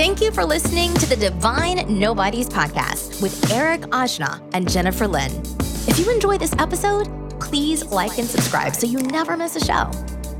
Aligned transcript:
Thank 0.00 0.22
you 0.22 0.32
for 0.32 0.46
listening 0.46 0.94
to 0.94 1.06
the 1.06 1.14
Divine 1.14 1.84
Nobodies 1.86 2.48
podcast 2.48 3.20
with 3.20 3.52
Eric 3.52 3.82
Ajna 3.90 4.40
and 4.54 4.66
Jennifer 4.66 5.06
Lynn. 5.06 5.30
If 5.86 5.98
you 5.98 6.10
enjoy 6.10 6.38
this 6.38 6.54
episode, 6.58 7.10
please 7.38 7.84
like 7.84 8.16
and 8.16 8.26
subscribe 8.26 8.74
so 8.74 8.86
you 8.86 8.96
never 8.96 9.36
miss 9.36 9.56
a 9.56 9.60
show. 9.60 9.90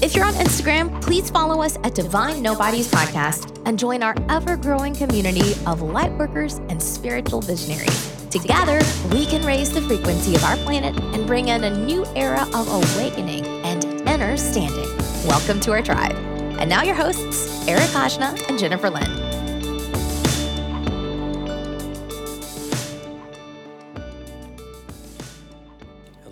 If 0.00 0.16
you're 0.16 0.24
on 0.24 0.32
Instagram, 0.32 1.02
please 1.02 1.28
follow 1.28 1.60
us 1.60 1.76
at 1.84 1.94
Divine 1.94 2.40
Nobodies 2.40 2.90
Podcast 2.90 3.60
and 3.66 3.78
join 3.78 4.02
our 4.02 4.14
ever 4.30 4.56
growing 4.56 4.94
community 4.94 5.50
of 5.66 5.80
lightworkers 5.80 6.58
and 6.70 6.82
spiritual 6.82 7.42
visionaries. 7.42 8.10
Together, 8.30 8.80
we 9.12 9.26
can 9.26 9.44
raise 9.44 9.70
the 9.70 9.82
frequency 9.82 10.36
of 10.36 10.42
our 10.42 10.56
planet 10.56 10.98
and 11.14 11.26
bring 11.26 11.48
in 11.48 11.64
a 11.64 11.84
new 11.84 12.06
era 12.16 12.48
of 12.54 12.66
awakening 12.66 13.44
and 13.66 13.84
understanding. 14.08 14.88
Welcome 15.28 15.60
to 15.60 15.72
our 15.72 15.82
tribe. 15.82 16.16
And 16.58 16.70
now, 16.70 16.82
your 16.82 16.94
hosts, 16.94 17.68
Eric 17.68 17.90
Ajna 17.90 18.48
and 18.48 18.58
Jennifer 18.58 18.88
Lynn. 18.88 19.19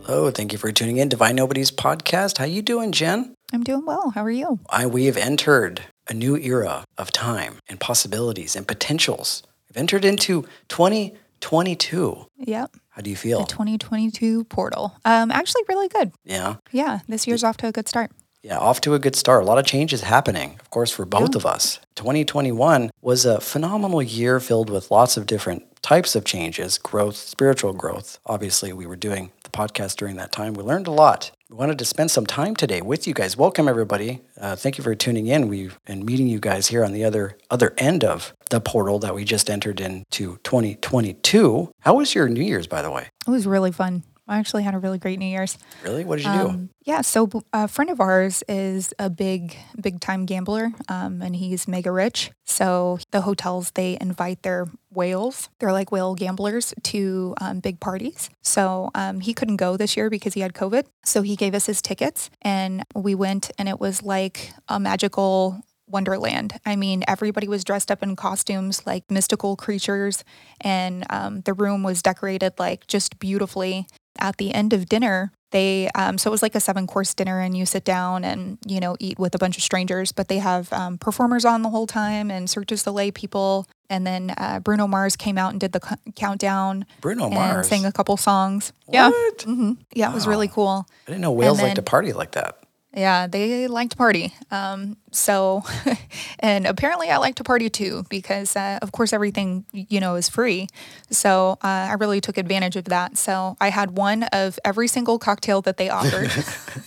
Hello, 0.09 0.31
thank 0.31 0.53
you 0.53 0.59
for 0.59 0.73
tuning 0.73 0.97
in 0.97 1.11
to 1.11 1.17
Divine 1.17 1.37
Nobodies 1.37 1.71
podcast. 1.71 2.39
How 2.39 2.47
you 2.47 2.63
doing, 2.63 2.93
Jen? 2.93 3.35
I'm 3.53 3.63
doing 3.63 3.85
well. 3.85 4.09
How 4.09 4.25
are 4.25 4.31
you? 4.31 4.59
I, 4.71 4.87
we 4.87 5.05
have 5.05 5.19
entered 5.19 5.83
a 6.09 6.15
new 6.15 6.35
era 6.39 6.87
of 6.97 7.13
time 7.13 7.59
and 7.69 7.79
possibilities 7.79 8.57
and 8.57 8.67
potentials. 8.67 9.43
We've 9.69 9.77
entered 9.77 10.07
into 10.07 10.47
2022. 10.69 12.27
Yep. 12.39 12.77
How 12.89 13.03
do 13.03 13.11
you 13.11 13.17
feel? 13.17 13.41
The 13.41 13.47
2022 13.49 14.45
portal. 14.45 14.97
Um, 15.05 15.31
actually, 15.31 15.65
really 15.69 15.89
good. 15.89 16.13
yeah. 16.25 16.55
Yeah, 16.73 17.01
this 17.07 17.27
year's 17.27 17.45
off 17.45 17.59
to 17.59 17.67
a 17.67 17.73
good 17.73 17.87
start. 17.87 18.11
Yeah, 18.43 18.59
off 18.59 18.81
to 18.83 18.95
a 18.95 19.01
good 19.01 19.17
start. 19.17 19.43
A 19.43 19.47
lot 19.47 19.59
of 19.59 19.67
changes 19.67 20.03
happening, 20.03 20.57
of 20.61 20.71
course, 20.71 20.93
for 20.93 21.05
both 21.05 21.31
Yeah. 21.35 21.39
of 21.39 21.47
us. 21.47 21.81
2021 21.97 22.91
was 23.03 23.25
a 23.25 23.41
phenomenal 23.41 24.01
year 24.01 24.39
filled 24.39 24.71
with 24.71 24.93
lots 24.93 25.17
of 25.17 25.27
different 25.27 25.65
types 25.83 26.15
of 26.15 26.25
changes, 26.25 26.79
growth, 26.79 27.17
spiritual 27.17 27.73
growth. 27.73 28.19
Obviously, 28.27 28.73
we 28.73 28.87
were 28.87 28.95
doing 28.97 29.33
the 29.43 29.51
podcast 29.51 29.97
during 29.97 30.15
that 30.17 30.31
time. 30.31 30.55
We 30.55 30.63
learned 30.63 30.87
a 30.87 30.93
lot. 30.93 31.33
We 31.51 31.57
wanted 31.57 31.81
to 31.81 31.85
spend 31.85 32.13
some 32.13 32.27
time 32.27 32.55
today 32.55 32.81
with 32.81 33.09
you 33.09 33.15
guys. 33.15 33.37
Welcome, 33.37 33.67
everybody. 33.67 34.21
Uh, 34.41 34.55
thank 34.55 34.79
you 34.79 34.85
for 34.85 34.95
tuning 34.95 35.27
in. 35.27 35.49
We've 35.49 35.77
been 35.87 36.05
meeting 36.05 36.29
you 36.29 36.39
guys 36.39 36.69
here 36.69 36.85
on 36.85 36.93
the 36.93 37.05
other 37.05 37.37
other 37.51 37.75
end 37.77 38.05
of 38.05 38.35
the 38.51 38.61
portal 38.61 39.01
that 39.01 39.17
we 39.17 39.25
just 39.25 39.51
entered 39.51 39.81
into 39.81 40.39
2022. 40.45 41.71
How 41.81 41.95
was 41.95 42.15
your 42.15 42.29
New 42.29 42.43
Year's, 42.45 42.69
by 42.69 42.83
the 42.83 42.91
way? 42.91 43.09
It 43.27 43.31
was 43.31 43.47
really 43.49 43.73
fun. 43.73 44.05
I 44.29 44.39
actually 44.39 44.63
had 44.63 44.75
a 44.75 44.79
really 44.79 44.99
great 44.99 45.19
New 45.19 45.27
Year's. 45.27 45.57
Really? 45.83 46.05
What 46.05 46.19
did 46.19 46.27
you 46.27 46.33
do? 46.33 46.49
Um, 46.49 46.71
yeah, 46.85 47.01
so 47.01 47.29
a 47.53 47.67
friend 47.67 47.91
of 47.91 48.01
ours 48.01 48.45
is 48.49 48.93
a 48.99 49.09
big, 49.09 49.57
big 49.81 50.01
time 50.01 50.27
gambler, 50.27 50.73
um, 50.89 51.23
and 51.23 51.35
he's 51.35 51.67
mega 51.67 51.91
rich. 51.91 52.31
So 52.45 52.99
the 53.11 53.23
hotels 53.23 53.73
they 53.73 53.97
invite 54.01 54.43
their 54.43 54.67
whales, 54.91 55.49
they're 55.59 55.73
like 55.73 55.91
whale 55.91 56.15
gamblers, 56.15 56.75
to 56.85 57.35
um, 57.41 57.61
big 57.61 57.81
parties. 57.81 58.31
So 58.43 58.91
um, 58.95 59.21
he 59.21 59.33
couldn't 59.35 59.57
go 59.57 59.77
this 59.77 59.97
year 59.97 60.11
because 60.11 60.35
he 60.35 60.41
had 60.41 60.53
COVID. 60.53 60.85
So 61.05 61.23
he 61.23 61.35
gave 61.37 61.55
us 61.55 61.67
his 61.67 61.81
tickets, 61.81 62.31
and 62.43 62.85
we 62.95 63.15
went, 63.15 63.51
and 63.59 63.69
it 63.69 63.81
was 63.81 64.03
like 64.03 64.53
a 64.69 64.79
magical 64.79 65.63
wonderland. 65.91 66.59
I 66.67 66.77
mean, 66.77 67.03
everybody 67.09 67.49
was 67.49 67.65
dressed 67.65 67.91
up 67.91 68.03
in 68.03 68.17
costumes 68.17 68.87
like 68.87 69.11
mystical 69.11 69.57
creatures, 69.57 70.25
and 70.61 71.05
um, 71.11 71.41
the 71.43 71.55
room 71.55 71.83
was 71.83 72.03
decorated 72.03 72.55
like 72.59 72.87
just 72.87 73.19
beautifully. 73.19 73.87
At 74.19 74.37
the 74.37 74.53
end 74.55 74.73
of 74.73 74.87
dinner, 74.89 75.33
they 75.53 75.89
um, 75.95 76.19
so 76.19 76.29
it 76.31 76.33
was 76.33 76.43
like 76.43 76.55
a 76.55 76.61
seven 76.61 76.87
course 76.87 77.15
dinner, 77.15 77.41
and 77.41 77.57
you 77.57 77.65
sit 77.67 77.85
down 77.85 78.25
and 78.25 78.59
you 78.67 78.81
know 78.81 78.97
eat 79.01 79.19
with 79.19 79.35
a 79.35 79.39
bunch 79.39 79.57
of 79.57 79.63
strangers. 79.63 80.13
But 80.13 80.29
they 80.29 80.39
have 80.39 80.73
um, 80.73 80.99
performers 80.99 81.45
on 81.45 81.63
the 81.63 81.71
whole 81.71 81.87
time 81.87 82.31
and 82.31 82.49
Cirque 82.51 82.67
du 82.67 82.77
Soleil 82.77 83.13
people. 83.13 83.67
And 83.91 84.07
then 84.07 84.35
uh, 84.37 84.61
Bruno 84.61 84.87
Mars 84.87 85.17
came 85.17 85.39
out 85.39 85.53
and 85.53 85.61
did 85.61 85.73
the 85.73 85.81
countdown 86.15 86.85
Bruno 87.01 87.27
and 87.27 87.35
Mars. 87.35 87.69
sang 87.69 87.87
a 87.87 87.93
couple 87.93 88.17
songs. 88.19 88.73
Yeah, 88.93 89.09
What? 89.09 89.43
hmm 89.43 89.73
yeah, 89.95 90.11
it 90.11 90.15
was 90.15 90.27
really 90.27 90.49
cool. 90.49 90.87
I 91.07 91.11
didn't 91.13 91.23
know 91.23 91.33
whales 91.33 91.63
like 91.63 91.75
to 91.77 91.83
party 91.83 92.13
like 92.13 92.33
that. 92.33 92.59
Yeah, 92.99 93.29
they 93.29 93.69
like 93.69 93.91
to 93.91 93.97
party. 93.97 94.35
Um, 94.51 94.97
so, 95.13 95.63
and 96.41 96.67
apparently 96.67 97.11
I 97.11 97.19
like 97.19 97.37
to 97.37 97.45
party 97.45 97.71
too 97.71 98.05
because, 98.11 98.57
uh, 98.57 98.81
of 98.83 98.91
course, 98.91 99.13
everything, 99.13 99.65
you 99.73 100.01
know, 100.01 100.17
is 100.17 100.29
free. 100.29 100.67
So 101.11 101.59
uh, 101.63 101.67
I 101.91 101.95
really 101.95 102.21
took 102.21 102.37
advantage 102.39 102.75
of 102.75 102.87
that. 102.87 103.17
So 103.17 103.57
I 103.61 103.71
had 103.71 103.93
one 103.97 104.25
of 104.25 104.59
every 104.65 104.89
single 104.89 105.21
cocktail 105.21 105.63
that 105.63 105.77
they 105.77 105.89
offered. 105.89 106.31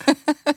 and, 0.47 0.55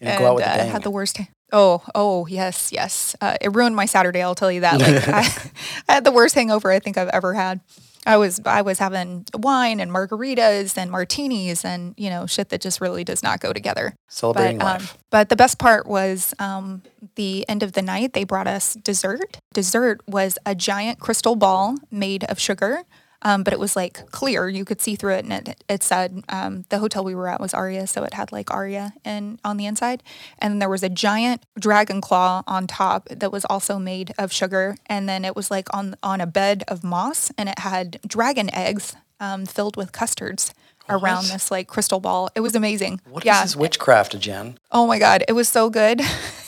know, 0.00 0.18
go 0.18 0.26
out 0.26 0.34
with 0.36 0.44
a 0.44 0.62
uh, 0.62 0.66
had 0.66 0.82
the 0.82 0.90
worst. 0.90 1.18
Oh, 1.50 1.82
oh, 1.94 2.26
yes, 2.26 2.70
yes. 2.70 3.16
Uh, 3.22 3.36
it 3.40 3.54
ruined 3.54 3.76
my 3.76 3.86
Saturday. 3.86 4.20
I'll 4.20 4.34
tell 4.34 4.52
you 4.52 4.60
that. 4.60 4.80
Like, 4.84 5.08
I, 5.08 5.50
I 5.88 5.92
had 5.94 6.04
the 6.04 6.12
worst 6.12 6.34
hangover 6.34 6.70
I 6.70 6.78
think 6.78 6.98
I've 6.98 7.08
ever 7.08 7.32
had. 7.32 7.60
I 8.06 8.16
was 8.16 8.40
I 8.44 8.62
was 8.62 8.78
having 8.78 9.26
wine 9.34 9.80
and 9.80 9.90
margaritas 9.90 10.76
and 10.76 10.90
martinis 10.90 11.64
and 11.64 11.94
you 11.96 12.10
know 12.10 12.26
shit 12.26 12.50
that 12.50 12.60
just 12.60 12.80
really 12.80 13.04
does 13.04 13.22
not 13.22 13.40
go 13.40 13.52
together. 13.52 13.94
Celebrating 14.08 14.58
but, 14.58 14.66
um, 14.66 14.72
life. 14.72 14.98
but 15.10 15.28
the 15.28 15.36
best 15.36 15.58
part 15.58 15.86
was 15.86 16.34
um, 16.38 16.82
the 17.16 17.48
end 17.48 17.62
of 17.62 17.72
the 17.72 17.82
night. 17.82 18.12
They 18.12 18.24
brought 18.24 18.46
us 18.46 18.74
dessert. 18.74 19.38
Dessert 19.52 20.00
was 20.06 20.38
a 20.44 20.54
giant 20.54 20.98
crystal 21.00 21.36
ball 21.36 21.76
made 21.90 22.24
of 22.24 22.38
sugar, 22.38 22.82
um, 23.24 23.42
but 23.42 23.52
it 23.52 23.58
was 23.58 23.74
like 23.74 24.10
clear. 24.10 24.48
You 24.48 24.64
could 24.64 24.80
see 24.80 24.94
through 24.94 25.14
it, 25.14 25.24
and 25.24 25.48
it, 25.48 25.64
it 25.68 25.82
said 25.82 26.22
um, 26.28 26.64
the 26.68 26.78
hotel 26.78 27.02
we 27.02 27.14
were 27.14 27.28
at 27.28 27.40
was 27.40 27.54
Aria, 27.54 27.86
so 27.86 28.04
it 28.04 28.14
had 28.14 28.30
like 28.30 28.50
Aria 28.50 28.92
in 29.04 29.38
on 29.44 29.56
the 29.56 29.66
inside. 29.66 30.02
And 30.38 30.60
there 30.60 30.68
was 30.68 30.82
a 30.82 30.88
giant 30.88 31.44
dragon 31.58 32.00
claw 32.00 32.42
on 32.46 32.66
top 32.66 33.08
that 33.08 33.32
was 33.32 33.44
also 33.46 33.78
made 33.78 34.12
of 34.18 34.32
sugar, 34.32 34.76
and 34.86 35.08
then 35.08 35.24
it 35.24 35.34
was 35.34 35.50
like 35.50 35.72
on 35.74 35.96
on 36.02 36.20
a 36.20 36.26
bed 36.26 36.64
of 36.68 36.84
moss, 36.84 37.32
and 37.38 37.48
it 37.48 37.58
had 37.58 37.98
dragon 38.06 38.54
eggs 38.54 38.94
um, 39.20 39.46
filled 39.46 39.76
with 39.76 39.92
custards. 39.92 40.54
Around 40.88 41.24
What? 41.24 41.32
this 41.32 41.50
like 41.50 41.66
crystal 41.66 41.98
ball, 42.00 42.28
it 42.34 42.40
was 42.40 42.54
amazing. 42.54 43.00
What 43.08 43.22
is 43.22 43.26
yeah, 43.26 43.42
this 43.42 43.56
witchcraft, 43.56 44.18
Jen? 44.20 44.58
Oh 44.70 44.86
my 44.86 44.98
god, 44.98 45.24
it 45.28 45.32
was 45.32 45.48
so 45.48 45.70
good. 45.70 46.02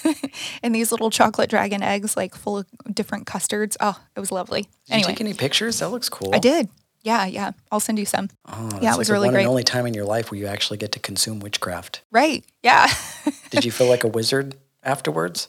and 0.63 0.75
these 0.75 0.93
little 0.93 1.11
chocolate 1.11 1.49
dragon 1.49 1.83
eggs, 1.83 2.17
like 2.17 2.35
full 2.35 2.59
of 2.59 2.67
different 2.95 3.27
custards. 3.27 3.77
Oh, 3.81 3.99
it 4.15 4.21
was 4.21 4.31
lovely. 4.31 4.69
Did 4.89 4.99
you 4.99 5.05
take 5.05 5.21
any 5.21 5.33
pictures? 5.35 5.79
That 5.81 5.89
looks 5.89 6.09
cool. 6.09 6.35
I 6.35 6.39
did. 6.39 6.69
Yeah, 7.03 7.25
yeah. 7.27 7.53
I'll 7.71 7.81
send 7.81 7.99
you 7.99 8.05
some. 8.05 8.29
Oh, 8.47 8.69
Yeah, 8.83 8.93
it 8.95 8.99
was 8.99 9.09
like 9.09 9.15
really 9.15 9.29
the 9.29 9.29
one 9.29 9.35
great. 9.35 9.43
and 9.43 9.49
only 9.51 9.63
time 9.63 9.87
in 9.87 9.95
your 9.95 10.05
life 10.05 10.31
where 10.31 10.41
you 10.41 10.47
actually 10.49 10.79
get 10.79 10.93
to 10.93 10.99
consume 10.99 11.39
witchcraft. 11.41 12.03
Right. 12.11 12.45
Yeah. 12.65 12.89
Did 13.51 13.65
you 13.65 13.71
feel 13.71 13.87
like 13.87 14.03
a 14.05 14.09
wizard 14.09 14.57
afterwards? 14.83 15.49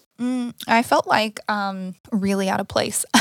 I 0.67 0.81
felt 0.83 1.07
like 1.07 1.39
um 1.49 1.93
really 2.11 2.47
out 2.49 2.59
of 2.59 2.67
place. 2.67 3.05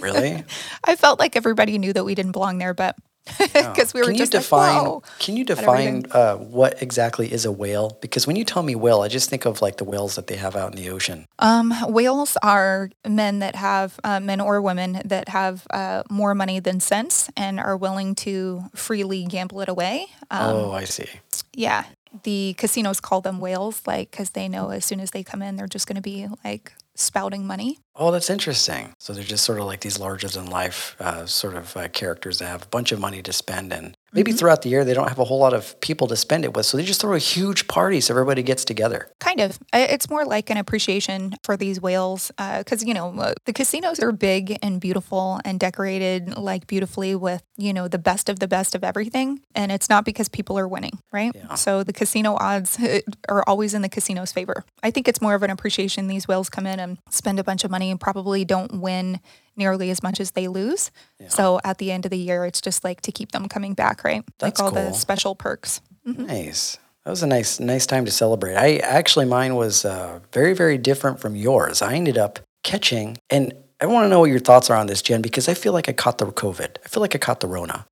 Really? 0.00 0.44
I 0.84 0.96
felt 0.96 1.18
like 1.18 1.36
everybody 1.36 1.78
knew 1.78 1.92
that 1.92 2.04
we 2.04 2.14
didn't 2.14 2.32
belong 2.32 2.58
there, 2.58 2.74
but 2.74 2.96
because 3.38 3.94
we 3.94 4.00
were 4.00 4.06
can 4.06 4.14
you 4.14 4.18
just 4.18 4.32
define? 4.32 4.76
like, 4.76 4.86
Whoa. 4.86 5.02
can 5.18 5.36
you 5.36 5.44
define 5.44 6.04
uh, 6.10 6.36
what 6.36 6.82
exactly 6.82 7.32
is 7.32 7.44
a 7.44 7.52
whale? 7.52 7.96
Because 8.00 8.26
when 8.26 8.36
you 8.36 8.44
tell 8.44 8.62
me 8.62 8.74
whale, 8.74 9.00
I 9.00 9.08
just 9.08 9.30
think 9.30 9.46
of 9.46 9.62
like 9.62 9.78
the 9.78 9.84
whales 9.84 10.16
that 10.16 10.26
they 10.26 10.36
have 10.36 10.56
out 10.56 10.70
in 10.70 10.76
the 10.76 10.90
ocean. 10.90 11.26
Um, 11.38 11.72
whales 11.88 12.36
are 12.42 12.90
men 13.06 13.38
that 13.38 13.56
have 13.56 13.98
uh, 14.04 14.20
men 14.20 14.40
or 14.40 14.60
women 14.60 15.00
that 15.04 15.28
have 15.30 15.66
uh, 15.70 16.02
more 16.10 16.34
money 16.34 16.60
than 16.60 16.80
sense 16.80 17.30
and 17.36 17.58
are 17.58 17.76
willing 17.76 18.14
to 18.16 18.64
freely 18.74 19.24
gamble 19.24 19.60
it 19.60 19.68
away. 19.68 20.06
Um, 20.30 20.56
oh, 20.56 20.72
I 20.72 20.84
see. 20.84 21.08
yeah 21.54 21.84
the 22.22 22.54
casinos 22.58 23.00
call 23.00 23.20
them 23.20 23.40
whales 23.40 23.82
like 23.86 24.10
because 24.10 24.30
they 24.30 24.48
know 24.48 24.70
as 24.70 24.84
soon 24.84 25.00
as 25.00 25.10
they 25.10 25.24
come 25.24 25.42
in 25.42 25.56
they're 25.56 25.66
just 25.66 25.88
going 25.88 25.96
to 25.96 26.02
be 26.02 26.28
like 26.44 26.72
spouting 26.96 27.46
money 27.46 27.78
Oh, 27.96 28.10
that's 28.10 28.30
interesting. 28.30 28.94
So 28.98 29.12
they're 29.12 29.22
just 29.22 29.44
sort 29.44 29.60
of 29.60 29.66
like 29.66 29.80
these 29.80 30.00
larger 30.00 30.26
than 30.26 30.46
life 30.46 30.96
uh, 30.98 31.26
sort 31.26 31.54
of 31.54 31.76
uh, 31.76 31.88
characters 31.88 32.38
that 32.38 32.46
have 32.46 32.64
a 32.64 32.66
bunch 32.66 32.90
of 32.90 32.98
money 32.98 33.22
to 33.22 33.32
spend. 33.32 33.72
And 33.72 33.96
maybe 34.14 34.30
Mm-hmm. 34.30 34.38
throughout 34.38 34.62
the 34.62 34.68
year, 34.68 34.84
they 34.84 34.94
don't 34.94 35.08
have 35.08 35.18
a 35.18 35.24
whole 35.24 35.38
lot 35.38 35.52
of 35.52 35.78
people 35.80 36.06
to 36.08 36.16
spend 36.16 36.44
it 36.44 36.54
with. 36.56 36.66
So 36.66 36.76
they 36.76 36.84
just 36.84 37.00
throw 37.00 37.14
a 37.14 37.18
huge 37.18 37.66
party 37.68 38.00
so 38.00 38.12
everybody 38.14 38.42
gets 38.42 38.64
together. 38.64 39.08
kind 39.20 39.40
of 39.40 39.58
it's 39.72 40.08
more 40.08 40.24
like 40.24 40.50
an 40.50 40.56
appreciation 40.56 41.34
for 41.42 41.56
these 41.56 41.80
whales 41.80 42.30
because 42.58 42.84
you 42.84 42.94
know 42.94 43.12
uh, 43.18 43.34
the 43.46 43.52
casinos 43.52 44.00
are 44.00 44.12
big 44.12 44.58
and 44.62 44.80
beautiful 44.80 45.40
and 45.44 45.58
decorated 45.60 46.36
like 46.36 46.66
beautifully 46.66 47.14
with 47.14 47.42
you 47.56 47.72
know 47.72 47.88
the 47.88 47.98
best 47.98 48.28
of 48.28 48.38
the 48.38 48.48
best 48.48 48.74
of 48.74 48.84
everything 48.84 49.40
and 49.54 49.70
it's 49.72 49.88
not 49.88 50.04
because 50.04 50.28
people 50.28 50.58
are 50.58 50.68
winning 50.68 50.98
right 51.12 51.32
Yeah. 51.34 51.54
so 51.54 51.82
the 51.82 51.92
casino 51.92 52.36
odds 52.40 52.78
uh, 52.78 53.00
are 53.28 53.42
always 53.46 53.74
in 53.74 53.82
the 53.82 53.88
casino's 53.88 54.32
favor 54.32 54.64
i 54.82 54.90
think 54.90 55.08
it's 55.08 55.20
more 55.20 55.34
of 55.34 55.42
an 55.42 55.50
appreciation 55.50 56.06
these 56.06 56.28
whales 56.28 56.48
come 56.50 56.66
in 56.66 56.78
and 56.80 56.98
spend 57.10 57.38
a 57.38 57.44
bunch 57.44 57.64
of 57.64 57.70
money 57.70 57.90
and 57.90 57.98
probably 58.00 58.44
don't 58.44 58.72
win 58.80 59.20
nearly 59.56 59.90
as 59.90 60.02
much 60.02 60.20
as 60.20 60.32
they 60.32 60.48
lose 60.48 60.90
so 61.28 61.60
at 61.64 61.78
the 61.78 61.90
end 61.90 62.04
of 62.04 62.10
the 62.10 62.18
year 62.18 62.44
it's 62.44 62.60
just 62.60 62.84
like 62.84 63.00
to 63.00 63.12
keep 63.12 63.32
them 63.32 63.48
coming 63.48 63.74
back 63.74 64.04
right 64.04 64.24
That's 64.38 64.60
like 64.60 64.64
all 64.64 64.72
the 64.72 64.92
special 64.92 65.34
perks 65.34 65.80
Nice. 66.04 66.78
That 67.04 67.10
was 67.10 67.22
a 67.22 67.26
nice, 67.26 67.60
nice 67.60 67.86
time 67.86 68.04
to 68.04 68.10
celebrate. 68.10 68.56
I 68.56 68.76
actually, 68.76 69.26
mine 69.26 69.56
was 69.56 69.84
uh, 69.84 70.20
very, 70.32 70.54
very 70.54 70.78
different 70.78 71.20
from 71.20 71.36
yours. 71.36 71.82
I 71.82 71.94
ended 71.94 72.16
up 72.16 72.38
catching, 72.62 73.18
and 73.30 73.52
I 73.80 73.86
want 73.86 74.04
to 74.04 74.08
know 74.08 74.20
what 74.20 74.30
your 74.30 74.38
thoughts 74.38 74.70
are 74.70 74.76
on 74.76 74.86
this, 74.86 75.02
Jen, 75.02 75.20
because 75.20 75.48
I 75.48 75.54
feel 75.54 75.72
like 75.72 75.88
I 75.88 75.92
caught 75.92 76.18
the 76.18 76.26
COVID. 76.26 76.76
I 76.84 76.88
feel 76.88 77.00
like 77.02 77.14
I 77.14 77.18
caught 77.18 77.40
the 77.40 77.46
Rona. 77.46 77.86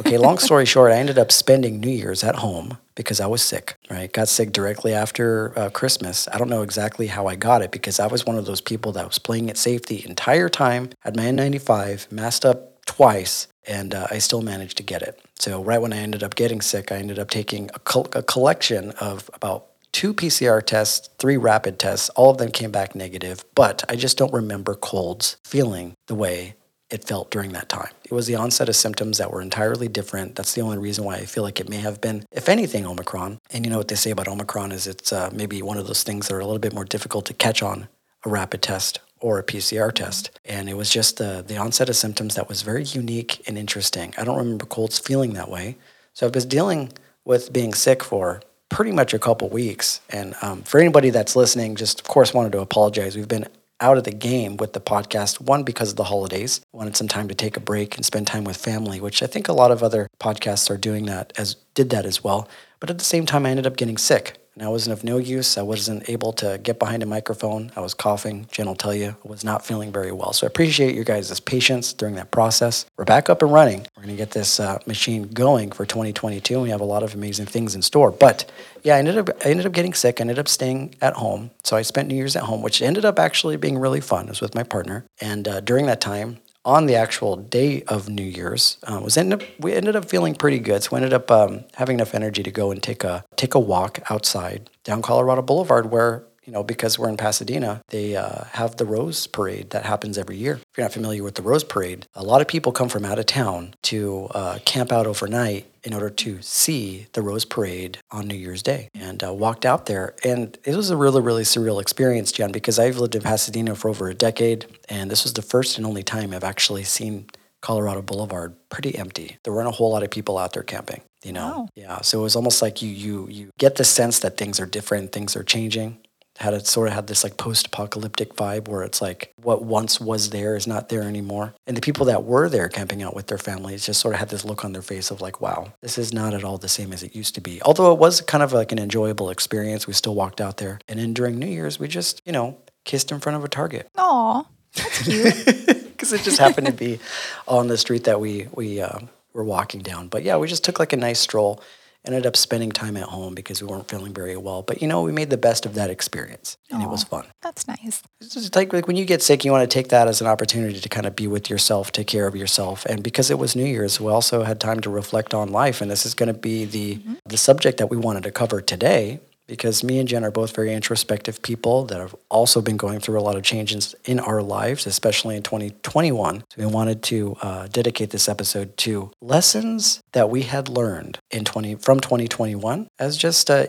Okay, 0.00 0.16
long 0.16 0.38
story 0.38 0.64
short, 0.64 0.92
I 0.92 0.96
ended 0.96 1.18
up 1.18 1.32
spending 1.32 1.80
New 1.80 1.90
Year's 1.90 2.22
at 2.22 2.36
home 2.36 2.78
because 2.94 3.20
I 3.20 3.26
was 3.26 3.42
sick, 3.42 3.76
right? 3.90 4.12
Got 4.12 4.28
sick 4.28 4.52
directly 4.52 4.94
after 4.94 5.58
uh, 5.58 5.70
Christmas. 5.70 6.28
I 6.32 6.38
don't 6.38 6.48
know 6.48 6.62
exactly 6.62 7.08
how 7.08 7.26
I 7.26 7.34
got 7.34 7.62
it 7.62 7.72
because 7.72 7.98
I 7.98 8.06
was 8.06 8.24
one 8.24 8.38
of 8.38 8.46
those 8.46 8.60
people 8.60 8.92
that 8.92 9.08
was 9.08 9.18
playing 9.18 9.48
it 9.48 9.56
safe 9.56 9.86
the 9.86 10.06
entire 10.08 10.48
time, 10.48 10.90
had 11.00 11.16
my 11.16 11.24
N95, 11.24 12.12
masked 12.12 12.44
up 12.44 12.84
twice, 12.86 13.48
and 13.66 13.92
uh, 13.92 14.06
I 14.08 14.18
still 14.18 14.40
managed 14.40 14.76
to 14.76 14.84
get 14.84 15.02
it. 15.02 15.20
So, 15.36 15.62
right 15.64 15.82
when 15.82 15.92
I 15.92 15.98
ended 15.98 16.22
up 16.22 16.36
getting 16.36 16.60
sick, 16.60 16.92
I 16.92 16.96
ended 16.96 17.18
up 17.18 17.30
taking 17.30 17.68
a, 17.74 17.80
col- 17.80 18.08
a 18.12 18.22
collection 18.22 18.92
of 19.00 19.28
about 19.34 19.66
two 19.90 20.14
PCR 20.14 20.64
tests, 20.64 21.08
three 21.18 21.36
rapid 21.36 21.80
tests. 21.80 22.08
All 22.10 22.30
of 22.30 22.38
them 22.38 22.52
came 22.52 22.70
back 22.70 22.94
negative, 22.94 23.44
but 23.56 23.84
I 23.88 23.96
just 23.96 24.16
don't 24.16 24.32
remember 24.32 24.76
colds 24.76 25.38
feeling 25.42 25.94
the 26.06 26.14
way 26.14 26.54
it 26.90 27.04
felt 27.04 27.30
during 27.30 27.52
that 27.52 27.68
time. 27.68 27.90
It 28.04 28.12
was 28.12 28.26
the 28.26 28.34
onset 28.34 28.68
of 28.68 28.76
symptoms 28.76 29.18
that 29.18 29.30
were 29.30 29.42
entirely 29.42 29.88
different. 29.88 30.34
That's 30.34 30.54
the 30.54 30.62
only 30.62 30.78
reason 30.78 31.04
why 31.04 31.16
I 31.16 31.26
feel 31.26 31.42
like 31.42 31.60
it 31.60 31.68
may 31.68 31.78
have 31.78 32.00
been, 32.00 32.24
if 32.32 32.48
anything, 32.48 32.86
Omicron. 32.86 33.38
And 33.50 33.64
you 33.64 33.70
know 33.70 33.78
what 33.78 33.88
they 33.88 33.94
say 33.94 34.10
about 34.10 34.28
Omicron 34.28 34.72
is 34.72 34.86
it's 34.86 35.12
uh, 35.12 35.30
maybe 35.32 35.60
one 35.62 35.76
of 35.76 35.86
those 35.86 36.02
things 36.02 36.28
that 36.28 36.34
are 36.34 36.40
a 36.40 36.46
little 36.46 36.58
bit 36.58 36.72
more 36.72 36.84
difficult 36.84 37.26
to 37.26 37.34
catch 37.34 37.62
on 37.62 37.88
a 38.24 38.30
rapid 38.30 38.62
test 38.62 39.00
or 39.20 39.38
a 39.38 39.42
PCR 39.42 39.92
test. 39.92 40.30
And 40.44 40.68
it 40.68 40.74
was 40.74 40.90
just 40.90 41.18
the, 41.18 41.44
the 41.46 41.56
onset 41.56 41.88
of 41.88 41.96
symptoms 41.96 42.36
that 42.36 42.48
was 42.48 42.62
very 42.62 42.84
unique 42.84 43.42
and 43.46 43.58
interesting. 43.58 44.14
I 44.16 44.24
don't 44.24 44.38
remember 44.38 44.64
colds 44.64 44.98
feeling 44.98 45.34
that 45.34 45.50
way. 45.50 45.76
So 46.14 46.26
I've 46.26 46.32
been 46.32 46.48
dealing 46.48 46.92
with 47.24 47.52
being 47.52 47.74
sick 47.74 48.02
for 48.02 48.40
pretty 48.68 48.92
much 48.92 49.14
a 49.14 49.18
couple 49.18 49.48
weeks. 49.48 50.00
And 50.10 50.34
um, 50.42 50.62
for 50.62 50.80
anybody 50.80 51.10
that's 51.10 51.36
listening, 51.36 51.76
just 51.76 52.00
of 52.00 52.06
course 52.06 52.34
wanted 52.34 52.52
to 52.52 52.60
apologize. 52.60 53.16
We've 53.16 53.28
been 53.28 53.46
out 53.80 53.96
of 53.96 54.04
the 54.04 54.12
game 54.12 54.56
with 54.56 54.72
the 54.72 54.80
podcast. 54.80 55.40
One, 55.40 55.62
because 55.62 55.90
of 55.90 55.96
the 55.96 56.04
holidays, 56.04 56.60
wanted 56.72 56.96
some 56.96 57.08
time 57.08 57.28
to 57.28 57.34
take 57.34 57.56
a 57.56 57.60
break 57.60 57.96
and 57.96 58.04
spend 58.04 58.26
time 58.26 58.44
with 58.44 58.56
family, 58.56 59.00
which 59.00 59.22
I 59.22 59.26
think 59.26 59.48
a 59.48 59.52
lot 59.52 59.70
of 59.70 59.82
other 59.82 60.08
podcasts 60.20 60.70
are 60.70 60.76
doing 60.76 61.06
that 61.06 61.32
as 61.36 61.54
did 61.74 61.90
that 61.90 62.04
as 62.04 62.24
well. 62.24 62.48
But 62.80 62.90
at 62.90 62.98
the 62.98 63.04
same 63.04 63.26
time, 63.26 63.46
I 63.46 63.50
ended 63.50 63.66
up 63.66 63.76
getting 63.76 63.98
sick 63.98 64.38
and 64.58 64.66
I 64.66 64.70
wasn't 64.70 64.92
of 64.92 65.04
no 65.04 65.18
use. 65.18 65.56
I 65.56 65.62
wasn't 65.62 66.10
able 66.10 66.32
to 66.34 66.58
get 66.60 66.80
behind 66.80 67.04
a 67.04 67.06
microphone. 67.06 67.70
I 67.76 67.80
was 67.80 67.94
coughing. 67.94 68.48
Jen 68.50 68.66
will 68.66 68.74
tell 68.74 68.92
you, 68.92 69.14
I 69.24 69.28
was 69.28 69.44
not 69.44 69.64
feeling 69.64 69.92
very 69.92 70.10
well. 70.10 70.32
So 70.32 70.46
I 70.46 70.48
appreciate 70.48 70.96
your 70.96 71.04
guys' 71.04 71.38
patience 71.38 71.92
during 71.92 72.16
that 72.16 72.32
process. 72.32 72.84
We're 72.96 73.04
back 73.04 73.30
up 73.30 73.40
and 73.40 73.52
running. 73.52 73.86
We're 73.96 74.02
going 74.02 74.16
to 74.16 74.20
get 74.20 74.32
this 74.32 74.58
uh, 74.58 74.80
machine 74.84 75.28
going 75.28 75.70
for 75.70 75.86
2022. 75.86 76.54
And 76.54 76.62
we 76.64 76.70
have 76.70 76.80
a 76.80 76.84
lot 76.84 77.04
of 77.04 77.14
amazing 77.14 77.46
things 77.46 77.76
in 77.76 77.82
store. 77.82 78.10
But 78.10 78.50
yeah, 78.82 78.96
I 78.96 78.98
ended 78.98 79.16
up 79.16 79.30
I 79.44 79.50
ended 79.50 79.66
up 79.66 79.72
getting 79.72 79.94
sick. 79.94 80.20
I 80.20 80.22
ended 80.22 80.40
up 80.40 80.48
staying 80.48 80.96
at 81.00 81.14
home. 81.14 81.52
So 81.62 81.76
I 81.76 81.82
spent 81.82 82.08
New 82.08 82.16
Year's 82.16 82.34
at 82.34 82.42
home, 82.42 82.60
which 82.60 82.82
ended 82.82 83.04
up 83.04 83.20
actually 83.20 83.56
being 83.56 83.78
really 83.78 84.00
fun. 84.00 84.26
I 84.26 84.30
was 84.30 84.40
with 84.40 84.56
my 84.56 84.64
partner, 84.64 85.04
and 85.20 85.46
uh, 85.46 85.60
during 85.60 85.86
that 85.86 86.00
time, 86.00 86.38
on 86.64 86.86
the 86.86 86.96
actual 86.96 87.36
day 87.36 87.82
of 87.84 88.08
New 88.08 88.22
Year's 88.22 88.78
uh, 88.84 89.00
was 89.02 89.16
ended 89.16 89.42
up, 89.42 89.48
we 89.58 89.72
ended 89.72 89.96
up 89.96 90.04
feeling 90.04 90.34
pretty 90.34 90.58
good. 90.58 90.82
So 90.82 90.90
we 90.92 90.96
ended 90.96 91.12
up 91.14 91.30
um, 91.30 91.64
having 91.74 91.96
enough 91.96 92.14
energy 92.14 92.42
to 92.42 92.50
go 92.50 92.70
and 92.70 92.82
take 92.82 93.04
a 93.04 93.24
take 93.36 93.54
a 93.54 93.60
walk 93.60 94.00
outside 94.10 94.70
down 94.84 95.02
Colorado 95.02 95.42
Boulevard, 95.42 95.90
where 95.90 96.24
you 96.48 96.54
know 96.54 96.62
because 96.64 96.98
we're 96.98 97.10
in 97.10 97.18
Pasadena, 97.18 97.82
they 97.88 98.16
uh, 98.16 98.44
have 98.52 98.78
the 98.78 98.86
Rose 98.86 99.26
Parade 99.26 99.68
that 99.70 99.84
happens 99.84 100.16
every 100.16 100.38
year. 100.38 100.54
If 100.54 100.78
you're 100.78 100.84
not 100.86 100.94
familiar 100.94 101.22
with 101.22 101.34
the 101.34 101.42
Rose 101.42 101.62
Parade, 101.62 102.06
a 102.14 102.24
lot 102.24 102.40
of 102.40 102.48
people 102.48 102.72
come 102.72 102.88
from 102.88 103.04
out 103.04 103.18
of 103.18 103.26
town 103.26 103.74
to 103.82 104.28
uh, 104.30 104.58
camp 104.64 104.90
out 104.90 105.06
overnight 105.06 105.66
in 105.84 105.92
order 105.92 106.08
to 106.08 106.40
see 106.40 107.06
the 107.12 107.20
Rose 107.20 107.44
Parade 107.44 107.98
on 108.10 108.26
New 108.26 108.34
Year's 108.34 108.62
Day 108.62 108.88
and 108.94 109.22
uh, 109.22 109.34
walked 109.34 109.66
out 109.66 109.84
there. 109.84 110.14
And 110.24 110.56
it 110.64 110.74
was 110.74 110.88
a 110.88 110.96
really, 110.96 111.20
really 111.20 111.42
surreal 111.42 111.82
experience, 111.82 112.32
Jen, 112.32 112.50
because 112.50 112.78
I've 112.78 112.96
lived 112.96 113.14
in 113.14 113.20
Pasadena 113.20 113.74
for 113.74 113.90
over 113.90 114.08
a 114.08 114.14
decade. 114.14 114.64
And 114.88 115.10
this 115.10 115.24
was 115.24 115.34
the 115.34 115.42
first 115.42 115.76
and 115.76 115.86
only 115.86 116.02
time 116.02 116.32
I've 116.32 116.44
actually 116.44 116.84
seen 116.84 117.26
Colorado 117.60 118.00
Boulevard 118.00 118.56
pretty 118.70 118.96
empty. 118.96 119.36
There 119.44 119.52
weren't 119.52 119.68
a 119.68 119.72
whole 119.72 119.92
lot 119.92 120.02
of 120.02 120.10
people 120.10 120.38
out 120.38 120.54
there 120.54 120.62
camping, 120.62 121.02
you 121.22 121.34
know? 121.34 121.46
Wow. 121.46 121.68
Yeah. 121.74 122.00
So 122.00 122.20
it 122.20 122.22
was 122.22 122.36
almost 122.36 122.62
like 122.62 122.80
you, 122.80 122.88
you, 122.88 123.28
you 123.28 123.50
get 123.58 123.74
the 123.74 123.84
sense 123.84 124.20
that 124.20 124.38
things 124.38 124.58
are 124.58 124.66
different, 124.66 125.12
things 125.12 125.36
are 125.36 125.42
changing 125.42 125.98
had 126.38 126.54
it 126.54 126.68
sort 126.68 126.86
of 126.86 126.94
had 126.94 127.08
this 127.08 127.24
like 127.24 127.36
post-apocalyptic 127.36 128.34
vibe 128.36 128.68
where 128.68 128.82
it's 128.82 129.02
like 129.02 129.32
what 129.42 129.64
once 129.64 130.00
was 130.00 130.30
there 130.30 130.54
is 130.54 130.68
not 130.68 130.88
there 130.88 131.02
anymore. 131.02 131.52
And 131.66 131.76
the 131.76 131.80
people 131.80 132.06
that 132.06 132.22
were 132.24 132.48
there 132.48 132.68
camping 132.68 133.02
out 133.02 133.14
with 133.14 133.26
their 133.26 133.38
families 133.38 133.84
just 133.84 134.00
sort 134.00 134.14
of 134.14 134.20
had 134.20 134.28
this 134.28 134.44
look 134.44 134.64
on 134.64 134.72
their 134.72 134.82
face 134.82 135.10
of 135.10 135.20
like 135.20 135.40
wow 135.40 135.72
this 135.80 135.98
is 135.98 136.12
not 136.12 136.34
at 136.34 136.44
all 136.44 136.56
the 136.56 136.68
same 136.68 136.92
as 136.92 137.02
it 137.02 137.16
used 137.16 137.34
to 137.34 137.40
be. 137.40 137.60
Although 137.62 137.92
it 137.92 137.98
was 137.98 138.20
kind 138.20 138.44
of 138.44 138.52
like 138.52 138.70
an 138.70 138.78
enjoyable 138.78 139.30
experience 139.30 139.88
we 139.88 139.92
still 139.92 140.14
walked 140.14 140.40
out 140.40 140.58
there. 140.58 140.78
And 140.88 141.00
then 141.00 141.12
during 141.12 141.38
new 141.38 141.48
year's 141.48 141.80
we 141.80 141.88
just 141.88 142.22
you 142.24 142.32
know 142.32 142.56
kissed 142.84 143.10
in 143.10 143.18
front 143.18 143.36
of 143.36 143.44
a 143.44 143.48
target. 143.48 143.88
Aw, 143.98 144.44
that's 144.74 145.02
cute. 145.02 145.46
because 145.88 146.12
it 146.12 146.22
just 146.22 146.38
happened 146.38 146.68
to 146.68 146.72
be 146.72 147.00
on 147.48 147.66
the 147.66 147.76
street 147.76 148.04
that 148.04 148.20
we 148.20 148.46
we 148.54 148.80
uh, 148.80 149.00
were 149.32 149.44
walking 149.44 149.80
down. 149.80 150.06
But 150.06 150.22
yeah 150.22 150.36
we 150.36 150.46
just 150.46 150.62
took 150.62 150.78
like 150.78 150.92
a 150.92 150.96
nice 150.96 151.18
stroll 151.18 151.60
ended 152.06 152.26
up 152.26 152.36
spending 152.36 152.70
time 152.70 152.96
at 152.96 153.04
home 153.04 153.34
because 153.34 153.62
we 153.62 153.68
weren't 153.68 153.88
feeling 153.88 154.14
very 154.14 154.36
well. 154.36 154.62
But 154.62 154.80
you 154.80 154.88
know, 154.88 155.02
we 155.02 155.12
made 155.12 155.30
the 155.30 155.36
best 155.36 155.66
of 155.66 155.74
that 155.74 155.90
experience 155.90 156.56
and 156.70 156.82
it 156.82 156.88
was 156.88 157.04
fun. 157.04 157.26
that's 157.42 157.66
nice. 157.66 158.02
It's 158.20 158.34
just 158.34 158.54
like, 158.56 158.72
like 158.72 158.86
when 158.86 158.96
you 158.96 159.04
get 159.04 159.22
sick, 159.22 159.44
you 159.44 159.52
want 159.52 159.68
to 159.68 159.72
take 159.72 159.88
that 159.88 160.08
as 160.08 160.20
an 160.20 160.26
opportunity 160.26 160.80
to 160.80 160.88
kind 160.88 161.06
of 161.06 161.16
be 161.16 161.26
with 161.26 161.50
yourself, 161.50 161.92
take 161.92 162.06
care 162.06 162.26
of 162.26 162.36
yourself. 162.36 162.84
And 162.86 163.02
because 163.02 163.30
it 163.30 163.38
was 163.38 163.56
New 163.56 163.64
Year's, 163.64 164.00
we 164.00 164.10
also 164.10 164.42
had 164.42 164.60
time 164.60 164.80
to 164.80 164.90
reflect 164.90 165.34
on 165.34 165.50
life. 165.50 165.80
And 165.80 165.90
this 165.90 166.06
is 166.06 166.14
going 166.14 166.32
to 166.32 166.38
be 166.38 166.64
the 166.64 166.96
mm-hmm. 166.96 167.14
the 167.26 167.36
subject 167.36 167.78
that 167.78 167.88
we 167.88 167.96
wanted 167.96 168.22
to 168.24 168.30
cover 168.30 168.60
today 168.60 169.20
because 169.48 169.82
me 169.82 169.98
and 169.98 170.08
Jen 170.08 170.24
are 170.24 170.30
both 170.30 170.54
very 170.54 170.72
introspective 170.72 171.42
people 171.42 171.84
that 171.86 171.98
have 171.98 172.14
also 172.28 172.60
been 172.60 172.76
going 172.76 173.00
through 173.00 173.18
a 173.18 173.22
lot 173.22 173.34
of 173.34 173.42
changes 173.42 173.96
in 174.04 174.20
our 174.20 174.42
lives, 174.42 174.86
especially 174.86 175.34
in 175.34 175.42
2021. 175.42 176.44
So 176.50 176.56
we 176.58 176.66
wanted 176.66 177.02
to 177.04 177.36
uh, 177.42 177.66
dedicate 177.66 178.10
this 178.10 178.28
episode 178.28 178.76
to 178.78 179.10
lessons 179.20 180.00
that 180.12 180.30
we 180.30 180.42
had 180.42 180.68
learned 180.68 181.18
in 181.30 181.44
20 181.44 181.76
from 181.76 181.98
2021 181.98 182.86
as 182.98 183.16
just 183.16 183.50
uh, 183.50 183.66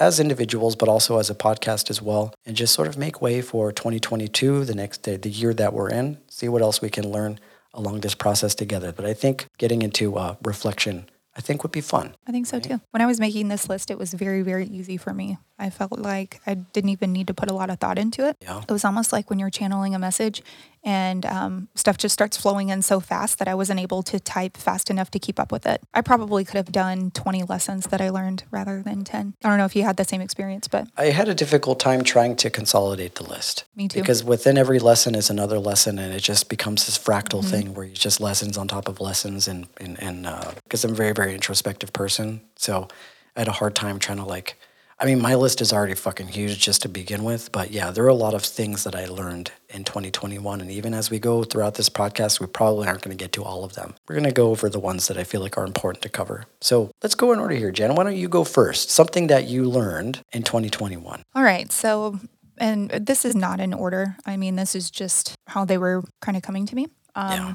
as 0.00 0.18
individuals, 0.20 0.76
but 0.76 0.88
also 0.88 1.18
as 1.18 1.28
a 1.28 1.34
podcast 1.34 1.90
as 1.90 2.00
well, 2.00 2.32
and 2.46 2.56
just 2.56 2.72
sort 2.72 2.88
of 2.88 2.96
make 2.96 3.20
way 3.20 3.42
for 3.42 3.72
2022, 3.72 4.64
the 4.64 4.74
next 4.74 5.02
day, 5.02 5.16
the 5.16 5.28
year 5.28 5.52
that 5.52 5.72
we're 5.72 5.90
in. 5.90 6.18
See 6.30 6.48
what 6.48 6.62
else 6.62 6.80
we 6.80 6.88
can 6.88 7.10
learn 7.10 7.40
along 7.74 8.00
this 8.00 8.14
process 8.14 8.54
together. 8.54 8.92
But 8.92 9.04
I 9.04 9.12
think 9.12 9.46
getting 9.58 9.82
into 9.82 10.16
uh, 10.16 10.36
reflection, 10.42 11.08
I 11.36 11.40
think 11.40 11.62
would 11.62 11.72
be 11.72 11.82
fun. 11.82 12.14
I 12.26 12.32
think 12.32 12.46
so 12.46 12.58
too. 12.58 12.80
When 12.92 13.02
I 13.02 13.06
was 13.06 13.20
making 13.20 13.48
this 13.48 13.68
list, 13.68 13.90
it 13.90 13.98
was 13.98 14.14
very, 14.14 14.42
very 14.42 14.66
easy 14.66 14.96
for 14.96 15.12
me. 15.12 15.38
I 15.58 15.70
felt 15.70 15.98
like 15.98 16.40
I 16.46 16.54
didn't 16.54 16.90
even 16.90 17.12
need 17.12 17.26
to 17.26 17.34
put 17.34 17.50
a 17.50 17.54
lot 17.54 17.68
of 17.68 17.78
thought 17.78 17.98
into 17.98 18.26
it. 18.26 18.36
Yeah. 18.40 18.62
It 18.66 18.72
was 18.72 18.84
almost 18.84 19.12
like 19.12 19.28
when 19.28 19.38
you're 19.38 19.50
channeling 19.50 19.94
a 19.94 19.98
message 19.98 20.42
and 20.86 21.26
um, 21.26 21.68
stuff 21.74 21.98
just 21.98 22.12
starts 22.14 22.36
flowing 22.36 22.68
in 22.70 22.80
so 22.80 23.00
fast 23.00 23.38
that 23.40 23.48
I 23.48 23.54
wasn't 23.54 23.80
able 23.80 24.02
to 24.04 24.20
type 24.20 24.56
fast 24.56 24.88
enough 24.88 25.10
to 25.10 25.18
keep 25.18 25.38
up 25.40 25.50
with 25.50 25.66
it. 25.66 25.82
I 25.92 26.00
probably 26.00 26.44
could 26.44 26.54
have 26.56 26.70
done 26.72 27.10
20 27.10 27.42
lessons 27.42 27.88
that 27.88 28.00
I 28.00 28.08
learned 28.08 28.44
rather 28.52 28.82
than 28.82 29.02
10. 29.04 29.34
I 29.44 29.48
don't 29.48 29.58
know 29.58 29.64
if 29.64 29.74
you 29.74 29.82
had 29.82 29.96
the 29.96 30.04
same 30.04 30.20
experience, 30.20 30.68
but 30.68 30.86
I 30.96 31.06
had 31.06 31.28
a 31.28 31.34
difficult 31.34 31.80
time 31.80 32.04
trying 32.04 32.36
to 32.36 32.48
consolidate 32.50 33.16
the 33.16 33.24
list. 33.24 33.64
Me 33.74 33.88
too. 33.88 34.00
Because 34.00 34.22
within 34.22 34.56
every 34.56 34.78
lesson 34.78 35.14
is 35.16 35.28
another 35.28 35.58
lesson, 35.58 35.98
and 35.98 36.14
it 36.14 36.20
just 36.22 36.48
becomes 36.48 36.86
this 36.86 36.96
fractal 36.96 37.26
Mm-hmm. 37.40 37.50
thing 37.50 37.74
where 37.74 37.84
you 37.84 37.92
just 37.94 38.20
lessons 38.20 38.56
on 38.56 38.68
top 38.68 38.88
of 38.88 39.00
lessons. 39.00 39.48
And 39.48 39.66
and 39.78 40.00
and 40.00 40.22
because 40.62 40.84
I'm 40.84 40.92
a 40.92 40.94
very 40.94 41.12
very 41.12 41.34
introspective 41.34 41.92
person, 41.92 42.40
so 42.54 42.86
I 43.34 43.40
had 43.40 43.48
a 43.48 43.52
hard 43.52 43.74
time 43.74 43.98
trying 43.98 44.18
to 44.18 44.24
like. 44.24 44.56
I 44.98 45.04
mean, 45.04 45.20
my 45.20 45.34
list 45.34 45.60
is 45.60 45.74
already 45.74 45.94
fucking 45.94 46.28
huge 46.28 46.58
just 46.58 46.80
to 46.82 46.88
begin 46.88 47.22
with, 47.22 47.52
but 47.52 47.70
yeah, 47.70 47.90
there 47.90 48.04
are 48.04 48.08
a 48.08 48.14
lot 48.14 48.32
of 48.32 48.42
things 48.42 48.84
that 48.84 48.94
I 48.94 49.04
learned 49.04 49.52
in 49.68 49.84
2021, 49.84 50.62
and 50.62 50.70
even 50.70 50.94
as 50.94 51.10
we 51.10 51.18
go 51.18 51.44
throughout 51.44 51.74
this 51.74 51.90
podcast, 51.90 52.40
we 52.40 52.46
probably 52.46 52.88
aren't 52.88 53.02
going 53.02 53.14
to 53.16 53.22
get 53.22 53.32
to 53.32 53.44
all 53.44 53.62
of 53.62 53.74
them. 53.74 53.94
We're 54.08 54.14
going 54.14 54.24
to 54.24 54.32
go 54.32 54.50
over 54.50 54.70
the 54.70 54.80
ones 54.80 55.08
that 55.08 55.18
I 55.18 55.24
feel 55.24 55.42
like 55.42 55.58
are 55.58 55.66
important 55.66 56.00
to 56.02 56.08
cover. 56.08 56.44
So 56.62 56.90
let's 57.02 57.14
go 57.14 57.32
in 57.32 57.38
order 57.38 57.54
here, 57.54 57.70
Jen. 57.70 57.94
Why 57.94 58.04
don't 58.04 58.16
you 58.16 58.28
go 58.28 58.42
first? 58.42 58.90
Something 58.90 59.26
that 59.26 59.46
you 59.46 59.64
learned 59.68 60.22
in 60.32 60.42
2021. 60.42 61.22
All 61.34 61.42
right. 61.42 61.70
So, 61.70 62.18
and 62.56 62.88
this 62.90 63.26
is 63.26 63.34
not 63.34 63.60
in 63.60 63.74
order. 63.74 64.16
I 64.24 64.38
mean, 64.38 64.56
this 64.56 64.74
is 64.74 64.90
just 64.90 65.34
how 65.48 65.66
they 65.66 65.76
were 65.76 66.04
kind 66.22 66.38
of 66.38 66.42
coming 66.42 66.64
to 66.66 66.74
me. 66.74 66.86
Um, 67.14 67.30
Yeah. 67.32 67.54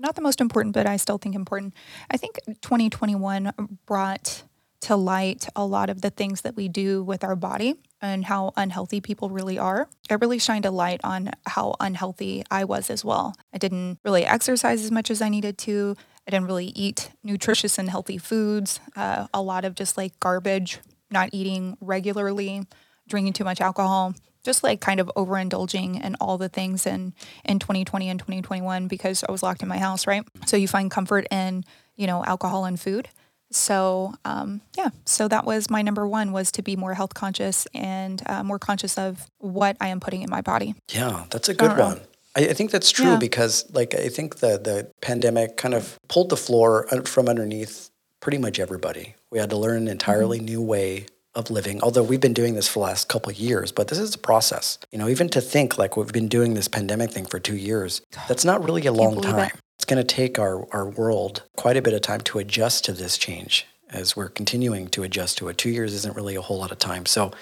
Not 0.00 0.14
the 0.16 0.22
most 0.22 0.40
important, 0.40 0.74
but 0.74 0.86
I 0.86 0.96
still 0.96 1.18
think 1.18 1.34
important. 1.34 1.74
I 2.10 2.16
think 2.16 2.40
2021 2.62 3.52
brought 3.86 4.42
to 4.82 4.96
light 4.96 5.46
a 5.54 5.64
lot 5.64 5.90
of 5.90 6.00
the 6.00 6.10
things 6.10 6.40
that 6.42 6.56
we 6.56 6.68
do 6.68 7.02
with 7.02 7.22
our 7.22 7.36
body 7.36 7.74
and 8.00 8.24
how 8.24 8.52
unhealthy 8.56 9.00
people 9.00 9.28
really 9.28 9.58
are. 9.58 9.88
It 10.08 10.20
really 10.20 10.38
shined 10.38 10.64
a 10.64 10.70
light 10.70 11.00
on 11.04 11.30
how 11.46 11.74
unhealthy 11.80 12.44
I 12.50 12.64
was 12.64 12.88
as 12.88 13.04
well. 13.04 13.34
I 13.52 13.58
didn't 13.58 13.98
really 14.04 14.24
exercise 14.24 14.82
as 14.82 14.90
much 14.90 15.10
as 15.10 15.20
I 15.20 15.28
needed 15.28 15.58
to. 15.58 15.96
I 16.26 16.30
didn't 16.30 16.46
really 16.46 16.68
eat 16.68 17.10
nutritious 17.22 17.78
and 17.78 17.90
healthy 17.90 18.16
foods. 18.16 18.80
Uh, 18.96 19.26
a 19.34 19.42
lot 19.42 19.64
of 19.64 19.74
just 19.74 19.96
like 19.96 20.18
garbage, 20.20 20.78
not 21.10 21.30
eating 21.32 21.76
regularly, 21.80 22.66
drinking 23.08 23.34
too 23.34 23.44
much 23.44 23.60
alcohol, 23.60 24.14
just 24.42 24.62
like 24.62 24.80
kind 24.80 25.00
of 25.00 25.10
overindulging 25.16 26.02
in 26.02 26.14
all 26.20 26.38
the 26.38 26.48
things 26.48 26.86
in 26.86 27.12
in 27.44 27.58
2020 27.58 28.08
and 28.08 28.18
2021 28.18 28.88
because 28.88 29.24
I 29.28 29.32
was 29.32 29.42
locked 29.42 29.62
in 29.62 29.68
my 29.68 29.78
house, 29.78 30.06
right? 30.06 30.24
So 30.46 30.56
you 30.56 30.68
find 30.68 30.90
comfort 30.90 31.26
in 31.30 31.64
you 31.96 32.06
know 32.06 32.24
alcohol 32.24 32.64
and 32.64 32.80
food. 32.80 33.08
So 33.50 34.14
um, 34.24 34.60
yeah, 34.76 34.90
so 35.06 35.28
that 35.28 35.44
was 35.44 35.70
my 35.70 35.82
number 35.82 36.06
one 36.06 36.32
was 36.32 36.52
to 36.52 36.62
be 36.62 36.76
more 36.76 36.94
health 36.94 37.14
conscious 37.14 37.66
and 37.74 38.22
uh, 38.26 38.42
more 38.44 38.58
conscious 38.58 38.96
of 38.96 39.26
what 39.38 39.76
I 39.80 39.88
am 39.88 40.00
putting 40.00 40.22
in 40.22 40.30
my 40.30 40.40
body. 40.40 40.74
Yeah, 40.92 41.24
that's 41.30 41.48
a 41.48 41.54
good 41.54 41.76
one. 41.76 42.00
I, 42.36 42.48
I 42.48 42.52
think 42.52 42.70
that's 42.70 42.90
true 42.90 43.06
Yeah. 43.12 43.16
because, 43.18 43.66
like, 43.72 43.94
I 43.94 44.08
think 44.08 44.36
the 44.36 44.58
the 44.58 44.90
pandemic 45.00 45.56
kind 45.56 45.74
of 45.74 45.98
pulled 46.08 46.28
the 46.28 46.36
floor 46.36 46.86
from 47.04 47.28
underneath 47.28 47.90
pretty 48.20 48.38
much 48.38 48.60
everybody. 48.60 49.14
We 49.30 49.38
had 49.38 49.50
to 49.50 49.56
learn 49.56 49.76
an 49.82 49.88
entirely 49.88 50.38
Mm-hmm. 50.38 50.46
new 50.46 50.62
way 50.62 51.06
of 51.34 51.48
living. 51.50 51.80
Although 51.80 52.02
we've 52.02 52.20
been 52.20 52.34
doing 52.34 52.54
this 52.54 52.66
for 52.68 52.80
the 52.80 52.84
last 52.86 53.08
couple 53.08 53.30
of 53.30 53.38
years, 53.38 53.70
but 53.72 53.86
this 53.88 53.98
is 53.98 54.14
a 54.14 54.18
process. 54.18 54.78
You 54.92 54.98
know, 54.98 55.08
even 55.08 55.28
to 55.30 55.40
think 55.40 55.78
like 55.78 55.96
we've 55.96 56.12
been 56.12 56.28
doing 56.28 56.54
this 56.54 56.66
pandemic 56.68 57.10
thing 57.12 57.24
for 57.26 57.38
two 57.38 57.56
years, 57.56 58.02
that's 58.28 58.44
not 58.44 58.64
really 58.64 58.84
a 58.86 58.92
long 58.92 59.20
time. 59.20 59.46
it. 59.46 59.52
Going 59.90 60.06
to 60.06 60.14
take 60.14 60.38
our 60.38 60.68
our 60.72 60.88
world 60.88 61.42
quite 61.56 61.76
a 61.76 61.82
bit 61.82 61.94
of 61.94 62.00
time 62.00 62.20
to 62.20 62.38
adjust 62.38 62.84
to 62.84 62.92
this 62.92 63.18
change 63.18 63.66
as 63.88 64.14
we're 64.14 64.28
continuing 64.28 64.86
to 64.90 65.02
adjust 65.02 65.38
to 65.38 65.48
it. 65.48 65.58
Two 65.58 65.68
years 65.68 65.92
isn't 65.94 66.14
really 66.14 66.36
a 66.36 66.40
whole 66.40 66.58
lot 66.58 66.70
of 66.70 66.78
time. 66.78 67.06
So 67.06 67.32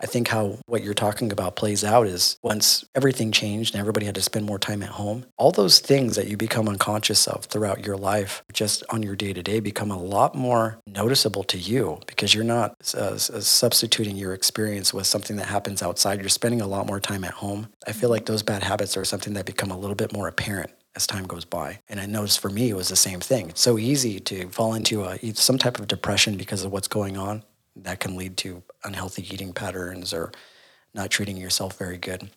I 0.00 0.04
think 0.04 0.28
how 0.28 0.58
what 0.66 0.84
you're 0.84 0.92
talking 0.92 1.32
about 1.32 1.56
plays 1.56 1.82
out 1.82 2.06
is 2.06 2.36
once 2.42 2.84
everything 2.94 3.32
changed 3.32 3.72
and 3.72 3.80
everybody 3.80 4.04
had 4.04 4.16
to 4.16 4.20
spend 4.20 4.44
more 4.44 4.58
time 4.58 4.82
at 4.82 4.90
home, 4.90 5.24
all 5.38 5.50
those 5.50 5.78
things 5.78 6.14
that 6.16 6.28
you 6.28 6.36
become 6.36 6.68
unconscious 6.68 7.26
of 7.26 7.46
throughout 7.46 7.86
your 7.86 7.96
life, 7.96 8.42
just 8.52 8.84
on 8.90 9.02
your 9.02 9.16
day 9.16 9.32
to 9.32 9.42
day, 9.42 9.58
become 9.60 9.90
a 9.90 9.98
lot 9.98 10.34
more 10.34 10.78
noticeable 10.86 11.44
to 11.44 11.56
you 11.56 12.00
because 12.06 12.34
you're 12.34 12.44
not 12.44 12.76
uh, 12.94 13.12
uh, 13.12 13.16
substituting 13.16 14.14
your 14.14 14.34
experience 14.34 14.92
with 14.92 15.06
something 15.06 15.36
that 15.36 15.46
happens 15.46 15.82
outside. 15.82 16.20
You're 16.20 16.28
spending 16.28 16.60
a 16.60 16.66
lot 16.66 16.86
more 16.86 17.00
time 17.00 17.24
at 17.24 17.32
home. 17.32 17.68
I 17.86 17.92
feel 17.92 18.10
like 18.10 18.26
those 18.26 18.42
bad 18.42 18.62
habits 18.62 18.94
are 18.98 19.06
something 19.06 19.32
that 19.32 19.46
become 19.46 19.70
a 19.70 19.78
little 19.78 19.96
bit 19.96 20.12
more 20.12 20.28
apparent 20.28 20.70
as 20.96 21.06
time 21.06 21.26
goes 21.26 21.44
by. 21.44 21.80
And 21.88 22.00
I 22.00 22.06
noticed 22.06 22.40
for 22.40 22.50
me 22.50 22.70
it 22.70 22.76
was 22.76 22.88
the 22.88 22.96
same 22.96 23.20
thing. 23.20 23.50
It's 23.50 23.60
so 23.60 23.78
easy 23.78 24.20
to 24.20 24.48
fall 24.48 24.74
into 24.74 25.04
a, 25.04 25.18
some 25.34 25.58
type 25.58 25.78
of 25.78 25.88
depression 25.88 26.36
because 26.36 26.64
of 26.64 26.72
what's 26.72 26.88
going 26.88 27.16
on. 27.16 27.42
That 27.76 28.00
can 28.00 28.16
lead 28.16 28.36
to 28.38 28.62
unhealthy 28.84 29.26
eating 29.32 29.52
patterns 29.52 30.14
or 30.14 30.30
not 30.94 31.10
treating 31.10 31.36
yourself 31.36 31.76
very 31.76 31.98
good. 31.98 32.30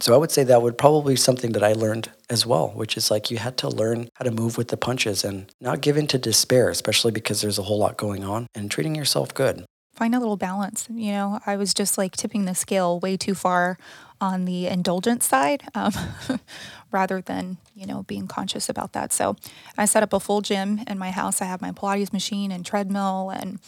So 0.00 0.12
I 0.12 0.18
would 0.18 0.30
say 0.30 0.44
that 0.44 0.60
would 0.60 0.76
probably 0.76 1.14
be 1.14 1.16
something 1.16 1.52
that 1.52 1.62
I 1.62 1.72
learned 1.72 2.10
as 2.28 2.44
well, 2.44 2.68
which 2.74 2.96
is 2.96 3.10
like 3.10 3.30
you 3.30 3.38
had 3.38 3.56
to 3.58 3.68
learn 3.68 4.08
how 4.14 4.24
to 4.24 4.30
move 4.30 4.58
with 4.58 4.68
the 4.68 4.76
punches 4.76 5.24
and 5.24 5.50
not 5.60 5.80
give 5.80 5.96
in 5.96 6.06
to 6.08 6.18
despair, 6.18 6.68
especially 6.68 7.12
because 7.12 7.40
there's 7.40 7.58
a 7.58 7.62
whole 7.62 7.78
lot 7.78 7.96
going 7.96 8.24
on 8.24 8.46
and 8.54 8.70
treating 8.70 8.94
yourself 8.94 9.32
good. 9.32 9.64
Find 9.94 10.14
a 10.14 10.18
little 10.18 10.36
balance. 10.36 10.88
You 10.92 11.12
know, 11.12 11.38
I 11.46 11.56
was 11.56 11.72
just 11.72 11.96
like 11.96 12.16
tipping 12.16 12.44
the 12.44 12.54
scale 12.54 12.98
way 12.98 13.16
too 13.16 13.34
far 13.34 13.78
on 14.20 14.44
the 14.44 14.66
indulgent 14.66 15.22
side 15.22 15.62
um, 15.74 15.92
rather 16.94 17.20
than, 17.20 17.58
you 17.74 17.86
know, 17.86 18.04
being 18.04 18.26
conscious 18.26 18.68
about 18.68 18.92
that. 18.92 19.12
So 19.12 19.36
I 19.76 19.84
set 19.84 20.02
up 20.02 20.12
a 20.12 20.20
full 20.20 20.40
gym 20.40 20.80
in 20.86 20.98
my 20.98 21.10
house. 21.10 21.42
I 21.42 21.44
have 21.44 21.60
my 21.60 21.72
Pilates 21.72 22.12
machine 22.12 22.50
and 22.50 22.64
treadmill 22.64 23.30
and 23.30 23.58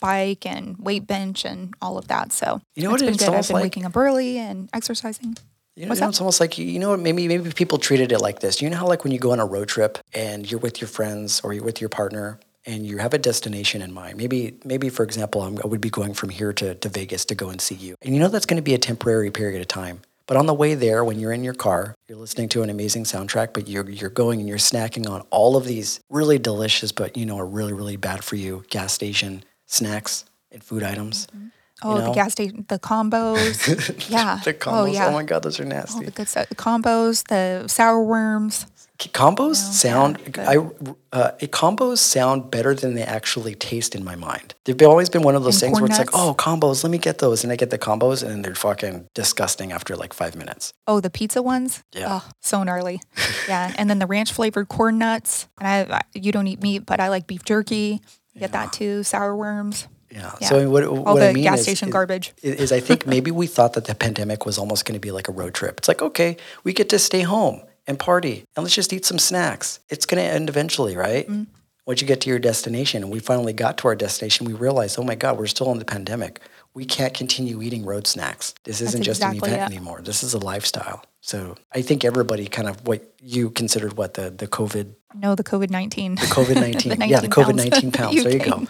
bike 0.00 0.46
and 0.46 0.78
weight 0.78 1.06
bench 1.06 1.44
and 1.44 1.74
all 1.82 1.98
of 1.98 2.08
that. 2.08 2.32
So 2.32 2.62
You 2.74 2.84
know 2.84 2.90
what 2.90 3.02
it's 3.02 3.06
been 3.06 3.14
it's 3.14 3.24
good. 3.24 3.34
I've 3.34 3.48
been 3.48 3.54
like? 3.54 3.62
waking 3.64 3.84
up 3.84 3.96
early 3.96 4.38
and 4.38 4.70
exercising. 4.72 5.36
You 5.74 5.84
know, 5.84 5.88
What's 5.90 6.00
you 6.00 6.06
know, 6.06 6.08
it's 6.08 6.20
almost 6.20 6.40
like 6.40 6.56
you 6.56 6.78
know 6.78 6.96
maybe 6.96 7.28
maybe 7.28 7.50
people 7.52 7.76
treated 7.76 8.10
it 8.10 8.20
like 8.20 8.40
this. 8.40 8.62
You 8.62 8.70
know 8.70 8.78
how 8.78 8.86
like 8.86 9.04
when 9.04 9.12
you 9.12 9.18
go 9.18 9.32
on 9.32 9.40
a 9.40 9.44
road 9.46 9.68
trip 9.68 9.98
and 10.14 10.50
you're 10.50 10.60
with 10.60 10.80
your 10.80 10.88
friends 10.88 11.40
or 11.42 11.52
you're 11.52 11.64
with 11.64 11.82
your 11.82 11.90
partner 11.90 12.40
and 12.64 12.86
you 12.86 12.98
have 12.98 13.14
a 13.14 13.18
destination 13.18 13.82
in 13.82 13.92
mind. 13.92 14.16
Maybe 14.16 14.58
maybe 14.64 14.88
for 14.88 15.02
example, 15.02 15.42
I'm, 15.42 15.58
I 15.62 15.66
would 15.66 15.80
be 15.80 15.90
going 15.90 16.14
from 16.14 16.30
here 16.30 16.52
to, 16.54 16.74
to 16.76 16.88
Vegas 16.88 17.24
to 17.26 17.34
go 17.34 17.50
and 17.50 17.60
see 17.60 17.74
you, 17.74 17.96
and 18.02 18.14
you 18.14 18.20
know 18.20 18.28
that's 18.28 18.46
going 18.46 18.56
to 18.56 18.62
be 18.62 18.74
a 18.74 18.78
temporary 18.78 19.30
period 19.30 19.60
of 19.60 19.68
time. 19.68 20.00
But 20.26 20.36
on 20.36 20.46
the 20.46 20.54
way 20.54 20.74
there, 20.74 21.04
when 21.04 21.20
you're 21.20 21.32
in 21.32 21.44
your 21.44 21.54
car, 21.54 21.94
you're 22.08 22.18
listening 22.18 22.48
to 22.50 22.62
an 22.62 22.70
amazing 22.70 23.04
soundtrack, 23.04 23.52
but 23.52 23.68
you're 23.68 23.88
you're 23.88 24.10
going 24.10 24.40
and 24.40 24.48
you're 24.48 24.58
snacking 24.58 25.08
on 25.08 25.22
all 25.30 25.56
of 25.56 25.64
these 25.64 26.00
really 26.10 26.38
delicious, 26.38 26.90
but 26.92 27.16
you 27.16 27.26
know 27.26 27.38
are 27.38 27.46
really 27.46 27.72
really 27.72 27.96
bad 27.96 28.24
for 28.24 28.36
you 28.36 28.64
gas 28.68 28.92
station 28.92 29.44
snacks 29.66 30.24
and 30.50 30.62
food 30.62 30.82
items. 30.82 31.26
Mm-hmm. 31.28 31.46
Oh, 31.82 31.98
know? 31.98 32.06
the 32.06 32.12
gas 32.12 32.32
station, 32.32 32.64
the 32.68 32.78
combos. 32.78 34.08
yeah. 34.10 34.40
the 34.42 34.50
oh, 34.50 34.58
combos. 34.58 34.72
Oh, 34.72 34.84
yeah. 34.86 35.08
Oh 35.08 35.12
my 35.12 35.22
god, 35.22 35.42
those 35.42 35.60
are 35.60 35.64
All 35.64 35.68
nasty. 35.68 36.06
the 36.06 36.10
good 36.10 36.28
stuff. 36.28 36.48
The 36.48 36.54
combos, 36.54 37.28
the 37.28 37.68
sour 37.68 38.02
worms. 38.02 38.66
Combos 38.98 39.56
sound 39.56 40.18
yeah, 40.34 40.50
I 40.50 40.56
uh, 41.12 41.32
combos 41.48 41.98
sound 41.98 42.50
better 42.50 42.74
than 42.74 42.94
they 42.94 43.02
actually 43.02 43.54
taste 43.54 43.94
in 43.94 44.02
my 44.02 44.16
mind. 44.16 44.54
They've 44.64 44.80
always 44.82 45.10
been 45.10 45.22
one 45.22 45.34
of 45.34 45.44
those 45.44 45.62
And 45.62 45.72
things 45.72 45.80
where 45.80 45.90
it's 45.90 45.98
like, 45.98 46.14
oh, 46.14 46.34
combos, 46.38 46.82
let 46.82 46.90
me 46.90 46.96
get 46.96 47.18
those, 47.18 47.44
and 47.44 47.52
I 47.52 47.56
get 47.56 47.70
the 47.70 47.78
combos, 47.78 48.26
and 48.26 48.44
they're 48.44 48.54
fucking 48.54 49.08
disgusting 49.14 49.70
after 49.70 49.96
like 49.96 50.14
five 50.14 50.34
minutes. 50.34 50.72
Oh, 50.86 51.00
the 51.00 51.10
pizza 51.10 51.42
ones. 51.42 51.84
Yeah. 51.92 52.06
Oh, 52.08 52.28
so 52.40 52.62
gnarly. 52.62 53.02
yeah, 53.48 53.74
and 53.76 53.90
then 53.90 53.98
the 53.98 54.06
ranch 54.06 54.32
flavored 54.32 54.68
corn 54.68 54.98
nuts. 54.98 55.46
And 55.60 55.68
I, 55.68 55.96
I, 55.98 56.00
you 56.14 56.32
don't 56.32 56.46
eat 56.46 56.62
meat, 56.62 56.86
but 56.86 56.98
I 56.98 57.08
like 57.08 57.26
beef 57.26 57.44
jerky. 57.44 58.00
You 58.32 58.40
get 58.40 58.52
that 58.52 58.72
too. 58.72 59.02
Sour 59.02 59.36
worms. 59.36 59.88
Yeah. 60.10 60.32
Yeah. 60.40 60.48
So 60.48 60.70
what, 60.70 60.84
All 60.84 61.04
what 61.04 61.14
the 61.16 61.30
I 61.30 61.32
mean 61.32 61.44
gas 61.44 61.62
station 61.62 61.88
is- 61.88 61.92
garbage. 61.92 62.32
Is 62.42 62.72
I 62.72 62.80
think 62.80 63.06
maybe 63.06 63.30
we 63.30 63.46
thought 63.46 63.74
that 63.74 63.84
the 63.84 63.94
pandemic 63.94 64.46
was 64.46 64.56
almost 64.56 64.86
going 64.86 64.94
to 64.94 65.00
be 65.00 65.10
like 65.10 65.28
a 65.28 65.32
road 65.32 65.52
trip. 65.52 65.78
It's 65.78 65.88
like 65.88 66.00
okay, 66.00 66.38
we 66.64 66.72
get 66.72 66.88
to 66.90 66.98
stay 66.98 67.22
home 67.22 67.62
and 67.86 67.98
party, 67.98 68.44
and 68.56 68.64
let's 68.64 68.74
just 68.74 68.92
eat 68.92 69.04
some 69.04 69.18
snacks. 69.18 69.80
It's 69.88 70.06
going 70.06 70.22
to 70.22 70.28
end 70.28 70.48
eventually, 70.48 70.96
right? 70.96 71.28
Mm. 71.28 71.46
Once 71.86 72.00
you 72.00 72.06
get 72.06 72.20
to 72.22 72.28
your 72.28 72.40
destination, 72.40 73.04
and 73.04 73.12
we 73.12 73.20
finally 73.20 73.52
got 73.52 73.78
to 73.78 73.88
our 73.88 73.94
destination, 73.94 74.44
we 74.44 74.52
realized, 74.52 74.98
oh 74.98 75.04
my 75.04 75.14
God, 75.14 75.38
we're 75.38 75.46
still 75.46 75.70
in 75.70 75.78
the 75.78 75.84
pandemic. 75.84 76.40
We 76.74 76.84
can't 76.84 77.14
continue 77.14 77.62
eating 77.62 77.84
road 77.84 78.08
snacks. 78.08 78.54
This 78.64 78.80
isn't 78.80 79.02
just 79.02 79.20
exactly 79.20 79.38
an 79.38 79.54
event 79.54 79.72
it. 79.72 79.76
anymore. 79.76 80.00
This 80.02 80.24
is 80.24 80.34
a 80.34 80.38
lifestyle. 80.38 81.04
So 81.20 81.54
I 81.72 81.82
think 81.82 82.04
everybody 82.04 82.46
kind 82.46 82.68
of 82.68 82.86
what 82.86 83.14
you 83.20 83.50
considered 83.50 83.96
what 83.96 84.14
the 84.14 84.30
the 84.30 84.46
COVID 84.46 84.94
No, 85.20 85.34
the 85.34 85.44
COVID 85.44 85.70
19. 85.70 86.14
the 86.16 86.20
COVID 86.22 86.54
nineteen. 86.54 87.00
yeah, 87.08 87.20
the 87.20 87.28
COVID 87.28 87.54
19 87.54 87.92
pounds. 87.92 88.22
There 88.22 88.32
you 88.32 88.38
go. 88.38 88.66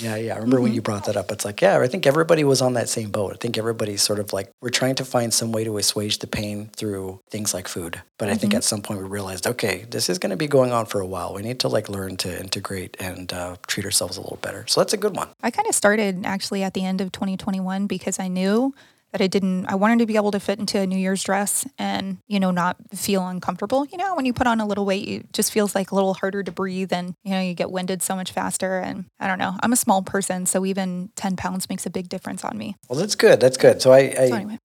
Yeah, 0.00 0.16
yeah. 0.16 0.34
I 0.34 0.36
remember 0.36 0.60
when 0.60 0.72
you 0.74 0.80
brought 0.80 1.06
that 1.06 1.16
up. 1.16 1.32
It's 1.32 1.44
like, 1.44 1.60
yeah, 1.60 1.80
I 1.80 1.88
think 1.88 2.06
everybody 2.06 2.44
was 2.44 2.62
on 2.62 2.74
that 2.74 2.88
same 2.88 3.10
boat. 3.10 3.32
I 3.32 3.36
think 3.36 3.58
everybody's 3.58 4.02
sort 4.02 4.20
of 4.20 4.32
like 4.32 4.50
we're 4.60 4.68
trying 4.70 4.94
to 4.96 5.04
find 5.04 5.34
some 5.34 5.50
way 5.50 5.64
to 5.64 5.76
assuage 5.76 6.18
the 6.18 6.26
pain 6.28 6.70
through 6.76 7.20
things 7.30 7.52
like 7.52 7.66
food. 7.66 8.00
But 8.16 8.28
I 8.28 8.34
think 8.36 8.54
at 8.54 8.64
some 8.64 8.80
point 8.80 9.00
we 9.00 9.08
realized, 9.08 9.46
okay, 9.46 9.86
this 9.90 10.08
is 10.08 10.18
going 10.18 10.30
to 10.30 10.36
be 10.36 10.46
going 10.46 10.72
on 10.72 10.86
for 10.86 11.00
a 11.00 11.06
while. 11.06 11.34
We 11.34 11.42
need 11.42 11.60
to 11.60 11.68
like 11.68 11.88
learn 11.88 12.16
to 12.18 12.40
integrate 12.40 12.96
and 13.00 13.32
uh, 13.32 13.56
treat 13.66 13.84
ourselves 13.84 14.16
a 14.16 14.20
little 14.20 14.38
better. 14.40 14.64
So 14.68 14.80
that's 14.80 14.92
a 14.92 14.96
good 14.96 15.16
one. 15.16 15.28
I 15.42 15.50
kind 15.50 15.68
of 15.68 15.74
started 15.74 16.24
actually 16.24 16.62
at 16.62 16.74
the 16.74 16.84
end 16.84 17.00
of 17.00 17.10
2021 17.12 17.86
because 17.86 18.20
I 18.20 18.28
knew 18.28 18.74
that 19.12 19.22
I 19.22 19.26
didn't, 19.26 19.66
I 19.66 19.74
wanted 19.74 20.00
to 20.00 20.06
be 20.06 20.16
able 20.16 20.30
to 20.32 20.40
fit 20.40 20.58
into 20.58 20.78
a 20.78 20.86
New 20.86 20.98
Year's 20.98 21.22
dress 21.22 21.66
and, 21.78 22.18
you 22.26 22.38
know, 22.38 22.50
not 22.50 22.76
feel 22.94 23.26
uncomfortable. 23.26 23.86
You 23.86 23.98
know, 23.98 24.14
when 24.14 24.26
you 24.26 24.32
put 24.32 24.46
on 24.46 24.60
a 24.60 24.66
little 24.66 24.84
weight, 24.84 25.08
it 25.08 25.32
just 25.32 25.52
feels 25.52 25.74
like 25.74 25.90
a 25.90 25.94
little 25.94 26.14
harder 26.14 26.42
to 26.42 26.52
breathe 26.52 26.92
and, 26.92 27.14
you 27.22 27.30
know, 27.30 27.40
you 27.40 27.54
get 27.54 27.70
winded 27.70 28.02
so 28.02 28.14
much 28.14 28.32
faster. 28.32 28.78
And 28.78 29.06
I 29.18 29.26
don't 29.26 29.38
know, 29.38 29.56
I'm 29.62 29.72
a 29.72 29.76
small 29.76 30.02
person. 30.02 30.46
So 30.46 30.66
even 30.66 31.10
10 31.16 31.36
pounds 31.36 31.68
makes 31.68 31.86
a 31.86 31.90
big 31.90 32.08
difference 32.08 32.44
on 32.44 32.58
me. 32.58 32.76
Well, 32.88 32.98
that's 32.98 33.14
good. 33.14 33.40
That's 33.40 33.56
good. 33.56 33.80
So 33.80 33.92
I, 33.92 33.98
I 33.98 34.28
so, 34.28 34.34
anyway. 34.34 34.58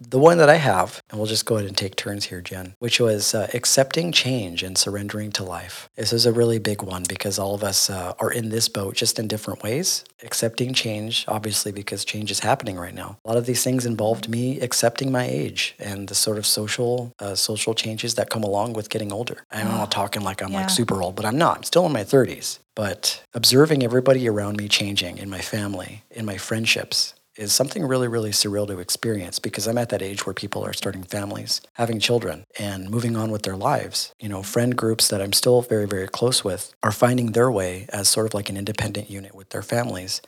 the 0.00 0.18
one 0.18 0.38
that 0.38 0.48
I 0.48 0.56
have, 0.56 1.02
and 1.10 1.18
we'll 1.18 1.26
just 1.28 1.44
go 1.44 1.56
ahead 1.56 1.68
and 1.68 1.76
take 1.76 1.96
turns 1.96 2.26
here, 2.26 2.40
Jen, 2.40 2.74
which 2.78 3.00
was 3.00 3.34
uh, 3.34 3.48
accepting 3.54 4.12
change 4.12 4.62
and 4.62 4.78
surrendering 4.78 5.30
to 5.32 5.44
life. 5.44 5.88
This 5.96 6.12
is 6.12 6.26
a 6.26 6.32
really 6.32 6.58
big 6.58 6.82
one 6.82 7.04
because 7.08 7.38
all 7.38 7.54
of 7.54 7.62
us 7.62 7.90
uh, 7.90 8.14
are 8.18 8.30
in 8.30 8.48
this 8.48 8.68
boat 8.68 8.94
just 8.94 9.18
in 9.18 9.28
different 9.28 9.62
ways. 9.62 10.04
Accepting 10.22 10.72
change, 10.72 11.24
obviously, 11.28 11.72
because 11.72 12.04
change 12.04 12.30
is 12.30 12.40
happening 12.40 12.78
right 12.78 12.94
now. 12.94 13.18
A 13.24 13.28
lot 13.28 13.36
of 13.36 13.46
these 13.46 13.62
things 13.62 13.86
involved 13.90 14.28
me 14.36 14.44
accepting 14.60 15.08
my 15.12 15.26
age 15.42 15.74
and 15.78 16.08
the 16.08 16.14
sort 16.14 16.38
of 16.38 16.46
social 16.46 17.12
uh, 17.24 17.34
social 17.34 17.74
changes 17.74 18.14
that 18.14 18.30
come 18.34 18.44
along 18.50 18.68
with 18.78 18.88
getting 18.94 19.12
older. 19.18 19.38
I'm 19.50 19.68
not 19.68 19.90
talking 20.00 20.22
like 20.22 20.40
I'm 20.42 20.52
Yeah. 20.52 20.60
like 20.60 20.70
super 20.70 21.02
old, 21.02 21.14
but 21.16 21.24
I'm 21.28 21.38
not. 21.46 21.56
I'm 21.58 21.62
still 21.72 21.86
in 21.86 21.92
my 21.92 22.04
30s. 22.04 22.58
But 22.74 23.22
observing 23.34 23.82
everybody 23.82 24.28
around 24.28 24.56
me 24.56 24.66
changing 24.68 25.18
in 25.18 25.28
my 25.36 25.40
family, 25.54 25.92
in 26.10 26.24
my 26.24 26.38
friendships, 26.38 27.14
is 27.36 27.52
something 27.54 27.84
really, 27.86 28.08
really 28.08 28.32
surreal 28.32 28.66
to 28.66 28.78
experience 28.80 29.38
because 29.38 29.66
I'm 29.66 29.78
at 29.78 29.88
that 29.90 30.02
age 30.02 30.26
where 30.26 30.34
people 30.42 30.62
are 30.66 30.72
starting 30.74 31.04
families, 31.04 31.60
having 31.74 31.98
children, 32.00 32.44
and 32.58 32.90
moving 32.90 33.16
on 33.16 33.30
with 33.30 33.42
their 33.44 33.56
lives. 33.56 34.12
You 34.20 34.28
know, 34.28 34.42
friend 34.42 34.72
groups 34.76 35.08
that 35.08 35.22
I'm 35.22 35.32
still 35.32 35.62
very, 35.62 35.86
very 35.86 36.08
close 36.08 36.44
with 36.44 36.74
are 36.82 36.92
finding 36.92 37.28
their 37.32 37.50
way 37.50 37.86
as 37.98 38.08
sort 38.08 38.26
of 38.26 38.34
like 38.34 38.50
an 38.50 38.56
independent 38.56 39.08
unit 39.10 39.34
with 39.34 39.48
their 39.50 39.62
families. 39.62 40.20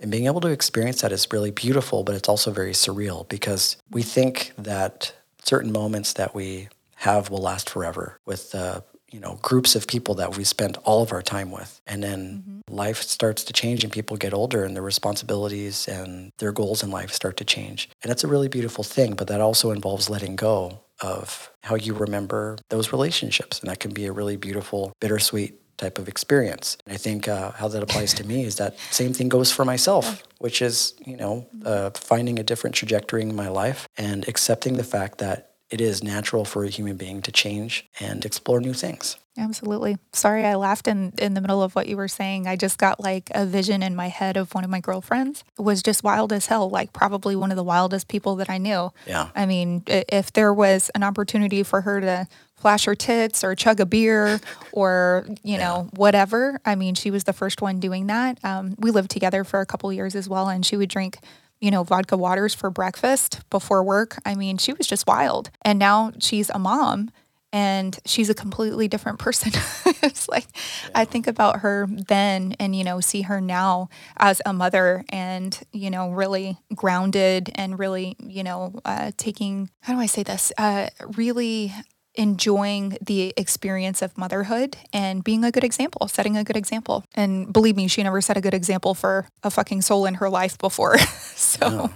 And 0.00 0.10
being 0.10 0.26
able 0.26 0.40
to 0.40 0.48
experience 0.48 1.02
that 1.02 1.12
is 1.12 1.28
really 1.30 1.50
beautiful, 1.50 2.04
but 2.04 2.14
it's 2.14 2.28
also 2.28 2.50
very 2.50 2.72
surreal 2.72 3.28
because 3.28 3.76
we 3.90 4.02
think 4.02 4.52
that 4.56 5.14
certain 5.42 5.72
moments 5.72 6.14
that 6.14 6.34
we 6.34 6.68
have 6.96 7.30
will 7.30 7.38
last 7.42 7.68
forever 7.68 8.18
with 8.26 8.54
uh, 8.54 8.80
you 9.10 9.20
know 9.20 9.38
groups 9.42 9.74
of 9.74 9.86
people 9.86 10.14
that 10.14 10.36
we 10.36 10.44
spent 10.44 10.76
all 10.84 11.02
of 11.02 11.12
our 11.12 11.22
time 11.22 11.50
with. 11.50 11.80
And 11.86 12.02
then 12.02 12.62
life 12.68 13.02
starts 13.02 13.44
to 13.44 13.52
change 13.52 13.84
and 13.84 13.92
people 13.92 14.16
get 14.16 14.32
older 14.32 14.64
and 14.64 14.74
their 14.74 14.82
responsibilities 14.82 15.88
and 15.88 16.32
their 16.38 16.52
goals 16.52 16.82
in 16.82 16.90
life 16.90 17.12
start 17.12 17.36
to 17.38 17.44
change. 17.44 17.88
And 18.02 18.12
it's 18.12 18.24
a 18.24 18.28
really 18.28 18.48
beautiful 18.48 18.84
thing 18.84 19.14
but 19.14 19.28
that 19.28 19.40
also 19.40 19.70
involves 19.70 20.08
letting 20.08 20.36
go 20.36 20.80
of 21.00 21.50
how 21.62 21.74
you 21.74 21.94
remember 21.94 22.56
those 22.68 22.92
relationships. 22.92 23.60
And 23.60 23.70
that 23.70 23.80
can 23.80 23.92
be 23.92 24.06
a 24.06 24.12
really 24.12 24.36
beautiful 24.36 24.92
bittersweet 25.00 25.54
type 25.82 25.96
of 26.02 26.06
experience 26.14 26.76
and 26.84 26.94
i 26.94 26.98
think 27.06 27.20
uh, 27.28 27.50
how 27.60 27.68
that 27.72 27.82
applies 27.82 28.12
to 28.14 28.24
me 28.30 28.38
is 28.50 28.54
that 28.62 28.72
same 28.90 29.12
thing 29.16 29.28
goes 29.28 29.50
for 29.56 29.64
myself 29.64 30.22
which 30.38 30.58
is 30.68 30.94
you 31.10 31.16
know 31.16 31.34
uh, 31.64 31.90
finding 32.12 32.38
a 32.38 32.44
different 32.50 32.74
trajectory 32.80 33.22
in 33.22 33.34
my 33.44 33.48
life 33.62 33.80
and 33.96 34.18
accepting 34.32 34.74
the 34.82 34.88
fact 34.94 35.18
that 35.18 35.50
it 35.70 35.80
is 35.80 36.02
natural 36.02 36.44
for 36.44 36.64
a 36.64 36.68
human 36.68 36.96
being 36.96 37.22
to 37.22 37.32
change 37.32 37.88
and 38.00 38.24
explore 38.24 38.60
new 38.60 38.74
things. 38.74 39.16
Absolutely. 39.40 39.96
Sorry, 40.12 40.44
I 40.44 40.54
laughed 40.56 40.86
in, 40.86 41.14
in 41.18 41.32
the 41.32 41.40
middle 41.40 41.62
of 41.62 41.74
what 41.74 41.88
you 41.88 41.96
were 41.96 42.08
saying. 42.08 42.46
I 42.46 42.56
just 42.56 42.76
got 42.76 43.00
like 43.00 43.30
a 43.34 43.46
vision 43.46 43.82
in 43.82 43.96
my 43.96 44.08
head 44.08 44.36
of 44.36 44.54
one 44.54 44.64
of 44.64 44.70
my 44.70 44.80
girlfriends. 44.80 45.44
It 45.58 45.62
was 45.62 45.82
just 45.82 46.04
wild 46.04 46.30
as 46.30 46.46
hell, 46.46 46.68
like 46.68 46.92
probably 46.92 47.34
one 47.34 47.50
of 47.50 47.56
the 47.56 47.64
wildest 47.64 48.08
people 48.08 48.36
that 48.36 48.50
I 48.50 48.58
knew. 48.58 48.92
Yeah. 49.06 49.30
I 49.34 49.46
mean, 49.46 49.82
if 49.86 50.30
there 50.34 50.52
was 50.52 50.90
an 50.94 51.02
opportunity 51.02 51.62
for 51.62 51.80
her 51.80 52.02
to 52.02 52.28
flash 52.56 52.84
her 52.84 52.94
tits 52.94 53.42
or 53.42 53.54
chug 53.54 53.80
a 53.80 53.86
beer 53.86 54.40
or, 54.72 55.26
you 55.42 55.56
know, 55.56 55.88
whatever, 55.94 56.60
I 56.66 56.74
mean, 56.74 56.94
she 56.94 57.10
was 57.10 57.24
the 57.24 57.32
first 57.32 57.62
one 57.62 57.80
doing 57.80 58.08
that. 58.08 58.38
Um, 58.44 58.74
we 58.78 58.90
lived 58.90 59.10
together 59.10 59.42
for 59.42 59.60
a 59.60 59.66
couple 59.66 59.90
years 59.90 60.14
as 60.14 60.28
well, 60.28 60.50
and 60.50 60.66
she 60.66 60.76
would 60.76 60.90
drink 60.90 61.18
you 61.60 61.70
know, 61.70 61.84
vodka 61.84 62.16
waters 62.16 62.54
for 62.54 62.70
breakfast 62.70 63.40
before 63.50 63.82
work. 63.82 64.16
I 64.24 64.34
mean, 64.34 64.56
she 64.56 64.72
was 64.72 64.86
just 64.86 65.06
wild. 65.06 65.50
And 65.60 65.78
now 65.78 66.12
she's 66.18 66.48
a 66.48 66.58
mom 66.58 67.10
and 67.52 67.98
she's 68.04 68.30
a 68.30 68.34
completely 68.34 68.88
different 68.88 69.18
person. 69.18 69.52
it's 70.02 70.28
like 70.28 70.46
yeah. 70.84 70.90
I 70.94 71.04
think 71.04 71.26
about 71.26 71.60
her 71.60 71.86
then 71.88 72.54
and 72.58 72.74
you 72.74 72.84
know 72.84 73.00
see 73.00 73.22
her 73.22 73.40
now 73.40 73.88
as 74.16 74.40
a 74.46 74.52
mother 74.52 75.04
and 75.08 75.58
you 75.72 75.90
know 75.90 76.10
really 76.10 76.58
grounded 76.74 77.50
and 77.54 77.78
really 77.78 78.16
you 78.18 78.42
know 78.42 78.80
uh, 78.84 79.12
taking 79.16 79.70
how 79.80 79.94
do 79.94 80.00
I 80.00 80.06
say 80.06 80.22
this 80.22 80.52
uh, 80.58 80.88
really 81.16 81.72
enjoying 82.14 82.98
the 83.00 83.32
experience 83.36 84.02
of 84.02 84.16
motherhood 84.18 84.76
and 84.92 85.22
being 85.22 85.44
a 85.44 85.50
good 85.50 85.62
example, 85.62 86.08
setting 86.08 86.36
a 86.36 86.42
good 86.42 86.56
example. 86.56 87.04
And 87.14 87.52
believe 87.52 87.76
me, 87.76 87.88
she 87.88 88.02
never 88.02 88.20
set 88.20 88.36
a 88.36 88.40
good 88.40 88.54
example 88.54 88.94
for 88.94 89.26
a 89.42 89.50
fucking 89.50 89.82
soul 89.82 90.06
in 90.06 90.14
her 90.14 90.28
life 90.28 90.58
before. 90.58 90.98
so 91.36 91.68
no. 91.68 91.90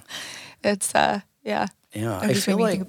it's 0.63 0.95
uh 0.95 1.21
yeah. 1.43 1.67
Yeah, 1.93 2.19
I 2.19 2.35
feel 2.35 2.59
like, 2.59 2.81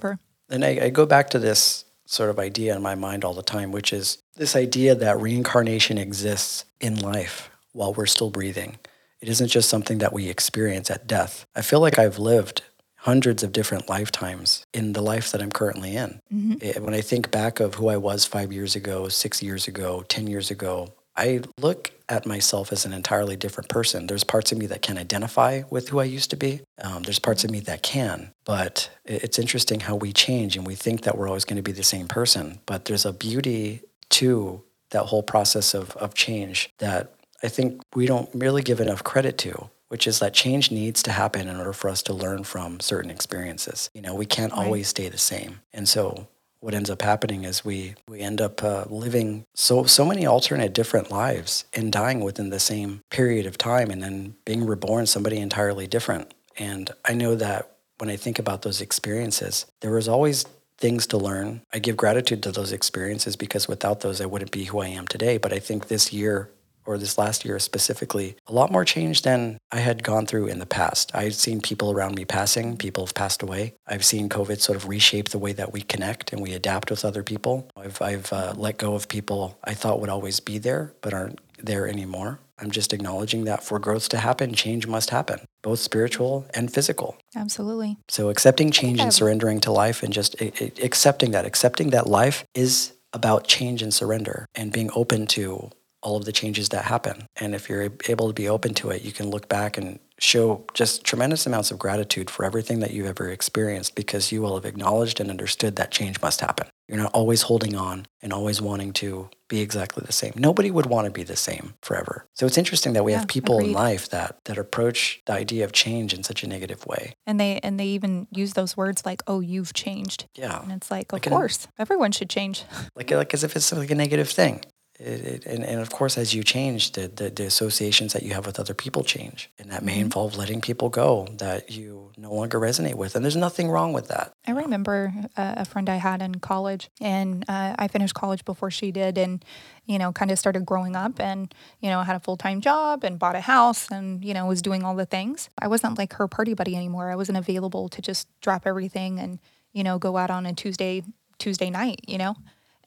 and 0.50 0.66
I, 0.66 0.86
I 0.86 0.90
go 0.90 1.06
back 1.06 1.30
to 1.32 1.40
this 1.40 1.85
sort 2.06 2.30
of 2.30 2.40
idea 2.40 2.76
in 2.76 2.82
my 2.82 2.96
mind 2.96 3.24
all 3.24 3.34
the 3.34 3.44
time, 3.44 3.72
which 3.72 3.92
is 3.92 4.20
this 4.36 4.56
idea 4.56 4.96
that 4.96 5.20
reincarnation 5.20 5.98
exists 5.98 6.66
in 6.80 7.00
life 7.00 7.50
while 7.74 7.94
we're 7.94 8.06
still 8.06 8.30
breathing. 8.30 8.78
It 9.22 9.30
isn't 9.30 9.48
just 9.48 9.70
something 9.70 9.98
that 10.00 10.14
we 10.14 10.30
experience 10.30 10.92
at 10.92 11.08
death. 11.08 11.46
I 11.56 11.62
feel 11.62 11.80
like 11.80 11.98
I've 11.98 12.20
lived 12.20 12.62
hundreds 12.98 13.44
of 13.44 13.52
different 13.52 13.88
lifetimes 13.88 14.66
in 14.74 14.94
the 14.94 15.02
life 15.02 15.32
that 15.32 15.42
I'm 15.42 15.52
currently 15.52 15.96
in. 15.96 16.22
Mm-hmm. 16.34 16.54
It, 16.62 16.82
when 16.82 16.94
I 16.94 17.02
think 17.02 17.30
back 17.30 17.60
of 17.60 17.76
who 17.76 17.88
I 17.88 17.98
was 17.98 18.26
five 18.26 18.52
years 18.52 18.76
ago, 18.76 19.10
six 19.10 19.44
years 19.44 19.68
ago, 19.68 20.04
10 20.08 20.28
years 20.28 20.50
ago, 20.50 20.94
I 21.18 21.42
look 21.60 21.92
at 22.10 22.26
myself 22.26 22.72
as 22.72 22.86
an 22.86 22.94
entirely 22.94 23.36
different 23.36 23.70
person. 23.70 24.08
There's 24.08 24.24
parts 24.24 24.52
of 24.52 24.58
me 24.58 24.66
that 24.68 24.82
can 24.82 24.98
identify 24.98 25.64
with 25.70 25.90
who 25.90 26.00
I 26.00 26.04
used 26.04 26.30
to 26.32 26.36
be. 26.36 26.62
Um, 26.82 27.04
there's 27.04 27.20
parts 27.20 27.44
of 27.44 27.52
me 27.52 27.62
that 27.62 27.84
can, 27.84 28.32
but 28.44 28.90
it's 29.06 29.40
interesting 29.40 29.80
how 29.80 29.96
we 29.96 30.14
change 30.14 30.56
and 30.56 30.68
we 30.68 30.76
think 30.76 31.02
that 31.02 31.18
we're 31.18 31.28
always 31.28 31.46
going 31.46 31.58
to 31.58 31.64
be 31.64 31.72
the 31.72 31.84
same 31.84 32.08
person. 32.08 32.60
But 32.66 32.86
there's 32.86 33.06
a 33.06 33.14
beauty 33.14 33.82
to 34.12 34.62
that 34.92 35.04
whole 35.04 35.24
process 35.24 35.74
of, 35.74 35.96
of 35.98 36.14
change 36.14 36.70
that 36.78 37.12
I 37.44 37.48
think 37.48 37.82
we 37.96 38.06
don't 38.06 38.30
really 38.34 38.62
give 38.62 38.80
enough 38.80 39.04
credit 39.04 39.38
to 39.40 39.70
which 39.88 40.08
is 40.08 40.20
that 40.20 40.34
change 40.34 40.72
needs 40.72 41.04
to 41.04 41.12
happen 41.12 41.48
in 41.48 41.58
order 41.58 41.74
for 41.74 41.90
us 41.90 42.02
to 42.04 42.14
learn 42.14 42.44
from 42.44 42.80
certain 42.80 43.12
experiences. 43.12 43.90
You 43.94 44.02
know, 44.02 44.16
we 44.16 44.26
can't 44.26 44.52
right. 44.52 44.66
always 44.66 44.88
stay 44.88 45.10
the 45.10 45.18
same. 45.18 45.62
And 45.74 45.88
so 45.88 46.28
what 46.66 46.74
ends 46.74 46.90
up 46.90 47.04
happening 47.04 47.44
is 47.44 47.64
we 47.64 47.94
we 48.08 48.22
end 48.22 48.42
up 48.42 48.64
uh, 48.64 48.86
living 48.90 49.46
so 49.54 49.84
so 49.84 50.04
many 50.04 50.26
alternate 50.26 50.74
different 50.74 51.12
lives 51.12 51.64
and 51.76 51.92
dying 51.92 52.22
within 52.22 52.50
the 52.50 52.60
same 52.60 53.02
period 53.12 53.46
of 53.46 53.56
time 53.56 53.92
and 53.92 54.02
then 54.02 54.34
being 54.46 54.66
reborn 54.66 55.06
somebody 55.06 55.38
entirely 55.38 55.86
different. 55.86 56.34
And 56.58 56.90
i 57.06 57.14
know 57.14 57.36
that 57.36 57.78
when 58.00 58.10
i 58.10 58.16
think 58.16 58.40
about 58.40 58.64
those 58.64 58.82
experiences 58.82 59.68
there 59.82 59.92
was 59.92 60.08
always 60.08 60.46
things 60.78 61.06
to 61.08 61.18
learn. 61.18 61.62
I 61.72 61.80
give 61.80 61.96
gratitude 61.96 62.42
to 62.44 62.52
those 62.52 62.74
experiences 62.74 63.36
because 63.36 63.68
without 63.68 64.00
those 64.00 64.20
i 64.20 64.26
wouldn't 64.26 64.52
be 64.52 64.64
who 64.64 64.80
i 64.80 64.88
am 64.88 65.06
today. 65.08 65.38
But 65.38 65.54
i 65.54 65.60
think 65.60 65.88
this 65.88 66.12
year 66.12 66.50
or 66.86 66.98
this 66.98 67.18
last 67.18 67.46
year 67.46 67.60
specifically, 67.60 68.36
a 68.48 68.54
lot 68.54 68.72
more 68.72 68.86
change 68.86 69.22
than 69.22 69.58
I 69.72 69.80
had 69.80 70.04
gone 70.04 70.26
through 70.26 70.48
in 70.48 70.60
the 70.60 70.66
past. 70.66 71.12
I've 71.14 71.36
seen 71.36 71.62
people 71.62 71.92
around 71.92 72.16
me 72.16 72.26
passing, 72.26 72.78
people 72.78 73.06
have 73.06 73.14
passed 73.14 73.42
away. 73.42 73.74
I've 73.88 74.06
seen 74.06 74.30
COVID 74.30 74.60
sort 74.60 74.76
of 74.76 74.88
reshape 74.88 75.30
the 75.30 75.40
way 75.40 75.54
that 75.54 75.74
we 75.74 75.82
connect 75.82 76.34
and 76.34 76.42
we 76.42 76.54
adapt 76.54 76.90
with 76.90 77.06
other 77.06 77.24
people. 77.24 77.70
I've, 77.76 78.02
I've 78.02 78.32
uh, 78.32 78.54
let 78.56 78.78
go 78.78 78.96
of 78.96 79.08
people 79.08 79.58
I 79.64 79.74
thought 79.74 80.00
would 80.00 80.10
always 80.10 80.40
be 80.40 80.58
there, 80.58 80.94
but 81.02 81.14
aren't 81.14 81.40
there 81.58 81.88
anymore. 81.88 82.40
I'm 82.58 82.72
just 82.72 82.94
acknowledging 82.94 83.46
that 83.46 83.64
for 83.64 83.80
growth 83.80 84.08
to 84.10 84.18
happen, 84.18 84.54
change 84.54 84.88
must 84.88 85.10
happen, 85.10 85.42
both 85.62 85.80
spiritual 85.80 86.46
and 86.54 86.74
physical. 86.74 87.18
Absolutely. 87.36 87.98
So 88.08 88.30
accepting 88.30 88.72
change 88.72 89.02
and 89.02 89.14
surrendering 89.14 89.60
to 89.62 89.72
life 89.72 90.04
and 90.04 90.14
just 90.14 90.40
accepting 90.42 91.32
that, 91.32 91.46
accepting 91.46 91.90
that 91.90 92.08
life 92.08 92.46
is 92.54 92.94
about 93.12 93.48
change 93.48 93.82
and 93.82 93.94
surrender 93.94 94.46
and 94.56 94.72
being 94.72 94.90
open 94.96 95.26
to 95.28 95.70
all 96.06 96.16
of 96.16 96.26
the 96.26 96.32
changes 96.32 96.70
that 96.70 96.86
happen. 96.86 97.28
And 97.36 97.56
if 97.56 97.68
you're 97.68 97.90
able 98.08 98.28
to 98.28 98.34
be 98.34 98.48
open 98.48 98.74
to 98.76 98.92
it, 98.92 99.02
you 99.02 99.12
can 99.12 99.30
look 99.30 99.50
back 99.50 99.78
and 99.78 100.00
show 100.20 100.66
just 100.74 101.04
tremendous 101.04 101.46
amounts 101.46 101.72
of 101.72 101.80
gratitude 101.80 102.30
for 102.30 102.46
everything 102.46 102.80
that 102.80 102.92
you've 102.92 103.06
ever 103.06 103.30
experienced 103.30 103.96
because 103.96 104.32
you 104.32 104.42
will 104.42 104.56
have 104.56 104.66
acknowledged 104.66 105.20
and 105.20 105.30
understood 105.30 105.76
that 105.76 105.92
change 105.92 106.22
must 106.22 106.40
happen. 106.40 106.68
You're 106.88 107.00
not 107.00 107.12
always 107.14 107.42
holding 107.42 107.76
on 107.76 108.06
and 108.22 108.32
always 108.32 108.62
wanting 108.62 108.94
to 108.94 109.30
be 109.48 109.60
exactly 109.60 110.04
the 110.06 110.14
same. 110.14 110.34
Nobody 110.36 110.70
would 110.72 110.86
want 110.86 111.06
to 111.06 111.12
be 111.12 111.24
the 111.24 111.36
same 111.36 111.74
forever. 111.82 112.28
So 112.34 112.46
it's 112.46 112.58
interesting 112.58 112.94
that 112.94 113.04
we 113.04 113.12
yeah, 113.12 113.20
have 113.20 113.28
people 113.28 113.58
agreed. 113.58 113.70
in 113.70 113.74
life 113.74 114.10
that 114.10 114.38
that 114.46 114.58
approach 114.58 115.22
the 115.26 115.34
idea 115.34 115.66
of 115.66 115.72
change 115.72 116.14
in 116.14 116.24
such 116.24 116.44
a 116.44 116.48
negative 116.48 116.86
way. 116.86 117.14
And 117.26 117.40
they 117.40 117.60
and 117.60 117.80
they 117.80 117.88
even 117.88 118.28
use 118.32 118.54
those 118.54 118.78
words 118.78 119.06
like, 119.06 119.22
"Oh, 119.28 119.40
you've 119.40 119.74
changed." 119.74 120.26
Yeah. 120.36 120.62
And 120.62 120.72
it's 120.72 120.92
like, 120.92 121.12
of 121.12 121.14
like 121.14 121.28
course, 121.28 121.66
an, 121.66 121.72
everyone 121.80 122.12
should 122.12 122.30
change. 122.30 122.64
Like 122.96 123.12
like 123.12 123.34
as 123.34 123.44
if 123.44 123.56
it's 123.56 123.72
like 123.74 123.92
a 123.92 123.96
negative 123.96 124.30
thing. 124.30 124.64
It, 124.98 125.22
it, 125.22 125.46
and, 125.46 125.64
and 125.64 125.82
of 125.82 125.90
course, 125.90 126.18
as 126.18 126.34
you 126.34 126.42
change, 126.42 126.94
the, 126.94 127.10
the, 127.10 127.30
the, 127.30 127.46
associations 127.46 128.14
that 128.14 128.24
you 128.24 128.34
have 128.34 128.46
with 128.46 128.60
other 128.60 128.74
people 128.74 129.04
change. 129.04 129.50
And 129.60 129.70
that 129.70 129.84
may 129.84 129.94
mm-hmm. 129.94 130.04
involve 130.04 130.38
letting 130.38 130.62
people 130.62 130.88
go 130.88 131.28
that 131.34 131.70
you 131.70 132.12
no 132.16 132.34
longer 132.34 132.60
resonate 132.62 132.96
with. 132.96 133.14
And 133.14 133.24
there's 133.26 133.36
nothing 133.36 133.70
wrong 133.70 133.92
with 133.92 134.08
that. 134.08 134.32
I 134.48 134.52
remember 134.52 135.14
uh, 135.36 135.56
a 135.58 135.66
friend 135.66 135.90
I 135.90 135.98
had 135.98 136.22
in 136.22 136.36
college, 136.36 136.90
and 137.02 137.44
uh, 137.50 137.76
I 137.78 137.90
finished 137.90 138.14
college 138.14 138.46
before 138.46 138.72
she 138.72 138.92
did. 138.92 139.18
And, 139.18 139.44
you 139.86 140.00
know, 140.00 140.14
kind 140.14 140.32
of 140.32 140.40
started 140.40 140.66
growing 140.66 140.96
up 140.96 141.20
and, 141.20 141.54
you 141.82 141.90
know, 141.90 142.02
had 142.02 142.16
a 142.16 142.22
full 142.22 142.38
time 142.38 142.62
job 142.62 143.04
and 143.04 143.20
bought 143.20 143.36
a 143.36 143.42
house 143.42 143.92
and, 143.92 144.24
you 144.24 144.34
know, 144.34 144.46
was 144.46 144.62
doing 144.62 144.84
all 144.84 144.96
the 144.96 145.06
things. 145.06 145.50
I 145.60 145.68
wasn't 145.68 145.98
like 145.98 146.14
her 146.14 146.28
party 146.30 146.54
buddy 146.54 146.76
anymore. 146.76 147.10
I 147.10 147.16
wasn't 147.16 147.38
available 147.38 147.90
to 147.90 148.02
just 148.02 148.30
drop 148.40 148.66
everything 148.66 149.20
and, 149.20 149.40
you 149.74 149.84
know, 149.84 150.00
go 150.00 150.16
out 150.16 150.32
on 150.32 150.46
a 150.46 150.54
Tuesday 150.54 151.04
Tuesday 151.38 151.70
night, 151.70 152.00
you 152.08 152.18
know. 152.18 152.36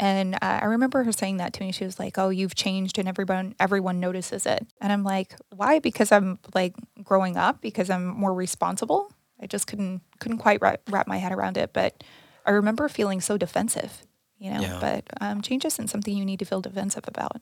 And 0.00 0.36
uh, 0.36 0.60
I 0.62 0.66
remember 0.66 1.02
her 1.02 1.12
saying 1.12 1.38
that 1.38 1.52
to 1.54 1.62
me. 1.62 1.72
She 1.72 1.84
was 1.84 1.98
like, 1.98 2.18
"Oh, 2.18 2.28
you've 2.28 2.54
changed, 2.54 2.98
and 2.98 3.08
everyone 3.08 3.54
everyone 3.58 4.00
notices 4.00 4.46
it." 4.46 4.66
And 4.80 4.92
I'm 4.92 5.02
like, 5.02 5.34
"Why? 5.54 5.80
Because 5.80 6.12
I'm 6.12 6.38
like 6.54 6.74
growing 7.02 7.36
up. 7.36 7.60
Because 7.60 7.90
I'm 7.90 8.06
more 8.06 8.32
responsible." 8.32 9.12
I 9.40 9.46
just 9.46 9.66
couldn't 9.66 10.02
couldn't 10.20 10.38
quite 10.38 10.60
wrap, 10.60 10.80
wrap 10.90 11.06
my 11.06 11.18
head 11.18 11.32
around 11.32 11.56
it. 11.56 11.72
But 11.72 12.02
I 12.46 12.52
remember 12.52 12.88
feeling 12.88 13.20
so 13.20 13.36
defensive, 13.36 14.06
you 14.38 14.50
know. 14.50 14.60
Yeah. 14.60 14.78
But 14.80 15.04
um, 15.20 15.42
change 15.42 15.64
isn't 15.64 15.88
something 15.88 16.16
you 16.16 16.24
need 16.24 16.38
to 16.38 16.44
feel 16.44 16.60
defensive 16.60 17.04
about. 17.06 17.40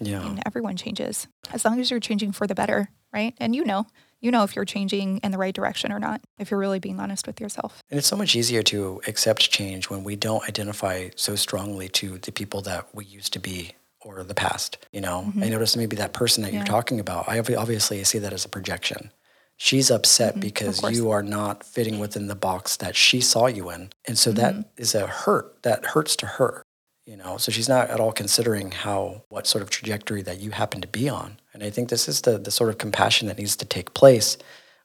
Yeah. 0.00 0.20
I 0.20 0.24
mean, 0.24 0.42
everyone 0.46 0.76
changes 0.76 1.28
as 1.52 1.64
long 1.64 1.80
as 1.80 1.90
you're 1.90 2.00
changing 2.00 2.32
for 2.32 2.46
the 2.46 2.54
better, 2.54 2.88
right? 3.12 3.34
And 3.38 3.54
you 3.54 3.64
know, 3.64 3.86
you 4.22 4.30
know 4.30 4.44
if 4.44 4.56
you're 4.56 4.64
changing 4.64 5.18
in 5.18 5.32
the 5.32 5.38
right 5.38 5.54
direction 5.54 5.92
or 5.92 5.98
not, 5.98 6.22
if 6.38 6.50
you're 6.50 6.60
really 6.60 6.78
being 6.78 6.98
honest 6.98 7.26
with 7.26 7.40
yourself. 7.40 7.82
And 7.90 7.98
it's 7.98 8.06
so 8.06 8.16
much 8.16 8.34
easier 8.34 8.62
to 8.62 9.02
accept 9.06 9.50
change 9.50 9.90
when 9.90 10.04
we 10.04 10.16
don't 10.16 10.48
identify 10.48 11.10
so 11.16 11.34
strongly 11.34 11.88
to 11.90 12.18
the 12.18 12.32
people 12.32 12.62
that 12.62 12.86
we 12.94 13.04
used 13.04 13.32
to 13.34 13.38
be 13.38 13.72
or 14.00 14.22
the 14.22 14.34
past. 14.34 14.78
You 14.92 15.00
know, 15.00 15.24
mm-hmm. 15.28 15.42
I 15.42 15.48
noticed 15.48 15.76
maybe 15.76 15.96
that 15.96 16.12
person 16.12 16.42
that 16.44 16.52
yeah. 16.52 16.60
you're 16.60 16.66
talking 16.66 17.00
about, 17.00 17.28
I 17.28 17.38
obviously 17.38 18.02
see 18.04 18.18
that 18.18 18.32
as 18.32 18.44
a 18.44 18.48
projection. 18.48 19.10
She's 19.56 19.90
upset 19.90 20.32
mm-hmm. 20.32 20.40
because 20.40 20.82
you 20.90 21.10
are 21.10 21.22
not 21.22 21.64
fitting 21.64 21.98
within 21.98 22.26
the 22.26 22.34
box 22.34 22.76
that 22.78 22.96
she 22.96 23.20
saw 23.20 23.46
you 23.46 23.70
in. 23.70 23.90
And 24.06 24.18
so 24.18 24.30
mm-hmm. 24.30 24.40
that 24.40 24.70
is 24.76 24.94
a 24.94 25.06
hurt 25.06 25.62
that 25.62 25.84
hurts 25.84 26.16
to 26.16 26.26
her 26.26 26.61
you 27.06 27.16
know 27.16 27.36
so 27.36 27.52
she's 27.52 27.68
not 27.68 27.90
at 27.90 28.00
all 28.00 28.12
considering 28.12 28.70
how 28.70 29.22
what 29.28 29.46
sort 29.46 29.62
of 29.62 29.70
trajectory 29.70 30.22
that 30.22 30.40
you 30.40 30.50
happen 30.50 30.80
to 30.80 30.88
be 30.88 31.08
on. 31.08 31.38
And 31.54 31.62
i 31.62 31.70
think 31.70 31.88
this 31.88 32.08
is 32.08 32.22
the 32.22 32.38
the 32.38 32.50
sort 32.50 32.70
of 32.70 32.78
compassion 32.78 33.28
that 33.28 33.38
needs 33.38 33.56
to 33.56 33.64
take 33.64 33.94
place 33.94 34.36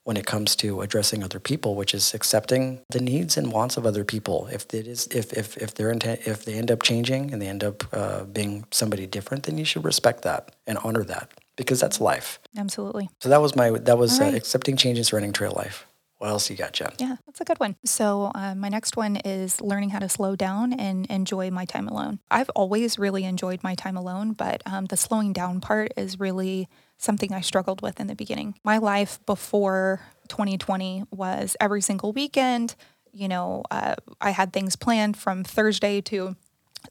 when 0.04 0.16
it 0.16 0.26
comes 0.26 0.56
to 0.56 0.82
addressing 0.82 1.22
other 1.22 1.40
people 1.40 1.76
which 1.76 1.94
is 1.94 2.14
accepting 2.14 2.80
the 2.92 3.02
needs 3.02 3.36
and 3.36 3.52
wants 3.52 3.76
of 3.76 3.86
other 3.86 4.06
people. 4.06 4.48
If 4.52 4.74
it 4.74 4.88
is 4.88 5.08
if 5.08 5.34
if 5.34 5.58
if 5.58 5.74
they're 5.76 5.92
intent, 5.92 6.22
if 6.26 6.46
they 6.46 6.54
end 6.54 6.72
up 6.72 6.82
changing 6.82 7.34
and 7.34 7.42
they 7.42 7.48
end 7.48 7.64
up 7.64 7.84
uh, 7.94 8.24
being 8.24 8.66
somebody 8.72 9.06
different 9.06 9.44
then 9.44 9.58
you 9.58 9.66
should 9.66 9.84
respect 9.84 10.22
that 10.24 10.56
and 10.66 10.78
honor 10.80 11.04
that 11.04 11.32
because 11.58 11.80
that's 11.80 12.00
life. 12.00 12.40
Absolutely. 12.56 13.10
So 13.22 13.30
that 13.30 13.42
was 13.42 13.56
my 13.56 13.72
that 13.72 13.98
was 13.98 14.20
uh, 14.20 14.26
right. 14.26 14.34
uh, 14.34 14.38
accepting 14.38 14.78
change 14.78 14.98
and 14.98 15.06
surrendering 15.06 15.34
to 15.34 15.50
life 15.50 15.87
what 16.18 16.30
else 16.30 16.50
you 16.50 16.56
got, 16.56 16.74
Jen? 16.74 16.92
Yeah, 16.98 17.18
that's 17.26 17.42
a 17.42 17.46
good 17.46 17.60
one. 17.60 17.76
So, 17.86 18.32
uh, 18.34 18.56
my 18.56 18.70
next 18.70 18.98
one 18.98 19.18
is 19.18 19.62
learning 19.62 19.92
how 19.92 20.00
to 20.00 20.10
slow 20.10 20.36
down 20.36 20.74
and 20.74 21.06
enjoy 21.08 21.52
my 21.52 21.66
time 21.66 21.88
alone. 21.88 22.20
I've 22.32 22.50
always 22.52 22.98
really 22.98 23.24
enjoyed 23.24 23.64
my 23.64 23.76
time 23.76 23.96
alone, 23.96 24.34
but 24.34 24.64
um, 24.66 24.86
the 24.86 24.98
slowing 24.98 25.32
down 25.32 25.62
part 25.62 25.92
is 25.96 26.20
really 26.20 26.68
something 26.98 27.32
I 27.32 27.42
struggled 27.42 27.82
with 27.82 28.00
in 28.00 28.08
the 28.08 28.16
beginning. 28.16 28.56
My 28.64 28.80
life 28.80 29.20
before 29.28 30.02
2020 30.28 31.04
was 31.12 31.56
every 31.62 31.82
single 31.82 32.12
weekend, 32.14 32.76
you 33.12 33.28
know, 33.28 33.64
uh, 33.70 33.96
I 34.20 34.32
had 34.32 34.54
things 34.54 34.76
planned 34.76 35.18
from 35.18 35.44
Thursday 35.44 36.02
to 36.02 36.36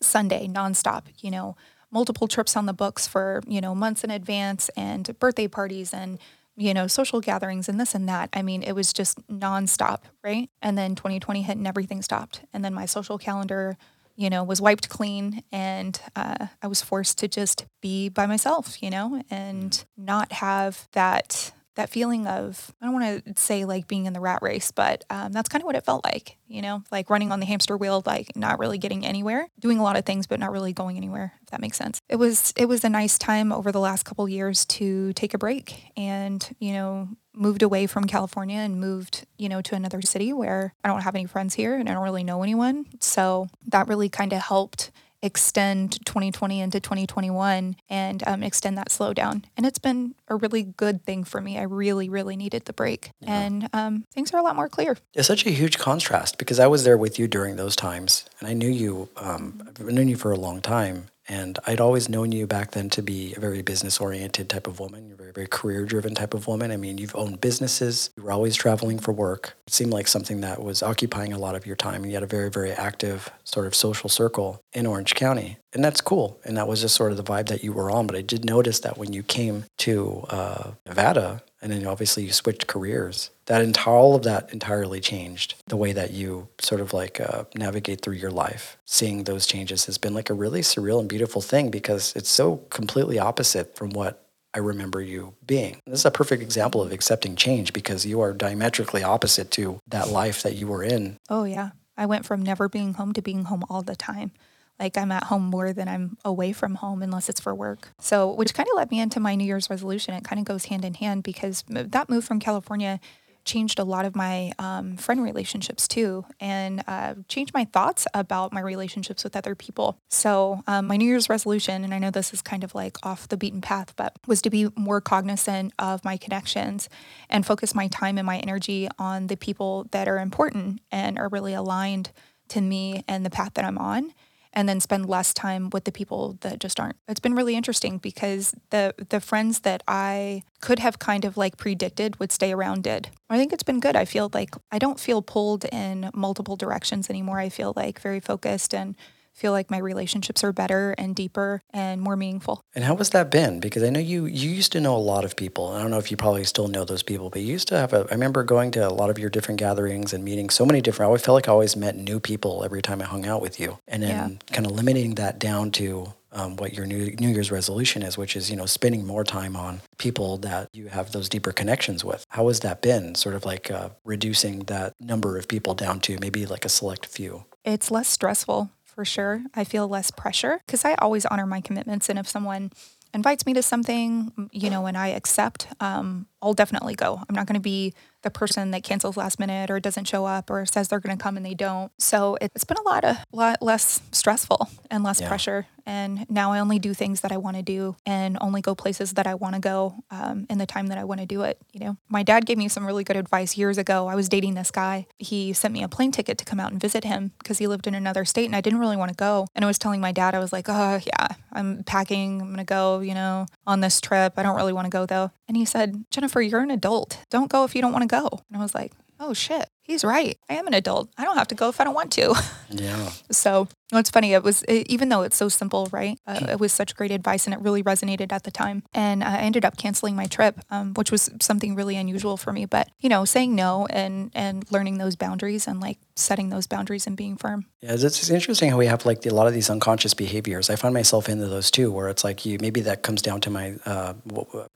Sunday 0.01 0.49
nonstop, 0.49 1.05
you 1.19 1.31
know, 1.31 1.57
multiple 1.91 2.29
trips 2.29 2.57
on 2.57 2.67
the 2.67 2.73
books 2.73 3.07
for, 3.07 3.43
you 3.47 3.61
know, 3.61 3.75
months 3.75 4.05
in 4.05 4.11
advance 4.11 4.69
and 4.77 5.19
birthday 5.19 5.49
parties 5.49 5.93
and, 5.93 6.19
you 6.57 6.73
know, 6.73 6.87
social 6.87 7.21
gatherings 7.21 7.69
and 7.69 7.79
this 7.79 7.95
and 7.95 8.09
that. 8.09 8.31
I 8.33 8.43
mean, 8.43 8.63
it 8.63 8.73
was 8.73 8.93
just 8.93 9.27
nonstop, 9.29 10.03
right? 10.25 10.49
And 10.63 10.77
then 10.77 10.95
2020 10.95 11.43
hit 11.43 11.57
and 11.57 11.67
everything 11.67 12.03
stopped. 12.03 12.43
And 12.53 12.65
then 12.65 12.73
my 12.73 12.87
social 12.87 13.19
calendar, 13.19 13.77
you 14.17 14.31
know, 14.31 14.43
was 14.43 14.61
wiped 14.61 14.89
clean 14.89 15.43
and 15.53 16.01
uh, 16.17 16.47
I 16.63 16.67
was 16.67 16.81
forced 16.81 17.19
to 17.19 17.29
just 17.29 17.67
be 17.83 18.09
by 18.09 18.27
myself, 18.27 18.83
you 18.83 18.89
know, 18.89 19.23
and 19.31 19.85
not 19.97 20.33
have 20.33 20.89
that 20.93 21.53
that 21.77 21.91
feeling 21.91 22.27
of 22.27 22.75
I 22.81 22.87
don't 22.87 22.95
want 22.95 23.25
to 23.25 23.41
say 23.41 23.65
like 23.65 23.87
being 23.87 24.07
in 24.07 24.13
the 24.13 24.21
rat 24.21 24.41
race, 24.43 24.73
but 24.73 25.05
um, 25.09 25.33
that's 25.33 25.49
kind 25.49 25.63
of 25.63 25.67
what 25.67 25.77
it 25.77 25.85
felt 25.85 26.05
like. 26.05 26.37
You 26.49 26.63
know, 26.63 26.83
like 26.91 27.09
running 27.09 27.33
on 27.33 27.41
the 27.41 27.47
hamster 27.47 27.77
wheel, 27.77 28.03
like 28.05 28.37
not 28.37 28.59
really 28.59 28.79
getting 28.79 29.07
anywhere, 29.07 29.49
doing 29.61 29.79
a 29.79 29.83
lot 29.83 29.97
of 29.97 30.05
things, 30.05 30.27
but 30.27 30.41
not 30.41 30.53
really 30.53 30.73
going 30.73 30.97
anywhere. 30.97 31.35
If 31.43 31.51
that 31.51 31.61
makes 31.61 31.77
sense. 31.77 32.01
It 32.09 32.17
was 32.17 32.53
it 32.57 32.67
was 32.67 32.85
a 32.85 32.89
nice 32.89 33.19
time 33.19 33.53
over 33.53 33.73
the 33.73 33.81
last 33.81 34.05
couple 34.05 34.29
years 34.29 34.65
to 34.67 35.13
take 35.13 35.35
a 35.35 35.39
break 35.39 35.93
and 35.97 36.47
you 36.59 36.73
know 36.73 37.09
moved 37.37 37.63
away 37.63 37.87
from 37.87 38.05
California 38.05 38.59
and 38.59 38.81
moved, 38.81 39.27
you 39.37 39.49
know, 39.49 39.61
to 39.61 39.75
another 39.75 40.01
city 40.01 40.33
where 40.33 40.75
I 40.83 40.89
don't 40.89 41.03
have 41.03 41.15
any 41.15 41.27
friends 41.27 41.55
here 41.55 41.75
and 41.75 41.89
I 41.89 41.93
don't 41.93 42.03
really 42.03 42.25
know 42.25 42.43
anyone. 42.43 42.87
So 43.01 43.49
that 43.67 43.89
really 43.89 44.09
kind 44.09 44.33
of 44.33 44.41
helped 44.41 44.91
extend 45.27 46.05
2020 46.07 46.61
into 46.61 46.81
2021 46.81 47.77
and 47.89 48.23
um, 48.27 48.43
extend 48.43 48.79
that 48.79 48.89
slowdown. 48.89 49.45
And 49.57 49.67
it's 49.67 49.79
been 49.79 50.15
a 50.29 50.37
really 50.37 50.63
good 50.63 51.05
thing 51.05 51.25
for 51.25 51.41
me. 51.41 51.59
I 51.59 51.63
really, 51.63 52.09
really 52.09 52.37
needed 52.37 52.65
the 52.65 52.73
break. 52.73 53.11
Yeah. 53.21 53.41
And 53.41 53.69
um, 53.73 54.05
things 54.13 54.33
are 54.33 54.39
a 54.39 54.43
lot 54.43 54.57
more 54.57 54.69
clear. 54.69 54.97
It's 55.15 55.29
such 55.29 55.45
a 55.45 55.51
huge 55.51 55.79
contrast 55.79 56.39
because 56.39 56.59
I 56.59 56.67
was 56.67 56.85
there 56.85 56.97
with 56.97 57.19
you 57.19 57.29
during 57.29 57.57
those 57.57 57.77
times 57.77 58.25
and 58.41 58.49
I 58.49 58.55
knew 58.55 58.71
you, 58.71 59.09
um, 59.17 59.63
I've 59.69 59.81
known 59.81 60.09
you 60.09 60.17
for 60.17 60.33
a 60.33 60.39
long 60.39 60.61
time. 60.63 61.09
And 61.29 61.59
I'd 61.67 61.81
always 61.81 62.09
known 62.09 62.33
you 62.33 62.47
back 62.47 62.73
then 62.73 62.89
to 62.91 63.03
be 63.03 63.35
a 63.35 63.41
very 63.41 63.63
business 63.63 64.01
oriented 64.01 64.49
type 64.49 64.67
of 64.67 64.79
woman. 64.79 65.07
You're 65.07 65.15
a 65.15 65.19
very, 65.19 65.33
very 65.33 65.47
career 65.47 65.85
driven 65.85 66.15
type 66.15 66.35
of 66.35 66.47
woman. 66.47 66.71
I 66.71 66.77
mean, 66.77 66.99
you've 66.99 67.17
owned 67.17 67.41
businesses, 67.41 68.11
you 68.17 68.23
were 68.23 68.33
always 68.33 68.55
traveling 68.55 68.99
for 68.99 69.13
work. 69.13 69.57
It 69.67 69.73
seemed 69.73 69.93
like 69.93 70.09
something 70.09 70.41
that 70.43 70.63
was 70.63 70.83
occupying 70.83 71.33
a 71.33 71.39
lot 71.39 71.55
of 71.55 71.67
your 71.67 71.77
time. 71.77 72.03
And 72.03 72.07
you 72.07 72.15
had 72.15 72.23
a 72.23 72.27
very, 72.27 72.51
very 72.51 72.71
active 72.71 73.31
sort 73.45 73.67
of 73.67 73.75
social 73.75 74.09
circle 74.09 74.61
in 74.73 74.87
Orange 74.87 75.15
County. 75.15 75.59
And 75.73 75.85
that's 75.85 76.01
cool. 76.01 76.41
And 76.45 76.57
that 76.57 76.69
was 76.69 76.81
just 76.81 76.95
sort 76.95 77.11
of 77.11 77.17
the 77.17 77.25
vibe 77.25 77.49
that 77.49 77.63
you 77.63 77.73
were 77.73 77.91
on. 77.91 78.07
But 78.07 78.17
I 78.17 78.23
did 78.23 78.45
notice 78.45 78.81
that 78.81 78.97
when 78.97 79.13
you 79.13 79.23
came 79.23 79.65
to 79.79 80.25
uh, 80.31 80.71
Nevada, 80.87 81.43
and 81.63 81.73
then 81.73 81.87
obviously 81.87 82.25
you 82.25 82.33
switched 82.33 82.67
careers, 82.67 83.31
that 83.47 83.63
entire, 83.63 83.95
all 83.95 84.15
of 84.15 84.23
that 84.25 84.53
entirely 84.53 85.01
changed 85.01 85.55
the 85.67 85.77
way 85.77 85.93
that 85.93 86.13
you 86.13 86.49
sort 86.59 86.81
of 86.81 86.93
like 86.93 87.21
uh, 87.21 87.45
navigate 87.55 88.03
through 88.03 88.15
your 88.15 88.31
life. 88.31 88.77
Seeing 88.85 89.25
those 89.25 89.47
changes 89.47 89.87
has 89.87 89.99
been 89.99 90.15
like 90.15 90.31
a 90.31 90.35
really 90.35 90.61
surreal 90.61 91.01
and 91.01 91.09
beautiful 91.09 91.41
thing 91.41 91.71
because 91.71 92.15
it's 92.17 92.29
so 92.29 92.59
completely 92.71 93.19
opposite 93.19 93.77
from 93.77 93.91
what 93.91 94.27
I 94.55 94.59
remember 94.59 95.03
you 95.03 95.35
being. 95.47 95.81
This 95.87 96.01
is 96.01 96.07
a 96.07 96.11
perfect 96.11 96.43
example 96.43 96.83
of 96.83 96.91
accepting 96.91 97.37
change 97.37 97.73
because 97.73 98.07
you 98.07 98.21
are 98.21 98.33
diametrically 98.33 99.03
opposite 99.03 99.51
to 99.53 99.81
that 99.89 100.09
life 100.09 100.43
that 100.43 100.55
you 100.55 100.67
were 100.67 100.83
in. 100.83 101.19
Oh, 101.29 101.45
yeah. 101.45 101.71
I 101.97 102.07
went 102.07 102.27
from 102.27 102.43
never 102.43 102.69
being 102.69 102.95
home 102.95 103.13
to 103.15 103.23
being 103.23 103.45
home 103.45 103.65
all 103.69 103.83
the 103.83 103.97
time. 103.97 104.33
Like 104.79 104.97
I'm 104.99 105.13
at 105.13 105.25
home 105.25 105.45
more 105.45 105.73
than 105.73 105.89
I'm 105.89 106.19
away 106.25 106.53
from 106.53 106.77
home 106.77 107.03
unless 107.03 107.29
it's 107.29 107.41
for 107.41 107.55
work. 107.55 107.89
So, 107.99 108.33
which 108.33 108.55
kind 108.55 108.69
of 108.69 108.77
led 108.77 108.91
me 108.91 109.01
into 109.01 109.21
my 109.21 109.35
New 109.35 109.45
Year's 109.45 109.71
resolution. 109.71 110.15
It 110.15 110.25
kind 110.25 110.39
of 110.39 110.45
goes 110.45 110.67
hand 110.67 110.85
in 110.85 110.95
hand 110.95 111.23
because 111.23 111.65
that 111.69 112.09
move 112.09 112.25
from 112.25 112.41
California 112.41 113.01
changed 113.47 113.79
a 113.79 113.85
lot 113.85 114.05
of 114.05 114.15
my 114.15 114.53
um, 114.59 114.97
friend 114.97 115.23
relationships 115.23 115.89
too, 115.89 116.27
and 116.41 116.83
uh, 116.87 117.15
changed 117.29 117.55
my 117.55 117.65
thoughts 117.65 118.07
about 118.13 118.53
my 118.53 118.61
relationships 118.61 119.25
with 119.25 119.37
other 119.37 119.55
people. 119.55 119.97
So, 120.11 120.63
um, 120.67 120.89
my 120.89 120.97
New 120.97 121.07
Year's 121.07 121.31
resolution, 121.31 121.85
and 121.85 121.95
I 121.95 121.99
know 121.99 122.11
this 122.11 122.35
is 122.35 122.43
kind 122.43 122.65
of 122.65 122.75
like 122.75 122.99
off 123.07 123.29
the 123.29 123.37
beaten 123.37 123.63
path, 123.63 123.95
but 123.97 124.15
was 124.27 124.43
to 124.43 124.51
be 124.51 124.69
more 124.77 125.01
cognizant 125.01 125.73
of 125.79 126.05
my 126.05 126.19
connections 126.19 126.91
and 127.31 127.47
focus 127.47 127.75
my 127.75 127.89
time 127.89 128.19
and 128.19 128.27
my 128.27 128.39
energy 128.39 128.89
on 128.99 129.29
the 129.29 129.37
people 129.37 129.87
that 129.93 130.09
are 130.09 130.19
important 130.19 130.81
and 130.93 131.19
are 131.19 131.29
really 131.29 131.55
aligned 131.55 132.11
to 132.49 132.61
me 132.61 133.03
and 133.09 133.25
the 133.25 133.31
path 133.31 133.55
that 133.55 133.65
I'm 133.65 133.79
on 133.79 134.13
and 134.57 134.67
then 134.67 134.81
spend 134.81 135.07
less 135.07 135.35
time 135.35 135.69
with 135.71 135.85
the 135.85 135.93
people 135.93 136.39
that 136.41 136.59
just 136.59 136.81
aren't. 136.81 136.97
It's 137.07 137.21
been 137.21 137.35
really 137.35 137.55
interesting 137.55 137.99
because 137.99 138.55
the 138.71 138.95
the 139.11 139.21
friends 139.21 139.61
that 139.61 139.83
I 139.87 140.43
could 140.63 140.79
have 140.79 140.99
kind 140.99 141.27
of 141.27 141.37
like 141.37 141.59
predicted 141.59 142.19
would 142.19 142.33
stay 142.33 142.53
around 142.53 142.83
did. 142.83 143.11
I 143.29 143.37
think 143.37 143.53
it's 143.53 143.63
been 143.63 143.81
good. 143.81 143.95
I 143.95 144.07
feel 144.07 144.31
like 144.33 144.55
I 144.73 144.79
don't 144.79 144.99
feel 144.99 145.21
pulled 145.21 145.67
in 145.67 146.11
multiple 146.15 146.57
directions 146.57 147.11
anymore. 147.11 147.39
I 147.39 147.51
feel 147.51 147.75
like 147.77 148.01
very 148.01 148.19
focused 148.19 148.75
and 148.75 148.97
feel 149.37 149.53
like 149.53 149.71
my 149.71 149.79
relationships 149.79 150.43
are 150.43 150.53
better 150.53 150.95
and 150.97 151.15
deeper 151.15 151.63
and 151.71 152.01
more 152.01 152.17
meaningful. 152.17 152.63
And 152.75 152.85
how 152.85 152.97
has 152.97 153.11
that 153.11 153.31
been? 153.31 153.61
Because 153.61 153.83
I 153.83 153.91
know 153.91 154.01
you 154.01 154.27
you 154.27 154.51
used 154.51 154.73
to 154.73 154.81
know 154.81 154.97
a 154.97 154.99
lot 154.99 155.25
of 155.25 155.37
people. 155.37 155.69
I 155.69 155.83
don't 155.83 155.91
know 155.91 155.99
if 155.99 156.11
you 156.11 156.17
probably 156.17 156.45
still 156.45 156.69
know 156.69 156.85
those 156.85 157.03
people, 157.03 157.31
but 157.31 157.43
you 157.43 157.49
used 157.49 157.69
to 157.69 157.79
have 157.79 157.93
a 157.93 158.07
I 158.11 158.15
remember 158.15 158.43
going 158.43 158.71
to 158.73 158.89
a 158.89 158.91
lot 158.91 159.11
of 159.11 159.19
your 159.19 159.31
different 159.31 159.61
gatherings 159.61 160.13
and 160.13 160.25
meeting 160.25 160.51
so 160.51 160.65
many 160.65 160.81
different 160.81 161.07
I 161.07 161.09
always 161.09 161.23
felt 161.23 161.35
like 161.35 161.49
I 161.49 161.53
always 161.53 161.77
met 161.77 161.97
new 161.97 162.19
people 162.19 162.65
every 162.65 162.83
time 162.83 163.03
I 163.03 163.05
hung 163.05 163.27
out 163.27 163.43
with 163.43 163.61
you. 163.61 163.79
And 163.87 164.03
then 164.03 164.31
yeah. 164.31 164.55
kind 164.55 164.67
of 164.67 164.73
limiting 164.73 165.17
that 165.17 165.39
down 165.39 165.71
to 165.73 166.15
um, 166.33 166.57
what 166.57 166.75
your 166.75 166.87
new 166.87 167.15
New 167.17 167.29
Year's 167.29 167.51
resolution 167.51 168.03
is, 168.03 168.17
which 168.19 168.37
is 168.37 168.51
you 168.51 168.57
know 168.57 168.67
spending 168.67 169.07
more 169.07 169.25
time 169.25 169.57
on 169.57 169.81
people 169.99 170.39
that 170.39 170.69
you 170.73 170.89
have 170.89 171.13
those 171.13 171.29
deeper 171.29 171.53
connections 171.53 172.05
with. 172.05 172.25
How 172.31 172.49
has 172.49 172.61
that 172.61 172.83
been? 172.83 173.15
Sort 173.15 173.35
of 173.35 173.45
like 173.45 173.71
uh, 173.71 173.91
reducing 174.05 174.61
that 174.61 174.95
number 175.01 175.39
of 175.39 175.49
people 175.49 175.75
down 175.75 176.01
to 176.01 176.19
maybe 176.21 176.47
like 176.47 176.65
a 176.65 176.69
select 176.69 177.07
few. 177.07 177.45
It's 177.65 177.91
less 177.91 178.09
stressful 178.09 178.71
for 178.97 179.05
sure. 179.05 179.43
I 179.55 179.65
feel 179.65 179.87
less 179.87 180.11
pressure 180.11 180.61
because 180.67 180.85
I 180.85 180.95
always 180.95 181.27
honor 181.27 181.47
my 181.47 181.61
commitments. 181.61 182.09
And 182.09 182.19
if 182.19 182.27
someone 182.27 182.73
invites 183.13 183.45
me 183.45 183.53
to 183.53 183.63
something, 183.63 184.49
you 184.53 184.71
know, 184.71 184.87
and 184.87 184.97
I 184.97 185.09
accept, 185.09 185.69
um, 185.81 186.27
I'll 186.41 186.55
definitely 186.55 186.95
go. 186.95 187.23
I'm 187.29 187.35
not 187.35 187.47
going 187.47 187.55
to 187.55 187.61
be 187.61 187.93
the 188.27 188.31
person 188.31 188.73
that 188.73 188.83
cancels 188.83 189.17
last 189.17 189.39
minute 189.39 189.71
or 189.71 189.79
doesn't 189.79 190.07
show 190.07 190.27
up 190.27 190.51
or 190.51 190.67
says 190.67 190.89
they're 190.89 190.99
going 190.99 191.17
to 191.17 191.23
come 191.23 191.37
and 191.37 191.47
they 191.47 191.55
don't. 191.55 191.93
So 191.97 192.37
it's 192.41 192.65
been 192.65 192.77
a 192.77 192.83
lot 192.83 193.05
of 193.05 193.17
lot 193.33 193.63
less 193.63 194.01
stressful 194.11 194.69
and 194.91 195.05
less 195.05 195.21
yeah. 195.21 195.29
pressure. 195.29 195.67
And 195.87 196.29
now 196.29 196.51
I 196.51 196.59
only 196.59 196.81
do 196.81 196.93
things 196.93 197.21
that 197.21 197.31
I 197.31 197.37
want 197.37 197.57
to 197.57 197.63
do 197.63 197.95
and 198.05 198.37
only 198.41 198.61
go 198.61 198.75
places 198.75 199.13
that 199.13 199.29
I 199.29 199.35
want 199.37 199.55
to 199.55 199.61
go 199.61 200.03
um, 200.11 200.45
in 200.51 200.59
the 200.59 200.67
time 200.67 200.89
that 200.89 200.99
I 200.99 201.05
want 201.05 201.21
to 201.21 201.27
do 201.27 201.43
it. 201.43 201.59
You 201.73 201.79
know, 201.79 201.97
my 202.09 202.25
dad 202.25 202.45
gave 202.45 202.59
me 202.59 202.67
some 202.67 202.85
really 202.85 203.05
good 203.05 203.17
advice 203.17 203.57
years 203.57 203.79
ago. 203.79 204.09
I 204.09 204.17
was 204.17 204.29
dating 204.29 204.55
this 204.55 204.73
guy. 204.73 205.07
He 205.19 205.53
sent 205.53 205.73
me 205.73 205.85
a 205.85 205.89
plane 205.89 206.11
ticket 206.11 206.39
to 206.39 206.45
come 206.45 206.59
out 206.59 206.73
and 206.73 206.81
visit 206.81 207.05
him 207.05 207.31
because 207.39 207.59
he 207.59 207.69
lived 207.69 207.87
in 207.87 207.95
another 207.95 208.25
state 208.25 208.47
and 208.47 208.57
I 208.57 208.61
didn't 208.61 208.81
really 208.81 208.97
want 208.97 209.11
to 209.11 209.17
go. 209.17 209.47
And 209.55 209.65
I 209.65 209.69
was 209.69 209.79
telling 209.79 210.01
my 210.01 210.11
dad, 210.11 210.35
I 210.35 210.41
was 210.41 210.53
like, 210.53 210.69
oh, 210.69 210.99
yeah, 211.07 211.29
I'm 211.53 211.85
packing. 211.85 212.41
I'm 212.41 212.49
going 212.49 212.59
to 212.59 212.65
go, 212.65 212.99
you 212.99 213.15
know, 213.15 213.47
on 213.65 213.81
this 213.81 214.01
trip. 214.01 214.35
I 214.37 214.43
don't 214.43 214.57
really 214.57 214.73
want 214.73 214.87
to 214.87 214.91
go 214.91 215.07
though. 215.07 215.31
And 215.47 215.57
he 215.57 215.65
said, 215.65 216.05
Jennifer, 216.11 216.41
you're 216.41 216.61
an 216.61 216.73
adult. 216.73 217.21
Don't 217.31 217.51
go 217.51 217.63
if 217.63 217.77
you 217.77 217.81
don't 217.81 217.93
want 217.93 218.03
to 218.03 218.09
go. 218.09 218.16
And 218.49 218.57
I 218.57 218.59
was 218.61 218.75
like, 218.75 218.93
oh 219.21 219.33
shit, 219.35 219.69
he's 219.83 220.05
right. 220.05 220.39
I 220.49 220.55
am 220.55 220.67
an 220.67 220.75
adult. 220.75 221.11
I 221.17 221.25
don't 221.25 221.37
have 221.37 221.49
to 221.49 221.55
go 221.55 221.69
if 221.69 221.81
I 221.81 221.85
don't 221.85 221.95
want 221.95 222.13
to. 222.13 222.35
Yeah. 222.69 223.11
so 223.31 223.69
it's 223.93 224.11
funny. 224.11 224.33
It 224.33 224.43
was 224.43 224.65
it, 224.65 224.89
even 224.91 225.09
though 225.09 225.23
it's 225.23 225.37
so 225.37 225.49
simple, 225.49 225.89
right? 225.93 226.19
Uh, 226.27 226.47
it 226.51 226.59
was 226.59 226.73
such 226.73 226.97
great 226.97 227.13
advice, 227.13 227.47
and 227.47 227.55
it 227.55 227.61
really 227.61 227.81
resonated 227.81 228.33
at 228.33 228.43
the 228.43 228.51
time. 228.51 228.83
And 228.93 229.23
I 229.23 229.39
ended 229.39 229.65
up 229.65 229.77
canceling 229.77 230.17
my 230.17 230.27
trip, 230.27 230.59
um, 230.69 230.93
which 230.95 231.13
was 231.13 231.31
something 231.41 231.77
really 231.77 231.95
unusual 231.95 232.37
for 232.37 232.53
me. 232.53 232.65
But 232.65 232.89
you 232.99 233.09
know, 233.09 233.25
saying 233.25 233.55
no 233.55 233.87
and 233.87 234.33
and 234.35 234.71
learning 234.73 234.99
those 234.99 235.15
boundaries 235.15 235.69
and 235.69 235.81
like 235.81 235.99
setting 236.17 236.49
those 236.49 236.67
boundaries 236.67 237.07
and 237.07 237.17
being 237.17 237.37
firm. 237.37 237.67
Yeah, 237.81 237.93
it's 237.93 238.31
interesting 238.31 238.71
how 238.71 238.79
we 238.79 238.87
have 238.87 239.07
like 239.07 239.21
the, 239.23 239.31
a 239.31 239.35
lot 239.35 239.47
of 239.47 239.55
these 239.55 239.71
unconscious 239.71 240.13
behaviors. 240.13 240.69
I 240.69 240.75
find 240.75 240.93
myself 240.93 241.29
into 241.29 241.47
those 241.47 241.71
too, 241.71 241.93
where 241.93 242.09
it's 242.09 242.25
like 242.25 242.45
you 242.45 242.59
maybe 242.61 242.81
that 242.81 243.05
comes 243.05 243.23
down 243.23 243.41
to 243.43 243.51
my 243.51 243.77
uh, 243.87 244.15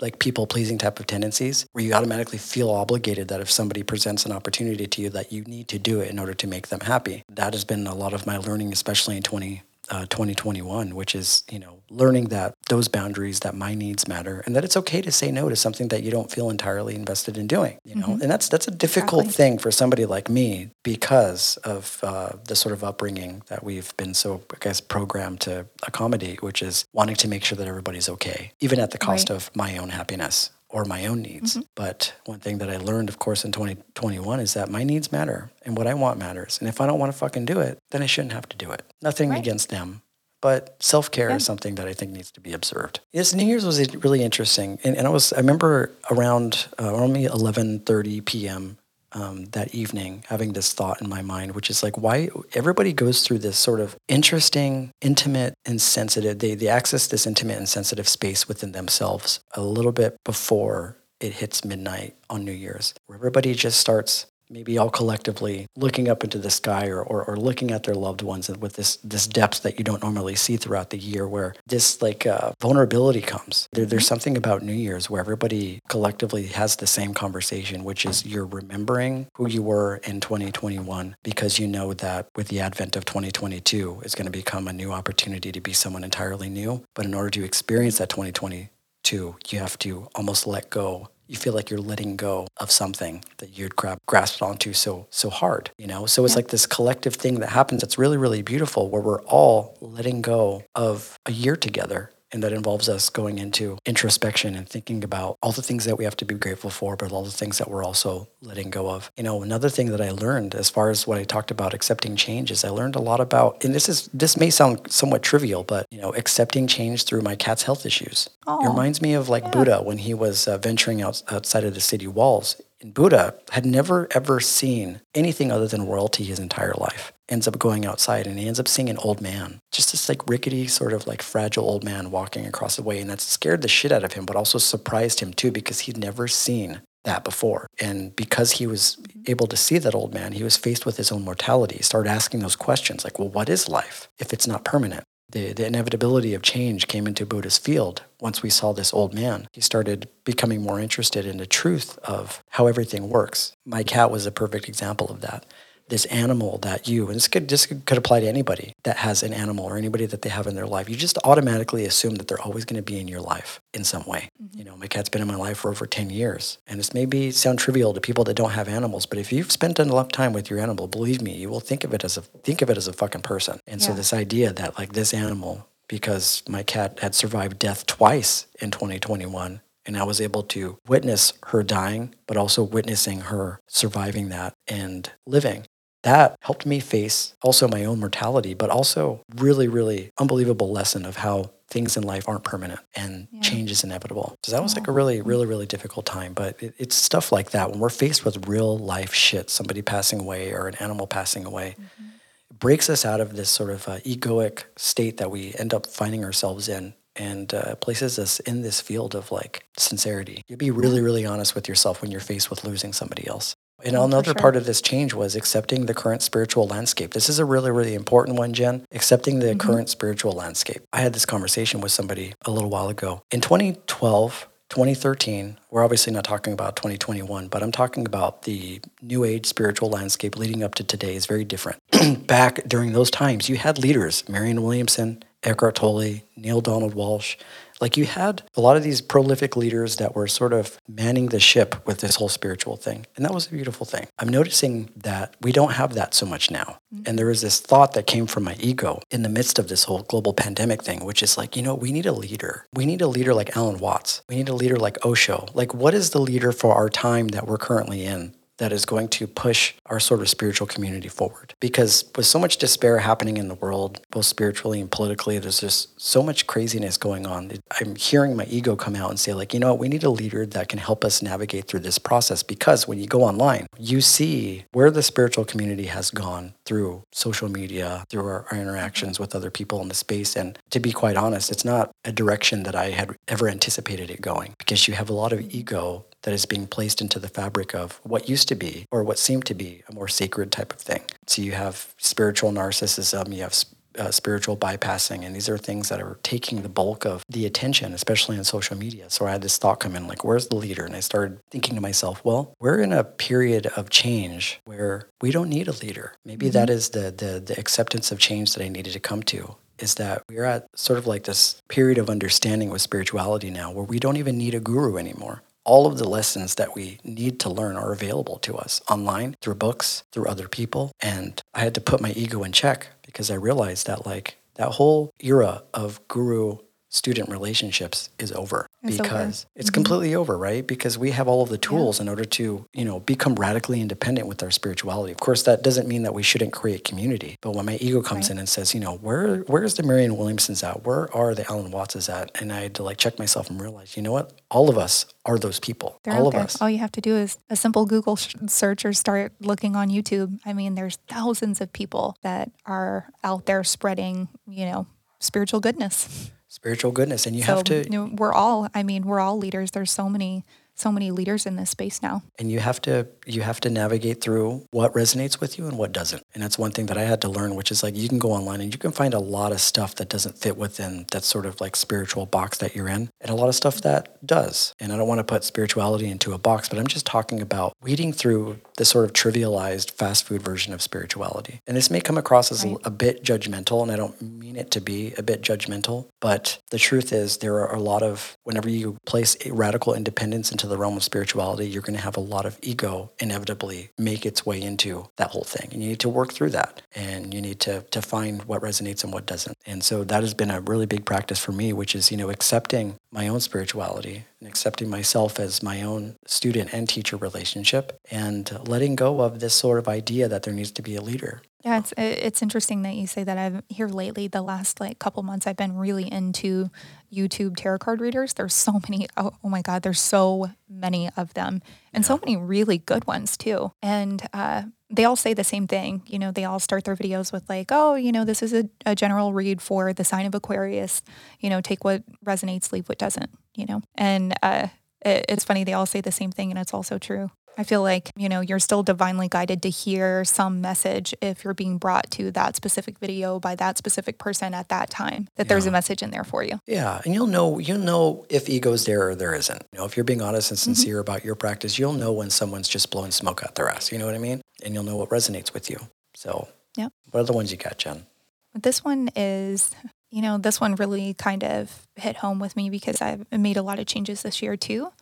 like 0.01 0.21
people 0.21 0.47
pleasing 0.47 0.79
type 0.79 1.01
of 1.01 1.09
tendencies, 1.09 1.67
where 1.73 1.83
you 1.83 1.93
automatically 1.93 2.39
feel 2.39 2.71
obligated 2.71 3.27
that 3.29 3.41
if 3.41 3.51
somebody 3.51 3.83
presents 3.83 4.25
an 4.25 4.30
opportunity 4.33 4.87
to 4.87 5.03
you, 5.03 5.11
that 5.11 5.33
you 5.33 5.43
need 5.45 5.69
to 5.69 5.79
do 5.79 6.01
it 6.01 6.11
in 6.11 6.19
order 6.19 6.35
to 6.35 6.47
make 6.47 6.69
them 6.69 6.81
happy. 6.81 7.25
That 7.29 7.55
has 7.55 7.65
been 7.65 7.87
a 7.87 7.95
lot 7.95 8.13
of 8.13 8.27
my 8.27 8.39
learning, 8.39 8.73
especially 8.73 9.17
in 9.17 9.23
20, 9.23 9.63
uh, 9.91 10.07
2021, 10.07 10.95
which 10.95 11.15
is, 11.15 11.43
you 11.51 11.59
know, 11.59 11.81
learning 11.91 12.27
that 12.27 12.55
those 12.69 12.87
boundaries, 12.87 13.41
that 13.41 13.55
my 13.55 13.75
needs 13.75 14.07
matter, 14.07 14.43
and 14.47 14.55
that 14.55 14.65
it's 14.65 14.77
okay 14.77 15.03
to 15.03 15.11
say 15.11 15.33
no 15.33 15.49
to 15.49 15.57
something 15.57 15.89
that 15.89 16.05
you 16.05 16.11
don't 16.11 16.31
feel 16.31 16.49
entirely 16.49 16.95
invested 16.95 17.37
in 17.37 17.47
doing, 17.49 17.79
you 17.85 17.97
know? 17.97 18.07
Mm-hmm. 18.07 18.23
And 18.23 18.31
that's, 18.31 18.49
that's 18.49 18.69
a 18.69 18.71
difficult 18.71 19.25
exactly. 19.25 19.45
thing 19.45 19.59
for 19.59 19.71
somebody 19.73 20.07
like 20.07 20.29
me 20.29 20.71
because 20.85 21.57
of 21.59 21.99
uh, 22.03 22.31
the 22.47 22.55
sort 22.55 22.73
of 22.73 22.85
upbringing 22.85 23.43
that 23.49 23.65
we've 23.65 23.95
been 23.97 24.15
so, 24.15 24.43
I 24.55 24.59
guess, 24.61 24.81
programmed 24.81 25.41
to 25.43 25.67
accommodate, 25.87 26.43
which 26.43 26.63
is 26.63 26.85
wanting 26.93 27.17
to 27.17 27.29
make 27.29 27.45
sure 27.45 27.57
that 27.59 27.67
everybody's 27.67 28.09
okay, 28.09 28.53
even 28.61 28.79
at 28.79 28.93
the 28.93 28.99
cost 28.99 29.29
right. 29.29 29.37
of 29.37 29.55
my 29.57 29.77
own 29.77 29.89
happiness 29.89 30.51
or 30.73 30.85
my 30.85 31.07
own 31.07 31.23
needs. 31.23 31.55
Mm-hmm. 31.55 31.67
But 31.75 32.15
one 32.27 32.41
thing 32.41 32.59
that 32.59 32.71
I 32.71 32.77
learned, 32.77 33.09
of 33.09 33.19
course, 33.19 33.45
in 33.45 33.53
2021 33.53 34.41
is 34.41 34.55
that 34.55 34.71
my 34.71 34.85
needs 34.85 35.13
matter 35.13 35.51
and 35.63 35.77
what 35.77 35.87
I 35.87 35.95
want 35.95 36.19
matters. 36.19 36.59
And 36.59 36.69
if 36.69 36.81
I 36.81 36.87
don't 36.87 36.99
want 36.99 37.13
to 37.13 37.19
fucking 37.19 37.45
do 37.45 37.61
it, 37.61 37.79
then 37.91 38.03
I 38.03 38.07
shouldn't 38.07 38.33
have 38.33 38.49
to 38.51 38.57
do 38.57 38.71
it. 38.71 38.83
Nothing 39.03 39.31
right. 39.31 39.39
against 39.39 39.69
them. 39.69 40.03
But 40.43 40.83
self 40.83 41.11
care 41.11 41.29
yeah. 41.29 41.37
is 41.37 41.45
something 41.45 41.75
that 41.75 41.87
I 41.87 41.93
think 41.93 42.13
needs 42.13 42.31
to 42.33 42.41
be 42.41 42.55
observed. 42.55 43.01
Yes, 43.13 43.35
New 43.35 43.45
Year's 43.45 43.67
was 43.67 43.95
really 43.97 44.23
interesting, 44.23 44.79
and, 44.83 44.97
and 44.97 45.07
I 45.07 45.11
was 45.11 45.35
I 45.35 45.37
remember 45.37 45.93
around 46.11 46.67
uh, 46.81 46.95
around 46.95 47.15
11:30 47.15 48.25
p.m. 48.25 48.79
um, 49.13 49.47
that 49.47 49.75
evening 49.75 50.25
having 50.29 50.53
this 50.53 50.73
thought 50.73 51.01
in 51.01 51.09
my 51.09 51.23
mind, 51.23 51.55
which 51.55 51.71
is 51.71 51.83
like, 51.83 51.99
why 51.99 52.29
everybody 52.55 52.93
goes 52.93 53.23
through 53.23 53.39
this 53.39 53.59
sort 53.59 53.81
of 53.81 53.97
interesting, 54.09 54.91
intimate, 55.01 55.55
and 55.65 55.81
sensitive, 55.81 56.39
they, 56.39 56.55
they 56.55 56.69
access 56.69 57.07
this 57.07 57.27
intimate 57.27 57.59
and 57.59 57.69
sensitive 57.69 58.09
space 58.09 58.49
within 58.49 58.73
themselves 58.73 59.41
a 59.55 59.63
little 59.63 59.93
bit 59.93 60.17
before 60.25 60.97
it 61.21 61.35
hits 61.35 61.65
midnight 61.65 62.17
on 62.31 62.45
New 62.45 62.53
Year's, 62.53 62.95
where 63.07 63.17
everybody 63.17 63.55
just 63.55 63.79
starts 63.81 64.27
maybe 64.51 64.77
all 64.77 64.91
collectively 64.91 65.67
looking 65.77 66.09
up 66.09 66.25
into 66.25 66.39
the 66.39 66.51
sky 66.51 66.89
or, 66.89 67.03
or, 67.03 67.25
or, 67.25 67.37
looking 67.37 67.71
at 67.71 67.85
their 67.85 67.95
loved 67.95 68.21
ones 68.21 68.51
with 68.59 68.75
this 68.75 68.97
this 68.97 69.27
depth 69.27 69.63
that 69.63 69.79
you 69.79 69.85
don't 69.85 70.03
normally 70.03 70.35
see 70.35 70.57
throughout 70.57 70.91
the 70.91 70.99
year 70.99 71.27
where 71.27 71.55
this 71.67 72.03
like 72.03 72.27
uh, 72.27 72.53
vulnerability 72.61 73.21
comes 73.21 73.69
there, 73.73 73.87
there's 73.87 74.03
mm-hmm. 74.03 74.09
something 74.09 74.37
about 74.37 74.63
new 74.63 74.73
year's 74.73 75.09
where 75.09 75.21
everybody 75.21 75.81
collectively 75.89 76.47
has 76.47 76.77
the 76.77 76.87
same 76.87 77.15
conversation 77.15 77.85
which 77.85 78.05
is 78.05 78.27
you're 78.27 78.45
remembering 78.45 79.27
who 79.37 79.49
you 79.49 79.63
were 79.63 79.97
in 80.05 80.21
2021 80.21 81.17
because 81.23 81.59
you 81.59 81.67
know 81.67 81.95
that 81.95 82.29
with 82.37 82.49
the 82.49 82.61
advent 82.61 82.97
of 82.97 83.05
2022 83.05 84.03
is 84.05 84.15
going 84.15 84.27
to 84.27 84.31
become 84.31 84.69
a 84.69 84.73
new 84.73 84.93
opportunity 84.93 85.53
to 85.53 85.61
be 85.61 85.73
someone 85.73 86.05
entirely 86.05 86.51
new 86.51 86.83
but 86.95 87.07
in 87.07 87.15
order 87.15 87.31
to 87.31 87.45
experience 87.45 87.99
that 87.99 88.09
2022 88.09 89.37
you 89.49 89.59
have 89.59 89.79
to 89.79 90.09
almost 90.15 90.47
let 90.47 90.69
go 90.69 91.09
you 91.31 91.37
feel 91.37 91.53
like 91.53 91.71
you're 91.71 91.79
letting 91.79 92.17
go 92.17 92.49
of 92.57 92.73
something 92.73 93.25
that 93.39 93.57
you'd 93.57 93.77
grab, 93.77 93.99
grasped 94.07 94.43
onto 94.43 94.73
so 94.73 95.07
so 95.11 95.31
hard 95.31 95.71
you 95.79 95.87
know 95.87 96.05
so 96.05 96.25
it's 96.25 96.35
yeah. 96.35 96.39
like 96.39 96.49
this 96.49 96.67
collective 96.67 97.15
thing 97.15 97.39
that 97.41 97.51
happens 97.51 97.81
that's 97.81 97.97
really 97.97 98.17
really 98.17 98.43
beautiful 98.43 98.91
where 98.91 99.01
we're 99.01 99.23
all 99.23 99.77
letting 99.81 100.21
go 100.21 100.65
of 100.75 101.19
a 101.27 101.33
year 101.33 101.57
together 101.57 102.11
and 102.33 102.43
that 102.43 102.53
involves 102.53 102.89
us 102.89 103.09
going 103.11 103.39
into 103.39 103.79
introspection 103.87 104.55
and 104.55 104.69
thinking 104.69 105.03
about 105.05 105.39
all 105.43 105.53
the 105.53 105.63
things 105.63 105.85
that 105.85 105.97
we 105.97 106.05
have 106.05 106.17
to 106.17 106.25
be 106.25 106.35
grateful 106.35 106.71
for, 106.71 106.97
but 106.97 107.13
all 107.13 107.25
the 107.25 107.31
things 107.31 107.59
that 107.59 107.71
we're 107.71 107.85
also 107.85 108.29
letting 108.43 108.71
go 108.71 108.91
of. 108.91 109.11
You 109.17 109.25
know, 109.25 109.43
another 109.43 109.69
thing 109.69 109.91
that 109.91 110.01
I 110.01 110.11
learned 110.11 110.55
as 110.55 110.71
far 110.71 110.91
as 110.91 111.07
what 111.07 111.19
I 111.19 111.25
talked 111.25 111.51
about 111.51 111.75
accepting 111.75 112.17
change 112.17 112.51
is 112.51 112.65
I 112.65 112.71
learned 112.71 112.97
a 112.97 113.01
lot 113.01 113.21
about, 113.21 113.65
and 113.65 113.75
this 113.75 113.89
is 113.89 114.09
this 114.13 114.37
may 114.37 114.51
sound 114.51 114.91
somewhat 114.91 115.23
trivial, 115.23 115.65
but 115.65 115.87
you 115.91 116.01
know, 116.01 116.15
accepting 116.15 116.67
change 116.67 117.05
through 117.05 117.23
my 117.23 117.37
cat's 117.37 117.63
health 117.63 117.85
issues. 117.87 118.29
It 118.47 118.67
reminds 118.67 119.01
me 119.01 119.15
of 119.15 119.29
like 119.29 119.45
yeah. 119.45 119.51
Buddha 119.51 119.83
when 119.83 119.99
he 119.99 120.13
was 120.13 120.49
uh, 120.49 120.59
venturing 120.59 121.03
out, 121.03 121.23
outside 121.31 121.65
of 121.65 121.75
the 121.75 121.81
city 121.81 122.07
walls. 122.07 122.61
And 122.81 122.95
Buddha 122.95 123.35
had 123.51 123.67
never 123.67 124.09
ever 124.13 124.41
seen 124.41 125.01
anything 125.15 125.53
other 125.53 125.67
than 125.67 125.87
royalty 125.87 126.25
his 126.25 126.39
entire 126.39 126.75
life 126.79 127.13
ends 127.29 127.47
up 127.47 127.59
going 127.59 127.87
outside 127.87 128.27
and 128.27 128.39
he 128.39 128.47
ends 128.47 128.59
up 128.59 128.67
seeing 128.67 128.91
an 128.91 128.99
old 128.99 129.21
man, 129.21 129.61
just 129.71 129.93
this 129.93 130.09
like 130.09 130.29
rickety, 130.29 130.67
sort 130.67 130.93
of 130.93 131.07
like 131.07 131.23
fragile 131.23 131.65
old 131.65 131.85
man 131.85 132.11
walking 132.11 132.45
across 132.45 132.77
the 132.77 132.83
way. 132.83 132.99
And 132.99 133.09
that 133.09 133.21
scared 133.21 133.63
the 133.63 133.69
shit 133.69 133.93
out 133.93 134.05
of 134.05 134.15
him, 134.15 134.27
but 134.27 134.37
also 134.37 134.59
surprised 134.59 135.21
him 135.21 135.33
too, 135.33 135.53
because 135.53 135.81
he'd 135.81 135.97
never 135.97 136.27
seen 136.27 136.83
that 137.05 137.25
before. 137.25 137.67
And 137.81 138.15
because 138.17 138.53
he 138.53 138.67
was 138.67 138.99
able 139.27 139.47
to 139.47 139.57
see 139.57 139.79
that 139.79 139.95
old 139.95 140.13
man, 140.13 140.33
he 140.33 140.43
was 140.43 140.57
faced 140.57 140.85
with 140.85 140.97
his 140.97 141.13
own 141.13 141.23
mortality. 141.23 141.77
He 141.77 141.83
started 141.83 142.11
asking 142.11 142.41
those 142.41 142.57
questions 142.57 143.05
like, 143.05 143.19
well, 143.19 143.29
what 143.29 143.49
is 143.49 143.69
life 143.69 144.09
if 144.19 144.33
it's 144.33 144.47
not 144.47 144.65
permanent? 144.65 145.05
The, 145.33 145.53
the 145.53 145.67
inevitability 145.67 146.35
of 146.35 146.43
change 146.43 146.89
came 146.89 147.07
into 147.07 147.25
Buddha's 147.25 147.59
field 147.59 148.03
once 148.21 148.43
we 148.43 148.51
saw 148.51 148.73
this 148.73 148.93
old 148.93 149.15
man. 149.15 149.47
He 149.53 149.61
started 149.61 150.09
becoming 150.25 150.61
more 150.61 150.81
interested 150.81 151.25
in 151.25 151.37
the 151.37 151.47
truth 151.47 151.99
of 151.99 152.43
how 152.51 152.67
everything 152.67 153.09
works. 153.09 153.53
My 153.65 153.83
cat 153.83 154.11
was 154.11 154.27
a 154.27 154.33
perfect 154.33 154.69
example 154.69 155.09
of 155.09 155.21
that 155.21 155.47
this 155.91 156.07
animal 156.07 156.59
that 156.59 156.89
you, 156.89 157.07
and 157.07 157.17
this 157.17 157.29
could 157.29 157.49
this 157.49 157.67
could 157.67 157.99
apply 157.99 158.21
to 158.21 158.27
anybody 158.27 158.73
that 158.85 158.99
has 158.99 159.23
an 159.23 159.33
animal 159.33 159.67
or 159.67 159.77
anybody 159.77 160.07
that 160.07 160.23
they 160.23 160.31
have 160.31 160.47
in 160.47 160.55
their 160.55 160.67
life. 160.67 160.89
You 160.89 160.97
just 160.97 161.19
automatically 161.25 161.85
assume 161.85 162.15
that 162.17 162.29
they're 162.29 162.41
always 162.41 162.65
going 162.65 162.77
to 162.77 162.83
be 162.83 162.99
in 162.99 163.09
your 163.09 163.21
life 163.21 163.61
in 163.75 163.85
some 163.85 164.05
way. 164.07 164.31
Mm-hmm. 164.43 164.59
You 164.59 164.65
know, 164.65 164.77
my 164.77 164.87
cat's 164.87 165.09
been 165.09 165.23
in 165.23 165.29
my 165.29 165.37
life 165.37 165.59
for 165.59 165.71
over 165.71 165.87
10 165.87 166.11
years. 166.11 166.59
And 166.67 166.79
this 166.79 166.95
may 166.95 167.05
be 167.05 167.31
sound 167.31 167.59
trivial 167.59 167.93
to 167.93 168.01
people 168.01 168.25
that 168.25 168.35
don't 168.35 168.51
have 168.53 168.69
animals, 168.69 169.07
but 169.07 169.19
if 169.19 169.33
you've 169.33 169.53
spent 169.53 169.79
enough 169.79 170.09
time 170.09 170.33
with 170.33 170.49
your 170.49 170.59
animal, 170.59 170.87
believe 170.87 171.21
me, 171.21 171.35
you 171.37 171.51
will 171.51 171.61
think 171.61 171.85
of 171.85 171.93
it 171.93 172.05
as 172.05 172.17
a 172.17 172.23
think 172.23 172.63
of 172.63 172.71
it 172.71 172.77
as 172.77 172.89
a 172.89 172.93
fucking 172.93 173.23
person. 173.23 173.61
And 173.67 173.81
yeah. 173.81 173.89
so 173.89 173.93
this 173.93 174.13
idea 174.13 174.53
that 174.53 174.79
like 174.79 174.93
this 174.93 175.13
animal 175.13 175.67
because 175.89 176.45
my 176.49 176.63
cat 176.63 177.01
had 177.01 177.17
survived 177.17 177.59
death 177.59 177.85
twice 177.85 178.47
in 178.61 178.71
2021 178.71 179.61
and 179.87 179.97
I 179.97 180.05
was 180.05 180.21
able 180.21 180.43
to 180.45 180.79
witness 180.87 181.33
her 181.47 181.65
dying, 181.65 182.15
but 182.29 182.37
also 182.37 182.63
witnessing 182.63 183.23
her 183.23 183.59
surviving 183.67 184.29
that 184.29 184.55
and 184.69 185.11
living 185.27 185.67
that 186.03 186.37
helped 186.41 186.65
me 186.65 186.81
face 186.81 187.35
also 187.43 187.69
my 187.69 187.85
own 187.85 188.01
mortality, 188.01 188.55
but 188.55 188.71
also 188.71 189.23
really, 189.37 189.69
really 189.69 190.11
unbelievable 190.19 190.71
lesson 190.71 191.05
of 191.05 191.17
how 191.17 191.51
things 191.69 191.97
in 191.97 192.03
life 192.03 192.29
aren't 192.29 192.43
permanent 192.43 192.81
and 192.97 193.29
yeah. 193.31 193.41
change 193.41 193.71
is 193.71 193.85
inevitable. 193.85 194.37
So 194.43 194.53
that 194.53 194.63
was 194.63 194.75
like 194.75 194.89
a 194.89 194.93
really, 194.93 195.21
really, 195.23 195.47
really 195.47 195.67
difficult 195.67 196.05
time. 196.05 196.33
But 196.33 196.61
it, 196.63 196.75
it's 196.79 196.97
stuff 196.97 197.31
like 197.31 197.51
that 197.51 197.71
when 197.71 197.79
we're 197.79 197.91
faced 197.91 198.25
with 198.25 198.49
real 198.49 198.77
life 198.77 199.15
shit, 199.15 199.51
somebody 199.51 199.83
passing 199.83 200.21
away 200.21 200.53
or 200.53 200.67
an 200.67 200.75
animal 200.77 201.07
passing 201.07 201.45
away. 201.45 201.77
Mm-hmm. 201.79 202.09
It 202.51 202.59
breaks 202.59 202.91
us 202.91 203.05
out 203.05 203.21
of 203.21 203.37
this 203.37 203.51
sort 203.51 203.71
of 203.71 203.89
uh, 203.89 203.99
egoic 204.01 204.65
state 204.77 205.19
that 205.19 205.31
we 205.31 205.55
end 205.59 205.73
up 205.73 205.87
finding 205.87 206.25
ourselves 206.25 206.69
in 206.69 206.95
and 207.15 207.53
uh, 207.55 207.77
places 207.77 208.19
us 208.19 208.41
in 208.41 208.63
this 208.63 208.81
field 208.81 209.15
of 209.15 209.31
like 209.31 209.65
sincerity. 209.77 210.43
You 210.49 210.57
be 210.57 210.71
really, 210.71 211.03
really 211.03 211.27
honest 211.27 211.55
with 211.55 211.69
yourself 211.69 212.03
when 212.03 212.11
you're 212.11 212.21
faced 212.21 212.51
with 212.51 212.65
losing 212.65 212.93
somebody 212.93 213.27
else. 213.29 213.55
And 213.85 213.97
oh, 213.97 214.05
another 214.05 214.27
sure. 214.27 214.35
part 214.35 214.57
of 214.57 214.67
this 214.67 214.81
change 214.81 215.15
was 215.15 215.35
accepting 215.37 215.87
the 215.87 215.95
current 215.95 216.23
spiritual 216.23 216.67
landscape. 216.67 217.13
This 217.13 217.29
is 217.29 217.39
a 217.39 217.45
really, 217.45 217.71
really 217.71 217.95
important 217.95 218.39
one, 218.39 218.53
Jen. 218.53 218.85
Accepting 218.93 219.41
the 219.41 219.47
mm-hmm. 219.47 219.59
current 219.59 219.89
spiritual 219.89 220.33
landscape. 220.33 220.83
I 220.93 221.01
had 221.01 221.13
this 221.13 221.27
conversation 221.27 221.81
with 221.81 221.93
somebody 221.93 222.35
a 222.45 222.51
little 222.51 222.71
while 222.71 222.89
ago. 222.89 223.23
In 223.31 223.41
2012, 223.41 224.49
2013, 224.71 225.59
we're 225.71 225.83
obviously 225.83 226.13
not 226.13 226.23
talking 226.23 226.53
about 226.53 226.77
2021, 226.77 227.49
but 227.49 227.63
I'm 227.63 227.73
talking 227.73 228.07
about 228.07 228.43
the 228.43 228.81
new 229.03 229.25
age 229.25 229.47
spiritual 229.47 229.91
landscape 229.91 230.37
leading 230.39 230.63
up 230.63 230.77
to 230.77 230.85
today 230.85 231.17
is 231.17 231.27
very 231.27 231.45
different. 231.45 231.81
Back 232.27 232.63
during 232.69 232.93
those 232.93 233.11
times, 233.11 233.49
you 233.49 233.57
had 233.57 233.79
leaders, 233.79 234.29
Marianne 234.29 234.63
Williamson, 234.63 235.25
Eckhart 235.43 235.75
Tolle, 235.75 236.23
Neale 236.37 236.61
Donald 236.61 236.95
Walsch, 236.95 237.37
like 237.81 237.97
you 237.97 238.05
had 238.05 238.43
a 238.57 238.61
lot 238.61 238.77
of 238.77 238.83
these 238.83 239.01
prolific 239.01 239.57
leaders 239.57 239.97
that 239.97 240.15
were 240.15 240.27
sort 240.27 240.53
of 240.53 240.79
manning 240.89 241.27
the 241.27 241.41
ship 241.41 241.87
with 241.87 241.99
this 241.99 242.17
whole 242.17 242.29
spiritual 242.29 242.77
thing. 242.77 243.07
And 243.17 243.25
that 243.25 243.33
was 243.33 243.47
a 243.47 243.51
beautiful 243.51 243.87
thing. 243.87 244.07
I'm 244.19 244.29
noticing 244.29 244.91
that 244.97 245.35
we 245.41 245.53
don't 245.53 245.73
have 245.73 245.95
that 245.95 246.15
so 246.15 246.27
much 246.27 246.51
now. 246.51 246.79
Mm-hmm. 246.95 247.03
And 247.07 247.19
there 247.19 247.27
was 247.27 247.41
this 247.41 247.61
thought 247.61 247.95
that 247.95 248.07
came 248.07 248.27
from 248.27 248.45
my 248.45 248.57
ego 248.61 249.01
in 249.11 249.23
the 249.23 249.29
midst 249.29 249.59
of 249.59 249.69
this 249.69 249.85
whole 249.85 250.03
global 250.03 250.33
pandemic 250.33 250.83
thing, 250.83 251.05
which 251.05 251.23
is 251.23 251.39
like, 251.39 251.57
you 251.57 251.63
know, 251.63 251.75
we 251.75 251.93
need 251.93 252.07
a 252.07 252.13
leader. 252.13 252.67
We 252.75 252.87
need 252.87 253.01
a 253.01 253.09
leader 253.09 253.35
like 253.35 253.57
Alan 253.57 253.79
Watts. 253.79 254.23
We 254.29 254.37
need 254.37 254.49
a 254.49 254.55
leader 254.55 254.77
like 254.77 255.05
Osho. 255.05 255.47
Like, 255.55 255.75
what 255.75 255.95
is 255.95 256.11
the 256.11 256.21
leader 256.21 256.53
for 256.53 256.75
our 256.75 256.89
time 256.89 257.29
that 257.29 257.47
we're 257.47 257.59
currently 257.59 258.05
in? 258.05 258.35
That 258.61 258.73
is 258.73 258.85
going 258.85 259.09
to 259.09 259.27
push 259.27 259.75
our 259.87 259.99
sort 259.99 260.21
of 260.21 260.29
spiritual 260.29 260.67
community 260.67 261.09
forward. 261.09 261.55
Because 261.61 262.05
with 262.15 262.27
so 262.27 262.39
much 262.39 262.59
despair 262.59 262.99
happening 262.99 263.39
in 263.39 263.49
the 263.49 263.55
world, 263.55 264.01
both 264.11 264.27
spiritually 264.27 264.81
and 264.81 264.91
politically, 264.91 265.39
there's 265.39 265.61
just 265.61 265.99
so 266.01 266.23
much 266.23 266.47
craziness 266.47 266.97
going 266.99 267.27
on. 267.27 267.53
I'm 267.81 267.97
hearing 267.97 268.37
my 268.37 268.45
ego 268.45 268.77
come 268.77 268.95
out 268.95 269.11
and 269.11 269.19
say, 269.19 269.33
like, 269.33 269.55
you 269.55 269.61
know, 269.61 269.71
what, 269.71 269.81
we 269.81 269.89
need 269.89 270.05
a 270.05 270.11
leader 270.11 270.45
that 270.45 270.69
can 270.69 270.79
help 270.79 271.05
us 271.05 271.23
navigate 271.23 271.69
through 271.69 271.81
this 271.81 271.99
process. 271.99 272.43
Because 272.43 272.87
when 272.87 272.99
you 272.99 273.07
go 273.07 273.23
online, 273.23 273.67
you 273.79 274.03
see 274.03 274.67
where 274.73 274.91
the 274.91 275.03
spiritual 275.03 275.47
community 275.47 275.87
has 275.87 276.11
gone 276.11 276.53
through 276.67 277.03
social 277.13 277.49
media, 277.49 278.05
through 278.11 278.27
our, 278.27 278.47
our 278.51 278.59
interactions 278.59 279.19
with 279.19 279.35
other 279.35 279.51
people 279.51 279.81
in 279.81 279.89
the 279.89 279.95
space. 279.95 280.37
And 280.37 280.59
to 280.69 280.81
be 280.81 280.93
quite 280.93 281.17
honest, 281.17 281.51
it's 281.51 281.65
not 281.65 281.91
a 282.05 282.13
direction 282.13 282.65
that 282.65 282.77
I 282.77 282.91
had 282.91 283.17
ever 283.27 283.49
anticipated 283.49 284.11
it 284.11 284.21
going 284.21 284.55
because 284.59 284.87
you 284.87 284.95
have 284.95 285.09
a 285.09 285.15
lot 285.15 285.33
of 285.33 285.41
ego 285.55 286.05
that 286.23 286.35
is 286.35 286.47
being 286.47 286.67
placed 286.67 287.01
into 287.01 287.19
the 287.19 287.29
fabric 287.29 287.75
of 287.75 288.01
what 288.03 288.29
used 288.29 288.49
to 288.49 288.55
be 288.55 288.87
or 288.91 289.03
what 289.03 289.19
seemed 289.19 289.47
to 289.47 289.55
be 289.55 289.83
a 289.89 289.95
more 289.95 290.09
sacred 290.09 290.53
type 290.53 290.73
of 290.73 290.79
thing. 290.79 291.03
So 291.27 291.43
you 291.43 291.53
have 291.53 291.95
spiritual 291.99 292.53
narcissism, 292.53 293.35
you 293.35 293.43
have 293.43 293.55
uh, 293.99 294.11
spiritual 294.11 294.57
bypassing, 294.57 295.25
and 295.25 295.35
these 295.35 295.49
are 295.49 295.59
things 295.59 295.89
that 295.89 296.01
are 296.01 296.19
taking 296.23 296.63
the 296.63 296.69
bulk 296.69 297.05
of 297.05 297.25
the 297.29 297.45
attention, 297.45 297.93
especially 297.93 298.39
on 298.39 298.45
social 298.45 298.77
media. 298.77 299.11
So 299.11 299.27
I 299.27 299.33
had 299.33 299.43
this 299.43 299.59
thought 299.59 299.81
come 299.81 299.97
in, 299.97 300.07
like, 300.07 300.25
where's 300.25 300.49
the 300.49 300.57
leader? 300.57 300.85
And 300.85 300.95
I 300.95 301.01
started 301.01 301.41
thinking 301.51 301.75
to 301.75 301.81
myself, 301.81 302.25
well, 302.25 302.55
we're 302.61 302.81
in 302.81 302.93
a 302.93 303.05
period 303.05 303.67
of 303.77 303.91
change 303.91 304.61
where 304.65 305.09
we 305.21 305.31
don't 305.31 305.49
need 305.49 305.69
a 305.69 305.73
leader. 305.73 306.15
Maybe 306.25 306.47
mm-hmm. 306.47 306.53
that 306.53 306.71
is 306.71 306.91
the, 306.91 307.11
the 307.11 307.41
the 307.45 307.59
acceptance 307.59 308.13
of 308.13 308.19
change 308.19 308.55
that 308.55 308.65
I 308.65 308.69
needed 308.69 308.93
to 308.93 309.01
come 309.01 309.23
to 309.25 309.57
is 309.79 309.95
that 309.95 310.23
we're 310.29 310.45
at 310.45 310.69
sort 310.79 310.99
of 310.99 311.07
like 311.07 311.25
this 311.25 311.63
period 311.69 311.99
of 311.99 312.11
understanding 312.11 312.71
with 312.71 312.83
spirituality 312.83 313.51
now 313.51 313.73
where 313.73 313.85
we 313.85 313.99
don't 313.99 314.19
even 314.19 314.37
need 314.37 314.55
a 314.55 314.61
guru 314.61 314.99
anymore 314.99 315.43
all 315.71 315.87
of 315.87 315.99
the 315.99 316.09
lessons 316.09 316.57
that 316.57 316.75
we 316.75 316.99
need 317.05 317.39
to 317.39 317.49
learn 317.49 317.77
are 317.77 317.93
available 317.93 318.39
to 318.39 318.57
us 318.57 318.81
online 318.91 319.37
through 319.41 319.55
books, 319.55 320.03
through 320.11 320.27
other 320.27 320.49
people. 320.49 320.91
And 321.01 321.41
I 321.55 321.61
had 321.61 321.77
to 321.77 321.81
put 321.81 322.01
my 322.01 322.11
ego 322.11 322.43
in 322.43 322.51
check 322.51 322.89
because 323.07 323.31
I 323.31 323.37
realized 323.37 323.87
that 323.87 324.05
like 324.05 324.39
that 324.57 324.73
whole 324.73 325.13
era 325.21 325.63
of 325.73 326.01
guru 326.09 326.59
student 326.89 327.29
relationships 327.29 328.11
is 328.19 328.33
over. 328.33 328.67
It's 328.83 328.95
over. 328.95 329.03
because 329.03 329.47
it's 329.55 329.69
Mhm. 329.71 329.75
completely 329.75 330.15
over, 330.15 330.39
right? 330.39 330.67
Because 330.67 330.97
we 330.97 331.11
have 331.11 331.29
all 331.29 331.43
of 331.43 331.51
the 331.51 331.59
tools 331.59 332.01
in 332.01 332.09
order 332.09 332.25
to, 332.25 332.65
you 332.73 332.85
know, 332.85 333.01
become 333.01 333.35
radically 333.35 333.81
independent 333.81 334.27
with 334.27 334.43
our 334.43 334.51
spirituality. 334.51 335.13
Of 335.13 335.21
course, 335.21 335.43
that 335.43 335.63
doesn't 335.63 335.87
mean 335.87 336.03
that 336.05 336.15
we 336.15 336.23
shouldn't 336.23 336.53
create 336.53 336.83
community. 336.85 337.37
But 337.43 337.55
when 337.55 337.67
my 337.67 337.77
ego 337.77 338.01
comes 338.01 338.25
Right. 338.27 338.31
in 338.33 338.39
and 338.39 338.49
says, 338.49 338.73
you 338.73 338.81
know, 338.81 338.95
where 338.97 339.39
where's 339.49 339.75
the 339.75 339.83
Marianne 339.83 340.17
Williamsons 340.17 340.63
at? 340.65 340.85
Where 340.87 341.15
are 341.15 341.35
the 341.35 341.47
Alan 341.51 341.71
Wattses 341.71 342.09
at? 342.09 342.31
And 342.41 342.53
I 342.53 342.61
had 342.63 342.75
to 342.77 342.83
like 342.83 342.97
check 342.97 343.19
myself 343.19 343.51
and 343.51 343.61
realize, 343.61 343.97
you 343.97 344.03
know 344.03 344.13
what? 344.13 344.33
All 344.51 344.71
of 344.71 344.79
us 344.79 345.05
are 345.27 345.39
those 345.39 345.61
people. 345.61 345.99
They're 346.05 346.15
all 346.15 346.29
of 346.29 346.33
there. 346.33 346.43
us. 346.43 346.61
All 346.63 346.71
you 346.71 346.79
have 346.79 346.93
to 346.93 347.01
do 347.03 347.17
is 347.17 347.37
a 347.51 347.57
simple 347.57 347.85
Google 347.85 348.17
search 348.17 348.85
or 348.87 348.93
start 348.95 349.33
looking 349.41 349.77
on 349.77 349.91
YouTube. 349.91 350.39
I 350.47 350.53
mean, 350.55 350.75
there's 350.75 350.97
thousands 351.09 351.61
of 351.61 351.73
people 351.75 352.17
that 352.23 352.51
are 352.65 353.09
out 353.23 353.45
there 353.45 353.63
spreading, 353.63 354.29
you 354.49 354.65
know, 354.65 354.87
spiritual 355.19 355.61
goodness. 355.61 356.31
Spiritual 356.51 356.91
goodness. 356.93 357.27
And 357.27 357.35
you 357.37 357.43
so 357.43 357.55
have 357.57 357.65
to 357.65 357.85
you 357.85 357.91
know, 357.91 358.11
we're 358.13 358.33
all. 358.33 358.69
I 358.75 358.83
mean, 358.83 359.05
we're 359.07 359.21
all 359.21 359.39
leaders. 359.39 359.71
There's 359.71 359.93
so 359.93 360.09
many, 360.09 360.45
so 360.75 360.91
many 360.91 361.11
leaders 361.13 361.47
in 361.47 361.55
this 361.55 361.71
space 361.71 362.03
now. 362.03 362.23
and 362.41 362.51
you 362.51 362.59
have 362.59 362.81
to 362.83 363.07
you 363.25 363.43
have 363.43 363.61
to 363.61 363.71
navigate 363.71 364.21
through 364.21 364.67
what 364.73 364.93
resonates 364.95 365.39
with 365.41 365.59
you 365.59 365.67
and 365.69 365.77
what 365.79 365.93
doesn't 365.93 366.23
and 366.35 366.43
that's 366.43 366.59
one 366.59 366.71
thing 366.71 366.87
that 366.87 366.97
i 366.97 367.03
had 367.03 367.21
to 367.21 367.29
learn 367.29 367.55
which 367.55 367.71
is 367.71 367.83
like 367.83 367.95
you 367.95 368.09
can 368.09 368.19
go 368.19 368.33
online 368.33 368.61
and 368.63 368.73
you 368.73 368.79
can 368.79 368.91
find 368.91 369.13
a 369.13 369.19
lot 369.19 369.53
of 369.53 369.61
stuff 369.61 369.95
that 369.97 370.09
doesn't 370.09 370.39
fit 370.39 370.57
within 370.57 371.05
that 371.13 371.23
sort 371.23 371.45
of 371.45 371.61
like 371.61 371.77
spiritual 371.77 372.25
box 372.25 372.57
that 372.59 372.75
you're 372.75 372.89
in 372.89 373.11
and 373.21 373.31
a 373.31 373.35
lot 373.35 373.49
of 373.49 373.55
stuff 373.55 373.83
that 373.83 374.03
does 374.27 374.75
and 374.81 374.91
i 374.93 374.97
don't 374.97 375.07
want 375.07 375.19
to 375.19 375.25
put 375.25 375.45
spirituality 375.45 376.09
into 376.09 376.33
a 376.33 376.39
box 376.39 376.69
but 376.71 376.79
i'm 376.79 376.87
just 376.87 377.05
talking 377.05 377.43
about 377.43 377.75
weeding 377.83 378.11
through 378.13 378.59
the 378.81 378.87
sort 378.87 379.05
of 379.05 379.13
trivialized 379.13 379.91
fast 379.91 380.25
food 380.27 380.41
version 380.41 380.73
of 380.73 380.81
spirituality. 380.81 381.61
And 381.67 381.77
this 381.77 381.91
may 381.91 382.01
come 382.01 382.17
across 382.17 382.51
as 382.51 382.65
Right. 382.65 382.79
a, 382.85 382.89
a 382.89 382.91
bit 382.91 383.23
judgmental 383.23 383.83
and 383.83 383.91
i 383.93 383.97
don't 383.97 384.21
mean 384.23 384.57
it 384.57 384.71
to 384.71 384.81
be 384.81 385.13
a 385.19 385.23
bit 385.23 385.41
judgmental 385.43 386.07
but 386.21 386.59
the 386.71 386.79
truth 386.79 387.13
is 387.13 387.39
there 387.39 387.57
are 387.61 387.75
a 387.75 387.81
lot 387.81 388.03
of 388.03 388.37
whenever 388.45 388.69
you 388.69 388.97
place 389.07 389.37
a 389.45 389.53
radical 389.53 389.93
independence 389.95 390.51
into 390.51 390.67
the 390.67 390.77
realm 390.79 390.97
of 390.97 391.03
spirituality 391.03 391.67
you're 391.69 391.83
going 391.83 391.97
to 391.97 392.03
have 392.09 392.17
a 392.17 392.21
lot 392.35 392.45
of 392.47 392.59
ego 392.63 393.11
inevitably 393.19 393.91
make 393.99 394.25
its 394.27 394.45
way 394.47 394.61
into 394.71 395.07
that 395.17 395.31
whole 395.31 395.45
thing. 395.45 395.69
And 395.73 395.83
you 395.83 395.89
need 395.91 396.01
to 396.01 396.09
work 396.09 396.33
through 396.33 396.51
that 396.51 396.83
and 396.95 397.35
you 397.35 397.41
need 397.41 397.61
to 397.61 397.83
to 397.97 398.01
find 398.03 398.45
what 398.45 398.63
resonates 398.63 399.05
and 399.05 399.13
what 399.13 399.27
doesn't. 399.27 399.57
And 399.67 399.85
so 399.85 400.05
that 400.05 400.23
has 400.23 400.35
been 400.35 400.51
a 400.51 400.61
really 400.61 400.87
big 400.87 401.05
practice 401.05 401.39
for 401.39 401.53
me 401.53 401.73
which 401.73 401.95
is 401.95 402.11
you 402.11 402.17
know 402.17 402.31
accepting 402.31 402.97
my 403.13 403.29
own 403.29 403.41
spirituality 403.41 404.25
and 404.41 404.49
accepting 404.49 404.89
myself 404.89 405.39
as 405.39 405.63
my 405.63 405.83
own 405.83 406.17
student 406.27 406.73
and 406.73 406.89
teacher 406.89 407.17
relationship 407.17 407.99
and 408.11 408.59
letting 408.67 408.97
go 408.97 409.21
of 409.21 409.41
this 409.41 409.55
sort 409.55 409.79
of 409.79 409.87
idea 409.87 410.29
that 410.29 410.43
there 410.43 410.55
needs 410.55 410.73
to 410.73 410.83
be 410.83 410.97
a 410.97 411.03
leader 411.03 411.43
Yeah, 411.63 411.79
it's 411.79 411.93
it's 411.99 412.41
interesting 412.41 412.83
that 412.83 412.95
you 412.95 413.07
say 413.07 413.23
that. 413.23 413.37
I've 413.37 413.63
here 413.69 413.89
lately, 413.89 414.29
the 414.29 414.41
last 414.41 414.81
like 414.81 414.99
couple 414.99 415.23
months, 415.23 415.47
I've 415.47 415.59
been 415.59 415.77
really 415.77 416.11
into 416.11 416.71
YouTube 417.13 417.57
tarot 417.57 417.79
card 417.79 418.01
readers. 418.01 418.33
There's 418.33 418.55
so 418.55 418.81
many. 418.89 419.09
Oh, 419.17 419.33
oh 419.45 419.49
my 419.51 419.61
God, 419.61 419.83
there's 419.83 420.01
so 420.01 420.51
many 420.71 421.11
of 421.19 421.35
them, 421.35 421.61
and 421.93 422.07
so 422.07 422.17
many 422.17 422.37
really 422.39 422.79
good 422.79 423.07
ones 423.07 423.37
too. 423.37 423.73
And 423.83 424.27
uh, 424.33 424.63
they 424.89 425.05
all 425.05 425.17
say 425.17 425.35
the 425.35 425.45
same 425.45 425.67
thing. 425.67 426.03
You 426.07 426.19
know, 426.19 426.33
they 426.33 426.45
all 426.45 426.61
start 426.61 426.85
their 426.85 426.97
videos 426.97 427.31
with 427.31 427.47
like, 427.51 427.69
"Oh, 427.71 427.95
you 427.95 428.11
know, 428.11 428.25
this 428.25 428.43
is 428.43 428.55
a, 428.55 428.65
a 428.87 428.95
general 428.95 429.35
read 429.35 429.61
for 429.61 429.93
the 429.93 430.05
sign 430.05 430.25
of 430.25 430.35
Aquarius. 430.35 431.03
You 431.41 431.51
know, 431.51 431.61
take 431.61 431.85
what 431.85 432.05
resonates, 432.25 432.73
leave 432.73 432.89
what 432.89 432.99
doesn't." 432.99 433.31
You 433.55 433.67
know, 433.67 433.83
and 433.97 434.35
uh, 434.43 434.69
it, 435.05 435.27
it's 435.29 435.45
funny 435.45 435.65
they 435.65 435.73
all 435.73 435.87
say 435.87 436.01
the 436.01 436.13
same 436.13 436.31
thing, 436.33 436.51
and 436.51 436.59
it's 436.59 436.75
also 436.75 436.99
true. 436.99 437.31
I 437.59 437.65
feel 437.65 437.83
like, 437.83 438.11
you 438.17 438.29
know, 438.29 438.41
you're 438.41 438.61
still 438.61 438.83
divinely 438.83 439.29
guided 439.29 439.61
to 439.65 439.71
hear 439.71 440.25
some 440.25 440.63
message 440.63 441.13
if 441.21 441.45
you're 441.45 441.53
being 441.53 441.77
brought 441.79 442.11
to 442.13 442.31
that 442.31 442.57
specific 442.57 442.99
video 442.99 443.39
by 443.39 443.55
that 443.57 443.77
specific 443.77 444.19
person 444.19 444.55
at 444.55 444.69
that 444.71 444.89
time, 444.89 445.29
that 445.37 445.49
there's 445.49 445.67
a 445.67 445.71
message 445.71 446.03
in 446.03 446.11
there 446.11 446.25
for 446.25 446.43
you. 446.43 446.61
Yeah, 446.67 447.03
and 447.05 447.13
you'll 447.13 447.27
know 447.27 447.59
you'll 447.59 447.79
know 447.79 448.25
if 448.31 448.49
ego's 448.49 448.87
there 448.87 449.09
or 449.09 449.15
there 449.15 449.35
isn't. 449.35 449.63
You 449.73 449.81
know, 449.81 449.85
if 449.85 449.97
you're 449.97 450.05
being 450.05 450.23
honest 450.23 450.51
and 450.51 450.59
Mm-hmm. 450.59 450.73
sincere 450.73 451.01
about 451.01 451.25
your 451.25 451.35
practice, 451.35 451.79
you'll 451.79 451.93
know 451.93 452.13
when 452.13 452.31
someone's 452.31 452.69
just 452.69 452.91
blowing 452.91 453.11
smoke 453.11 453.43
out 453.45 453.57
their 453.57 453.69
ass. 453.69 453.93
You 453.93 453.99
know 453.99 454.07
what 454.07 454.15
I 454.15 454.19
mean? 454.19 454.41
And 454.65 454.73
you'll 454.73 454.85
know 454.85 454.97
what 454.97 455.11
resonates 455.11 455.53
with 455.53 455.69
you. 455.69 455.79
So, 456.15 456.49
yeah. 456.77 456.89
what 457.11 457.21
are 457.21 457.25
the 457.25 457.33
ones 457.35 457.51
you 457.51 457.59
got, 457.59 457.77
Jen? 457.79 458.07
This 458.55 458.83
one 458.85 459.11
is, 459.17 459.73
you 460.11 460.23
know, 460.23 460.39
this 460.39 460.61
one 460.61 460.75
really 460.75 461.15
kind 461.15 461.45
of 461.45 461.87
hit 461.95 462.17
home 462.17 462.39
with 462.39 462.57
me 462.57 462.69
because 462.69 463.01
I've 463.01 463.25
made 463.33 463.57
a 463.57 463.63
lot 463.63 463.79
of 463.79 463.87
changes 463.87 464.23
this 464.23 464.43
year 464.43 464.57
too. 464.57 464.93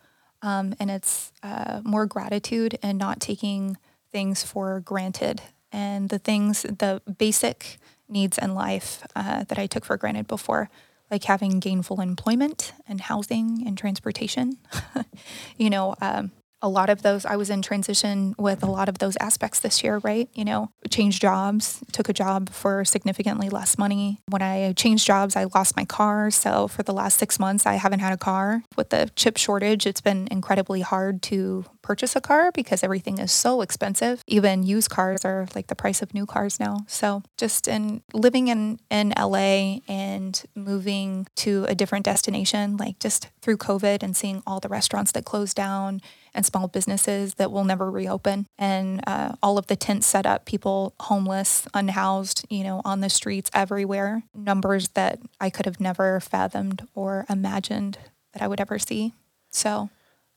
Um, 0.41 0.75
and 0.79 0.89
it's 0.89 1.33
uh, 1.43 1.81
more 1.83 2.05
gratitude 2.05 2.77
and 2.81 2.97
not 2.97 3.19
taking 3.19 3.77
things 4.11 4.43
for 4.43 4.79
granted. 4.79 5.41
And 5.71 6.09
the 6.09 6.19
things, 6.19 6.61
the 6.61 7.01
basic 7.17 7.77
needs 8.07 8.37
in 8.37 8.55
life 8.55 9.05
uh, 9.15 9.43
that 9.45 9.59
I 9.59 9.67
took 9.67 9.85
for 9.85 9.97
granted 9.97 10.27
before, 10.27 10.69
like 11.11 11.23
having 11.25 11.59
gainful 11.59 12.01
employment 12.01 12.73
and 12.87 13.01
housing 13.01 13.63
and 13.65 13.77
transportation. 13.77 14.57
you 15.57 15.69
know, 15.69 15.95
um, 16.01 16.31
a 16.61 16.69
lot 16.69 16.89
of 16.89 17.01
those, 17.01 17.25
I 17.25 17.35
was 17.35 17.49
in 17.49 17.61
transition 17.61 18.35
with 18.37 18.63
a 18.63 18.65
lot 18.65 18.89
of 18.89 18.97
those 18.97 19.15
aspects 19.17 19.59
this 19.59 19.83
year, 19.83 19.99
right? 19.99 20.29
You 20.33 20.45
know, 20.45 20.71
changed 20.89 21.21
jobs, 21.21 21.81
took 21.91 22.09
a 22.09 22.13
job 22.13 22.49
for 22.49 22.83
significantly 22.83 23.49
less 23.49 23.77
money. 23.77 24.19
When 24.27 24.41
I 24.41 24.73
changed 24.73 25.05
jobs, 25.05 25.35
I 25.35 25.45
lost 25.45 25.75
my 25.75 25.85
car. 25.85 26.31
So 26.31 26.67
for 26.67 26.83
the 26.83 26.93
last 26.93 27.17
six 27.17 27.39
months, 27.39 27.65
I 27.65 27.75
haven't 27.75 27.99
had 27.99 28.13
a 28.13 28.17
car. 28.17 28.63
With 28.75 28.89
the 28.89 29.09
chip 29.15 29.37
shortage, 29.37 29.85
it's 29.85 30.01
been 30.01 30.27
incredibly 30.29 30.81
hard 30.81 31.21
to 31.23 31.65
purchase 31.81 32.15
a 32.15 32.21
car 32.21 32.51
because 32.51 32.83
everything 32.83 33.17
is 33.17 33.31
so 33.31 33.61
expensive. 33.61 34.23
Even 34.27 34.63
used 34.63 34.89
cars 34.89 35.23
are 35.23 35.47
like 35.55 35.67
the 35.67 35.75
price 35.75 36.01
of 36.01 36.13
new 36.13 36.25
cars 36.25 36.59
now. 36.59 36.85
So 36.87 37.23
just 37.37 37.67
in 37.67 38.03
living 38.13 38.47
in, 38.49 38.79
in 38.91 39.13
LA 39.17 39.79
and 39.87 40.41
moving 40.55 41.25
to 41.37 41.65
a 41.69 41.75
different 41.75 42.05
destination, 42.05 42.77
like 42.77 42.99
just 42.99 43.29
through 43.41 43.57
COVID 43.57 44.03
and 44.03 44.15
seeing 44.15 44.43
all 44.45 44.59
the 44.59 44.69
restaurants 44.69 45.11
that 45.13 45.25
closed 45.25 45.55
down 45.55 46.01
and 46.33 46.45
small 46.45 46.67
businesses 46.67 47.35
that 47.35 47.51
will 47.51 47.63
never 47.63 47.89
reopen 47.89 48.45
and 48.57 49.01
uh, 49.07 49.35
all 49.41 49.57
of 49.57 49.67
the 49.67 49.75
tents 49.75 50.07
set 50.07 50.25
up 50.25 50.45
people 50.45 50.93
homeless 51.01 51.67
unhoused 51.73 52.45
you 52.49 52.63
know 52.63 52.81
on 52.85 53.01
the 53.01 53.09
streets 53.09 53.49
everywhere 53.53 54.23
numbers 54.33 54.89
that 54.89 55.19
i 55.39 55.49
could 55.49 55.65
have 55.65 55.79
never 55.79 56.19
fathomed 56.19 56.87
or 56.93 57.25
imagined 57.29 57.97
that 58.33 58.41
i 58.41 58.47
would 58.47 58.61
ever 58.61 58.79
see 58.79 59.13
so 59.51 59.89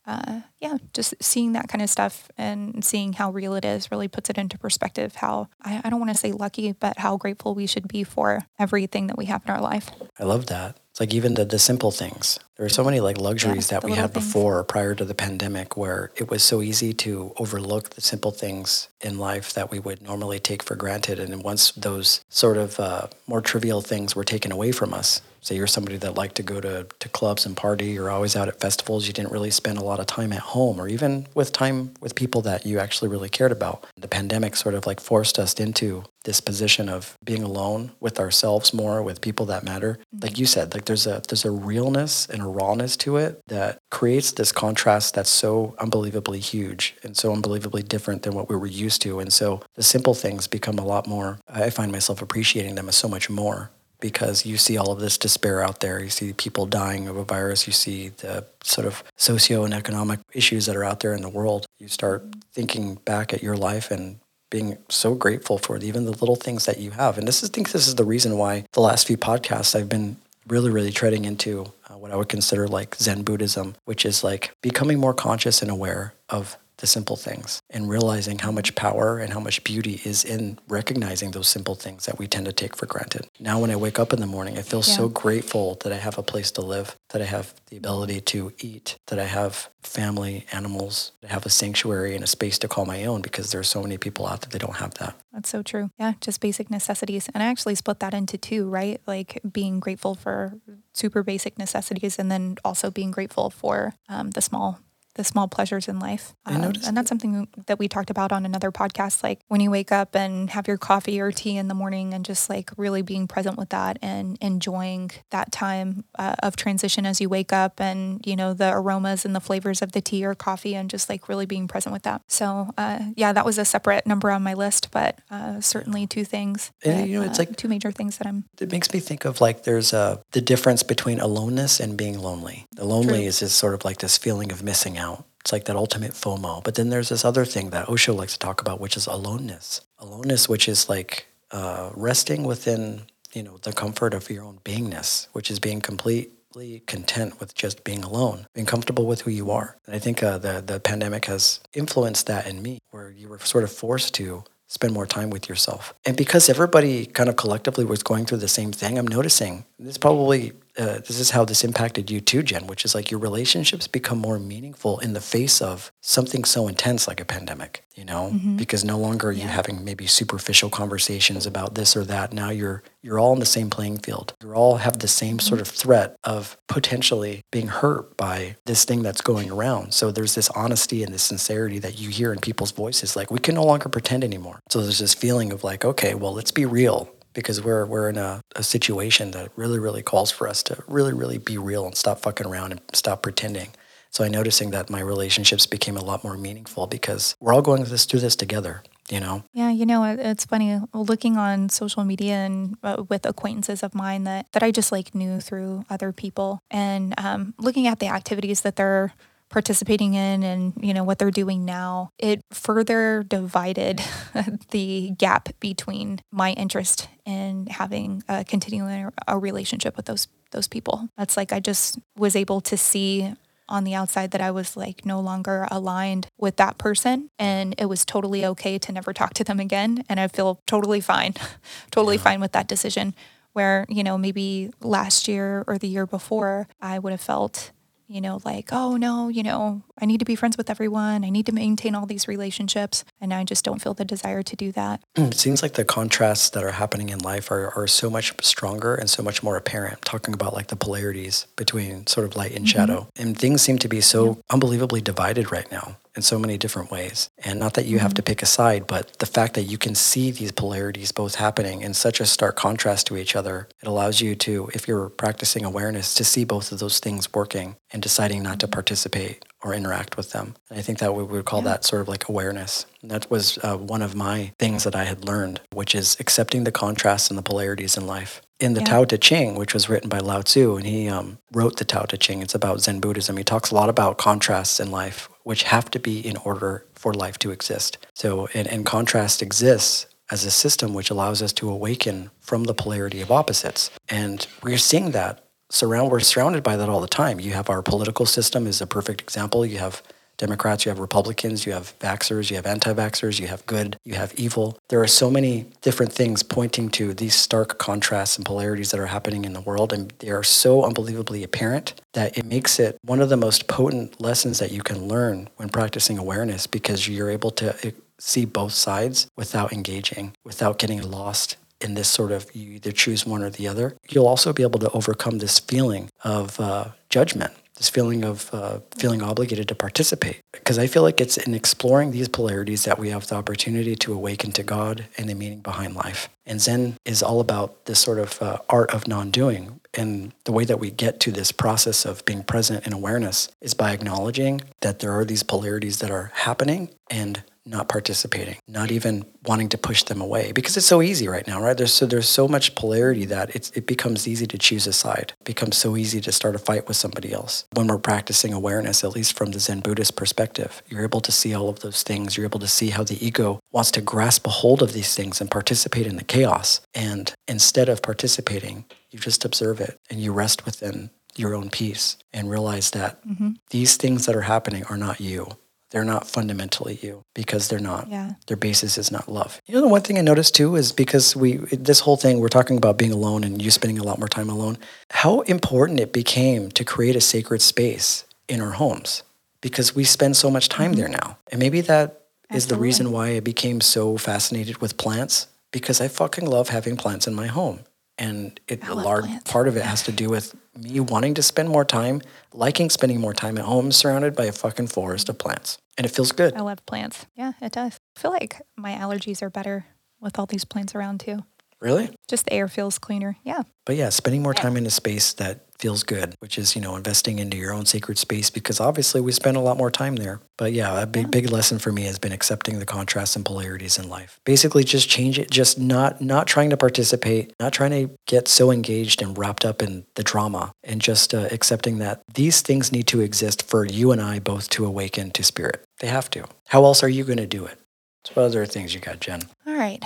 uh, 0.07 0.41
yeah, 0.61 0.79
just 0.93 1.15
seeing 1.21 1.53
that 1.53 1.69
kind 1.69 1.81
of 1.81 1.89
stuff 1.89 2.29
and 2.37 2.85
seeing 2.85 3.13
how 3.13 3.31
real 3.31 3.55
it 3.55 3.65
is 3.65 3.91
really 3.91 4.09
puts 4.09 4.29
it 4.29 4.39
into 4.39 4.59
perspective. 4.59 5.17
How 5.17 5.49
I, 5.63 5.81
I 5.85 5.91
don't 5.91 6.01
want 6.01 6.11
to 6.11 6.19
say 6.19 6.33
lucky, 6.33 6.73
but 6.73 6.99
how 6.99 7.17
grateful 7.17 7.55
we 7.55 7.67
should 7.67 7.87
be 7.87 8.03
for 8.03 8.41
everything 8.59 9.07
that 9.07 9.17
we 9.17 9.27
have 9.27 9.45
in 9.47 9.53
our 9.53 9.61
life. 9.61 9.91
I 10.19 10.25
love 10.25 10.47
that. 10.47 10.79
It's 10.91 11.01
like 11.01 11.15
even 11.15 11.35
the, 11.35 11.45
the 11.45 11.59
simple 11.59 11.91
things. 11.91 12.39
There 12.63 12.67
are 12.67 12.79
so 12.79 12.85
many 12.85 13.01
like 13.01 13.19
luxuries 13.19 13.73
Yeah, 13.73 13.81
that 13.81 13.85
we 13.85 13.97
had 13.97 14.15
things. 14.15 14.25
before 14.25 14.63
prior 14.63 14.95
to 14.95 15.05
the 15.05 15.17
pandemic 15.17 15.77
where 15.77 16.13
it 16.15 16.31
was 16.31 16.45
so 16.45 16.63
easy 16.63 16.93
to 16.93 17.33
overlook 17.37 17.91
the 17.91 18.01
simple 18.01 18.31
things 18.31 18.87
in 19.01 19.19
life 19.19 19.53
that 19.55 19.73
we 19.73 19.81
would 19.81 20.01
normally 20.01 20.39
take 20.39 20.63
for 20.63 20.77
granted. 20.77 21.19
And 21.19 21.43
once 21.43 21.73
those 21.73 22.21
sort 22.29 22.57
of 22.57 22.79
uh, 22.79 23.09
more 23.27 23.41
trivial 23.41 23.81
things 23.81 24.15
were 24.15 24.23
taken 24.23 24.53
away 24.53 24.71
from 24.71 24.95
us, 24.95 25.23
say 25.41 25.57
you're 25.57 25.67
somebody 25.67 25.97
that 25.97 26.15
liked 26.15 26.37
to 26.37 26.45
go 26.45 26.61
to, 26.61 26.87
to 27.01 27.09
clubs 27.09 27.45
and 27.45 27.57
party, 27.57 27.87
you're 27.87 28.11
always 28.11 28.37
out 28.37 28.47
at 28.47 28.61
festivals, 28.61 29.09
you 29.09 29.13
didn't 29.13 29.33
really 29.33 29.51
spend 29.51 29.77
a 29.77 29.83
lot 29.83 29.99
of 29.99 30.07
time 30.07 30.33
at 30.33 30.39
home 30.39 30.81
or 30.81 30.87
even 30.87 31.27
with 31.35 31.51
time 31.51 31.93
with 32.01 32.15
people 32.15 32.43
that 32.43 32.65
you 32.65 32.79
actually 32.79 33.09
really 33.09 33.29
cared 33.29 33.51
about. 33.51 33.85
The 33.97 34.07
pandemic 34.07 34.55
sort 34.55 34.77
of 34.77 34.87
like 34.87 35.01
forced 35.01 35.37
us 35.37 35.55
into 35.55 36.05
this 36.25 36.41
position 36.41 36.89
of 36.89 37.17
being 37.25 37.43
alone 37.43 37.93
with 38.01 38.21
ourselves 38.21 38.73
more 38.73 39.03
with 39.03 39.21
people 39.21 39.47
that 39.47 39.65
matter 39.65 39.99
like 40.21 40.39
you 40.39 40.47
said 40.47 40.73
like 40.75 40.85
there's 40.85 41.07
a 41.07 41.23
there's 41.29 41.45
a 41.45 41.51
realness 41.51 42.27
and 42.27 42.43
a 42.43 42.47
rawness 42.53 42.97
to 42.97 43.17
it 43.17 43.41
that 43.47 43.79
creates 43.91 44.33
this 44.33 44.53
contrast 44.53 45.15
that's 45.15 45.31
so 45.31 45.75
unbelievably 45.79 46.39
huge 46.39 46.95
and 47.03 47.17
so 47.17 47.33
unbelievably 47.33 47.83
different 47.83 48.23
than 48.23 48.35
what 48.35 48.49
we 48.49 48.57
were 48.57 48.67
used 48.67 49.03
to 49.03 49.19
and 49.19 49.33
so 49.33 49.61
the 49.75 49.83
simple 49.83 50.15
things 50.15 50.47
become 50.47 50.79
a 50.79 50.85
lot 50.85 51.07
more 51.07 51.39
i 51.49 51.71
find 51.71 51.91
myself 51.91 52.23
appreciating 52.23 52.75
them 52.75 52.89
as 52.89 52.97
so 52.97 53.09
much 53.09 53.29
more 53.29 53.71
because 54.03 54.45
you 54.45 54.59
see 54.59 54.77
all 54.77 54.91
of 54.91 55.01
this 55.01 55.17
despair 55.17 55.63
out 55.63 55.81
there. 55.81 56.03
You 56.03 56.11
see 56.11 56.35
people 56.35 56.67
dying 56.67 57.09
of 57.09 57.17
a 57.17 57.25
virus. 57.25 57.67
You 57.67 57.73
see 57.73 58.09
the 58.09 58.45
sort 58.63 58.87
of 58.87 59.03
socio 59.17 59.65
and 59.65 59.73
economic 59.73 60.19
issues 60.35 60.67
that 60.67 60.77
are 60.77 60.85
out 60.85 61.01
there 61.01 61.15
in 61.15 61.23
the 61.23 61.29
world. 61.31 61.65
You 61.79 61.89
start 61.89 62.27
thinking 62.53 62.97
back 62.97 63.33
at 63.33 63.43
your 63.43 63.57
life 63.57 63.91
and 63.91 64.19
being 64.51 64.77
so 64.91 65.15
grateful 65.15 65.57
for 65.57 65.79
even 65.79 66.05
the 66.05 66.11
little 66.11 66.37
things 66.37 66.67
that 66.67 66.79
you 66.79 66.91
have. 66.91 67.17
And 67.17 67.27
this 67.27 67.43
is, 67.43 67.49
I 67.49 67.53
think 67.53 67.71
this 67.71 67.89
is 67.89 67.95
the 67.95 68.05
reason 68.05 68.37
why 68.37 68.67
the 68.73 68.81
last 68.81 69.07
few 69.07 69.17
podcasts 69.17 69.75
I've 69.75 69.89
been 69.89 70.19
really, 70.49 70.71
really 70.71 70.93
treading 70.93 71.25
into 71.25 71.73
uh, 71.89 71.97
what 71.97 72.11
I 72.11 72.17
would 72.17 72.29
consider 72.29 72.67
like 72.69 72.95
Zen 72.97 73.23
Buddhism, 73.23 73.75
which 73.85 74.05
is 74.05 74.25
like 74.25 74.53
becoming 74.63 74.99
more 74.99 75.15
conscious 75.15 75.63
and 75.63 75.71
aware 75.71 76.15
of 76.29 76.57
the 76.79 76.87
simple 76.87 77.17
things 77.17 77.61
and 77.71 77.89
realizing 77.89 78.39
how 78.39 78.51
much 78.51 78.75
power 78.75 79.19
and 79.19 79.33
how 79.33 79.41
much 79.41 79.63
beauty 79.65 80.01
is 80.05 80.25
in 80.25 80.59
recognizing 80.69 81.31
those 81.31 81.49
simple 81.49 81.75
things 81.75 82.07
that 82.07 82.19
we 82.19 82.27
tend 82.27 82.47
to 82.47 82.53
take 82.53 82.77
for 82.77 82.87
granted. 82.87 83.27
Now, 83.39 83.61
when 83.61 83.71
I 83.71 83.77
wake 83.77 83.99
up 83.99 84.13
in 84.13 84.21
the 84.21 84.27
morning, 84.27 84.59
I 84.59 84.63
feel 84.63 84.81
yeah. 84.81 84.97
so 84.97 85.09
grateful 85.09 85.77
that 85.83 85.93
I 85.93 85.97
have 85.97 86.19
a 86.19 86.23
place 86.23 86.51
to 86.53 86.61
live, 86.61 86.97
that 87.11 87.23
I 87.23 87.27
have 87.27 87.55
the 87.67 87.77
ability 87.77 88.21
to 88.21 88.53
eat, 88.59 88.97
that 89.07 89.19
I 89.19 89.25
have 89.25 89.69
family, 89.83 90.47
animals, 90.53 91.13
that 91.21 91.31
I 91.31 91.35
have 91.35 91.47
a 91.47 91.51
sanctuary 91.51 92.15
and 92.15 92.25
a 92.25 92.27
space 92.27 92.59
to 92.61 92.69
call 92.69 92.85
my 92.85 93.05
own 93.05 93.23
because 93.23 93.51
there's 93.51 93.69
so 93.69 93.83
many 93.83 93.99
people 93.99 94.27
out 94.27 94.43
there 94.43 94.51
that 94.51 94.61
don't 94.61 94.77
have 94.77 94.95
that. 94.95 95.15
That's 95.33 95.49
so 95.49 95.63
true. 95.63 95.91
Yeah, 95.99 96.15
just 96.21 96.41
basic 96.41 96.71
necessities. 96.71 97.29
And 97.33 97.43
I 97.43 97.47
actually 97.47 97.75
split 97.75 98.01
that 98.01 98.15
into 98.15 98.39
two, 98.39 98.69
right? 98.69 99.01
Like 99.07 99.41
being 99.51 99.81
grateful 99.81 100.15
for 100.15 100.55
super 100.93 101.23
basic 101.23 101.59
necessities 101.59 102.19
and 102.19 102.31
then 102.31 102.57
also 102.65 102.91
being 102.91 103.11
grateful 103.11 103.51
for 103.51 103.95
um, 104.09 104.31
the 104.31 104.41
small 104.41 104.81
the 105.15 105.25
small 105.25 105.49
pleasures 105.49 105.89
in 105.89 105.99
life. 105.99 106.35
Um, 106.47 106.73
and 106.87 106.97
that's 106.97 107.09
something 107.09 107.49
that 107.67 107.79
we 107.79 107.89
talked 107.89 108.11
about 108.11 108.33
on 108.33 108.47
another 108.47 108.71
podcast. 108.71 109.23
Like 109.23 109.41
when 109.49 109.61
you 109.61 109.71
wake 109.71 109.93
up 109.93 110.17
and 110.17 110.51
have 110.51 110.67
your 110.67 110.79
coffee 110.79 111.21
or 111.21 111.31
tea 111.33 111.57
in 111.57 111.69
the 111.69 111.75
morning 111.75 112.15
and 112.15 112.25
just 112.25 112.49
like 112.49 112.71
really 112.77 113.03
being 113.03 113.29
present 113.29 113.59
with 113.59 113.69
that 113.71 113.99
and 114.01 114.39
enjoying 114.41 115.11
that 115.31 115.53
time 115.53 116.05
uh, 116.19 116.37
of 116.43 116.57
transition 116.57 117.05
as 117.05 117.21
you 117.21 117.29
wake 117.29 117.53
up 117.53 117.81
and, 117.81 118.27
you 118.27 118.37
know, 118.37 118.55
the 118.55 118.73
aromas 118.73 119.25
and 119.25 119.35
the 119.35 119.41
flavors 119.41 119.83
of 119.83 119.93
the 119.93 120.01
tea 120.01 120.25
or 120.25 120.35
coffee 120.35 120.75
and 120.75 120.89
just 120.89 121.09
like 121.09 121.29
really 121.29 121.47
being 121.47 121.69
present 121.69 121.93
with 121.93 122.03
that. 122.05 122.23
So, 122.29 122.71
uh, 122.79 123.01
yeah, 123.15 123.33
that 123.33 123.45
was 123.45 123.59
a 123.59 123.65
separate 123.65 124.07
number 124.07 124.31
on 124.31 124.43
my 124.43 124.55
list, 124.55 124.91
but 124.91 125.19
uh, 125.31 125.61
certainly 125.61 126.07
two 126.07 126.25
things. 126.25 126.73
And, 126.85 127.01
that, 127.01 127.09
you 127.09 127.21
know, 127.21 127.27
it's 127.27 127.39
uh, 127.39 127.43
like 127.43 127.57
two 127.57 127.69
major 127.69 127.93
things 127.93 128.19
that 128.19 128.27
I'm. 128.27 128.45
It 128.61 128.73
makes 128.73 128.93
me 128.93 129.01
think 129.01 129.25
of 129.25 129.41
like 129.41 129.65
there's 129.65 129.93
a, 129.93 130.23
the 130.33 130.41
difference 130.41 130.83
between 130.83 131.21
aloneness 131.21 131.81
and 131.81 131.97
being 131.97 132.19
lonely. 132.19 132.67
The 132.73 132.85
lonely 132.85 133.21
True. 133.21 133.29
is 133.29 133.41
just 133.41 133.59
sort 133.59 133.75
of 133.75 133.85
like 133.85 133.99
this 133.99 134.17
feeling 134.17 134.51
of 134.53 134.63
missing 134.63 134.97
out. 134.97 135.12
It's 135.43 135.53
like 135.53 135.65
that 135.65 135.75
ultimate 135.75 136.13
FOMO. 136.13 136.63
But 136.63 136.77
then 136.77 136.91
there's 136.91 137.09
this 137.09 137.25
other 137.25 137.45
thing 137.45 137.71
that 137.71 137.89
Osho 137.89 138.15
likes 138.15 138.35
to 138.35 138.39
talk 138.39 138.61
about, 138.61 138.81
which 138.81 138.97
is 138.97 139.07
aloneness. 139.07 139.81
Aloneness, 139.99 140.49
which 140.49 140.69
is 140.69 140.89
like 140.89 141.27
uh, 141.51 141.91
resting 141.95 142.45
within, 142.45 143.03
you 143.33 143.43
know, 143.43 143.59
the 143.59 143.73
comfort 143.73 144.15
of 144.15 144.31
your 144.31 144.45
own 144.45 144.61
beingness, 144.65 145.27
which 145.33 145.51
is 145.51 145.59
being 145.59 145.81
completely 145.81 146.83
content 146.87 147.41
with 147.41 147.57
just 147.57 147.83
being 147.83 148.05
alone, 148.05 148.47
being 148.55 148.67
comfortable 148.67 149.07
with 149.07 149.23
who 149.23 149.33
you 149.33 149.51
are. 149.51 149.77
And 149.87 149.97
I 149.97 149.99
think 149.99 150.23
uh, 150.23 150.39
the 150.39 150.63
the 150.65 150.79
pandemic 150.79 151.25
has 151.25 151.61
influenced 151.75 152.27
that 152.29 152.47
in 152.47 152.63
me, 152.63 152.79
where 152.91 153.11
you 153.11 153.29
were 153.29 153.41
sort 153.41 153.65
of 153.65 153.73
forced 153.73 154.15
to 154.15 154.45
spend 154.69 154.95
more 154.95 155.07
time 155.07 155.29
with 155.29 155.49
yourself. 155.49 155.93
And 156.07 156.17
because 156.17 156.49
everybody 156.49 157.05
kind 157.05 157.29
of 157.29 157.37
collectively 157.37 157.85
was 157.85 158.03
going 158.03 158.25
through 158.27 158.39
the 158.39 158.49
same 158.49 158.73
thing, 158.73 158.97
I'm 158.97 159.07
noticing 159.09 159.67
this 159.79 159.99
probably 159.99 160.53
uh, 160.79 160.99
this 160.99 161.19
is 161.19 161.31
how 161.31 161.45
this 161.45 161.65
impacted 161.65 162.11
you 162.11 162.21
too, 162.21 162.43
Jen, 162.43 162.67
which 162.67 162.85
is 162.85 162.95
like 162.95 163.11
your 163.11 163.21
relationships 163.21 163.87
become 163.87 164.19
more 164.19 164.39
meaningful 164.39 164.99
in 165.01 165.13
the 165.13 165.21
face 165.21 165.61
of 165.61 165.93
something 166.01 166.45
so 166.45 166.67
intense 166.67 167.07
like 167.07 167.21
a 167.21 167.27
pandemic, 167.27 167.85
you 167.95 168.05
know, 168.05 168.31
mm-hmm. 168.33 168.57
because 168.57 168.83
no 168.83 168.97
longer 168.97 169.29
are 169.29 169.33
you 169.33 169.41
yeah. 169.41 169.49
having 169.49 169.85
maybe 169.85 170.07
superficial 170.07 170.71
conversations 170.71 171.47
about 171.47 171.75
this 171.75 171.95
or 171.95 172.05
that. 172.05 172.33
Now 172.33 172.49
you're 172.51 172.83
you're 173.03 173.19
all 173.19 173.35
in 173.35 173.41
the 173.41 173.47
same 173.47 173.69
playing 173.69 173.99
field. 173.99 174.35
You 174.43 174.55
all 174.55 174.77
have 174.77 175.01
the 175.01 175.09
same 175.09 175.37
mm-hmm. 175.37 175.47
sort 175.47 175.61
of 175.61 175.69
threat 175.69 176.17
of 176.25 176.57
potentially 176.69 177.43
being 177.51 177.69
hurt 177.69 178.17
by 178.17 178.57
this 178.65 178.85
thing 178.85 179.03
that's 179.03 179.21
going 179.21 179.51
around. 179.51 179.93
So 179.93 180.11
there's 180.11 180.35
this 180.35 180.49
honesty 180.51 181.03
and 181.03 181.13
this 181.13 181.23
sincerity 181.23 181.81
that 181.81 181.99
you 181.99 182.09
hear 182.09 182.33
in 182.33 182.39
people's 182.39 182.73
voices. 182.73 183.15
Like 183.15 183.31
we 183.31 183.41
can 183.41 183.57
no 183.57 183.65
longer 183.65 183.91
pretend 183.91 184.25
anymore. 184.25 184.61
So 184.71 184.81
there's 184.81 185.01
this 185.01 185.15
feeling 185.15 185.53
of 185.53 185.65
like, 185.65 185.85
okay, 185.85 186.15
well, 186.15 186.33
let's 186.33 186.51
be 186.51 186.65
real 186.65 187.13
because 187.33 187.63
we're 187.63 187.87
we're 187.87 188.09
in 188.09 188.17
a, 188.17 188.43
a 188.57 188.63
situation 188.63 189.31
that 189.33 189.51
really 189.57 189.79
really 189.79 190.03
calls 190.03 190.31
for 190.31 190.49
us 190.49 190.63
to 190.65 190.83
really 190.87 191.13
really 191.13 191.39
be 191.39 191.59
real 191.59 191.87
and 191.87 191.97
stop 191.97 192.21
fucking 192.21 192.47
around 192.47 192.73
and 192.73 192.81
stop 192.93 193.23
pretending. 193.23 193.71
So 194.11 194.25
I'm 194.25 194.33
noticing 194.33 194.73
that 194.73 194.91
my 194.91 195.01
relationships 195.01 195.65
became 195.65 195.97
a 195.97 196.05
lot 196.05 196.23
more 196.23 196.37
meaningful 196.37 196.87
because 196.87 197.35
we're 197.41 197.55
all 197.55 197.63
going 197.63 197.83
this 197.85 198.05
through 198.05 198.21
this 198.21 198.37
together. 198.37 198.83
You 199.09 199.21
know. 199.21 199.43
Yeah, 199.53 199.71
you 199.71 199.85
know, 199.85 200.05
it's 200.05 200.45
funny 200.45 200.81
looking 200.95 201.37
on 201.37 201.69
social 201.69 202.05
media 202.05 202.35
and 202.35 202.77
uh, 202.83 203.05
with 203.09 203.27
acquaintances 203.27 203.83
of 203.83 203.95
mine 203.95 204.25
that 204.25 204.47
that 204.53 204.63
I 204.63 204.71
just 204.71 204.93
like 204.93 205.15
knew 205.15 205.41
through 205.41 205.85
other 205.91 206.13
people, 206.13 206.63
and 206.71 207.15
um, 207.19 207.55
looking 207.59 207.87
at 207.87 207.99
the 207.99 208.09
activities 208.09 208.61
that 208.63 208.77
they're 208.77 209.13
participating 209.53 210.15
in 210.15 210.43
and 210.43 210.73
you 210.81 210.93
know 210.93 211.05
what 211.05 211.19
they're 211.19 211.31
doing 211.31 211.65
now 211.65 212.11
it 212.19 212.41
further 212.51 213.23
divided 213.23 214.03
the 214.71 215.11
gap 215.19 215.49
between 215.61 216.21
my 216.33 216.53
interest 216.53 217.09
in 217.25 217.67
having 217.67 218.23
a 218.29 218.45
continuing 218.45 219.11
a 219.29 219.39
relationship 219.39 219.97
with 219.97 220.07
those 220.07 220.27
those 220.51 220.67
people 220.67 221.09
that's 221.17 221.37
like 221.37 221.53
i 221.53 221.61
just 221.61 221.99
was 222.17 222.35
able 222.35 222.61
to 222.61 222.77
see 222.77 223.33
on 223.69 223.85
the 223.85 223.95
outside 223.95 224.33
that 224.33 224.41
I 224.41 224.51
was 224.51 224.77
like 224.77 225.07
no 225.07 225.19
longer 225.19 225.67
aligned 225.71 226.27
with 226.39 226.57
that 226.57 226.79
person. 226.79 227.31
And 227.39 227.75
it 227.79 227.87
was 227.87 228.05
totally 228.05 228.45
okay 228.45 228.79
to 228.79 228.93
never 228.93 229.13
talk 229.13 229.33
to 229.35 229.45
them 229.45 229.59
again. 229.59 230.05
And 230.09 230.21
I 230.21 230.29
feel 230.29 230.61
totally 230.67 231.01
fine, 231.01 231.35
totally 231.91 232.17
yeah. 232.17 232.23
fine 232.23 232.41
with 232.41 232.53
that 232.53 232.69
decision. 232.69 233.15
Where, 233.55 233.85
you 233.89 234.03
know, 234.03 234.17
maybe 234.17 234.71
last 234.81 235.29
year 235.29 235.65
or 235.67 235.77
the 235.77 235.89
year 235.89 236.07
before, 236.07 236.69
I 236.81 236.99
would 236.99 237.13
have 237.13 237.21
felt 237.21 237.73
you 238.13 238.21
know, 238.21 238.41
like, 238.45 238.69
oh 238.73 238.97
no, 238.97 239.29
you 239.29 239.43
know, 239.43 239.83
I 240.03 240.05
need 240.05 240.19
to 240.19 240.25
be 240.25 240.35
friends 240.35 240.59
with 240.59 240.69
everyone. 240.69 241.25
I 241.25 241.31
need 241.31 241.47
to 241.47 241.53
maintain 241.53 241.95
all 241.95 242.07
these 242.07 242.27
relationships. 242.27 243.05
And 243.21 243.33
I 243.33 243.45
just 243.45 243.65
don't 243.65 243.81
feel 243.81 243.95
the 243.95 244.05
desire 244.05 244.43
to 244.43 244.57
do 244.57 244.73
that. 244.73 245.01
It 245.15 245.35
seems 245.35 245.63
like 245.63 245.75
the 245.75 245.85
contrasts 245.85 246.51
that 246.51 246.65
are 246.65 246.73
happening 246.73 247.11
in 247.11 247.21
life 247.21 247.53
are, 247.53 247.71
are 247.77 247.87
so 247.87 248.11
much 248.11 248.35
stronger 248.45 248.97
and 248.97 249.09
so 249.09 249.23
much 249.23 249.45
more 249.45 249.57
apparent. 249.57 250.03
Talking 250.03 250.35
about 250.35 250.55
like 250.55 250.67
the 250.67 250.77
polarities 250.77 251.47
between 251.55 252.09
sort 252.09 252.27
of 252.27 252.35
light 252.35 252.51
and 252.51 252.67
mm-hmm. 252.67 252.79
shadow. 252.79 253.09
And 253.15 253.39
things 253.39 253.63
seem 253.63 253.79
to 253.79 253.89
be 253.89 254.01
so 254.01 254.27
yeah. 254.27 254.35
unbelievably 254.51 255.03
divided 255.03 255.53
right 255.53 255.71
now 255.71 255.99
in 256.17 256.23
so 256.23 256.37
many 256.37 256.59
different 256.59 256.91
ways. 256.91 257.31
And 257.39 257.61
not 257.61 257.75
that 257.75 257.87
you 257.87 257.97
mm-hmm. 257.97 258.03
have 258.03 258.15
to 258.15 258.23
pick 258.23 258.43
a 258.43 258.47
side, 258.47 258.89
but 258.89 259.17
the 259.21 259.27
fact 259.27 259.55
that 259.55 259.63
you 259.63 259.79
can 259.79 259.95
see 259.95 260.33
these 260.33 260.51
polarities 260.51 261.13
both 261.13 261.37
happening 261.37 261.81
in 261.81 261.95
such 261.95 262.21
a 262.21 262.27
stark 262.27 262.57
contrast 262.57 263.07
to 263.07 263.17
each 263.17 263.37
other, 263.37 263.69
it 263.81 263.87
allows 263.87 264.21
you 264.21 264.35
to, 264.35 264.69
if 264.75 264.89
you're 264.89 265.09
practicing 265.11 265.65
awareness, 265.65 266.13
to 266.15 266.25
see 266.25 266.43
both 266.43 266.73
of 266.73 266.81
those 266.81 266.99
things 266.99 267.33
working 267.33 267.77
and 267.93 268.03
deciding 268.03 268.43
not 268.43 268.59
to 268.59 268.67
mm-hmm. 268.67 268.73
participate 268.73 269.45
or 269.63 269.75
interact 269.75 270.17
with 270.17 270.33
them. 270.33 270.55
And 270.71 270.79
I 270.79 270.83
think 270.83 270.99
that 270.99 271.15
we 271.15 271.23
would 271.23 271.45
call 271.45 271.61
yeah. 271.61 271.71
that 271.71 271.85
sort 271.85 272.03
of 272.03 272.09
like 272.09 272.29
awareness. 272.29 272.87
And 273.01 273.11
that 273.11 273.31
was 273.31 273.59
uh, 273.63 273.77
one 273.77 274.03
of 274.03 274.15
my 274.15 274.53
things 274.59 274.85
that 274.85 274.95
I 274.95 275.05
had 275.05 275.25
learned, 275.25 275.61
which 275.73 275.95
is 275.95 276.17
accepting 276.21 276.65
the 276.65 276.73
contrasts 276.73 277.31
and 277.31 277.39
the 277.39 277.43
polarities 277.43 277.97
in 277.97 278.07
life. 278.07 278.43
In 278.59 278.75
the 278.75 278.81
yeah. 278.81 278.87
Tao 278.87 279.05
Te 279.05 279.19
Ching, 279.19 279.55
which 279.57 279.75
was 279.75 279.89
written 279.89 280.09
by 280.09 280.19
Lao 280.19 280.43
Tzu, 280.43 280.77
and 280.77 280.87
he 280.87 281.09
um, 281.09 281.39
wrote 281.53 281.77
the 281.79 281.85
Tao 281.85 282.03
Te 282.03 282.17
Ching, 282.17 282.43
it's 282.43 282.55
about 282.55 282.81
Zen 282.81 283.01
Buddhism. 283.01 283.37
He 283.37 283.45
talks 283.45 283.71
a 283.71 283.75
lot 283.75 283.89
about 283.89 284.19
contrasts 284.19 284.79
in 284.79 284.91
life, 284.91 285.29
which 285.43 285.65
have 285.65 285.91
to 285.91 285.99
be 285.99 286.21
in 286.21 286.37
order 286.39 286.87
for 286.95 287.13
life 287.13 287.39
to 287.39 287.51
exist. 287.51 287.99
So, 288.15 288.49
and, 288.55 288.69
and 288.69 288.87
contrast 288.87 289.43
exists 289.43 290.07
as 290.31 290.45
a 290.45 290.51
system 290.51 290.95
which 290.95 291.11
allows 291.11 291.43
us 291.43 291.53
to 291.53 291.69
awaken 291.69 292.31
from 292.41 292.65
the 292.65 292.75
polarity 292.75 293.21
of 293.21 293.31
opposites. 293.31 293.91
And 294.09 294.47
we're 294.63 294.79
seeing 294.79 295.11
that 295.11 295.45
surround 295.73 296.11
we're 296.11 296.21
surrounded 296.21 296.63
by 296.63 296.77
that 296.77 296.89
all 296.89 297.01
the 297.01 297.09
time. 297.09 297.41
You 297.41 297.53
have 297.53 297.71
our 297.71 297.83
political 297.83 298.27
system 298.27 298.67
is 298.67 298.81
a 298.81 298.87
perfect 298.87 299.21
example. 299.21 299.65
You 299.67 299.79
have 299.79 300.03
Democrats, 300.37 300.85
you 300.85 300.91
have 300.91 300.99
Republicans, 300.99 301.67
you 301.67 301.73
have 301.73 301.97
vaxxers, 302.01 302.51
you 302.51 302.57
have 302.57 302.67
anti-vaxxers, 302.67 303.39
you 303.39 303.47
have 303.47 303.65
good, 303.67 303.97
you 304.05 304.15
have 304.15 304.33
evil. 304.35 304.77
There 304.89 305.01
are 305.01 305.07
so 305.07 305.31
many 305.31 305.67
different 305.83 306.13
things 306.13 306.43
pointing 306.43 306.89
to 306.91 307.15
these 307.15 307.35
stark 307.35 307.79
contrasts 307.79 308.37
and 308.37 308.45
polarities 308.45 308.91
that 308.91 309.01
are 309.01 309.07
happening 309.07 309.45
in 309.45 309.53
the 309.53 309.61
world 309.61 309.93
and 309.93 310.13
they 310.19 310.31
are 310.31 310.43
so 310.43 310.85
unbelievably 310.85 311.45
apparent 311.45 311.95
that 312.15 312.37
it 312.37 312.45
makes 312.45 312.81
it 312.81 312.99
one 313.03 313.21
of 313.21 313.29
the 313.29 313.37
most 313.37 313.69
potent 313.69 314.21
lessons 314.21 314.59
that 314.59 314.73
you 314.73 314.83
can 314.83 315.07
learn 315.07 315.49
when 315.57 315.69
practicing 315.69 316.19
awareness 316.19 316.67
because 316.67 317.09
you're 317.09 317.31
able 317.31 317.51
to 317.53 317.77
eh, 317.87 317.93
see 318.19 318.45
both 318.45 318.73
sides 318.73 319.29
without 319.37 319.73
engaging, 319.73 320.35
without 320.45 320.79
getting 320.79 321.03
lost 321.03 321.57
in 321.83 321.95
this 321.95 322.09
sort 322.09 322.33
of 322.33 322.55
you 322.55 322.73
either 322.73 322.93
choose 322.93 323.27
one 323.27 323.43
or 323.43 323.51
the 323.51 323.69
other, 323.69 323.97
you'll 324.11 324.29
also 324.29 324.53
be 324.53 324.63
able 324.63 324.79
to 324.81 324.91
overcome 324.91 325.39
this 325.39 325.59
feeling 325.59 326.11
of 326.25 326.59
uh, 326.61 326.89
judgment, 327.09 327.53
this 327.77 327.89
feeling 327.89 328.25
of 328.25 328.53
uh, 328.53 328.81
feeling 328.97 329.23
obligated 329.23 329.69
to 329.69 329.75
participate. 329.75 330.41
Because 330.53 330.79
I 330.79 330.87
feel 330.87 331.03
like 331.03 331.21
it's 331.21 331.37
in 331.37 331.55
exploring 331.55 332.11
these 332.11 332.29
polarities 332.29 332.85
that 332.85 332.99
we 332.99 333.11
have 333.11 333.27
the 333.27 333.35
opportunity 333.35 333.97
to 333.97 334.13
awaken 334.13 334.53
to 334.53 334.63
God 334.63 335.07
and 335.17 335.29
the 335.29 335.35
meaning 335.35 335.61
behind 335.61 335.95
life. 335.95 336.29
And 336.47 336.61
Zen 336.61 336.97
is 337.05 337.23
all 337.23 337.41
about 337.41 337.87
this 337.87 338.01
sort 338.01 338.19
of 338.19 338.41
uh, 338.43 338.59
art 338.69 338.93
of 338.93 339.09
non 339.09 339.31
doing. 339.31 339.81
And 339.95 340.33
the 340.45 340.53
way 340.53 340.65
that 340.65 340.81
we 340.81 340.91
get 340.91 341.21
to 341.21 341.31
this 341.31 341.53
process 341.53 342.07
of 342.07 342.25
being 342.25 342.43
present 342.43 342.87
in 342.87 342.93
awareness 342.93 343.49
is 343.61 343.75
by 343.75 343.93
acknowledging 343.93 344.63
that 344.81 345.01
there 345.01 345.13
are 345.13 345.25
these 345.25 345.43
polarities 345.43 345.99
that 345.99 346.11
are 346.11 346.31
happening 346.35 346.89
and 347.11 347.43
not 347.65 347.89
participating, 347.89 348.57
not 348.67 348.91
even 348.91 349.25
wanting 349.47 349.69
to 349.69 349.79
push 349.79 350.03
them 350.05 350.21
away 350.21 350.53
because 350.53 350.77
it's 350.77 350.87
so 350.87 351.01
easy 351.01 351.29
right 351.29 351.47
now, 351.47 351.61
right? 351.61 351.77
There's 351.77 351.93
so 351.93 352.07
there's 352.07 352.29
so 352.29 352.49
much 352.49 352.75
polarity 352.75 353.25
that 353.27 353.55
it's, 353.55 353.71
it 353.71 353.87
becomes 353.87 354.27
easy 354.27 354.47
to 354.47 354.59
choose 354.59 354.87
a 354.87 354.93
side. 354.93 355.33
It 355.41 355.45
becomes 355.45 355.77
so 355.77 355.97
easy 355.97 356.21
to 356.23 356.33
start 356.33 356.57
a 356.57 356.59
fight 356.59 356.89
with 356.89 356.97
somebody 356.97 357.33
else. 357.33 357.65
When 357.75 357.87
we're 357.87 357.99
practicing 357.99 358.53
awareness, 358.53 359.05
at 359.05 359.13
least 359.13 359.37
from 359.37 359.53
the 359.53 359.61
Zen 359.61 359.81
Buddhist 359.81 360.17
perspective, 360.17 360.83
you're 360.89 361.05
able 361.05 361.21
to 361.21 361.33
see 361.33 361.55
all 361.55 361.69
of 361.69 361.81
those 361.81 362.03
things. 362.03 362.37
You're 362.37 362.47
able 362.47 362.61
to 362.61 362.69
see 362.69 362.91
how 362.91 363.05
the 363.05 363.25
ego 363.25 363.61
wants 363.71 363.91
to 363.93 364.01
grasp 364.01 364.47
a 364.47 364.51
hold 364.51 364.83
of 364.83 364.93
these 364.93 365.15
things 365.15 365.41
and 365.41 365.51
participate 365.51 366.07
in 366.07 366.17
the 366.17 366.25
chaos. 366.25 366.81
And 366.95 367.33
instead 367.47 367.89
of 367.89 368.03
participating, 368.03 368.85
you 369.11 369.19
just 369.19 369.45
observe 369.45 369.81
it 369.81 369.99
and 370.11 370.21
you 370.21 370.33
rest 370.33 370.65
within 370.65 371.11
your 371.37 371.55
own 371.55 371.71
peace 371.71 372.17
and 372.33 372.51
realize 372.51 372.91
that 372.91 373.27
mm-hmm. 373.27 373.53
these 373.71 373.97
things 373.97 374.27
that 374.27 374.37
are 374.37 374.43
happening 374.43 374.85
are 374.85 374.97
not 374.97 375.21
you 375.21 375.49
they're 375.93 376.05
not 376.05 376.27
fundamentally 376.27 376.99
you 377.03 377.23
because 377.35 377.69
they're 377.69 377.79
not. 377.79 378.09
Yeah. 378.09 378.33
Their 378.47 378.57
basis 378.57 378.97
is 378.97 379.13
not 379.13 379.29
love. 379.31 379.61
You 379.67 379.75
know, 379.75 379.83
the 379.83 379.89
one 379.89 380.01
thing 380.01 380.19
I 380.19 380.23
noticed 380.23 380.55
too 380.55 380.75
is 380.75 380.91
because 380.91 381.37
we, 381.37 381.57
this 381.57 382.01
whole 382.01 382.17
thing, 382.17 382.41
we're 382.41 382.49
talking 382.49 382.79
about 382.79 382.97
being 382.97 383.13
alone 383.13 383.45
and 383.45 383.61
you 383.61 383.71
spending 383.71 383.99
a 383.99 384.03
lot 384.03 384.19
more 384.19 384.29
time 384.29 384.49
alone, 384.49 384.79
how 385.11 385.41
important 385.43 386.01
it 386.01 386.13
became 386.13 386.71
to 386.73 386.85
create 386.85 387.15
a 387.15 387.21
sacred 387.21 387.61
space 387.61 388.25
in 388.49 388.63
our 388.63 388.73
homes 388.73 389.23
because 389.61 389.95
we 389.95 390.03
spend 390.03 390.37
so 390.37 390.51
much 390.51 390.71
time 390.71 390.93
mm-hmm. 390.93 391.01
there 391.01 391.09
now. 391.09 391.37
And 391.51 391.61
maybe 391.61 391.83
that 391.83 392.23
is 392.53 392.67
the 392.67 392.77
reason 392.77 393.13
why 393.13 393.37
I 393.37 393.41
became 393.41 393.81
so 393.81 394.17
fascinated 394.17 394.79
with 394.79 394.97
plants 394.97 395.47
because 395.73 396.01
I 396.01 396.09
fucking 396.09 396.47
love 396.47 396.71
having 396.71 396.97
plants 396.97 397.27
in 397.27 397.35
my 397.35 397.47
home. 397.47 397.81
And 398.23 398.61
it, 398.69 398.87
a 398.87 398.95
large 398.95 399.25
plants. 399.25 399.51
part 399.51 399.67
of 399.67 399.77
it 399.77 399.83
has 399.83 400.05
to 400.05 400.13
do 400.13 400.31
with 400.31 400.55
me 400.77 401.01
wanting 401.01 401.35
to 401.35 401.43
spend 401.43 401.69
more 401.69 401.85
time, 401.85 402.23
liking 402.55 402.89
spending 402.89 403.21
more 403.21 403.35
time 403.35 403.59
at 403.59 403.65
home 403.65 403.91
surrounded 403.91 404.37
by 404.37 404.45
a 404.45 404.53
fucking 404.53 404.87
forest 404.87 405.29
of 405.29 405.39
plants. 405.39 405.79
And 405.99 406.07
it 406.07 406.11
feels 406.11 406.31
good. 406.31 406.55
I 406.55 406.61
love 406.61 406.87
plants. 406.87 407.27
Yeah, 407.35 407.53
it 407.61 407.73
does. 407.73 407.99
I 408.17 408.21
feel 408.21 408.31
like 408.31 408.63
my 408.77 408.93
allergies 408.93 409.43
are 409.43 409.51
better 409.51 409.87
with 410.21 410.39
all 410.39 410.47
these 410.47 410.65
plants 410.65 410.95
around 410.95 411.19
too. 411.19 411.45
Really? 411.83 412.11
Just 412.29 412.47
the 412.47 412.53
air 412.53 412.69
feels 412.69 412.99
cleaner. 412.99 413.37
Yeah. 413.43 413.63
But 413.85 413.97
yeah, 413.97 414.11
spending 414.11 414.41
more 414.41 414.55
time 414.55 414.77
in 414.77 414.87
a 414.87 414.91
space 414.91 415.33
that 415.35 415.67
feels 415.81 416.05
good, 416.05 416.37
which 416.39 416.57
is, 416.57 416.77
you 416.77 416.81
know, 416.81 416.95
investing 416.95 417.41
into 417.41 417.57
your 417.57 417.73
own 417.73 417.87
sacred 417.87 418.17
space 418.19 418.51
because 418.51 418.79
obviously 418.79 419.21
we 419.21 419.33
spend 419.33 419.57
a 419.57 419.61
lot 419.61 419.77
more 419.77 419.91
time 419.91 420.15
there. 420.15 420.41
But 420.57 420.73
yeah, 420.73 421.03
a 421.03 421.09
big 421.09 421.33
big 421.33 421.51
lesson 421.51 421.81
for 421.81 421.91
me 421.91 422.03
has 422.03 422.21
been 422.21 422.31
accepting 422.31 422.79
the 422.79 422.87
contrasts 422.87 423.35
and 423.35 423.45
polarities 423.45 423.99
in 423.99 424.09
life. 424.09 424.39
Basically 424.45 424.85
just 424.85 425.09
change 425.09 425.41
it, 425.41 425.51
just 425.51 425.81
not 425.81 426.21
not 426.21 426.47
trying 426.47 426.71
to 426.71 426.77
participate, 426.77 427.53
not 427.59 427.73
trying 427.73 427.91
to 427.91 428.15
get 428.29 428.47
so 428.47 428.71
engaged 428.71 429.21
and 429.21 429.37
wrapped 429.37 429.65
up 429.65 429.83
in 429.83 430.05
the 430.15 430.23
drama 430.23 430.71
and 430.85 431.01
just 431.01 431.35
uh, 431.35 431.49
accepting 431.51 431.99
that 431.99 432.23
these 432.33 432.63
things 432.63 432.93
need 432.93 433.09
to 433.09 433.21
exist 433.21 433.69
for 433.69 433.85
you 433.85 434.13
and 434.13 434.23
I 434.23 434.39
both 434.39 434.71
to 434.71 434.87
awaken 434.87 435.33
to 435.33 435.43
spirit. 435.43 435.83
They 435.99 436.07
have 436.07 436.31
to. 436.31 436.45
How 436.69 436.85
else 436.85 437.03
are 437.03 437.09
you 437.09 437.25
going 437.25 437.39
to 437.39 437.47
do 437.47 437.65
it? 437.67 437.82
So 438.25 438.35
what 438.35 438.45
other 438.45 438.67
things 438.67 438.95
you 438.95 439.01
got, 439.01 439.19
Jen? 439.19 439.41
All 439.67 439.75
right. 439.75 440.03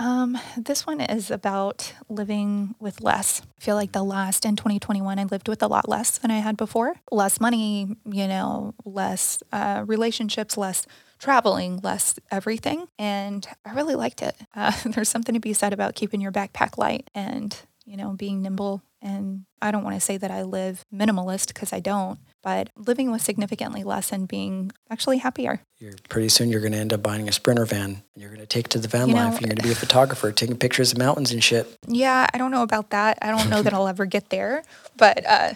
Um, 0.00 0.36
this 0.56 0.86
one 0.86 1.00
is 1.00 1.30
about 1.30 1.92
living 2.08 2.74
with 2.80 3.00
less. 3.00 3.42
I 3.42 3.64
feel 3.64 3.76
like 3.76 3.92
the 3.92 4.02
last 4.02 4.44
in 4.44 4.56
2021, 4.56 5.18
I 5.18 5.24
lived 5.24 5.48
with 5.48 5.62
a 5.62 5.68
lot 5.68 5.88
less 5.88 6.18
than 6.18 6.32
I 6.32 6.38
had 6.38 6.56
before. 6.56 6.94
Less 7.12 7.40
money, 7.40 7.96
you 8.04 8.26
know, 8.26 8.74
less 8.84 9.40
uh, 9.52 9.84
relationships, 9.86 10.56
less 10.56 10.84
traveling, 11.20 11.78
less 11.82 12.18
everything. 12.32 12.88
And 12.98 13.46
I 13.64 13.72
really 13.72 13.94
liked 13.94 14.22
it. 14.22 14.34
Uh, 14.54 14.72
there's 14.84 15.08
something 15.08 15.34
to 15.34 15.40
be 15.40 15.52
said 15.52 15.72
about 15.72 15.94
keeping 15.94 16.20
your 16.20 16.32
backpack 16.32 16.76
light 16.76 17.08
and, 17.14 17.56
you 17.84 17.96
know, 17.96 18.14
being 18.14 18.42
nimble. 18.42 18.82
And 19.00 19.44
I 19.62 19.70
don't 19.70 19.84
want 19.84 19.94
to 19.94 20.00
say 20.00 20.16
that 20.16 20.30
I 20.30 20.42
live 20.42 20.84
minimalist 20.92 21.48
because 21.48 21.72
I 21.72 21.78
don't, 21.80 22.18
but 22.42 22.70
living 22.76 23.10
with 23.10 23.22
significantly 23.22 23.82
less 23.84 24.12
and 24.12 24.26
being 24.28 24.72
actually 24.90 25.18
happier. 25.18 25.60
You're 25.78 25.94
pretty 26.08 26.28
soon 26.28 26.48
you're 26.50 26.60
going 26.60 26.72
to 26.72 26.78
end 26.78 26.92
up 26.92 27.02
buying 27.02 27.28
a 27.28 27.32
sprinter 27.32 27.64
van. 27.66 28.02
And 28.14 28.22
you're 28.22 28.30
going 28.30 28.40
to 28.40 28.46
take 28.46 28.68
to 28.70 28.78
the 28.78 28.88
van 28.88 29.08
You 29.08 29.14
life. 29.14 29.34
know- 29.34 29.38
You're 29.40 29.48
going 29.48 29.56
to 29.56 29.62
be 29.62 29.72
a 29.72 29.74
photographer, 29.86 30.32
taking 30.32 30.56
pictures 30.56 30.92
of 30.92 30.98
mountains 30.98 31.32
and 31.32 31.42
shit. 31.42 31.66
Yeah, 31.86 32.26
I 32.32 32.38
don't 32.38 32.50
know 32.50 32.62
about 32.62 32.90
that. 32.90 33.18
I 33.22 33.30
don't 33.30 33.48
know 33.50 33.62
that 33.62 33.72
I'll 33.74 33.88
ever 33.88 34.06
get 34.06 34.30
there, 34.30 34.62
but 34.96 35.24
uh, 35.26 35.54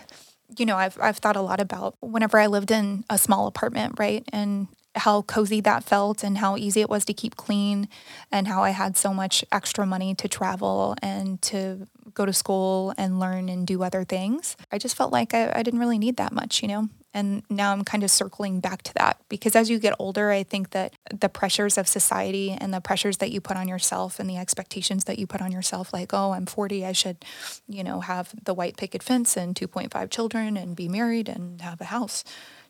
you 0.59 0.67
know, 0.67 0.77
I've 0.77 0.97
I've 1.01 1.17
thought 1.19 1.37
a 1.37 1.41
lot 1.43 1.61
about 1.61 1.97
whenever 2.01 2.39
I 2.39 2.47
lived 2.47 2.71
in 2.71 3.05
a 3.11 3.19
small 3.19 3.47
apartment, 3.47 3.95
right, 3.99 4.25
and 4.33 4.69
how 4.97 5.23
cozy 5.23 5.61
that 5.63 5.85
felt, 5.85 6.23
and 6.23 6.39
how 6.39 6.57
easy 6.57 6.81
it 6.81 6.91
was 6.91 7.05
to 7.07 7.15
keep 7.15 7.37
clean, 7.37 7.89
and 8.31 8.49
how 8.49 8.63
I 8.63 8.71
had 8.71 8.97
so 8.97 9.13
much 9.13 9.45
extra 9.53 9.87
money 9.87 10.15
to 10.15 10.29
travel 10.29 10.97
and 11.03 11.41
to 11.43 11.87
go 12.15 12.25
to 12.25 12.33
school 12.33 12.95
and 12.97 13.19
learn 13.19 13.49
and 13.49 13.67
do 13.67 13.83
other 13.83 14.05
things. 14.05 14.57
I 14.71 14.79
just 14.79 14.97
felt 14.97 15.13
like 15.13 15.35
I, 15.35 15.53
I 15.55 15.63
didn't 15.63 15.81
really 15.81 15.99
need 15.99 16.17
that 16.17 16.33
much, 16.33 16.63
you 16.63 16.69
know. 16.69 16.89
And 17.13 17.45
now 17.49 17.73
I'm 17.73 17.85
kind 17.85 18.03
of 18.03 18.11
circling 18.11 18.59
back 18.59 18.83
to 18.83 18.95
that 18.95 19.21
because 19.29 19.55
as 19.55 19.71
you 19.71 19.79
get 19.79 19.95
older, 20.01 20.31
I 20.31 20.43
think 20.43 20.71
that 20.71 20.95
the 21.13 21.29
pressures 21.29 21.79
of 21.79 21.87
society 21.87 22.51
and 22.51 22.75
the 22.75 22.81
pressures 22.81 23.19
that 23.19 23.31
you 23.31 23.41
put 23.41 23.57
on 23.57 23.69
yourself 23.69 24.19
and 24.19 24.29
the 24.29 24.37
expectations 24.37 25.05
that 25.05 25.19
you 25.19 25.27
put 25.27 25.41
on 25.41 25.53
yourself, 25.53 25.93
like, 25.93 26.13
oh, 26.13 26.33
I'm 26.33 26.45
40, 26.45 26.85
I 26.85 26.91
should, 26.91 27.25
you 27.69 27.85
know, 27.85 28.01
have 28.01 28.35
the 28.45 28.53
white 28.53 28.77
picket 28.77 29.03
fence 29.03 29.37
and 29.37 29.55
2.5 29.55 30.11
children 30.11 30.57
and 30.57 30.75
be 30.75 30.89
married 30.89 31.29
and 31.29 31.61
have 31.61 31.81
a 31.81 31.85
house. 31.85 32.25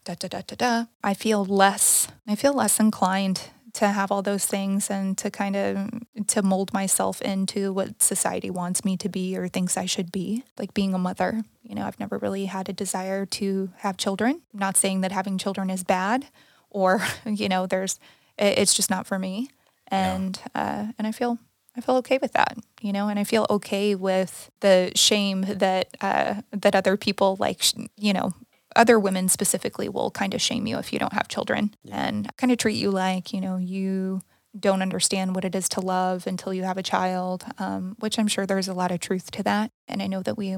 Da 0.04 0.14
da 0.14 0.28
da 0.28 0.42
da 0.46 0.56
da. 0.56 0.84
I 1.02 1.14
feel 1.14 1.44
less. 1.44 2.08
I 2.28 2.34
feel 2.34 2.52
less 2.52 2.78
inclined 2.78 3.40
to 3.74 3.88
have 3.88 4.12
all 4.12 4.22
those 4.22 4.46
things 4.46 4.90
and 4.90 5.18
to 5.18 5.30
kind 5.30 5.56
of 5.56 5.90
to 6.28 6.42
mold 6.42 6.72
myself 6.72 7.20
into 7.20 7.72
what 7.72 8.02
society 8.02 8.48
wants 8.50 8.84
me 8.84 8.96
to 8.96 9.08
be 9.08 9.36
or 9.36 9.48
thinks 9.48 9.76
I 9.76 9.86
should 9.86 10.12
be 10.12 10.44
like 10.56 10.72
being 10.74 10.94
a 10.94 10.98
mother 10.98 11.42
you 11.62 11.74
know 11.74 11.84
I've 11.84 11.98
never 11.98 12.16
really 12.18 12.46
had 12.46 12.68
a 12.68 12.72
desire 12.72 13.26
to 13.26 13.70
have 13.78 13.96
children 13.96 14.42
I'm 14.52 14.60
not 14.60 14.76
saying 14.76 15.00
that 15.00 15.10
having 15.10 15.38
children 15.38 15.70
is 15.70 15.82
bad 15.82 16.28
or 16.70 17.02
you 17.26 17.48
know 17.48 17.66
there's 17.66 17.98
it's 18.38 18.74
just 18.74 18.90
not 18.90 19.08
for 19.08 19.18
me 19.18 19.50
and 19.88 20.40
uh, 20.54 20.86
and 20.96 21.06
I 21.06 21.12
feel 21.12 21.38
I 21.76 21.80
feel 21.80 21.96
okay 21.96 22.18
with 22.22 22.32
that, 22.34 22.56
you 22.80 22.92
know, 22.92 23.08
and 23.08 23.18
I 23.18 23.24
feel 23.24 23.46
okay 23.50 23.96
with 23.96 24.50
the 24.60 24.92
shame 24.94 25.42
that 25.42 25.88
uh, 26.00 26.42
that 26.52 26.74
other 26.76 26.96
people 26.96 27.36
like, 27.40 27.62
sh- 27.62 27.74
you 27.96 28.12
know, 28.12 28.32
other 28.76 28.98
women 28.98 29.28
specifically 29.28 29.88
will 29.88 30.10
kind 30.10 30.34
of 30.34 30.42
shame 30.42 30.66
you 30.66 30.78
if 30.78 30.92
you 30.92 30.98
don't 30.98 31.12
have 31.12 31.28
children 31.28 31.74
and 31.90 32.34
kind 32.36 32.52
of 32.52 32.58
treat 32.58 32.76
you 32.76 32.90
like, 32.90 33.32
you 33.32 33.40
know, 33.40 33.56
you 33.56 34.20
don't 34.58 34.82
understand 34.82 35.34
what 35.34 35.44
it 35.44 35.54
is 35.54 35.68
to 35.68 35.80
love 35.80 36.26
until 36.26 36.54
you 36.54 36.62
have 36.62 36.76
a 36.76 36.82
child, 36.82 37.44
um, 37.58 37.96
which 37.98 38.18
I'm 38.18 38.28
sure 38.28 38.46
there's 38.46 38.68
a 38.68 38.74
lot 38.74 38.92
of 38.92 39.00
truth 39.00 39.30
to 39.32 39.42
that. 39.42 39.72
And 39.88 40.00
I 40.00 40.06
know 40.06 40.22
that 40.22 40.36
we, 40.36 40.56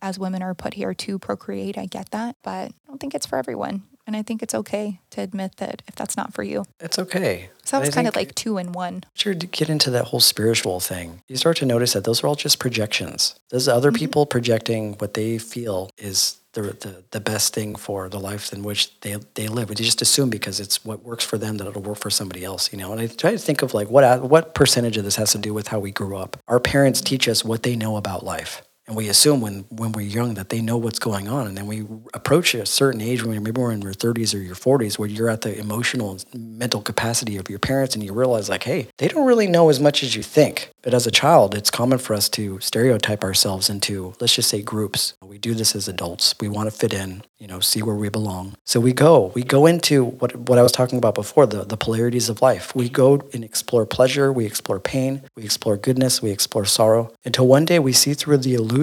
as 0.00 0.18
women, 0.18 0.42
are 0.42 0.54
put 0.54 0.74
here 0.74 0.94
to 0.94 1.18
procreate. 1.18 1.76
I 1.76 1.86
get 1.86 2.10
that, 2.10 2.36
but 2.42 2.70
I 2.70 2.86
don't 2.86 2.98
think 2.98 3.14
it's 3.14 3.26
for 3.26 3.36
everyone. 3.36 3.82
And 4.06 4.14
I 4.16 4.22
think 4.22 4.42
it's 4.42 4.54
okay 4.54 5.00
to 5.10 5.22
admit 5.22 5.56
that 5.56 5.82
if 5.88 5.94
that's 5.94 6.16
not 6.16 6.34
for 6.34 6.42
you. 6.42 6.64
It's 6.80 6.98
okay. 6.98 7.48
So 7.64 7.80
it's 7.80 7.94
kind 7.94 8.06
of 8.06 8.14
like 8.14 8.34
two 8.34 8.58
in 8.58 8.72
one. 8.72 9.04
Once 9.14 9.24
you 9.24 9.34
get 9.34 9.70
into 9.70 9.90
that 9.90 10.06
whole 10.06 10.20
spiritual 10.20 10.78
thing, 10.80 11.22
you 11.26 11.36
start 11.36 11.56
to 11.58 11.66
notice 11.66 11.94
that 11.94 12.04
those 12.04 12.22
are 12.22 12.26
all 12.26 12.34
just 12.34 12.58
projections. 12.58 13.34
Those 13.50 13.66
other 13.68 13.90
Mm-hmm. 13.90 13.98
people 13.98 14.26
projecting 14.26 14.94
what 14.94 15.14
they 15.14 15.38
feel 15.38 15.88
is 15.96 16.36
the, 16.52 16.62
the, 16.62 17.04
the 17.10 17.20
best 17.20 17.54
thing 17.54 17.74
for 17.74 18.08
the 18.08 18.20
life 18.20 18.52
in 18.52 18.62
which 18.62 19.00
they, 19.00 19.16
they 19.34 19.48
live. 19.48 19.68
They 19.68 19.74
just 19.74 20.02
assume 20.02 20.30
because 20.30 20.60
it's 20.60 20.84
what 20.84 21.02
works 21.02 21.24
for 21.24 21.38
them 21.38 21.56
that 21.56 21.66
it'll 21.66 21.82
work 21.82 21.98
for 21.98 22.10
somebody 22.10 22.44
else, 22.44 22.72
you 22.72 22.78
know? 22.78 22.92
And 22.92 23.00
I 23.00 23.06
try 23.06 23.30
to 23.32 23.38
think 23.38 23.62
of 23.62 23.72
like 23.74 23.88
what, 23.88 24.22
what 24.22 24.54
percentage 24.54 24.96
of 24.96 25.04
this 25.04 25.16
has 25.16 25.32
to 25.32 25.38
do 25.38 25.54
with 25.54 25.68
how 25.68 25.78
we 25.78 25.90
grew 25.90 26.16
up. 26.16 26.36
Our 26.46 26.60
parents 26.60 27.00
teach 27.00 27.28
us 27.28 27.44
what 27.44 27.62
they 27.62 27.74
know 27.74 27.96
about 27.96 28.24
life. 28.24 28.62
And 28.86 28.96
we 28.96 29.08
assume 29.08 29.40
when, 29.40 29.64
when 29.70 29.92
we're 29.92 30.02
young 30.02 30.34
that 30.34 30.50
they 30.50 30.60
know 30.60 30.76
what's 30.76 30.98
going 30.98 31.26
on. 31.26 31.46
And 31.46 31.56
then 31.56 31.66
we 31.66 31.86
approach 32.12 32.54
a 32.54 32.66
certain 32.66 33.00
age 33.00 33.24
when 33.24 33.42
maybe 33.42 33.60
we're 33.60 33.72
in 33.72 33.80
your 33.80 33.94
30s 33.94 34.34
or 34.34 34.38
your 34.38 34.54
40s 34.54 34.98
where 34.98 35.08
you're 35.08 35.30
at 35.30 35.40
the 35.40 35.58
emotional 35.58 36.18
and 36.32 36.58
mental 36.58 36.82
capacity 36.82 37.38
of 37.38 37.48
your 37.48 37.58
parents 37.58 37.94
and 37.94 38.04
you 38.04 38.12
realize 38.12 38.50
like, 38.50 38.64
hey, 38.64 38.88
they 38.98 39.08
don't 39.08 39.26
really 39.26 39.46
know 39.46 39.70
as 39.70 39.80
much 39.80 40.02
as 40.02 40.14
you 40.14 40.22
think. 40.22 40.70
But 40.82 40.92
as 40.92 41.06
a 41.06 41.10
child, 41.10 41.54
it's 41.54 41.70
common 41.70 41.98
for 41.98 42.12
us 42.12 42.28
to 42.30 42.60
stereotype 42.60 43.24
ourselves 43.24 43.70
into, 43.70 44.14
let's 44.20 44.34
just 44.34 44.50
say 44.50 44.60
groups. 44.60 45.14
We 45.22 45.38
do 45.38 45.54
this 45.54 45.74
as 45.74 45.88
adults. 45.88 46.34
We 46.38 46.48
want 46.48 46.70
to 46.70 46.76
fit 46.76 46.92
in, 46.92 47.22
you 47.38 47.46
know, 47.46 47.60
see 47.60 47.82
where 47.82 47.94
we 47.94 48.10
belong. 48.10 48.54
So 48.64 48.80
we 48.80 48.92
go, 48.92 49.32
we 49.34 49.42
go 49.42 49.64
into 49.64 50.04
what, 50.04 50.36
what 50.36 50.58
I 50.58 50.62
was 50.62 50.72
talking 50.72 50.98
about 50.98 51.14
before, 51.14 51.46
the, 51.46 51.64
the 51.64 51.78
polarities 51.78 52.28
of 52.28 52.42
life. 52.42 52.74
We 52.74 52.90
go 52.90 53.22
and 53.32 53.42
explore 53.42 53.86
pleasure, 53.86 54.30
we 54.30 54.44
explore 54.44 54.78
pain, 54.78 55.22
we 55.36 55.44
explore 55.44 55.78
goodness, 55.78 56.20
we 56.20 56.30
explore 56.30 56.66
sorrow, 56.66 57.12
until 57.24 57.46
one 57.46 57.64
day 57.64 57.78
we 57.78 57.94
see 57.94 58.12
through 58.12 58.38
the 58.38 58.54
illusion 58.54 58.73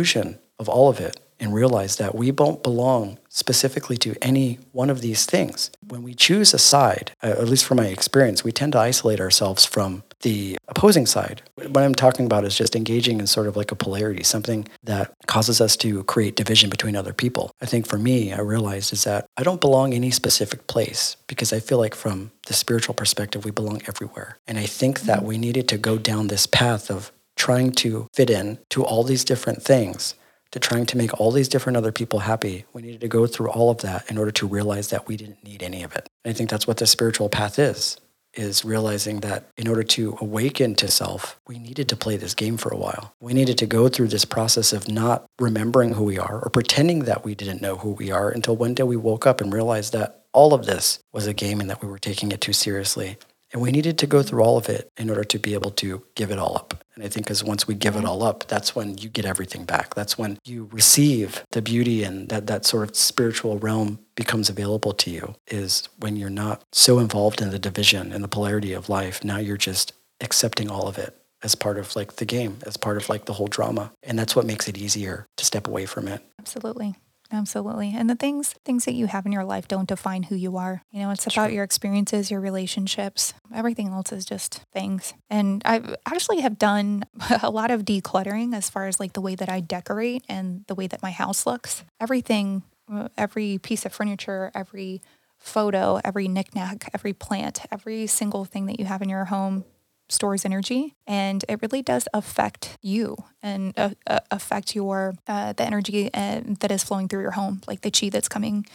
of 0.60 0.70
all 0.70 0.90
of 0.90 1.00
it 1.00 1.20
and 1.42 1.54
realize 1.54 1.96
that 1.96 2.14
we 2.14 2.32
don't 2.32 2.62
belong 2.62 3.18
specifically 3.30 3.98
to 3.98 4.14
any 4.22 4.60
one 4.72 4.92
of 4.92 5.02
these 5.02 5.26
things. 5.26 5.72
When 5.88 6.04
we 6.04 6.14
choose 6.14 6.54
a 6.54 6.60
side, 6.60 7.12
uh, 7.24 7.28
at 7.28 7.50
least 7.50 7.66
from 7.66 7.78
my 7.78 7.88
experience, 7.88 8.44
we 8.44 8.52
tend 8.52 8.74
to 8.74 8.80
isolate 8.80 9.20
ourselves 9.20 9.66
from 9.66 10.04
the 10.22 10.58
opposing 10.68 11.08
side. 11.08 11.42
What 11.56 11.84
I'm 11.84 11.96
talking 11.96 12.28
about 12.28 12.46
is 12.46 12.56
just 12.56 12.76
engaging 12.76 13.20
in 13.20 13.26
sort 13.26 13.48
of 13.48 13.58
like 13.58 13.72
a 13.72 13.76
polarity, 13.76 14.24
something 14.24 14.68
that 14.84 15.12
causes 15.26 15.60
us 15.60 15.76
to 15.78 16.04
create 16.04 16.36
division 16.36 16.70
between 16.70 16.96
other 16.96 17.14
people. 17.14 17.50
I 17.60 17.66
think 17.66 17.88
for 17.88 17.98
me, 17.98 18.32
I 18.32 18.42
realized 18.42 18.94
is 18.94 19.04
that 19.06 19.26
I 19.36 19.42
don't 19.42 19.62
belong 19.62 19.96
any 19.96 20.12
specific 20.12 20.68
place 20.68 21.18
because 21.26 21.52
I 21.52 21.60
feel 21.60 21.80
like 21.80 21.96
from 21.96 22.32
the 22.46 22.54
spiritual 22.54 22.94
perspective, 22.94 23.46
we 23.46 23.52
belong 23.52 23.82
everywhere. 23.88 24.38
And 24.48 24.60
I 24.60 24.68
think 24.68 25.02
that 25.02 25.24
we 25.24 25.40
needed 25.40 25.68
to 25.70 25.78
go 25.78 25.98
down 25.98 26.28
this 26.28 26.46
path 26.46 26.92
of 26.92 27.12
trying 27.42 27.72
to 27.72 28.08
fit 28.14 28.30
in 28.30 28.60
to 28.70 28.86
all 28.86 29.04
these 29.04 29.24
different 29.24 29.64
things 29.64 30.14
to 30.52 30.60
trying 30.60 30.86
to 30.86 30.96
make 30.96 31.20
all 31.20 31.32
these 31.32 31.48
different 31.48 31.76
other 31.76 31.92
people 31.92 32.20
happy. 32.20 32.66
We 32.72 32.84
needed 32.84 33.02
to 33.02 33.08
go 33.08 33.26
through 33.26 33.50
all 33.50 33.72
of 33.72 33.80
that 33.80 34.08
in 34.12 34.20
order 34.20 34.30
to 34.34 34.46
realize 34.46 34.90
that 34.90 35.08
we 35.08 35.18
didn't 35.18 35.44
need 35.44 35.64
any 35.64 35.82
of 35.82 35.96
it. 35.96 36.08
And 36.24 36.32
I 36.32 36.38
think 36.38 36.52
that's 36.52 36.68
what 36.68 36.78
the 36.78 36.86
spiritual 36.86 37.30
path 37.30 37.58
is, 37.58 37.98
is 38.36 38.64
realizing 38.64 39.22
that 39.22 39.50
in 39.58 39.68
order 39.68 39.82
to 39.82 40.20
awaken 40.22 40.76
to 40.76 40.88
self, 40.88 41.40
we 41.48 41.58
needed 41.58 41.90
to 41.90 41.96
play 41.96 42.16
this 42.16 42.36
game 42.36 42.58
for 42.58 42.70
a 42.72 42.78
while. 42.78 43.16
We 43.20 43.34
needed 43.34 43.58
to 43.58 43.66
go 43.66 43.88
through 43.88 44.10
this 44.10 44.26
process 44.26 44.72
of 44.72 44.88
not 44.88 45.26
remembering 45.40 45.94
who 45.94 46.04
we 46.04 46.20
are 46.20 46.42
or 46.44 46.50
pretending 46.52 47.06
that 47.06 47.26
we 47.26 47.34
didn't 47.34 47.64
know 47.64 47.78
who 47.78 47.94
we 47.94 48.12
are 48.12 48.30
until 48.30 48.56
one 48.56 48.76
day 48.76 48.84
we 48.84 48.98
woke 48.98 49.26
up 49.26 49.42
and 49.42 49.52
realized 49.52 49.94
that 49.94 50.26
all 50.32 50.54
of 50.54 50.68
this 50.68 51.00
was 51.12 51.26
a 51.26 51.34
game 51.34 51.60
and 51.60 51.72
that 51.72 51.82
we 51.82 51.88
were 51.88 51.98
taking 51.98 52.32
it 52.32 52.40
too 52.40 52.54
seriously. 52.54 53.18
And 53.52 53.62
we 53.62 53.72
needed 53.72 53.98
to 54.00 54.08
go 54.08 54.24
through 54.24 54.42
all 54.44 54.58
of 54.58 54.70
it 54.70 54.90
in 54.98 55.10
order 55.10 55.24
to 55.24 55.40
be 55.40 55.54
able 55.54 55.72
to 55.72 56.04
give 56.16 56.32
it 56.32 56.40
all 56.40 56.56
up. 56.56 56.84
And 56.96 57.04
I 57.04 57.08
think 57.08 57.26
because 57.26 57.44
once 57.44 57.68
we 57.68 57.76
give 57.76 57.96
it 57.96 58.06
all 58.06 58.24
up, 58.24 58.48
that's 58.48 58.76
when 58.76 58.98
you 58.98 59.10
get 59.10 59.26
everything 59.26 59.66
back. 59.66 59.94
That's 59.96 60.18
when 60.18 60.38
you 60.46 60.70
receive 60.72 61.44
the 61.52 61.62
beauty 61.62 62.04
and 62.04 62.30
that, 62.30 62.48
that 62.48 62.66
sort 62.66 62.90
of 62.90 62.96
spiritual 62.96 63.58
realm 63.58 64.00
becomes 64.16 64.50
available 64.50 64.94
to 64.94 65.10
you 65.10 65.36
is 65.48 65.90
when 66.00 66.16
you're 66.16 66.30
not 66.30 66.64
so 66.72 67.00
involved 67.00 67.42
in 67.42 67.50
the 67.50 67.60
division 67.60 68.12
and 68.12 68.24
the 68.24 68.28
polarity 68.28 68.74
of 68.74 68.90
life. 68.90 69.24
Now 69.24 69.38
you're 69.38 69.58
just 69.58 69.94
accepting 70.22 70.70
all 70.70 70.88
of 70.88 70.98
it 70.98 71.18
as 71.44 71.56
part 71.56 71.78
of 71.78 71.96
like 71.96 72.18
the 72.18 72.26
game, 72.26 72.60
as 72.66 72.78
part 72.78 72.98
of 72.98 73.10
like 73.10 73.26
the 73.26 73.34
whole 73.34 73.48
drama. 73.48 73.92
And 74.04 74.18
that's 74.18 74.36
what 74.36 74.46
makes 74.46 74.68
it 74.68 74.78
easier 74.78 75.26
to 75.38 75.46
step 75.46 75.68
away 75.68 75.86
from 75.86 76.08
it. 76.08 76.22
Absolutely. 76.40 76.96
Absolutely. 77.32 77.94
And 77.96 78.10
the 78.10 78.16
things 78.16 78.54
things 78.66 78.86
that 78.86 78.94
you 78.94 79.08
have 79.08 79.26
in 79.26 79.32
your 79.32 79.46
life 79.46 79.68
don't 79.68 79.88
define 79.88 80.24
who 80.24 80.36
you 80.36 80.58
are. 80.58 80.84
You 80.92 81.02
know, 81.02 81.12
it's 81.12 81.28
about 81.28 81.54
your 81.54 81.64
experiences, 81.64 82.30
your 82.30 82.42
relationships. 82.42 83.34
Everything 83.54 83.88
else 83.88 84.12
is 84.12 84.26
just 84.26 84.64
things. 84.74 85.14
And 85.30 85.62
I 85.64 85.96
actually 86.06 86.42
have 86.42 86.60
done 86.60 87.06
a 87.42 87.50
lot 87.50 87.72
of 87.72 87.84
decluttering 87.84 88.54
as 88.54 88.70
far 88.70 88.88
as 88.88 89.00
like 89.00 89.14
the 89.14 89.22
way 89.22 89.36
that 89.36 89.50
I 89.50 89.62
decorate 89.62 90.26
and 90.28 90.66
the 90.68 90.76
way 90.76 90.88
that 90.88 91.02
my 91.02 91.12
house 91.12 91.46
looks. 91.46 91.84
Everything, 92.02 92.64
uh, 92.92 93.08
every 93.18 93.58
piece 93.60 93.86
of 93.86 93.94
furniture, 93.94 94.52
every 94.54 95.02
photo, 95.38 96.00
every 96.04 96.28
knickknack, 96.28 96.90
every 96.94 97.14
plant, 97.14 97.62
every 97.72 98.08
single 98.08 98.46
thing 98.46 98.66
that 98.66 98.80
you 98.80 98.86
have 98.86 99.02
in 99.02 99.10
your 99.10 99.26
home 99.26 99.64
stores 100.12 100.46
energy 100.46 100.94
and 101.08 101.46
it 101.48 101.62
really 101.62 101.82
does 101.82 102.08
affect 102.14 102.78
you 102.82 103.16
and 103.42 103.74
uh, 103.78 103.92
uh, 104.06 104.20
affect 104.30 104.76
your 104.76 105.16
uh, 105.28 105.54
the 105.54 105.64
energy 105.64 106.10
uh, 106.14 106.42
that 106.60 106.72
is 106.72 106.84
flowing 106.84 107.08
through 107.08 107.22
your 107.22 107.32
home 107.32 107.62
like 107.66 107.82
the 107.82 107.92
chi 107.92 108.10
that's 108.10 108.28
coming 108.28 108.66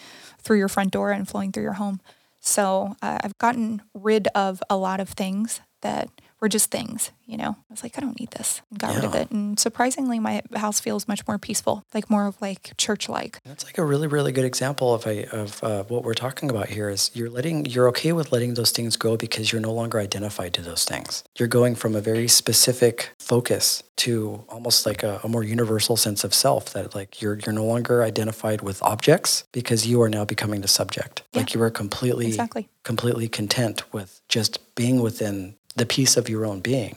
through 0.41 0.59
your 0.59 0.69
front 0.69 0.93
door 0.93 1.13
and 1.13 1.29
flowing 1.29 1.53
through 1.53 1.63
your 1.63 1.75
home. 1.75 2.01
So 2.41 2.97
uh, 3.03 3.19
i've 3.23 3.39
gotten 3.39 3.83
rid 3.93 4.29
of 4.35 4.63
a 4.71 4.77
lot 4.77 5.01
of 5.01 5.11
things 5.11 5.61
that 5.83 6.09
were 6.47 6.49
just 6.49 6.71
things, 6.71 7.11
you 7.27 7.37
know. 7.37 7.57
I 7.59 7.73
was 7.73 7.83
like, 7.83 7.99
I 7.99 8.01
don't 8.01 8.21
need 8.21 8.31
this. 8.31 8.63
And 8.71 8.79
got 8.79 8.95
rid 8.95 9.05
of 9.05 9.17
it. 9.17 9.33
And 9.33 9.59
surprisingly, 9.59 10.21
my 10.21 10.43
house 10.55 10.79
feels 10.79 11.09
much 11.09 11.27
more 11.27 11.39
peaceful, 11.39 11.85
like 11.93 12.09
more 12.09 12.29
of 12.29 12.41
like 12.41 12.73
church 12.79 13.09
like. 13.09 13.41
That's 13.45 13.65
like 13.65 13.79
a 13.79 13.85
really, 13.85 14.07
really 14.07 14.31
good 14.31 14.45
example 14.45 14.95
of 14.95 15.05
a, 15.09 15.27
of 15.37 15.65
uh, 15.65 15.83
what 15.89 16.05
we're 16.05 16.15
talking 16.15 16.49
about 16.49 16.69
here 16.69 16.89
is 16.89 17.11
you're 17.15 17.29
letting, 17.29 17.67
you're 17.67 17.89
okay 17.89 18.13
with 18.13 18.31
letting 18.31 18.55
those 18.55 18.71
things 18.71 18.97
go 18.97 19.17
because 19.17 19.51
you're 19.51 19.61
no 19.61 19.73
longer 19.73 19.99
identified 19.99 20.55
to 20.55 20.63
those 20.63 20.85
things. 20.85 21.25
You're 21.37 21.49
going 21.49 21.75
from 21.75 21.97
a 21.97 22.01
very 22.01 22.29
specific 22.29 23.11
focus 23.19 23.83
to 23.97 24.45
almost 24.49 24.87
like 24.87 25.03
a, 25.03 25.21
a 25.25 25.29
more 25.29 25.43
universal 25.43 25.97
sense 25.97 26.23
of 26.23 26.33
self 26.33 26.73
that 26.75 26.95
like 26.95 27.21
you're, 27.21 27.41
you're 27.45 27.53
no 27.53 27.65
longer 27.65 28.05
identified 28.05 28.61
with 28.61 28.81
objects 28.85 29.43
because 29.51 29.85
you 29.85 30.01
are 30.01 30.09
now 30.09 30.25
becoming 30.25 30.61
the 30.61 30.69
subject. 30.69 31.25
Yeah. 31.33 31.41
Like 31.41 31.55
you 31.55 31.63
are 31.63 31.71
completely, 31.71 32.29
exactly. 32.29 32.69
completely 32.85 33.27
content 33.27 33.93
with 33.93 34.21
just 34.29 34.61
being 34.77 35.03
within 35.03 35.57
the 35.77 35.87
peace 35.87 36.17
of 36.17 36.29
your 36.29 36.45
own 36.45 36.61
being. 36.61 36.97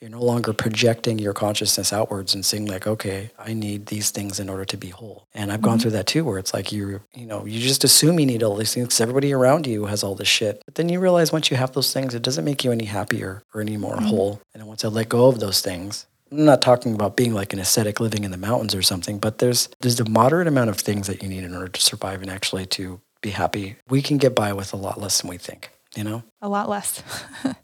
You're 0.00 0.10
no 0.10 0.22
longer 0.22 0.52
projecting 0.52 1.18
your 1.18 1.32
consciousness 1.32 1.90
outwards 1.90 2.34
and 2.34 2.44
saying 2.44 2.66
like, 2.66 2.86
okay, 2.86 3.30
I 3.38 3.54
need 3.54 3.86
these 3.86 4.10
things 4.10 4.38
in 4.38 4.50
order 4.50 4.66
to 4.66 4.76
be 4.76 4.90
whole. 4.90 5.26
And 5.32 5.50
I've 5.50 5.60
mm-hmm. 5.60 5.64
gone 5.64 5.78
through 5.78 5.92
that 5.92 6.06
too, 6.06 6.26
where 6.26 6.38
it's 6.38 6.52
like 6.52 6.72
you, 6.72 7.00
you 7.14 7.24
know, 7.24 7.46
you 7.46 7.58
just 7.58 7.84
assume 7.84 8.20
you 8.20 8.26
need 8.26 8.42
all 8.42 8.54
these 8.54 8.74
things 8.74 8.88
because 8.88 9.00
everybody 9.00 9.32
around 9.32 9.66
you 9.66 9.86
has 9.86 10.02
all 10.02 10.14
this 10.14 10.28
shit. 10.28 10.62
But 10.66 10.74
then 10.74 10.90
you 10.90 11.00
realize 11.00 11.32
once 11.32 11.50
you 11.50 11.56
have 11.56 11.72
those 11.72 11.90
things, 11.92 12.14
it 12.14 12.22
doesn't 12.22 12.44
make 12.44 12.64
you 12.64 12.70
any 12.70 12.84
happier 12.84 13.42
or 13.54 13.62
any 13.62 13.78
more 13.78 13.96
mm-hmm. 13.96 14.06
whole. 14.06 14.42
And 14.52 14.66
once 14.66 14.84
I 14.84 14.88
let 14.88 15.08
go 15.08 15.26
of 15.26 15.40
those 15.40 15.62
things, 15.62 16.06
I'm 16.30 16.44
not 16.44 16.60
talking 16.60 16.94
about 16.94 17.16
being 17.16 17.32
like 17.32 17.54
an 17.54 17.58
ascetic 17.58 17.98
living 17.98 18.24
in 18.24 18.30
the 18.30 18.36
mountains 18.36 18.74
or 18.74 18.82
something, 18.82 19.18
but 19.18 19.38
there's 19.38 19.70
there's 19.80 20.00
a 20.00 20.08
moderate 20.10 20.48
amount 20.48 20.68
of 20.68 20.76
things 20.76 21.06
that 21.06 21.22
you 21.22 21.30
need 21.30 21.44
in 21.44 21.54
order 21.54 21.68
to 21.68 21.80
survive 21.80 22.20
and 22.20 22.30
actually 22.30 22.66
to 22.66 23.00
be 23.22 23.30
happy. 23.30 23.76
We 23.88 24.02
can 24.02 24.18
get 24.18 24.34
by 24.34 24.52
with 24.52 24.74
a 24.74 24.76
lot 24.76 25.00
less 25.00 25.22
than 25.22 25.30
we 25.30 25.38
think, 25.38 25.70
you 25.96 26.04
know? 26.04 26.24
A 26.42 26.48
lot 26.48 26.68
less. 26.68 27.02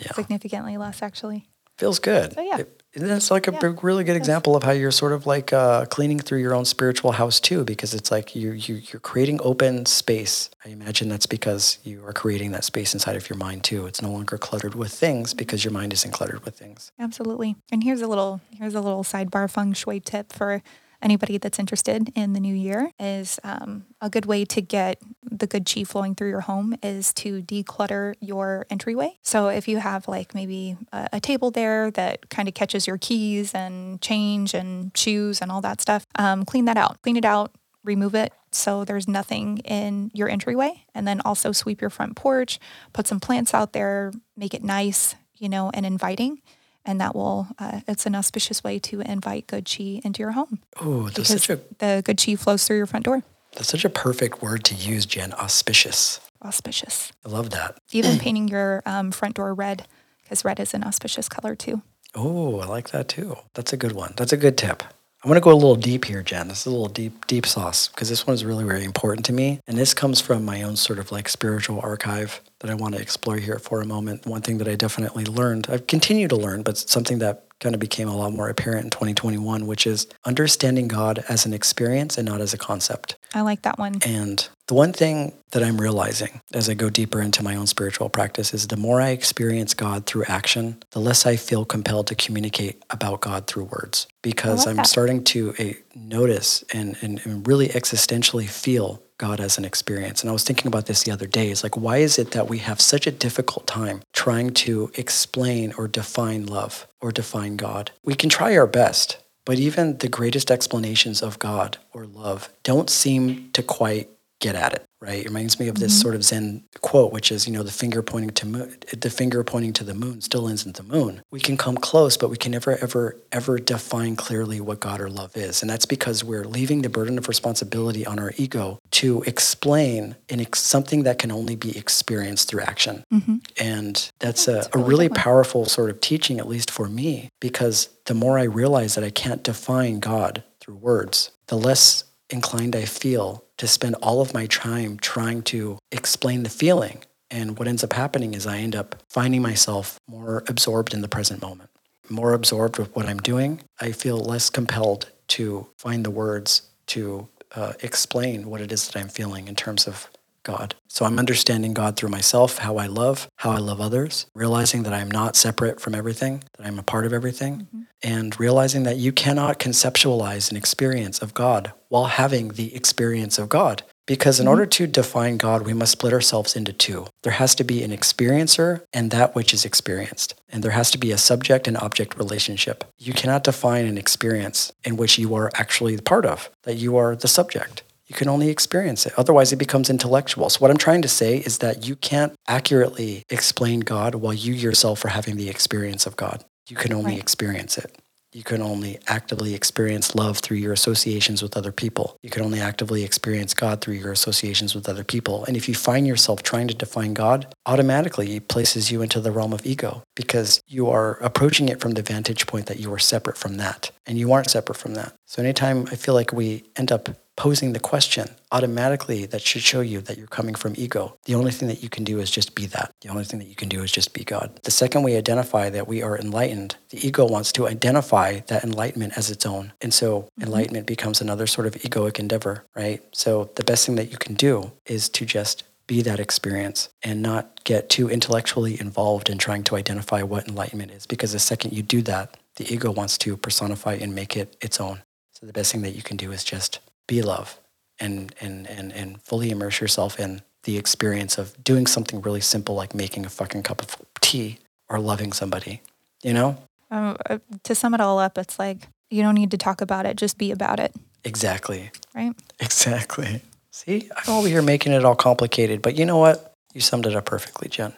yeah. 0.00 0.12
significantly 0.12 0.76
less 0.76 1.02
actually. 1.02 1.48
Feels 1.78 1.98
good. 1.98 2.34
So, 2.34 2.42
yeah. 2.42 2.58
It, 2.58 2.80
that's 2.92 3.30
like 3.30 3.46
a 3.46 3.52
yeah. 3.52 3.72
really 3.82 4.02
good 4.02 4.16
example 4.16 4.56
of 4.56 4.64
how 4.64 4.72
you're 4.72 4.90
sort 4.90 5.12
of 5.12 5.24
like 5.24 5.52
uh, 5.52 5.86
cleaning 5.86 6.18
through 6.18 6.40
your 6.40 6.54
own 6.54 6.64
spiritual 6.64 7.12
house 7.12 7.38
too, 7.38 7.64
because 7.64 7.94
it's 7.94 8.10
like 8.10 8.34
you, 8.34 8.50
you 8.50 8.74
you're 8.74 9.00
creating 9.00 9.38
open 9.44 9.86
space. 9.86 10.50
I 10.64 10.70
imagine 10.70 11.08
that's 11.08 11.26
because 11.26 11.78
you 11.84 12.04
are 12.04 12.12
creating 12.12 12.50
that 12.50 12.64
space 12.64 12.92
inside 12.92 13.14
of 13.14 13.30
your 13.30 13.38
mind 13.38 13.62
too. 13.62 13.86
It's 13.86 14.02
no 14.02 14.10
longer 14.10 14.38
cluttered 14.38 14.74
with 14.74 14.92
things 14.92 15.34
because 15.34 15.64
your 15.64 15.72
mind 15.72 15.92
isn't 15.92 16.10
cluttered 16.10 16.44
with 16.44 16.56
things. 16.56 16.90
Absolutely. 16.98 17.54
And 17.70 17.84
here's 17.84 18.02
a 18.02 18.08
little 18.08 18.40
here's 18.58 18.74
a 18.74 18.80
little 18.80 19.04
sidebar 19.04 19.48
feng 19.48 19.72
shui 19.72 20.00
tip 20.00 20.32
for 20.32 20.62
anybody 21.02 21.38
that's 21.38 21.58
interested 21.58 22.12
in 22.14 22.32
the 22.32 22.40
new 22.40 22.54
year 22.54 22.90
is 22.98 23.38
um, 23.44 23.84
a 24.00 24.10
good 24.10 24.26
way 24.26 24.44
to 24.44 24.60
get 24.60 25.00
the 25.30 25.46
good 25.46 25.64
chi 25.64 25.84
flowing 25.84 26.14
through 26.14 26.28
your 26.28 26.40
home 26.40 26.74
is 26.82 27.12
to 27.14 27.42
declutter 27.42 28.14
your 28.20 28.66
entryway. 28.70 29.18
So 29.22 29.48
if 29.48 29.68
you 29.68 29.78
have 29.78 30.08
like 30.08 30.34
maybe 30.34 30.76
a, 30.92 31.08
a 31.14 31.20
table 31.20 31.50
there 31.50 31.90
that 31.92 32.28
kind 32.30 32.48
of 32.48 32.54
catches 32.54 32.86
your 32.86 32.98
keys 32.98 33.54
and 33.54 34.00
change 34.00 34.54
and 34.54 34.96
shoes 34.96 35.40
and 35.40 35.50
all 35.50 35.60
that 35.62 35.80
stuff, 35.80 36.06
um, 36.16 36.44
clean 36.44 36.66
that 36.66 36.76
out. 36.76 37.00
Clean 37.02 37.16
it 37.16 37.24
out, 37.24 37.52
remove 37.84 38.14
it 38.14 38.32
so 38.52 38.84
there's 38.84 39.08
nothing 39.08 39.58
in 39.58 40.10
your 40.12 40.28
entryway 40.28 40.84
and 40.94 41.06
then 41.06 41.20
also 41.24 41.52
sweep 41.52 41.80
your 41.80 41.90
front 41.90 42.16
porch 42.16 42.58
put 42.92 43.06
some 43.06 43.20
plants 43.20 43.54
out 43.54 43.72
there 43.72 44.12
make 44.36 44.54
it 44.54 44.62
nice 44.62 45.14
you 45.38 45.48
know 45.48 45.70
and 45.72 45.86
inviting 45.86 46.42
and 46.84 47.00
that 47.00 47.14
will 47.14 47.48
uh, 47.58 47.80
it's 47.86 48.06
an 48.06 48.14
auspicious 48.14 48.64
way 48.64 48.78
to 48.78 49.00
invite 49.00 49.46
good 49.46 49.64
chi 49.64 50.00
into 50.04 50.20
your 50.22 50.32
home. 50.32 50.60
Oh, 50.80 51.08
that's 51.08 51.28
such 51.28 51.50
a 51.50 51.60
the 51.78 52.02
good 52.04 52.20
chi 52.24 52.36
flows 52.36 52.66
through 52.66 52.76
your 52.76 52.86
front 52.86 53.04
door. 53.04 53.22
That's 53.52 53.68
such 53.68 53.84
a 53.84 53.90
perfect 53.90 54.42
word 54.42 54.64
to 54.64 54.74
use, 54.74 55.06
Jen. 55.06 55.32
Auspicious. 55.32 56.20
Auspicious. 56.44 57.12
I 57.26 57.28
love 57.28 57.50
that. 57.50 57.78
Even 57.92 58.18
painting 58.24 58.48
your 58.48 58.82
um, 58.86 59.10
front 59.10 59.36
door 59.36 59.52
red, 59.54 59.86
because 60.22 60.44
red 60.44 60.60
is 60.60 60.72
an 60.72 60.84
auspicious 60.84 61.28
color 61.28 61.54
too. 61.54 61.82
Oh, 62.14 62.60
I 62.60 62.66
like 62.66 62.90
that 62.90 63.08
too. 63.08 63.36
That's 63.54 63.72
a 63.72 63.76
good 63.76 63.92
one. 63.92 64.14
That's 64.16 64.32
a 64.32 64.36
good 64.36 64.56
tip. 64.56 64.82
I'm 65.22 65.28
going 65.28 65.38
to 65.38 65.44
go 65.44 65.52
a 65.52 65.54
little 65.54 65.76
deep 65.76 66.06
here, 66.06 66.22
Jen. 66.22 66.48
This 66.48 66.60
is 66.60 66.66
a 66.66 66.70
little 66.70 66.88
deep, 66.88 67.26
deep 67.26 67.44
sauce 67.44 67.88
because 67.88 68.08
this 68.08 68.26
one 68.26 68.32
is 68.32 68.42
really, 68.42 68.64
really 68.64 68.84
important 68.84 69.26
to 69.26 69.34
me. 69.34 69.60
And 69.66 69.76
this 69.76 69.92
comes 69.92 70.18
from 70.18 70.46
my 70.46 70.62
own 70.62 70.76
sort 70.76 70.98
of 70.98 71.12
like 71.12 71.28
spiritual 71.28 71.78
archive 71.82 72.40
that 72.60 72.70
I 72.70 72.74
want 72.74 72.94
to 72.94 73.02
explore 73.02 73.36
here 73.36 73.58
for 73.58 73.82
a 73.82 73.86
moment. 73.86 74.24
One 74.26 74.40
thing 74.40 74.56
that 74.58 74.68
I 74.68 74.76
definitely 74.76 75.26
learned, 75.26 75.66
I've 75.68 75.86
continued 75.86 76.30
to 76.30 76.36
learn, 76.36 76.62
but 76.62 76.78
something 76.78 77.18
that 77.18 77.44
kind 77.60 77.74
of 77.74 77.80
became 77.82 78.08
a 78.08 78.16
lot 78.16 78.32
more 78.32 78.48
apparent 78.48 78.84
in 78.84 78.90
2021, 78.90 79.66
which 79.66 79.86
is 79.86 80.06
understanding 80.24 80.88
God 80.88 81.22
as 81.28 81.44
an 81.44 81.52
experience 81.52 82.16
and 82.16 82.26
not 82.26 82.40
as 82.40 82.54
a 82.54 82.58
concept. 82.58 83.16
I 83.34 83.42
like 83.42 83.62
that 83.62 83.78
one. 83.78 83.98
And 84.04 84.48
the 84.66 84.74
one 84.74 84.92
thing 84.92 85.32
that 85.52 85.62
I'm 85.62 85.80
realizing 85.80 86.40
as 86.52 86.68
I 86.68 86.74
go 86.74 86.90
deeper 86.90 87.20
into 87.20 87.42
my 87.42 87.56
own 87.56 87.66
spiritual 87.66 88.08
practice 88.08 88.52
is 88.54 88.68
the 88.68 88.76
more 88.76 89.00
I 89.00 89.10
experience 89.10 89.74
God 89.74 90.06
through 90.06 90.24
action, 90.24 90.82
the 90.90 91.00
less 91.00 91.26
I 91.26 91.36
feel 91.36 91.64
compelled 91.64 92.06
to 92.08 92.14
communicate 92.14 92.82
about 92.90 93.20
God 93.20 93.46
through 93.46 93.64
words 93.64 94.06
because 94.22 94.66
like 94.66 94.70
I'm 94.70 94.76
that. 94.76 94.86
starting 94.86 95.24
to 95.24 95.54
uh, 95.58 95.64
notice 95.94 96.64
and, 96.72 96.96
and, 97.02 97.20
and 97.24 97.46
really 97.46 97.68
existentially 97.68 98.48
feel 98.48 99.02
God 99.18 99.38
as 99.38 99.58
an 99.58 99.66
experience. 99.66 100.22
And 100.22 100.30
I 100.30 100.32
was 100.32 100.44
thinking 100.44 100.66
about 100.66 100.86
this 100.86 101.02
the 101.02 101.12
other 101.12 101.26
day. 101.26 101.50
It's 101.50 101.62
like, 101.62 101.76
why 101.76 101.98
is 101.98 102.18
it 102.18 102.30
that 102.30 102.48
we 102.48 102.58
have 102.58 102.80
such 102.80 103.06
a 103.06 103.10
difficult 103.10 103.66
time 103.66 104.00
trying 104.14 104.50
to 104.54 104.90
explain 104.94 105.74
or 105.76 105.86
define 105.88 106.46
love 106.46 106.86
or 107.02 107.12
define 107.12 107.56
God? 107.56 107.90
We 108.02 108.14
can 108.14 108.30
try 108.30 108.56
our 108.56 108.66
best, 108.66 109.18
but 109.50 109.58
even 109.58 109.98
the 109.98 110.08
greatest 110.08 110.48
explanations 110.48 111.22
of 111.22 111.40
God 111.40 111.76
or 111.92 112.06
love 112.06 112.50
don't 112.62 112.88
seem 112.88 113.50
to 113.50 113.64
quite 113.64 114.08
get 114.38 114.54
at 114.54 114.72
it 114.74 114.84
right? 115.00 115.20
It 115.20 115.26
reminds 115.26 115.58
me 115.58 115.68
of 115.68 115.78
this 115.78 115.92
mm-hmm. 115.92 116.02
sort 116.02 116.14
of 116.14 116.24
Zen 116.24 116.64
quote, 116.80 117.12
which 117.12 117.32
is, 117.32 117.46
you 117.46 117.52
know, 117.52 117.62
the 117.62 117.70
finger 117.70 118.02
pointing 118.02 118.30
to 118.30 118.46
moon, 118.46 118.76
the 118.96 119.10
finger 119.10 119.42
pointing 119.42 119.72
to 119.74 119.84
the 119.84 119.94
moon 119.94 120.20
still 120.20 120.48
ends 120.48 120.66
in 120.66 120.72
the 120.72 120.82
moon. 120.82 121.22
We 121.30 121.40
can 121.40 121.56
come 121.56 121.76
close, 121.76 122.16
but 122.16 122.28
we 122.30 122.36
can 122.36 122.52
never, 122.52 122.76
ever, 122.76 123.16
ever 123.32 123.58
define 123.58 124.16
clearly 124.16 124.60
what 124.60 124.80
God 124.80 125.00
or 125.00 125.08
love 125.08 125.36
is. 125.36 125.62
And 125.62 125.70
that's 125.70 125.86
because 125.86 126.22
we're 126.22 126.44
leaving 126.44 126.82
the 126.82 126.88
burden 126.88 127.16
of 127.18 127.28
responsibility 127.28 128.04
on 128.04 128.18
our 128.18 128.32
ego 128.36 128.78
to 128.92 129.22
explain 129.22 130.16
in 130.28 130.40
ex- 130.40 130.60
something 130.60 131.04
that 131.04 131.18
can 131.18 131.32
only 131.32 131.56
be 131.56 131.76
experienced 131.76 132.48
through 132.48 132.62
action. 132.62 133.04
Mm-hmm. 133.12 133.36
And 133.58 134.10
that's, 134.18 134.48
a, 134.48 134.68
a 134.74 134.78
really 134.78 135.08
powerful 135.08 135.64
sort 135.64 135.90
of 135.90 136.00
teaching, 136.00 136.38
at 136.38 136.48
least 136.48 136.70
for 136.70 136.88
me, 136.88 137.30
because 137.40 137.88
the 138.06 138.14
more 138.14 138.38
I 138.38 138.44
realize 138.44 138.94
that 138.96 139.04
I 139.04 139.10
can't 139.10 139.42
define 139.42 140.00
God 140.00 140.42
through 140.60 140.76
words, 140.76 141.30
the 141.46 141.56
less 141.56 142.04
inclined 142.28 142.76
I 142.76 142.84
feel 142.84 143.44
to 143.60 143.68
spend 143.68 143.94
all 143.96 144.22
of 144.22 144.32
my 144.32 144.46
time 144.46 144.96
trying 144.96 145.42
to 145.42 145.78
explain 145.92 146.44
the 146.44 146.48
feeling. 146.48 147.02
And 147.30 147.58
what 147.58 147.68
ends 147.68 147.84
up 147.84 147.92
happening 147.92 148.32
is 148.32 148.46
I 148.46 148.56
end 148.56 148.74
up 148.74 148.96
finding 149.10 149.42
myself 149.42 150.00
more 150.08 150.42
absorbed 150.48 150.94
in 150.94 151.02
the 151.02 151.08
present 151.08 151.42
moment, 151.42 151.68
more 152.08 152.32
absorbed 152.32 152.78
with 152.78 152.96
what 152.96 153.04
I'm 153.04 153.18
doing. 153.18 153.60
I 153.78 153.92
feel 153.92 154.16
less 154.16 154.48
compelled 154.48 155.10
to 155.36 155.66
find 155.76 156.06
the 156.06 156.10
words 156.10 156.62
to 156.86 157.28
uh, 157.54 157.74
explain 157.82 158.48
what 158.48 158.62
it 158.62 158.72
is 158.72 158.86
that 158.88 158.98
I'm 158.98 159.10
feeling 159.10 159.46
in 159.46 159.56
terms 159.56 159.86
of 159.86 160.08
God. 160.42 160.74
So 160.88 161.04
I'm 161.04 161.18
understanding 161.18 161.74
God 161.74 161.96
through 161.96 162.08
myself, 162.08 162.58
how 162.58 162.76
I 162.76 162.86
love, 162.86 163.28
how 163.36 163.50
I 163.50 163.58
love 163.58 163.80
others, 163.80 164.26
realizing 164.34 164.82
that 164.84 164.92
I'm 164.92 165.10
not 165.10 165.36
separate 165.36 165.80
from 165.80 165.94
everything, 165.94 166.42
that 166.56 166.66
I'm 166.66 166.78
a 166.78 166.82
part 166.82 167.06
of 167.06 167.12
everything, 167.12 167.60
mm-hmm. 167.60 167.82
and 168.02 168.38
realizing 168.40 168.82
that 168.84 168.96
you 168.96 169.12
cannot 169.12 169.58
conceptualize 169.58 170.50
an 170.50 170.56
experience 170.56 171.20
of 171.20 171.34
God 171.34 171.72
while 171.88 172.06
having 172.06 172.48
the 172.48 172.74
experience 172.74 173.38
of 173.38 173.48
God 173.48 173.82
Because 174.10 174.40
in 174.40 174.48
order 174.48 174.66
to 174.66 174.88
define 174.88 175.36
God, 175.36 175.62
we 175.62 175.72
must 175.72 175.92
split 175.92 176.12
ourselves 176.12 176.56
into 176.56 176.72
two. 176.72 177.06
There 177.22 177.34
has 177.34 177.54
to 177.54 177.62
be 177.62 177.84
an 177.84 177.92
experiencer 177.92 178.82
and 178.92 179.12
that 179.12 179.36
which 179.36 179.54
is 179.54 179.64
experienced. 179.64 180.34
And 180.48 180.64
there 180.64 180.72
has 180.72 180.90
to 180.90 180.98
be 180.98 181.12
a 181.12 181.16
subject 181.16 181.68
and 181.68 181.76
object 181.76 182.18
relationship. 182.18 182.82
You 182.98 183.12
cannot 183.12 183.44
define 183.44 183.86
an 183.86 183.96
experience 183.96 184.72
in 184.82 184.96
which 184.96 185.16
you 185.16 185.32
are 185.36 185.48
actually 185.54 185.96
part 185.98 186.26
of, 186.26 186.50
that 186.64 186.74
you 186.74 186.96
are 186.96 187.14
the 187.14 187.28
subject. 187.28 187.84
You 188.10 188.16
can 188.16 188.28
only 188.28 188.48
experience 188.48 189.06
it. 189.06 189.12
Otherwise, 189.16 189.52
it 189.52 189.56
becomes 189.56 189.88
intellectual. 189.88 190.50
So, 190.50 190.58
what 190.58 190.72
I'm 190.72 190.76
trying 190.76 191.00
to 191.02 191.08
say 191.08 191.36
is 191.38 191.58
that 191.58 191.86
you 191.86 191.94
can't 191.94 192.32
accurately 192.48 193.22
explain 193.30 193.80
God 193.80 194.16
while 194.16 194.34
you 194.34 194.52
yourself 194.52 195.04
are 195.04 195.08
having 195.08 195.36
the 195.36 195.48
experience 195.48 196.06
of 196.06 196.16
God. 196.16 196.44
You 196.68 196.74
can 196.74 196.92
only 196.92 197.12
Right. 197.12 197.20
experience 197.20 197.78
it. 197.78 197.96
You 198.32 198.42
can 198.44 198.62
only 198.62 198.98
actively 199.08 199.54
experience 199.54 200.14
love 200.14 200.38
through 200.38 200.58
your 200.58 200.72
associations 200.72 201.40
with 201.42 201.56
other 201.56 201.72
people. 201.72 202.16
You 202.22 202.30
can 202.30 202.42
only 202.42 202.60
actively 202.60 203.02
experience 203.04 203.54
God 203.54 203.80
through 203.80 203.94
your 203.94 204.12
associations 204.12 204.72
with 204.74 204.88
other 204.88 205.02
people. 205.04 205.44
And 205.46 205.56
if 205.56 205.68
you 205.68 205.74
find 205.74 206.06
yourself 206.06 206.42
trying 206.44 206.68
to 206.68 206.74
define 206.74 207.12
God, 207.14 207.46
automatically 207.66 208.36
it 208.36 208.46
places 208.48 208.90
you 208.92 209.02
into 209.02 209.20
the 209.20 209.32
realm 209.32 209.52
of 209.52 209.66
ego 209.66 210.02
because 210.14 210.60
you 210.68 210.88
are 210.88 211.14
approaching 211.22 211.68
it 211.68 211.80
from 211.80 211.92
the 211.92 212.02
vantage 212.02 212.46
point 212.46 212.66
that 212.66 212.78
you 212.78 212.92
are 212.92 213.00
separate 213.00 213.36
from 213.36 213.56
that. 213.56 213.90
And 214.06 214.16
you 214.18 214.32
aren't 214.32 214.50
separate 214.50 214.78
from 214.78 214.94
that. 214.94 215.12
So 215.26 215.42
anytime 215.42 215.86
I 215.90 215.96
feel 215.96 216.14
like 216.14 216.32
we 216.32 216.64
end 216.76 216.92
up 216.92 217.08
posing 217.40 217.72
the 217.72 217.80
question, 217.80 218.28
automatically 218.52 219.24
that 219.24 219.40
should 219.40 219.62
show 219.62 219.80
you 219.80 220.02
that 220.02 220.18
you're 220.18 220.26
coming 220.26 220.54
from 220.54 220.74
ego. 220.76 221.16
The 221.24 221.34
only 221.34 221.52
thing 221.52 221.68
that 221.68 221.82
you 221.82 221.88
can 221.88 222.04
do 222.04 222.20
is 222.20 222.30
just 222.30 222.54
be 222.54 222.66
that. 222.66 222.92
The 223.00 223.08
only 223.08 223.24
thing 223.24 223.38
that 223.38 223.48
you 223.48 223.54
can 223.54 223.70
do 223.70 223.82
is 223.82 223.90
just 223.90 224.12
be 224.12 224.24
God. 224.24 224.60
The 224.64 224.70
second 224.70 225.04
we 225.04 225.16
identify 225.16 225.70
that 225.70 225.88
we 225.88 226.02
are 226.02 226.18
enlightened, 226.18 226.76
the 226.90 226.98
ego 227.06 227.24
wants 227.24 227.50
to 227.52 227.66
identify 227.66 228.40
that 228.48 228.62
enlightenment 228.62 229.14
as 229.16 229.30
its 229.30 229.46
own. 229.46 229.72
And 229.80 229.94
so 229.94 230.08
mm-hmm. 230.20 230.42
enlightenment 230.42 230.86
becomes 230.86 231.22
another 231.22 231.46
sort 231.46 231.66
of 231.66 231.76
egoic 231.76 232.18
endeavor, 232.18 232.66
right? 232.76 233.02
So 233.12 233.48
the 233.54 233.64
best 233.64 233.86
thing 233.86 233.94
that 233.94 234.10
you 234.10 234.18
can 234.18 234.34
do 234.34 234.72
is 234.84 235.08
to 235.08 235.24
just 235.24 235.64
be 235.86 236.02
that 236.02 236.20
experience 236.20 236.90
and 237.02 237.22
not 237.22 237.64
get 237.64 237.88
too 237.88 238.10
intellectually 238.10 238.78
involved 238.78 239.30
in 239.30 239.38
trying 239.38 239.64
to 239.64 239.76
identify 239.76 240.20
what 240.20 240.46
enlightenment 240.46 240.90
is. 240.90 241.06
Because 241.06 241.32
the 241.32 241.38
second 241.38 241.72
you 241.72 241.82
do 241.82 242.02
that, 242.02 242.36
the 242.56 242.70
ego 242.70 242.90
wants 242.90 243.16
to 243.16 243.38
personify 243.38 243.94
and 243.94 244.14
make 244.14 244.36
it 244.36 244.58
its 244.60 244.78
own. 244.78 245.00
So 245.32 245.46
the 245.46 245.54
best 245.54 245.72
thing 245.72 245.80
that 245.80 245.96
you 245.96 246.02
can 246.02 246.18
do 246.18 246.32
is 246.32 246.44
just 246.44 246.80
be 247.10 247.22
love 247.22 247.58
and, 247.98 248.32
and, 248.40 248.68
and, 248.68 248.92
and 248.92 249.20
fully 249.22 249.50
immerse 249.50 249.80
yourself 249.80 250.18
in 250.18 250.42
the 250.62 250.78
experience 250.78 251.38
of 251.38 251.62
doing 251.64 251.86
something 251.86 252.22
really 252.22 252.40
simple 252.40 252.76
like 252.76 252.94
making 252.94 253.26
a 253.26 253.28
fucking 253.28 253.64
cup 253.64 253.82
of 253.82 253.96
tea 254.20 254.58
or 254.88 255.00
loving 255.00 255.32
somebody, 255.32 255.82
you 256.22 256.32
know? 256.32 256.56
Um, 256.90 257.16
uh, 257.28 257.38
to 257.64 257.74
sum 257.74 257.94
it 257.94 258.00
all 258.00 258.20
up, 258.20 258.38
it's 258.38 258.58
like 258.58 258.86
you 259.10 259.22
don't 259.22 259.34
need 259.34 259.50
to 259.50 259.58
talk 259.58 259.80
about 259.80 260.06
it, 260.06 260.16
just 260.16 260.38
be 260.38 260.52
about 260.52 260.78
it, 260.78 260.94
Exactly. 261.24 261.90
right? 262.14 262.32
Exactly. 262.60 263.42
See, 263.72 264.08
I'm 264.16 264.34
over 264.34 264.48
here 264.48 264.62
making 264.62 264.92
it 264.92 265.04
all 265.04 265.16
complicated, 265.16 265.82
but 265.82 265.96
you 265.96 266.06
know 266.06 266.18
what? 266.18 266.52
You 266.74 266.80
summed 266.80 267.06
it 267.06 267.16
up 267.16 267.24
perfectly, 267.24 267.68
Jen. 267.68 267.92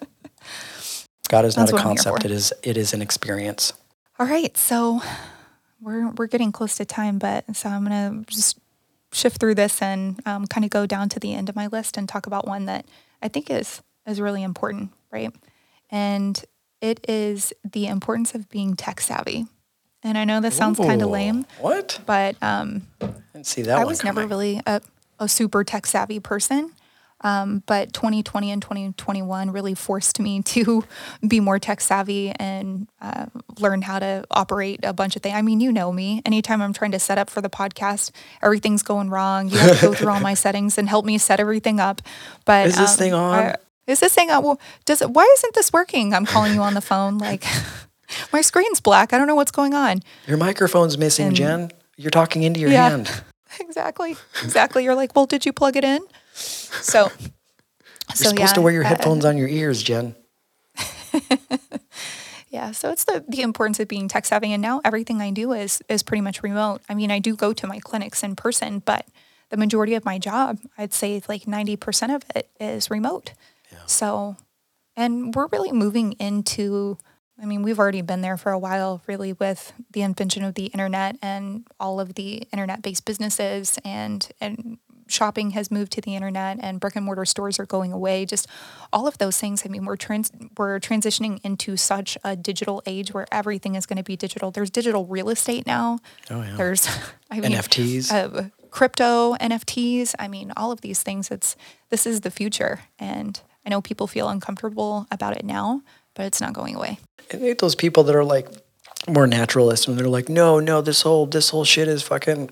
God 1.29 1.45
is 1.45 1.57
not 1.57 1.69
a 1.69 1.73
what 1.73 1.81
I'm 1.81 1.89
here 1.89 1.97
concept; 1.97 2.25
it 2.25 2.31
is 2.31 2.53
it 2.63 2.77
is 2.77 2.95
an 2.95 3.03
experience. 3.03 3.73
All 4.19 4.27
right, 4.27 4.57
so 4.57 5.01
we're 5.81 6.11
we're 6.11 6.27
getting 6.27 6.53
close 6.53 6.77
to 6.77 6.85
time, 6.85 7.19
but 7.19 7.57
so 7.57 7.69
I'm 7.69 7.83
gonna 7.85 8.23
just 8.27 8.59
shift 9.13 9.39
through 9.39 9.55
this 9.55 9.81
and 9.83 10.21
um, 10.27 10.47
kind 10.47 10.65
of 10.65 10.71
go 10.71 10.87
down 10.87 11.09
to 11.11 11.21
the 11.21 11.35
end 11.35 11.49
of 11.49 11.57
my 11.57 11.67
list 11.67 11.97
and 11.97 12.09
talk 12.09 12.27
about 12.27 12.47
one 12.47 12.67
that 12.67 12.87
I 13.21 13.29
think 13.29 13.51
is 13.51 13.83
is 14.07 14.21
really 14.21 14.43
important, 14.43 14.91
right? 15.11 15.33
And 15.91 16.43
it 16.81 17.05
is 17.09 17.53
the 17.71 17.87
importance 17.87 18.35
of 18.35 18.49
being 18.49 18.75
tech 18.75 19.01
savvy. 19.01 19.47
And 20.03 20.19
I 20.19 20.25
know 20.25 20.41
this 20.41 20.57
sounds 20.57 20.79
kind 20.79 21.01
of 21.01 21.11
lame, 21.11 21.47
What? 21.61 22.01
but 22.05 22.35
um, 22.43 22.83
Didn't 22.99 23.47
see 23.47 23.63
that 23.63 23.79
I 23.79 23.85
was 23.85 24.03
never 24.03 24.27
really 24.27 24.61
a, 24.67 24.81
a 25.21 25.29
super 25.29 25.63
tech 25.63 25.87
savvy 25.87 26.19
person. 26.19 26.73
Um, 27.23 27.63
but 27.67 27.93
2020 27.93 28.51
and 28.51 28.61
2021 28.63 29.51
really 29.51 29.75
forced 29.75 30.19
me 30.21 30.43
to 30.43 30.85
be 31.29 31.41
more 31.41 31.59
tech 31.59 31.81
savvy 31.81 32.31
and 32.31 32.89
uh, 33.01 33.27
learn 33.59 33.83
how 33.83 33.99
to 33.99 34.25
operate 34.31 34.81
a 34.83 34.93
bunch 34.93 35.17
of 35.17 35.23
things. 35.23 35.35
I 35.35 35.43
mean, 35.43 35.61
you 35.61 35.73
know 35.73 35.93
me. 35.93 36.23
Anytime 36.27 36.61
I'm 36.63 36.73
trying 36.73 36.93
to 36.93 36.99
set 36.99 37.19
up 37.19 37.31
for 37.31 37.41
the 37.41 37.51
podcast, 37.51 38.11
everything's 38.43 38.83
going 38.83 39.11
wrong. 39.11 39.49
You 39.49 39.59
have 39.59 39.81
to 39.81 39.87
go 39.87 39.95
through 39.95 40.09
all 40.11 40.21
my 40.21 40.35
settings 40.45 40.79
and 40.79 40.89
help 40.89 41.05
me 41.05 41.19
set 41.19 41.41
everything 41.41 41.81
up. 41.81 42.03
But 42.45 42.67
Is 42.69 42.77
this 42.77 42.93
um, 42.93 42.97
thing 42.99 43.15
on? 43.15 43.35
I- 43.35 43.57
is 43.89 43.99
this 43.99 44.15
thing 44.15 44.31
on? 44.31 44.45
Well, 44.45 44.61
does 44.85 45.03
it? 45.03 45.11
Why 45.11 45.29
isn't 45.39 45.55
this 45.55 45.73
working? 45.73 46.15
I'm 46.15 46.25
calling 46.25 46.55
you 46.55 46.61
on 46.61 46.75
the 46.75 46.81
phone. 46.81 47.19
Like, 47.19 47.45
my 48.33 48.41
screen's 48.41 48.81
black. 48.81 49.13
I 49.13 49.19
don't 49.19 49.27
know 49.27 49.35
what's 49.35 49.51
going 49.51 49.75
on. 49.75 50.03
Your 50.29 50.37
microphone's 50.37 50.97
missing, 50.97 51.27
And- 51.29 51.37
Jen. 51.37 51.71
You're 51.97 52.11
talking 52.13 52.43
into 52.45 52.61
your 52.61 52.71
Yeah. 52.71 52.91
hand. 52.91 53.11
exactly 53.61 54.17
exactly 54.43 54.83
you're 54.83 54.95
like 54.95 55.15
well 55.15 55.27
did 55.27 55.45
you 55.45 55.53
plug 55.53 55.77
it 55.77 55.85
in 55.85 56.01
so 56.33 57.01
You're 57.03 57.11
so 58.15 58.29
supposed 58.31 58.39
yeah, 58.39 58.47
to 58.55 58.61
wear 58.63 58.73
your 58.73 58.85
uh, 58.85 58.89
headphones 58.89 59.25
on 59.25 59.37
your 59.37 59.49
ears, 59.49 59.83
Jen. 59.83 60.15
yeah 62.49 62.71
so 62.71 62.91
it's 62.91 63.05
the 63.05 63.25
the 63.29 63.43
importance 63.43 63.81
of 63.81 63.89
being 63.89 64.09
tech 64.09 64.25
savvy 64.25 64.53
and 64.53 64.63
now 64.63 64.81
everything 64.85 65.21
i 65.21 65.31
do 65.31 65.53
is 65.53 65.83
is 65.89 66.03
pretty 66.03 66.21
much 66.21 66.43
remote 66.43 66.81
i 66.89 66.95
mean 66.95 67.11
i 67.11 67.19
do 67.19 67.37
go 67.37 67.53
to 67.53 67.67
my 67.67 67.79
clinics 67.79 68.23
in 68.23 68.35
person 68.37 68.79
but 68.79 69.07
the 69.51 69.57
majority 69.57 69.95
of 69.95 70.05
my 70.05 70.19
job 70.19 70.59
i'd 70.79 70.93
say 70.93 71.21
like 71.29 71.43
90% 71.43 72.15
of 72.15 72.23
it 72.35 72.49
is 72.61 72.91
remote 72.91 73.33
Yeah. 73.71 73.79
so 73.87 74.37
and 74.97 75.35
we're 75.35 75.49
really 75.49 75.73
moving 75.73 76.13
into 76.13 76.99
I 77.41 77.45
mean, 77.45 77.63
we've 77.63 77.79
already 77.79 78.03
been 78.03 78.21
there 78.21 78.37
for 78.37 78.53
a 78.53 78.59
while, 78.59 79.03
really, 79.09 79.33
with 79.33 79.73
the 79.91 80.03
invention 80.03 80.45
of 80.45 80.55
the 80.55 80.67
internet 80.67 81.17
and 81.21 81.67
all 81.81 81.99
of 81.99 82.15
the 82.15 82.47
internet-based 82.53 83.05
businesses, 83.05 83.79
and 83.85 84.29
and 84.41 84.79
shopping 85.09 85.51
has 85.51 85.71
moved 85.71 85.93
to 85.93 86.01
the 86.01 86.15
internet, 86.15 86.59
and 86.61 86.81
brick 86.81 86.97
and 86.97 87.05
mortar 87.05 87.25
stores 87.25 87.59
are 87.59 87.67
going 87.67 87.93
away. 87.93 88.25
Just 88.27 88.47
all 88.93 89.07
of 89.07 89.19
those 89.19 89.39
things. 89.39 89.63
I 89.65 89.69
mean, 89.69 89.85
we're 89.85 89.97
trans 89.97 90.31
we're 90.57 90.81
transitioning 90.81 91.41
into 91.43 91.77
such 91.77 92.17
a 92.25 92.37
digital 92.37 92.83
age 92.87 93.13
where 93.13 93.27
everything 93.33 93.75
is 93.75 93.87
going 93.87 93.97
to 93.97 94.03
be 94.03 94.17
digital. 94.17 94.51
There's 94.51 94.71
digital 94.71 95.07
real 95.07 95.29
estate 95.29 95.67
now. 95.67 95.99
Oh, 96.31 96.43
yeah. 96.43 96.57
There's 96.57 96.87
I 97.31 97.41
mean, 97.41 97.53
NFTs. 97.53 98.13
uh, 98.13 98.49
crypto, 98.71 99.35
NFTs. 99.35 100.15
I 100.19 100.29
mean, 100.29 100.53
all 100.57 100.73
of 100.73 100.81
these 100.81 101.03
things. 101.03 101.31
It's 101.31 101.57
this 101.91 102.07
is 102.07 102.23
the 102.23 102.31
future, 102.31 102.81
and 102.99 103.41
I 103.67 103.71
know 103.71 103.81
people 103.81 104.07
feel 104.07 104.29
uncomfortable 104.29 105.07
about 105.11 105.37
it 105.37 105.45
now, 105.45 105.83
but 106.15 106.27
it's 106.27 106.41
not 106.41 106.53
going 106.53 106.75
away. 106.75 106.99
I 107.33 107.37
hate 107.37 107.59
those 107.59 107.75
people 107.75 108.05
that 108.05 108.15
are 108.15 108.25
like 108.25 108.49
more 109.09 109.27
naturalists 109.27 109.89
and 109.89 109.99
they're 109.99 110.09
like, 110.09 110.29
no, 110.29 110.61
no, 110.61 110.81
this 110.81 111.03
whole 111.03 111.27
this 111.27 111.51
whole 111.51 111.65
shit 111.65 111.89
is 111.89 112.03
fucking 112.03 112.51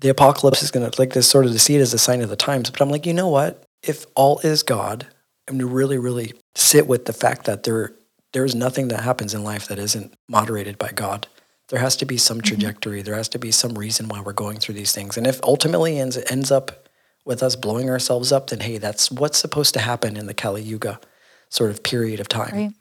the 0.00 0.08
apocalypse 0.08 0.62
is 0.62 0.70
gonna 0.70 0.90
like 0.98 1.12
this 1.12 1.28
sort 1.28 1.46
of 1.46 1.52
to 1.52 1.58
see 1.58 1.76
it 1.76 1.80
as 1.80 1.94
a 1.94 1.98
sign 1.98 2.20
of 2.22 2.28
the 2.28 2.36
times. 2.36 2.70
But 2.70 2.80
I'm 2.80 2.90
like, 2.90 3.06
you 3.06 3.14
know 3.14 3.28
what? 3.28 3.64
If 3.82 4.06
all 4.14 4.38
is 4.40 4.62
God, 4.62 5.06
and 5.46 5.60
to 5.60 5.66
really, 5.66 5.98
really 5.98 6.32
sit 6.54 6.86
with 6.86 7.04
the 7.04 7.12
fact 7.12 7.44
that 7.44 7.64
there 7.64 7.94
there 8.32 8.44
is 8.44 8.54
nothing 8.54 8.88
that 8.88 9.00
happens 9.00 9.32
in 9.32 9.44
life 9.44 9.68
that 9.68 9.78
isn't 9.78 10.12
moderated 10.28 10.76
by 10.76 10.90
God. 10.90 11.28
There 11.68 11.78
has 11.78 11.96
to 11.96 12.04
be 12.04 12.16
some 12.16 12.38
mm-hmm. 12.38 12.48
trajectory. 12.48 13.00
There 13.00 13.14
has 13.14 13.28
to 13.30 13.38
be 13.38 13.52
some 13.52 13.78
reason 13.78 14.08
why 14.08 14.20
we're 14.20 14.32
going 14.32 14.58
through 14.58 14.74
these 14.74 14.92
things. 14.92 15.16
And 15.16 15.26
if 15.26 15.40
ultimately 15.42 15.98
ends 15.98 16.18
ends 16.30 16.50
up 16.50 16.88
with 17.24 17.42
us 17.42 17.56
blowing 17.56 17.88
ourselves 17.88 18.32
up, 18.32 18.48
then 18.48 18.60
hey, 18.60 18.78
that's 18.78 19.10
what's 19.10 19.38
supposed 19.38 19.74
to 19.74 19.80
happen 19.80 20.16
in 20.16 20.26
the 20.26 20.34
Kali 20.34 20.62
Yuga 20.62 21.00
sort 21.48 21.70
of 21.70 21.82
period 21.82 22.20
of 22.20 22.28
time. 22.28 22.54
Right. 22.54 22.72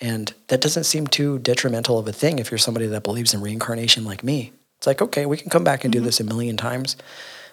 And 0.00 0.32
that 0.48 0.60
doesn't 0.60 0.84
seem 0.84 1.06
too 1.06 1.38
detrimental 1.38 1.98
of 1.98 2.08
a 2.08 2.12
thing 2.12 2.38
if 2.38 2.50
you're 2.50 2.58
somebody 2.58 2.86
that 2.86 3.04
believes 3.04 3.32
in 3.32 3.40
reincarnation 3.40 4.04
like 4.04 4.24
me. 4.24 4.52
It's 4.84 4.86
like, 4.86 5.00
okay, 5.00 5.24
we 5.24 5.38
can 5.38 5.48
come 5.48 5.64
back 5.64 5.84
and 5.84 5.90
do 5.90 6.00
mm-hmm. 6.00 6.04
this 6.04 6.20
a 6.20 6.24
million 6.24 6.58
times. 6.58 6.98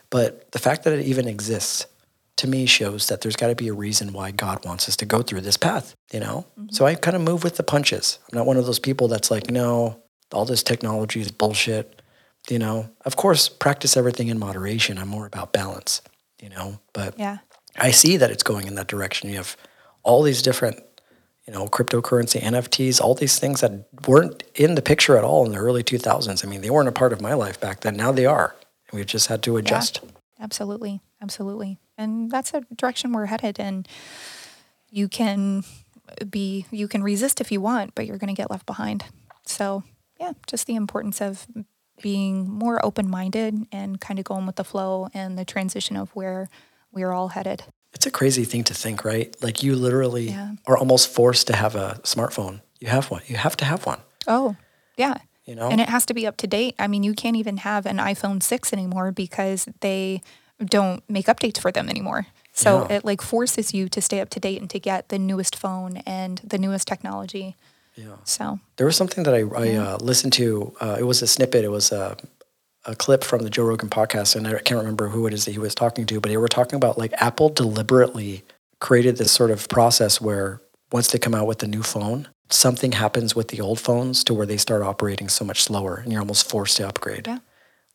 But 0.10 0.52
the 0.52 0.60
fact 0.60 0.84
that 0.84 0.92
it 0.92 1.06
even 1.06 1.30
exists 1.30 1.86
to 2.36 2.48
me 2.48 2.66
shows 2.66 3.08
that 3.08 3.22
there's 3.22 3.38
got 3.38 3.48
to 3.48 3.56
be 3.56 3.70
a 3.70 3.74
reason 3.74 4.12
why 4.12 4.32
God 4.32 4.66
wants 4.66 4.90
us 4.90 4.98
to 4.98 5.06
go 5.06 5.22
through 5.22 5.40
this 5.40 5.56
path, 5.56 5.96
you 6.12 6.20
know? 6.20 6.46
Mm-hmm. 6.60 6.74
So 6.74 6.86
I 6.86 6.96
kind 6.96 7.16
of 7.16 7.22
move 7.22 7.46
with 7.46 7.56
the 7.56 7.64
punches. 7.64 8.20
I'm 8.30 8.38
not 8.38 8.46
one 8.46 8.58
of 8.58 8.66
those 8.66 8.80
people 8.80 9.08
that's 9.08 9.32
like, 9.32 9.50
no, 9.50 10.04
all 10.34 10.44
this 10.44 10.62
technology 10.62 11.22
is 11.22 11.32
bullshit, 11.32 12.02
you 12.50 12.60
know? 12.60 12.90
Of 13.06 13.16
course, 13.16 13.48
practice 13.48 13.96
everything 13.96 14.28
in 14.28 14.38
moderation. 14.38 14.98
I'm 14.98 15.08
more 15.08 15.26
about 15.26 15.54
balance, 15.54 16.02
you 16.42 16.50
know? 16.50 16.82
But 16.92 17.18
Yeah. 17.18 17.38
I 17.78 17.92
see 17.92 18.18
that 18.18 18.30
it's 18.30 18.44
going 18.44 18.68
in 18.68 18.76
that 18.76 18.88
direction. 18.88 19.30
You 19.30 19.38
have 19.38 19.56
all 20.04 20.22
these 20.22 20.42
different, 20.42 20.84
you 21.52 21.58
know, 21.58 21.68
cryptocurrency, 21.68 22.40
NFTs, 22.40 23.02
all 23.02 23.14
these 23.14 23.38
things 23.38 23.60
that 23.60 23.74
weren't 24.08 24.42
in 24.56 24.76
the 24.76 24.82
picture 24.82 25.18
at 25.18 25.26
all 25.26 25.46
in 25.46 25.52
the 25.52 25.58
early 25.58 25.84
2000s. 25.84 26.46
I 26.46 26.48
mean, 26.48 26.62
they 26.62 26.70
weren't 26.70 26.88
a 26.88 26.94
part 26.94 27.12
of 27.12 27.20
my 27.20 27.34
life 27.34 27.60
back 27.60 27.82
then. 27.82 27.98
Now 27.98 28.14
they 28.14 28.26
are. 28.26 28.56
And 28.90 28.98
we've 28.98 29.06
just 29.06 29.28
had 29.28 29.44
to 29.44 29.58
adjust. 29.58 30.00
Absolutely. 30.40 31.02
Absolutely. 31.22 31.78
And 31.98 32.32
that's 32.32 32.54
a 32.54 32.62
direction 32.78 33.12
we're 33.12 33.26
headed. 33.26 33.60
And 33.60 33.86
you 34.90 35.10
can 35.10 35.66
be, 36.30 36.68
you 36.72 36.88
can 36.88 37.04
resist 37.04 37.42
if 37.42 37.52
you 37.52 37.60
want, 37.60 37.96
but 37.96 38.08
you're 38.08 38.18
going 38.18 38.34
to 38.34 38.42
get 38.42 38.50
left 38.50 38.66
behind. 38.66 39.04
So, 39.46 39.84
yeah, 40.22 40.32
just 40.48 40.68
the 40.68 40.76
importance 40.76 41.20
of 41.20 41.48
being 42.02 42.50
more 42.50 42.84
open 42.86 43.10
minded 43.10 43.68
and 43.74 44.00
kind 44.00 44.20
of 44.20 44.26
going 44.26 44.46
with 44.46 44.56
the 44.56 44.64
flow 44.64 45.10
and 45.14 45.38
the 45.38 45.44
transition 45.44 45.98
of 45.98 46.12
where 46.12 46.48
we're 46.94 47.12
all 47.12 47.30
headed. 47.30 47.64
It's 48.02 48.08
a 48.08 48.10
crazy 48.10 48.46
thing 48.46 48.64
to 48.64 48.74
think, 48.74 49.06
right? 49.06 49.30
Like 49.44 49.62
you 49.62 49.76
literally 49.76 50.30
Yeah. 50.32 50.54
are 50.66 50.76
almost 50.76 51.08
forced 51.08 51.46
to 51.48 51.56
have 51.56 51.76
a 51.76 52.00
smartphone. 52.02 52.62
You 52.80 52.88
have 52.88 53.12
one. 53.12 53.22
You 53.28 53.38
have 53.38 53.56
to 53.58 53.66
have 53.66 53.86
one. 53.86 54.00
Oh, 54.28 54.56
yeah. 54.98 55.18
You 55.46 55.54
know? 55.54 55.70
And 55.70 55.80
it 55.80 55.88
has 55.88 56.08
to 56.08 56.16
be 56.16 56.26
up 56.26 56.36
to 56.38 56.48
date. 56.48 56.74
I 56.80 56.88
mean, 56.88 57.04
you 57.04 57.14
can't 57.14 57.36
even 57.36 57.58
have 57.58 57.86
an 57.86 57.98
iPhone 57.98 58.42
6 58.42 58.74
anymore 58.74 59.12
because 59.12 59.68
they 59.82 60.24
don't 60.66 61.04
make 61.08 61.28
updates 61.28 61.60
for 61.60 61.72
them 61.72 61.90
anymore. 61.90 62.26
So 62.54 62.88
Yeah. 62.90 62.96
it 62.96 63.06
like 63.06 63.22
forces 63.22 63.72
you 63.72 63.88
to 63.90 64.02
stay 64.02 64.20
up 64.20 64.30
to 64.32 64.40
date 64.40 64.60
and 64.62 64.70
to 64.72 64.80
get 64.80 65.10
the 65.10 65.20
newest 65.20 65.56
phone 65.56 65.98
and 65.98 66.42
the 66.44 66.58
newest 66.58 66.88
technology. 66.88 67.56
Yeah. 67.96 68.16
So 68.24 68.60
There 68.78 68.88
was 68.88 68.96
something 68.96 69.24
that 69.26 69.36
I, 69.36 69.42
I 69.66 69.76
uh, 69.76 69.98
listened 70.02 70.34
to. 70.42 70.74
Uh, 70.82 70.98
it 71.00 71.04
was 71.06 71.22
a 71.22 71.28
snippet. 71.28 71.64
It 71.64 71.70
was 71.70 71.92
a, 71.92 72.18
a 72.86 72.96
clip 72.96 73.24
from 73.24 73.44
the 73.44 73.50
Joe 73.50 73.64
Rogan 73.66 73.90
podcast, 73.90 74.36
and 74.36 74.48
I 74.48 74.60
can't 74.60 74.80
remember 74.80 75.10
who 75.10 75.28
it 75.28 75.34
is 75.34 75.46
that 75.46 75.52
he 75.52 75.60
was 75.60 75.76
talking 75.76 76.06
to, 76.08 76.20
but 76.20 76.30
they 76.30 76.38
were 76.38 76.48
talking 76.48 76.78
about 76.78 76.98
like 76.98 77.14
Apple 77.22 77.50
deliberately 77.50 78.44
created 78.80 79.18
this 79.18 79.32
sort 79.32 79.52
of 79.52 79.68
process 79.70 80.20
where 80.20 80.62
once 80.92 81.12
they 81.12 81.20
come 81.20 81.36
out 81.36 81.48
with 81.48 81.60
the 81.60 81.68
new 81.68 81.84
phone, 81.84 82.28
something 82.50 82.94
happens 82.94 83.36
with 83.36 83.50
the 83.50 83.62
old 83.62 83.80
phones 83.80 84.24
to 84.26 84.34
where 84.34 84.46
they 84.46 84.58
start 84.58 84.82
operating 84.82 85.30
so 85.30 85.46
much 85.46 85.62
slower, 85.64 85.98
and 85.98 86.12
you're 86.12 86.22
almost 86.22 86.50
forced 86.50 86.78
to 86.78 86.88
upgrade. 86.88 87.28
Yeah. 87.28 87.40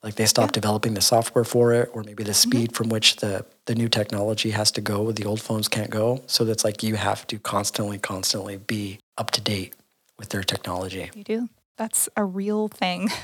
Like 0.03 0.14
they 0.14 0.26
stop 0.26 0.53
developing 0.53 0.95
the 0.95 1.01
software 1.01 1.43
for 1.45 1.72
it, 1.72 1.91
or 1.93 2.05
maybe 2.05 2.22
the 2.22 2.30
Mm-hmm. 2.30 2.51
speed 2.51 2.74
from 2.76 2.89
which 2.89 3.16
the 3.16 3.45
the 3.64 3.74
new 3.74 3.89
technology 3.89 4.51
has 4.51 4.70
to 4.72 4.80
go, 4.80 5.11
the 5.11 5.24
old 5.24 5.41
phones 5.43 5.66
can't 5.66 5.91
go. 5.91 6.22
So 6.28 6.45
that's 6.45 6.64
like 6.64 6.84
you 6.84 6.95
have 6.95 7.26
to 7.26 7.39
constantly, 7.41 7.99
constantly 7.99 8.57
be 8.57 9.01
up 9.18 9.32
to 9.32 9.41
date 9.41 9.74
with 10.16 10.28
their 10.28 10.45
technology. 10.45 11.11
you 11.14 11.24
do. 11.24 11.49
That's 11.77 12.09
a 12.16 12.24
real 12.24 12.68
thing. 12.68 13.11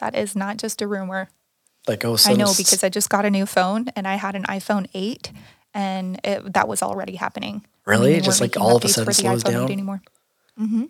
That 0.00 0.16
is 0.16 0.34
not 0.34 0.56
just 0.56 0.82
a 0.82 0.88
rumor. 0.88 1.28
Like 1.86 2.04
oh, 2.04 2.16
I 2.26 2.32
know 2.32 2.52
because 2.56 2.82
I 2.82 2.88
just 2.88 3.08
got 3.08 3.24
a 3.24 3.30
new 3.30 3.46
phone 3.46 3.86
and 3.94 4.08
I 4.08 4.16
had 4.16 4.34
an 4.34 4.42
iPhone 4.44 4.88
8 4.94 5.30
and 5.74 6.20
it, 6.24 6.52
that 6.54 6.66
was 6.66 6.82
already 6.82 7.16
happening. 7.16 7.62
I 7.86 7.90
Really? 7.90 8.20
Just, 8.20 8.40
like, 8.40 8.56
all 8.56 8.76
of 8.76 8.84
a 8.84 8.88
sudden 8.88 9.12
slows 9.12 9.44
iPhone 9.44 9.48
8 9.48 9.52
down? 9.52 9.70
anymore. 9.70 10.02
hmm 10.56 10.84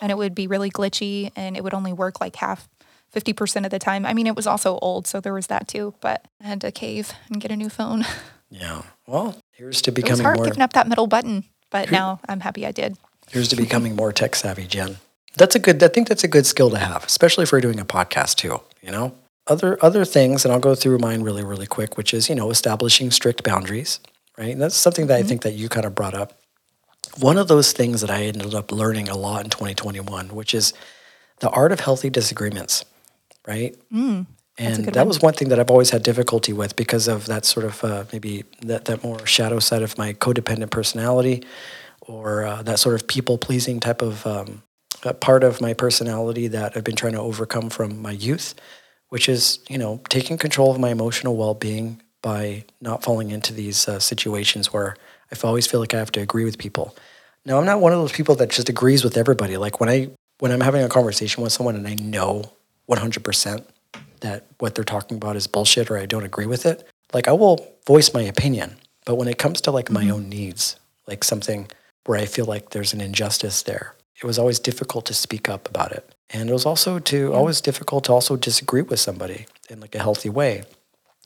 And 0.00 0.10
it 0.10 0.16
would 0.16 0.34
be 0.34 0.46
really 0.46 0.70
glitchy 0.70 1.32
and 1.36 1.56
it 1.56 1.62
would 1.64 1.74
only 1.74 1.92
work 1.92 2.20
like 2.20 2.36
half, 2.36 2.68
50% 3.14 3.64
of 3.64 3.70
the 3.70 3.78
time. 3.78 4.06
I 4.06 4.14
mean, 4.14 4.26
it 4.26 4.36
was 4.36 4.46
also 4.46 4.78
old, 4.78 5.06
so 5.06 5.20
there 5.20 5.34
was 5.34 5.48
that 5.48 5.68
too, 5.68 5.94
but 6.00 6.24
I 6.42 6.46
had 6.46 6.60
to 6.62 6.72
cave 6.72 7.12
and 7.30 7.40
get 7.40 7.50
a 7.50 7.56
new 7.56 7.68
phone. 7.68 8.04
yeah. 8.50 8.82
Well, 9.06 9.36
here's 9.52 9.82
to 9.82 9.92
becoming 9.92 10.10
It 10.10 10.12
was 10.12 10.20
hard 10.20 10.36
more 10.38 10.46
giving 10.46 10.62
up 10.62 10.72
that 10.72 10.88
middle 10.88 11.06
button, 11.06 11.44
but 11.70 11.90
now 11.90 12.20
I'm 12.28 12.40
happy 12.40 12.66
I 12.66 12.72
did. 12.72 12.96
here's 13.30 13.48
to 13.48 13.56
becoming 13.56 13.94
more 13.96 14.12
tech 14.12 14.34
savvy, 14.34 14.66
Jen. 14.66 14.96
That's 15.36 15.54
a 15.54 15.58
good. 15.58 15.82
I 15.82 15.88
think 15.88 16.08
that's 16.08 16.24
a 16.24 16.28
good 16.28 16.46
skill 16.46 16.70
to 16.70 16.78
have, 16.78 17.04
especially 17.04 17.42
if 17.42 17.52
we're 17.52 17.60
doing 17.60 17.80
a 17.80 17.84
podcast 17.84 18.36
too. 18.36 18.60
You 18.82 18.92
know, 18.92 19.14
other 19.46 19.78
other 19.82 20.04
things, 20.04 20.44
and 20.44 20.52
I'll 20.52 20.60
go 20.60 20.74
through 20.74 20.98
mine 20.98 21.22
really 21.22 21.44
really 21.44 21.66
quick, 21.66 21.96
which 21.96 22.14
is 22.14 22.28
you 22.28 22.34
know 22.34 22.50
establishing 22.50 23.10
strict 23.10 23.42
boundaries. 23.42 24.00
Right, 24.38 24.50
and 24.50 24.60
that's 24.60 24.76
something 24.76 25.06
that 25.08 25.18
I 25.18 25.22
think 25.22 25.42
that 25.42 25.54
you 25.54 25.68
kind 25.68 25.86
of 25.86 25.94
brought 25.94 26.14
up. 26.14 26.38
One 27.18 27.38
of 27.38 27.46
those 27.46 27.72
things 27.72 28.00
that 28.00 28.10
I 28.10 28.24
ended 28.24 28.54
up 28.54 28.72
learning 28.72 29.08
a 29.08 29.16
lot 29.16 29.44
in 29.44 29.50
2021, 29.50 30.34
which 30.34 30.54
is 30.54 30.72
the 31.38 31.50
art 31.50 31.70
of 31.70 31.80
healthy 31.80 32.10
disagreements. 32.10 32.84
Right. 33.46 33.76
and 34.56 34.84
that 34.86 34.96
one. 34.96 35.08
was 35.08 35.20
one 35.20 35.34
thing 35.34 35.48
that 35.50 35.60
I've 35.60 35.70
always 35.70 35.90
had 35.90 36.02
difficulty 36.02 36.52
with 36.52 36.76
because 36.76 37.08
of 37.08 37.26
that 37.26 37.44
sort 37.44 37.66
of 37.66 37.84
uh, 37.84 38.04
maybe 38.12 38.44
that, 38.62 38.86
that 38.86 39.02
more 39.02 39.24
shadow 39.26 39.58
side 39.58 39.82
of 39.82 39.98
my 39.98 40.14
codependent 40.14 40.70
personality 40.70 41.44
or 42.00 42.44
uh, 42.44 42.62
that 42.62 42.78
sort 42.78 42.94
of 42.94 43.06
people 43.06 43.36
pleasing 43.36 43.80
type 43.80 44.00
of 44.00 44.26
um, 44.26 44.62
uh, 45.04 45.12
part 45.12 45.44
of 45.44 45.60
my 45.60 45.74
personality 45.74 46.48
that 46.48 46.76
I've 46.76 46.84
been 46.84 46.96
trying 46.96 47.12
to 47.12 47.20
overcome 47.20 47.70
from 47.70 48.00
my 48.00 48.12
youth, 48.12 48.54
which 49.08 49.28
is, 49.28 49.60
you 49.68 49.78
know, 49.78 50.00
taking 50.08 50.38
control 50.38 50.70
of 50.70 50.80
my 50.80 50.90
emotional 50.90 51.36
well 51.36 51.54
being 51.54 52.02
by 52.22 52.64
not 52.80 53.02
falling 53.02 53.30
into 53.30 53.52
these 53.52 53.86
uh, 53.86 53.98
situations 53.98 54.72
where 54.72 54.96
I 55.30 55.46
always 55.46 55.66
feel 55.66 55.80
like 55.80 55.94
I 55.94 55.98
have 55.98 56.12
to 56.12 56.20
agree 56.20 56.44
with 56.44 56.58
people. 56.58 56.96
Now, 57.44 57.58
I'm 57.58 57.66
not 57.66 57.80
one 57.80 57.92
of 57.92 57.98
those 57.98 58.12
people 58.12 58.34
that 58.36 58.50
just 58.50 58.68
agrees 58.68 59.04
with 59.04 59.16
everybody. 59.16 59.56
Like 59.56 59.80
when 59.80 59.88
I 59.88 60.10
when 60.38 60.50
I'm 60.50 60.60
having 60.60 60.82
a 60.82 60.88
conversation 60.88 61.42
with 61.42 61.52
someone 61.52 61.76
and 61.76 61.86
I 61.86 61.94
know 61.94 62.52
100% 62.88 63.64
that 64.20 64.46
what 64.58 64.74
they're 64.74 64.84
talking 64.84 65.16
about 65.16 65.36
is 65.36 65.46
bullshit 65.46 65.90
or 65.90 65.98
I 65.98 66.06
don't 66.06 66.24
agree 66.24 66.46
with 66.46 66.66
it, 66.66 66.88
like 67.12 67.28
I 67.28 67.32
will 67.32 67.74
voice 67.86 68.12
my 68.12 68.22
opinion. 68.22 68.76
But 69.06 69.16
when 69.16 69.28
it 69.28 69.38
comes 69.38 69.60
to 69.62 69.70
like 69.70 69.90
my 69.90 70.08
own 70.08 70.28
needs, 70.28 70.76
like 71.06 71.22
something 71.22 71.68
where 72.06 72.18
I 72.18 72.24
feel 72.24 72.46
like 72.46 72.70
there's 72.70 72.94
an 72.94 73.00
injustice 73.00 73.62
there, 73.62 73.94
it 74.22 74.24
was 74.24 74.38
always 74.38 74.58
difficult 74.58 75.06
to 75.06 75.14
speak 75.14 75.48
up 75.48 75.68
about 75.68 75.92
it. 75.92 76.14
And 76.30 76.48
it 76.48 76.52
was 76.52 76.66
also 76.66 76.98
to 76.98 77.32
always 77.32 77.60
difficult 77.60 78.04
to 78.04 78.12
also 78.12 78.36
disagree 78.36 78.82
with 78.82 79.00
somebody 79.00 79.46
in 79.68 79.80
like 79.80 79.94
a 79.94 79.98
healthy 79.98 80.28
way. 80.30 80.62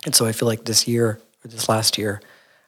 And 0.05 0.15
so 0.15 0.27
I 0.27 0.33
feel 0.33 0.49
like 0.49 0.65
this 0.65 0.87
year 0.89 1.21
or 1.45 1.49
this 1.49 1.69
last 1.69 1.99
year, 1.99 2.21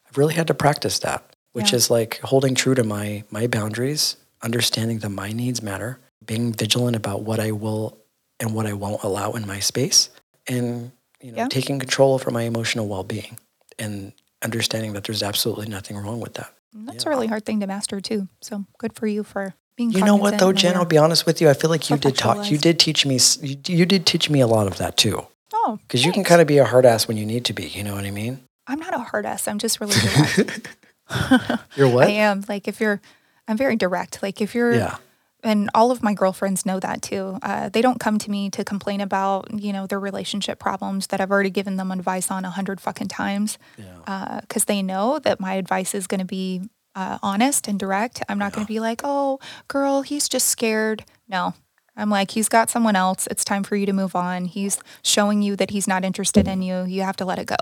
I've 0.08 0.18
really 0.18 0.34
had 0.34 0.46
to 0.48 0.54
practice 0.54 0.98
that, 1.00 1.24
which 1.52 1.72
Yeah. 1.72 1.76
is 1.76 1.90
like 1.90 2.20
holding 2.20 2.54
true 2.54 2.74
to 2.74 2.84
my 2.84 3.24
my 3.30 3.46
boundaries, 3.46 4.16
understanding 4.42 4.98
that 5.00 5.10
my 5.10 5.32
needs 5.32 5.62
matter, 5.62 5.98
being 6.24 6.52
vigilant 6.52 6.96
about 6.96 7.22
what 7.22 7.40
I 7.40 7.50
will 7.52 7.96
and 8.38 8.54
what 8.54 8.66
I 8.66 8.72
won't 8.72 9.02
allow 9.02 9.32
in 9.32 9.46
my 9.46 9.60
space, 9.60 10.10
and 10.46 10.92
you 11.20 11.32
know, 11.32 11.38
Yeah. 11.38 11.48
taking 11.48 11.78
control 11.78 12.14
over 12.14 12.30
my 12.30 12.42
emotional 12.42 12.86
well-being 12.88 13.38
and 13.78 14.12
understanding 14.42 14.94
that 14.94 15.04
there's 15.04 15.22
absolutely 15.22 15.66
nothing 15.66 15.96
wrong 15.98 16.20
with 16.20 16.34
that. 16.34 16.54
And 16.72 16.88
that's 16.88 17.04
a 17.04 17.10
really 17.10 17.26
hard 17.26 17.44
thing 17.44 17.60
to 17.60 17.66
master 17.66 18.00
too. 18.00 18.28
So 18.40 18.64
good 18.78 18.94
for 18.94 19.06
you 19.06 19.22
for 19.22 19.54
being 19.76 19.90
You 19.92 20.04
know 20.04 20.16
what 20.16 20.38
though, 20.38 20.52
Jen? 20.52 20.76
I'll 20.76 20.84
be 20.84 20.98
honest 20.98 21.26
with 21.26 21.40
you. 21.40 21.48
I 21.48 21.54
feel 21.54 21.70
like 21.70 21.88
you 21.90 21.96
did 21.96 22.16
talk. 22.16 22.50
You 22.50 22.58
did 22.58 22.78
teach 22.78 23.04
me. 23.06 23.18
You, 23.40 23.56
you 23.66 23.86
did 23.86 24.06
teach 24.06 24.28
me 24.30 24.40
a 24.40 24.46
lot 24.46 24.66
of 24.66 24.78
that 24.78 24.96
too. 24.96 25.26
Oh, 25.52 25.78
Because 25.82 26.04
you 26.04 26.12
can 26.12 26.22
kind 26.24 26.40
of 26.40 26.46
be 26.46 26.58
a 26.58 26.64
hard 26.64 26.86
ass 26.86 27.08
when 27.08 27.16
you 27.16 27.26
need 27.26 27.44
to 27.46 27.52
be. 27.52 27.64
You 27.68 27.82
know 27.84 27.94
what 27.94 28.04
I 28.04 28.10
mean? 28.10 28.40
I'm 28.66 28.78
not 28.78 28.94
a 28.94 28.98
hard 28.98 29.26
ass. 29.26 29.48
I'm 29.48 29.58
just 29.58 29.80
really 29.80 29.94
direct. 29.94 30.68
You're 31.76 31.88
what? 31.88 32.06
I 32.08 32.12
am. 32.12 32.44
Like 32.48 32.68
if 32.68 32.80
you're, 32.80 33.00
I'm 33.48 33.56
very 33.56 33.76
direct. 33.76 34.22
Like 34.22 34.40
if 34.40 34.54
you're, 34.54 34.72
Yeah. 34.72 34.96
and 35.42 35.68
all 35.74 35.90
of 35.90 36.02
my 36.04 36.14
girlfriends 36.14 36.64
know 36.64 36.78
that 36.80 37.02
too. 37.02 37.38
Uh, 37.42 37.68
they 37.68 37.82
don't 37.82 37.98
come 37.98 38.16
to 38.18 38.30
me 38.30 38.48
to 38.50 38.64
complain 38.64 39.00
about, 39.00 39.48
you 39.60 39.72
know, 39.72 39.86
their 39.88 39.98
relationship 39.98 40.58
problems 40.60 41.08
that 41.08 41.20
I've 41.20 41.30
already 41.32 41.50
given 41.50 41.76
them 41.76 41.90
advice 41.90 42.30
on 42.30 42.44
a 42.44 42.50
hundred 42.50 42.80
fucking 42.80 43.08
times. 43.08 43.58
Yeah. 43.76 44.38
Because 44.42 44.66
they 44.66 44.82
know 44.82 45.18
that 45.18 45.40
my 45.40 45.54
advice 45.54 45.94
is 45.94 46.06
going 46.06 46.20
to 46.20 46.24
be 46.26 46.62
uh, 46.94 47.18
honest 47.22 47.68
and 47.68 47.78
direct. 47.78 48.22
I'm 48.28 48.38
not 48.38 48.52
going 48.52 48.66
to 48.66 48.72
be 48.72 48.80
like, 48.80 49.00
oh, 49.04 49.38
girl, 49.68 50.02
he's 50.02 50.28
just 50.28 50.48
scared. 50.48 51.04
No. 51.28 51.54
I'm 51.96 52.08
like, 52.08 52.30
he's 52.30 52.48
got 52.48 52.70
someone 52.70 52.96
else. 52.96 53.26
It's 53.26 53.44
time 53.44 53.62
for 53.62 53.76
you 53.76 53.84
to 53.86 53.92
move 53.92 54.16
on. 54.16 54.46
He's 54.46 54.78
showing 55.02 55.42
you 55.42 55.54
that 55.56 55.70
he's 55.70 55.86
not 55.86 56.04
interested 56.04 56.48
in 56.48 56.62
you. 56.62 56.84
You 56.84 57.02
have 57.02 57.16
to 57.16 57.24
let 57.24 57.38
it 57.38 57.46
go. 57.46 57.56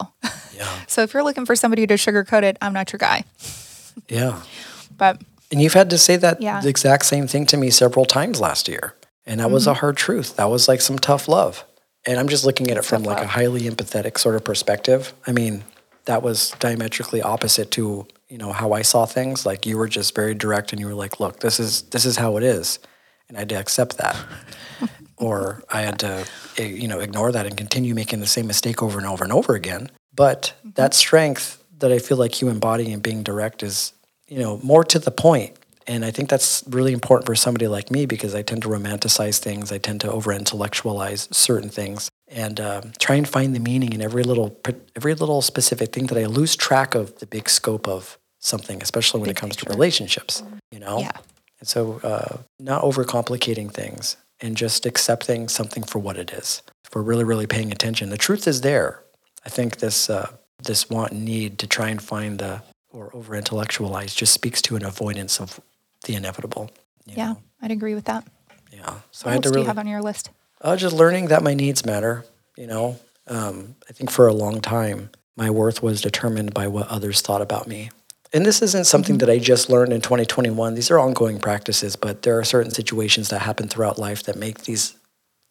Yeah. 0.54 0.68
so 0.86 1.02
if 1.02 1.12
you're 1.12 1.24
looking 1.24 1.44
for 1.46 1.56
somebody 1.56 1.86
to 1.86 1.94
sugarcoat 1.94 2.42
it, 2.44 2.56
I'm 2.60 2.72
not 2.72 2.92
your 2.92 2.98
guy. 2.98 3.24
Yeah. 4.08 4.42
But 4.96 5.20
And 5.50 5.60
you've 5.60 5.72
had 5.74 5.90
to 5.90 5.98
say 5.98 6.16
that 6.16 6.40
Yeah. 6.40 6.60
the 6.60 6.68
exact 6.68 7.06
same 7.06 7.26
thing 7.26 7.46
to 7.46 7.56
me 7.56 7.70
several 7.70 8.04
times 8.04 8.40
last 8.40 8.68
year. 8.68 8.94
And 9.26 9.40
that 9.40 9.50
was 9.50 9.64
Mm-hmm. 9.64 9.70
a 9.70 9.74
hard 9.74 9.96
truth. 9.96 10.36
That 10.36 10.50
was 10.50 10.68
like 10.68 10.80
some 10.80 10.98
tough 10.98 11.26
love. 11.26 11.64
And 12.06 12.18
I'm 12.18 12.28
just 12.28 12.44
looking 12.44 12.70
at 12.70 12.76
it 12.76 12.84
from 12.84 13.02
tough 13.02 13.14
like 13.16 13.24
a 13.24 13.28
highly 13.28 13.62
empathetic 13.62 14.18
sort 14.18 14.36
of 14.36 14.44
perspective. 14.44 15.12
I 15.26 15.32
mean, 15.32 15.64
that 16.04 16.22
was 16.22 16.52
diametrically 16.60 17.20
opposite 17.22 17.70
to, 17.72 18.06
you 18.28 18.38
know, 18.38 18.52
how 18.52 18.72
I 18.72 18.82
saw 18.82 19.06
things. 19.06 19.46
Like 19.46 19.66
you 19.66 19.78
were 19.78 19.88
just 19.88 20.14
very 20.14 20.34
direct 20.34 20.72
and 20.72 20.80
you 20.80 20.86
were 20.86 20.94
like, 20.94 21.20
look, 21.20 21.40
this 21.40 21.58
is 21.58 21.82
this 21.82 22.04
is 22.04 22.16
how 22.16 22.36
it 22.36 22.42
is. 22.42 22.78
And 23.28 23.36
I 23.36 23.40
had 23.40 23.48
to 23.50 23.56
accept 23.56 23.98
that. 23.98 24.16
or 25.16 25.62
I 25.70 25.82
had 25.82 25.98
to 26.00 26.26
eh, 26.58 26.66
you 26.66 26.88
know, 26.88 27.00
ignore 27.00 27.32
that 27.32 27.46
and 27.46 27.56
continue 27.56 27.94
making 27.94 28.20
the 28.20 28.26
same 28.26 28.46
mistake 28.46 28.82
over 28.82 28.98
and 28.98 29.06
over 29.06 29.24
and 29.24 29.32
over 29.32 29.54
again. 29.54 29.90
But 30.14 30.54
Mm-hmm. 30.60 30.70
that 30.74 30.94
strength 30.94 31.62
that 31.78 31.92
I 31.92 31.98
feel 31.98 32.16
like 32.16 32.40
you 32.40 32.48
embody 32.48 32.92
and 32.92 33.02
being 33.02 33.22
direct 33.22 33.62
is, 33.62 33.92
you 34.26 34.38
know, 34.38 34.58
more 34.62 34.84
to 34.84 34.98
the 34.98 35.10
point. 35.10 35.56
And 35.86 36.04
I 36.04 36.10
think 36.10 36.28
that's 36.28 36.64
really 36.68 36.92
important 36.92 37.26
for 37.26 37.34
somebody 37.34 37.66
like 37.66 37.90
me 37.90 38.04
because 38.04 38.34
I 38.34 38.42
tend 38.42 38.62
to 38.62 38.68
romanticize 38.68 39.38
things. 39.38 39.72
I 39.72 39.78
tend 39.78 40.00
to 40.02 40.10
over 40.12 40.32
intellectualize 40.32 41.28
certain 41.30 41.70
things 41.70 42.10
and 42.30 42.60
um, 42.60 42.92
try 42.98 43.16
and 43.16 43.28
find 43.28 43.54
the 43.54 43.60
meaning 43.60 43.92
in 43.92 44.02
every 44.02 44.22
little 44.22 44.58
every 44.96 45.14
little 45.14 45.42
specific 45.42 45.92
thing 45.92 46.06
that 46.06 46.18
I 46.18 46.26
lose 46.26 46.56
track 46.56 46.94
of 46.94 47.18
the 47.18 47.26
big 47.26 47.48
scope 47.48 47.88
of 47.88 48.18
something, 48.40 48.82
especially 48.82 49.20
when 49.20 49.30
it 49.30 49.36
comes 49.36 49.56
to 49.56 49.68
relationships. 49.70 50.42
You 50.70 50.80
know, 50.80 51.00
Yeah. 51.00 51.12
And 51.60 51.68
so, 51.68 52.00
uh, 52.04 52.36
not 52.60 52.82
overcomplicating 52.82 53.72
things 53.72 54.16
and 54.40 54.56
just 54.56 54.86
accepting 54.86 55.48
something 55.48 55.82
for 55.82 55.98
what 55.98 56.16
it 56.16 56.30
is. 56.30 56.62
If 56.86 56.94
we're 56.94 57.02
really, 57.02 57.24
really 57.24 57.46
paying 57.48 57.72
attention, 57.72 58.10
the 58.10 58.16
truth 58.16 58.46
is 58.46 58.60
there. 58.60 59.02
I 59.44 59.48
think 59.48 59.78
this 59.78 60.08
uh, 60.08 60.30
this 60.62 60.88
want 60.88 61.12
and 61.12 61.24
need 61.24 61.58
to 61.58 61.66
try 61.66 61.88
and 61.88 62.00
find 62.02 62.38
the 62.38 62.62
or 62.90 63.10
over 63.14 63.34
intellectualize 63.34 64.14
just 64.14 64.32
speaks 64.32 64.62
to 64.62 64.76
an 64.76 64.84
avoidance 64.84 65.40
of 65.40 65.60
the 66.04 66.14
inevitable. 66.14 66.70
yeah, 67.06 67.32
know? 67.32 67.38
I'd 67.60 67.70
agree 67.70 67.94
with 67.94 68.04
that. 68.04 68.26
yeah. 68.72 69.00
So 69.10 69.26
What 69.26 69.30
I 69.30 69.30
had 69.32 69.36
else 69.36 69.46
to 69.46 69.52
do 69.52 69.60
you 69.60 69.66
have 69.66 69.78
on 69.78 69.86
your 69.86 70.00
list? 70.02 70.30
Uh, 70.60 70.76
just 70.76 70.94
learning 70.94 71.28
that 71.28 71.42
my 71.42 71.54
needs 71.54 71.84
matter. 71.84 72.24
You 72.56 72.66
know, 72.66 72.98
um, 73.26 73.76
I 73.88 73.92
think 73.92 74.10
for 74.10 74.26
a 74.26 74.32
long 74.32 74.60
time, 74.60 75.10
my 75.36 75.50
worth 75.50 75.82
was 75.82 76.00
determined 76.00 76.52
by 76.52 76.66
what 76.66 76.88
others 76.88 77.20
thought 77.20 77.42
about 77.42 77.68
me. 77.68 77.90
And 78.32 78.44
this 78.44 78.60
isn't 78.60 78.86
something 78.86 79.18
that 79.18 79.30
I 79.30 79.38
just 79.38 79.70
learned 79.70 79.92
in 79.92 80.00
2021. 80.00 80.74
These 80.74 80.90
are 80.90 80.98
ongoing 80.98 81.38
practices, 81.38 81.96
but 81.96 82.22
there 82.22 82.38
are 82.38 82.44
certain 82.44 82.72
situations 82.72 83.30
that 83.30 83.40
happen 83.40 83.68
throughout 83.68 83.98
life 83.98 84.24
that 84.24 84.36
make 84.36 84.64
these 84.64 84.96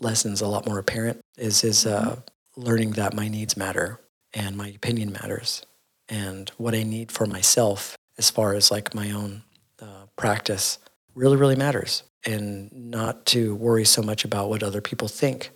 lessons 0.02 0.42
a 0.42 0.48
lot 0.48 0.68
more 0.68 0.78
apparent. 0.78 1.22
Is 1.38 1.64
is 1.64 1.86
uh, 1.86 2.18
learning 2.56 2.92
that 2.92 3.16
my 3.16 3.28
needs 3.28 3.58
matter 3.58 4.00
and 4.34 4.56
my 4.58 4.68
opinion 4.68 5.12
matters, 5.12 5.66
and 6.08 6.50
what 6.58 6.76
I 6.76 6.84
need 6.84 7.12
for 7.12 7.26
myself 7.26 7.98
as 8.18 8.30
far 8.30 8.54
as 8.54 8.70
like 8.70 8.94
my 8.94 9.12
own 9.12 9.44
uh, 9.82 10.06
practice 10.16 10.78
really, 11.18 11.36
really 11.38 11.56
matters. 11.56 12.04
And 12.26 12.72
not 12.74 13.26
to 13.28 13.56
worry 13.56 13.86
so 13.86 14.02
much 14.02 14.26
about 14.26 14.50
what 14.50 14.64
other 14.64 14.82
people 14.82 15.08
think 15.08 15.52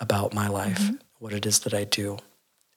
about 0.00 0.34
my 0.34 0.48
life, 0.48 0.90
what 1.18 1.32
it 1.32 1.44
is 1.46 1.60
that 1.60 1.74
I 1.74 1.84
do, 1.84 2.18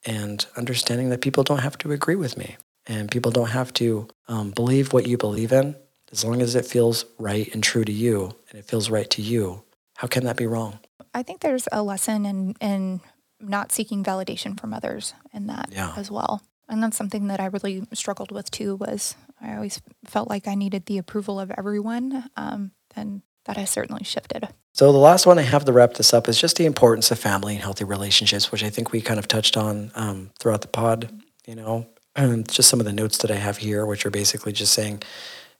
and 0.05 0.45
understanding 0.57 1.09
that 1.09 1.22
people 1.22 1.43
don't 1.43 1.59
have 1.59 1.78
to 1.80 1.91
agree 1.91 2.15
with 2.15 2.38
me 2.38 2.57
and 2.88 3.11
people 3.11 3.32
don't 3.32 3.49
have 3.51 3.72
to 3.74 4.07
um, 4.28 4.51
believe 4.51 4.91
what 4.93 5.07
you 5.07 5.17
believe 5.17 5.51
in 5.51 5.76
as 6.11 6.26
long 6.26 6.41
as 6.41 6.55
it 6.55 6.65
feels 6.65 7.05
right 7.19 7.53
and 7.53 7.63
true 7.63 7.86
to 7.86 7.91
you 7.91 8.36
and 8.49 8.59
it 8.59 8.65
feels 8.65 8.89
right 8.89 9.09
to 9.11 9.22
you. 9.22 9.63
How 9.97 10.07
can 10.07 10.24
that 10.26 10.36
be 10.36 10.47
wrong? 10.47 10.80
I 11.13 11.24
think 11.24 11.41
there's 11.41 11.67
a 11.72 11.84
lesson 11.84 12.26
in, 12.26 12.55
in 12.59 13.01
not 13.39 13.72
seeking 13.72 14.03
validation 14.03 14.59
from 14.59 14.74
others 14.74 15.13
in 15.34 15.47
that 15.47 15.69
Yeah. 15.72 15.93
as 15.95 16.09
well. 16.09 16.41
And 16.72 16.82
that's 16.82 16.97
something 16.97 17.28
that 17.28 17.41
I 17.41 17.47
really 17.47 17.84
struggled 17.93 18.32
with 18.32 18.49
too 18.49 18.78
was 18.78 19.15
I 19.41 19.55
always 19.55 19.82
felt 20.05 20.30
like 20.30 20.47
I 20.47 20.55
needed 20.55 20.86
the 20.86 20.97
approval 20.97 21.39
of 21.39 21.51
everyone. 21.57 22.30
Um, 22.38 22.72
and 22.95 23.22
that 23.45 23.57
has 23.57 23.69
certainly 23.69 24.03
shifted. 24.03 24.47
So 24.74 24.91
the 24.91 24.97
last 24.97 25.26
one 25.26 25.38
I 25.38 25.43
have 25.43 25.65
to 25.65 25.74
wrap 25.74 25.95
this 25.95 26.13
up 26.13 26.30
is 26.30 26.39
just 26.39 26.55
the 26.55 26.65
importance 26.65 27.11
of 27.11 27.19
family 27.19 27.55
and 27.55 27.61
healthy 27.61 27.84
relationships, 27.84 28.51
which 28.51 28.63
I 28.63 28.69
think 28.69 28.91
we 28.91 29.01
kind 29.01 29.19
of 29.19 29.28
touched 29.28 29.57
on 29.57 29.91
um, 29.95 30.32
throughout 30.39 30.61
the 30.61 30.69
pod. 30.69 31.09
You 31.45 31.55
know, 31.55 31.88
just 32.47 32.69
some 32.69 32.80
of 32.80 32.86
the 32.86 32.93
notes 32.93 33.17
that 33.19 33.32
I 33.32 33.36
have 33.36 33.57
here, 33.57 33.86
which 33.86 34.05
are 34.05 34.11
basically 34.11 34.53
just 34.53 34.74
saying, 34.74 35.03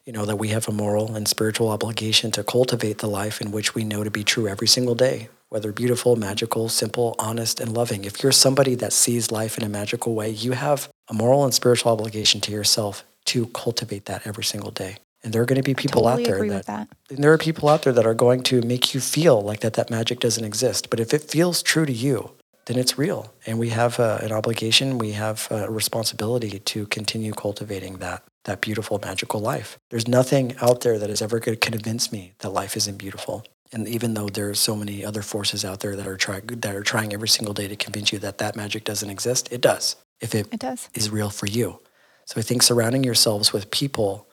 you 0.04 0.12
know, 0.12 0.24
that 0.24 0.36
we 0.36 0.48
have 0.48 0.68
a 0.68 0.72
moral 0.72 1.14
and 1.14 1.28
spiritual 1.28 1.68
obligation 1.68 2.30
to 2.32 2.42
cultivate 2.42 2.98
the 2.98 3.08
life 3.08 3.40
in 3.40 3.52
which 3.52 3.74
we 3.74 3.84
know 3.84 4.02
to 4.02 4.10
be 4.10 4.24
true 4.24 4.48
every 4.48 4.66
single 4.66 4.94
day, 4.94 5.28
whether 5.48 5.72
beautiful, 5.72 6.16
magical, 6.16 6.68
simple, 6.68 7.14
honest, 7.18 7.60
and 7.60 7.74
loving. 7.74 8.04
If 8.04 8.22
you're 8.22 8.32
somebody 8.32 8.74
that 8.76 8.92
sees 8.92 9.30
life 9.30 9.58
in 9.58 9.64
a 9.64 9.68
magical 9.68 10.14
way, 10.14 10.30
you 10.30 10.52
have 10.52 10.88
a 11.08 11.14
moral 11.14 11.44
and 11.44 11.54
spiritual 11.54 11.92
obligation 11.92 12.40
to 12.42 12.52
yourself 12.52 13.04
to 13.26 13.46
cultivate 13.48 14.06
that 14.06 14.26
every 14.26 14.44
single 14.44 14.70
day. 14.70 14.96
And 15.24 15.32
there 15.32 15.42
are 15.42 15.46
going 15.46 15.60
to 15.60 15.62
be 15.62 15.74
people 15.74 16.02
totally 16.02 16.24
out 16.24 16.26
there 16.26 16.48
that 16.48 16.66
that. 16.66 16.88
and 17.10 17.22
there 17.22 17.32
are 17.32 17.38
people 17.38 17.68
out 17.68 17.82
there 17.82 17.92
that 17.92 18.06
are 18.06 18.14
going 18.14 18.42
to 18.44 18.60
make 18.62 18.92
you 18.92 19.00
feel 19.00 19.40
like 19.40 19.60
that 19.60 19.74
that 19.74 19.90
magic 19.90 20.18
doesn't 20.18 20.44
exist. 20.44 20.90
But 20.90 20.98
if 20.98 21.14
it 21.14 21.22
feels 21.22 21.62
true 21.62 21.86
to 21.86 21.92
you, 21.92 22.32
then 22.66 22.76
it's 22.76 22.98
real. 22.98 23.32
And 23.46 23.58
we 23.58 23.70
have 23.70 24.00
uh, 24.00 24.18
an 24.22 24.32
obligation, 24.32 24.98
we 24.98 25.12
have 25.12 25.48
a 25.50 25.70
responsibility 25.70 26.58
to 26.58 26.86
continue 26.86 27.32
cultivating 27.32 27.98
that 27.98 28.22
that 28.44 28.60
beautiful 28.60 28.98
magical 28.98 29.40
life. 29.40 29.78
There's 29.90 30.08
nothing 30.08 30.56
out 30.60 30.80
there 30.80 30.98
that 30.98 31.10
is 31.10 31.22
ever 31.22 31.38
going 31.38 31.56
to 31.56 31.70
convince 31.70 32.10
me 32.10 32.32
that 32.40 32.50
life 32.50 32.76
isn't 32.76 32.96
beautiful. 32.96 33.44
And 33.72 33.86
even 33.86 34.14
though 34.14 34.28
there 34.28 34.50
are 34.50 34.54
so 34.54 34.74
many 34.74 35.04
other 35.04 35.22
forces 35.22 35.64
out 35.64 35.78
there 35.80 35.94
that 35.94 36.06
are 36.06 36.16
trying 36.16 36.46
that 36.46 36.74
are 36.74 36.82
trying 36.82 37.12
every 37.12 37.28
single 37.28 37.54
day 37.54 37.68
to 37.68 37.76
convince 37.76 38.12
you 38.12 38.18
that 38.18 38.38
that 38.38 38.56
magic 38.56 38.84
doesn't 38.84 39.08
exist, 39.08 39.52
it 39.52 39.60
does. 39.60 39.96
If 40.22 40.34
it 40.34 40.46
It 40.52 40.60
does. 40.60 40.88
is 40.94 41.10
real 41.10 41.28
for 41.28 41.46
you. 41.46 41.80
So 42.24 42.38
I 42.38 42.42
think 42.42 42.62
surrounding 42.62 43.04
yourselves 43.04 43.52
with 43.52 43.70
people 43.70 44.28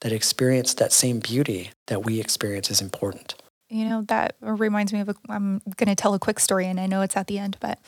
that 0.00 0.12
experience 0.12 0.74
that 0.74 0.92
same 0.92 1.18
beauty 1.20 1.70
that 1.88 2.04
we 2.04 2.20
experience 2.20 2.70
is 2.70 2.80
important. 2.80 3.34
You 3.68 3.88
know, 3.88 4.02
that 4.02 4.36
reminds 4.40 4.92
me 4.92 5.00
of 5.00 5.08
a, 5.08 5.14
I'm 5.28 5.60
going 5.76 5.88
to 5.88 5.94
tell 5.94 6.14
a 6.14 6.18
quick 6.18 6.38
story 6.40 6.66
and 6.66 6.78
I 6.78 6.86
know 6.86 7.02
it's 7.02 7.16
at 7.16 7.26
the 7.26 7.38
end, 7.38 7.56
but 7.60 7.78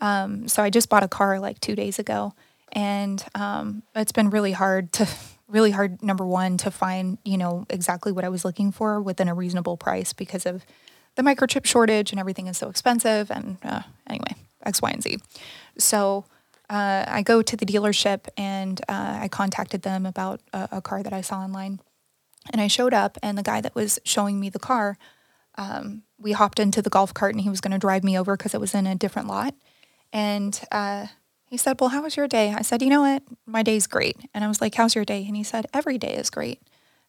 um, 0.00 0.48
so 0.48 0.62
I 0.62 0.70
just 0.70 0.88
bought 0.88 1.02
a 1.02 1.08
car 1.08 1.38
like 1.40 1.60
two 1.60 1.74
days 1.74 1.98
ago 1.98 2.34
and 2.72 3.24
um, 3.34 3.82
it's 3.94 4.12
been 4.12 4.30
really 4.30 4.52
hard 4.52 4.92
to, 4.92 5.08
really 5.48 5.70
hard, 5.70 6.02
number 6.02 6.24
one, 6.26 6.56
to 6.58 6.70
find, 6.70 7.18
you 7.24 7.36
know, 7.38 7.66
exactly 7.70 8.12
what 8.12 8.24
I 8.24 8.28
was 8.28 8.44
looking 8.44 8.72
for 8.72 9.00
within 9.00 9.28
a 9.28 9.34
reasonable 9.34 9.76
price 9.76 10.12
because 10.12 10.46
of 10.46 10.64
the 11.16 11.22
microchip 11.22 11.64
shortage 11.64 12.12
and 12.12 12.20
everything 12.20 12.46
is 12.46 12.58
so 12.58 12.68
expensive. 12.68 13.30
And 13.30 13.58
uh, 13.62 13.82
anyway, 14.06 14.34
X, 14.64 14.80
Y, 14.82 14.90
and 14.90 15.02
Z. 15.02 15.18
So 15.78 16.24
uh, 16.70 17.04
I 17.08 17.22
go 17.22 17.42
to 17.42 17.56
the 17.56 17.66
dealership 17.66 18.28
and 18.36 18.80
uh, 18.88 19.18
I 19.22 19.28
contacted 19.28 19.82
them 19.82 20.06
about 20.06 20.40
a, 20.52 20.68
a 20.72 20.80
car 20.80 21.02
that 21.02 21.12
I 21.12 21.20
saw 21.20 21.40
online. 21.40 21.80
And 22.52 22.60
I 22.60 22.68
showed 22.68 22.94
up, 22.94 23.18
and 23.22 23.36
the 23.36 23.42
guy 23.42 23.60
that 23.60 23.74
was 23.74 23.98
showing 24.04 24.40
me 24.40 24.48
the 24.48 24.58
car, 24.58 24.96
um, 25.56 26.04
we 26.18 26.32
hopped 26.32 26.58
into 26.58 26.80
the 26.80 26.88
golf 26.88 27.12
cart, 27.12 27.34
and 27.34 27.42
he 27.42 27.50
was 27.50 27.60
going 27.60 27.72
to 27.72 27.78
drive 27.78 28.02
me 28.02 28.18
over 28.18 28.34
because 28.36 28.54
it 28.54 28.60
was 28.60 28.74
in 28.74 28.86
a 28.86 28.94
different 28.94 29.28
lot. 29.28 29.54
And 30.10 30.58
uh, 30.72 31.08
he 31.44 31.58
said, 31.58 31.78
"Well, 31.78 31.90
how 31.90 32.02
was 32.02 32.16
your 32.16 32.28
day?" 32.28 32.54
I 32.56 32.62
said, 32.62 32.80
"You 32.80 32.88
know 32.88 33.02
what? 33.02 33.22
My 33.44 33.62
day's 33.62 33.86
great." 33.86 34.16
And 34.32 34.42
I 34.42 34.48
was 34.48 34.60
like, 34.62 34.74
"How's 34.74 34.94
your 34.94 35.04
day?" 35.04 35.24
And 35.26 35.36
he 35.36 35.42
said, 35.42 35.66
"Every 35.74 35.98
day 35.98 36.14
is 36.14 36.30
great." 36.30 36.62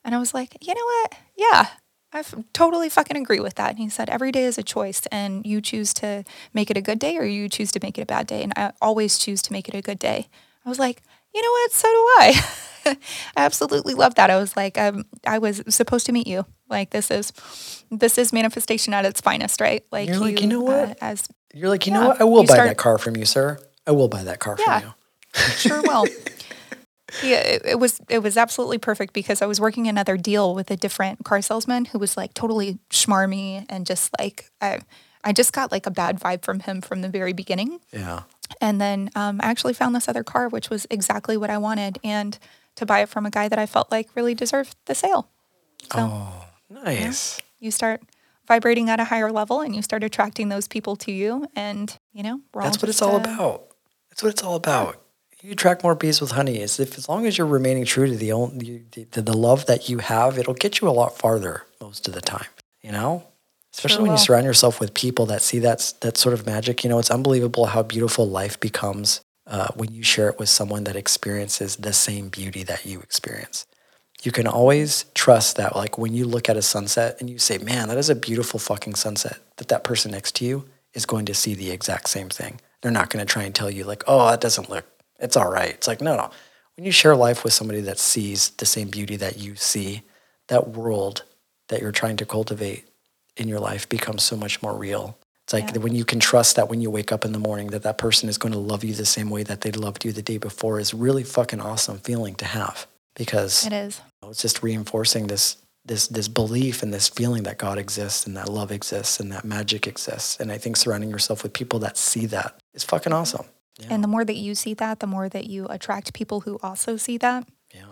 And 0.04 0.14
I 0.14 0.18
was 0.20 0.34
like, 0.34 0.58
"You 0.60 0.74
know 0.74 0.86
what? 0.86 1.16
Yeah, 1.38 1.68
I 2.14 2.20
f- 2.20 2.36
totally 2.54 2.90
fucking 2.90 3.18
agree 3.18 3.40
with 3.40 3.56
that." 3.56 3.70
And 3.72 3.80
he 3.80 3.90
said, 3.90 4.10
"Every 4.10 4.32
day 4.32 4.44
is 4.44 4.58
a 4.58 4.64
choice, 4.64 5.02
and 5.12 5.46
you 5.46 5.62
choose 5.62 5.94
to 5.96 6.24
make 6.54 6.70
it 6.70 6.78
a 6.78 6.82
good 6.82 7.00
day, 7.00 7.18
or 7.18 7.24
you 7.26 7.48
choose 7.50 7.72
to 7.74 7.80
make 7.82 7.98
it 7.98 8.02
a 8.02 8.06
bad 8.06 8.28
day. 8.28 8.44
And 8.44 8.54
I 8.56 8.72
always 8.82 9.18
choose 9.18 9.42
to 9.44 9.54
make 9.54 9.68
it 9.70 9.76
a 9.76 9.82
good 9.82 10.00
day." 10.00 10.28
I 10.66 10.70
was 10.70 10.80
like, 10.80 11.02
"You 11.34 11.42
know 11.42 11.52
what? 11.52 11.72
So 11.72 11.88
do 11.88 11.94
I." 11.94 12.46
I 12.86 12.98
absolutely 13.38 13.94
love 13.94 14.16
that. 14.16 14.32
I 14.32 14.38
was 14.38 14.58
like, 14.58 14.76
um, 14.78 15.06
I 15.28 15.38
was 15.38 15.62
supposed 15.70 16.08
to 16.08 16.12
meet 16.12 16.26
you. 16.26 16.46
Like 16.68 16.90
this 16.90 17.12
is, 17.12 17.32
this 17.92 18.18
is 18.18 18.34
manifestation 18.34 18.94
at 18.96 19.06
its 19.06 19.22
finest, 19.22 19.62
right? 19.62 19.86
Like 19.92 20.08
You're 20.10 20.18
like, 20.18 20.42
"You 20.42 20.48
know 20.48 20.62
what? 20.62 20.90
Uh, 20.90 20.96
as 21.02 21.28
You're 21.54 21.70
like, 21.70 21.86
you 21.86 21.94
Yeah, 21.94 22.00
know 22.00 22.08
what? 22.10 22.22
I 22.22 22.24
will 22.24 22.44
buy 22.44 22.56
start- 22.56 22.70
that 22.70 22.78
car 22.78 22.98
from 22.98 23.16
you, 23.18 23.26
sir. 23.26 23.60
I 23.86 23.92
will 23.92 24.08
buy 24.08 24.24
that 24.24 24.40
car 24.40 24.56
Yeah. 24.60 24.80
from 24.80 24.90
you. 24.90 24.94
sure 25.58 25.82
will. 25.84 26.06
Yeah, 27.24 27.40
it, 27.40 27.62
it 27.66 27.80
was 27.80 28.00
it 28.10 28.20
was 28.20 28.38
absolutely 28.38 28.78
perfect 28.78 29.14
because 29.14 29.42
I 29.42 29.46
was 29.46 29.60
working 29.60 29.88
another 29.88 30.18
deal 30.18 30.56
with 30.56 30.72
a 30.72 30.78
different 30.78 31.24
car 31.26 31.42
salesman 31.42 31.86
who 31.86 32.00
was 32.00 32.16
like 32.18 32.34
totally 32.34 32.80
schmarmy 32.90 33.66
and 33.70 33.86
just 33.86 34.12
like 34.20 34.50
I 34.62 34.80
I 35.24 35.34
just 35.34 35.54
got 35.54 35.72
like 35.72 35.86
a 35.86 35.92
bad 35.92 36.20
vibe 36.20 36.44
from 36.44 36.62
him 36.62 36.82
from 36.82 37.02
the 37.02 37.10
very 37.10 37.34
beginning. 37.34 37.80
Yeah. 37.92 38.24
And 38.60 38.82
then 38.82 39.10
um, 39.16 39.40
I 39.42 39.48
actually 39.48 39.74
found 39.74 39.96
this 39.96 40.08
other 40.08 40.24
car, 40.24 40.50
which 40.50 40.70
was 40.70 40.86
exactly 40.90 41.38
what 41.38 41.50
I 41.50 41.58
wanted, 41.58 42.00
and 42.04 42.38
to 42.76 42.86
buy 42.86 43.00
it 43.02 43.10
from 43.10 43.26
a 43.26 43.30
guy 43.30 43.48
that 43.48 43.60
I 43.60 43.66
felt 43.66 43.92
like 43.92 44.10
really 44.16 44.36
deserved 44.36 44.76
the 44.86 44.96
sale. 44.96 45.30
So 45.94 46.00
Oh, 46.00 46.46
nice. 46.70 47.40
you 47.60 47.72
start 47.72 48.02
vibrating 48.48 48.90
at 48.90 49.00
a 49.00 49.06
higher 49.06 49.32
level, 49.32 49.62
and 49.62 49.76
you 49.76 49.82
start 49.82 50.04
attracting 50.04 50.50
those 50.50 50.68
people 50.68 50.96
to 50.98 51.12
you, 51.12 51.48
and 51.56 51.98
you 52.14 52.24
know 52.24 52.42
we're 52.54 52.64
That's 52.64 52.82
what 52.82 52.90
it's 52.90 53.02
all 53.02 53.16
uh, 53.16 53.20
about. 53.20 53.68
That's 54.10 54.24
what 54.24 54.30
it's 54.34 54.44
all 54.44 54.56
about. 54.56 55.01
You 55.42 55.52
attract 55.54 55.84
more 55.84 55.96
bees 55.96 56.22
with 56.22 56.32
honey. 56.32 56.60
Is 56.62 56.80
if 56.80 56.98
as 56.98 57.10
long 57.10 57.26
as 57.26 57.38
you're 57.38 57.48
remaining 57.48 57.86
true 57.86 58.08
to 58.08 58.16
the 58.16 58.32
only 58.32 58.84
the, 58.92 59.06
the, 59.12 59.22
the 59.22 59.38
love 59.38 59.66
that 59.66 59.90
you 59.90 59.98
have, 59.98 60.38
it'll 60.38 60.54
get 60.54 60.82
you 60.82 60.88
a 60.88 60.92
lot 60.92 61.18
farther 61.18 61.66
most 61.80 62.08
of 62.08 62.14
the 62.14 62.22
time. 62.22 62.48
You 62.82 62.92
know, 62.92 63.24
especially 63.74 63.96
Sure 63.96 64.04
when 64.04 64.12
you 64.12 64.18
surround 64.18 64.46
yourself 64.46 64.80
with 64.80 64.94
people 64.94 65.26
that 65.28 65.42
see 65.42 65.60
that 65.60 65.94
that 66.02 66.18
sort 66.18 66.34
of 66.34 66.46
magic. 66.46 66.84
You 66.84 66.90
know, 66.90 67.00
it's 67.00 67.12
unbelievable 67.12 67.66
how 67.68 67.82
beautiful 67.82 68.30
life 68.30 68.60
becomes 68.60 69.22
uh, 69.48 69.70
when 69.76 69.92
you 69.92 70.04
share 70.04 70.30
it 70.30 70.38
with 70.38 70.50
someone 70.50 70.84
that 70.84 70.96
experiences 70.96 71.78
the 71.78 71.94
same 71.94 72.30
beauty 72.30 72.64
that 72.64 72.86
you 72.86 73.00
experience. 73.00 73.66
You 74.22 74.32
can 74.32 74.46
always 74.46 75.06
trust 75.16 75.58
that, 75.58 75.76
like 75.76 75.98
when 75.98 76.14
you 76.14 76.26
look 76.26 76.48
at 76.48 76.56
a 76.56 76.62
sunset 76.62 77.18
and 77.20 77.28
you 77.30 77.40
say, 77.40 77.58
"Man, 77.58 77.88
that 77.88 77.98
is 77.98 78.10
a 78.10 78.16
beautiful 78.16 78.60
fucking 78.60 78.94
sunset," 78.94 79.40
that 79.58 79.70
that 79.70 79.84
person 79.84 80.12
next 80.12 80.36
to 80.36 80.46
you 80.46 80.70
is 80.94 81.08
going 81.08 81.26
to 81.26 81.34
see 81.34 81.56
the 81.56 81.72
exact 81.72 82.10
same 82.10 82.30
thing. 82.30 82.60
They're 82.82 82.92
not 82.92 83.10
going 83.10 83.26
to 83.26 83.32
try 83.32 83.44
and 83.44 83.56
tell 83.56 83.72
you, 83.72 83.84
like, 83.84 84.04
"Oh, 84.06 84.30
that 84.30 84.42
doesn't 84.42 84.70
look. 84.70 84.86
It's 85.22 85.38
all 85.38 85.50
right." 85.50 85.70
It's 85.70 85.88
like, 85.88 86.02
no, 86.02 86.16
no. 86.18 86.30
When 86.76 86.86
you 86.86 86.92
share 86.92 87.16
life 87.16 87.44
with 87.44 87.54
somebody 87.54 87.82
that 87.82 88.00
sees 88.00 88.50
the 88.52 88.66
same 88.66 88.90
beauty 88.90 89.16
that 89.18 89.38
you 89.38 89.56
see, 89.56 90.02
that 90.48 90.70
world 90.70 91.24
that 91.70 91.82
you're 91.82 91.92
trying 91.92 92.18
to 92.18 92.26
cultivate 92.26 92.88
in 93.38 93.48
your 93.48 93.60
life 93.60 93.88
becomes 93.88 94.24
so 94.24 94.36
much 94.36 94.62
more 94.62 94.74
real. 94.76 95.18
It's 95.46 95.54
like 95.54 95.72
Yeah. 95.72 95.80
when 95.82 95.96
you 95.96 96.06
can 96.06 96.20
trust 96.20 96.56
that 96.56 96.70
when 96.70 96.82
you 96.82 96.90
wake 96.92 97.12
up 97.12 97.24
in 97.26 97.32
the 97.32 97.40
morning 97.40 97.68
that 97.68 97.84
that 97.84 97.98
person 97.98 98.30
is 98.30 98.38
going 98.38 98.52
to 98.54 98.60
love 98.60 98.84
you 98.84 98.94
the 98.94 99.06
same 99.06 99.30
way 99.30 99.44
that 99.44 99.62
they 99.62 99.72
loved 99.72 100.04
you 100.06 100.12
the 100.12 100.22
day 100.22 100.38
before 100.38 100.80
is 100.80 100.94
really 100.94 101.24
fucking 101.24 101.60
awesome 101.62 102.00
feeling 102.00 102.36
to 102.36 102.46
have 102.46 102.88
because 103.16 103.66
It 103.66 103.74
is. 103.74 104.02
it's 104.24 104.42
just 104.42 104.62
reinforcing 104.64 105.28
this 105.28 105.58
this 105.84 106.08
this 106.08 106.28
belief 106.28 106.84
and 106.84 106.94
this 106.94 107.10
feeling 107.10 107.44
that 107.44 107.58
God 107.58 107.78
exists 107.80 108.28
and 108.28 108.38
that 108.38 108.48
love 108.50 108.72
exists 108.72 109.20
and 109.20 109.32
that 109.32 109.44
magic 109.44 109.88
exists. 109.88 110.38
And 110.40 110.52
I 110.52 110.58
think 110.60 110.78
surrounding 110.78 111.10
yourself 111.10 111.42
with 111.42 111.54
people 111.54 111.80
that 111.80 111.98
see 111.98 112.28
that 112.28 112.60
is 112.76 112.84
fucking 112.84 113.14
awesome. 113.14 113.46
Yeah. 113.82 113.88
And 113.90 114.04
the 114.04 114.08
more 114.08 114.24
that 114.24 114.36
you 114.36 114.56
see 114.56 114.74
that, 114.76 115.00
the 115.00 115.08
more 115.08 115.28
that 115.30 115.46
you 115.46 115.68
attract 115.70 116.14
people 116.14 116.42
who 116.42 116.60
also 116.62 116.98
see 116.98 117.18
that. 117.18 117.48
yeah. 117.74 117.84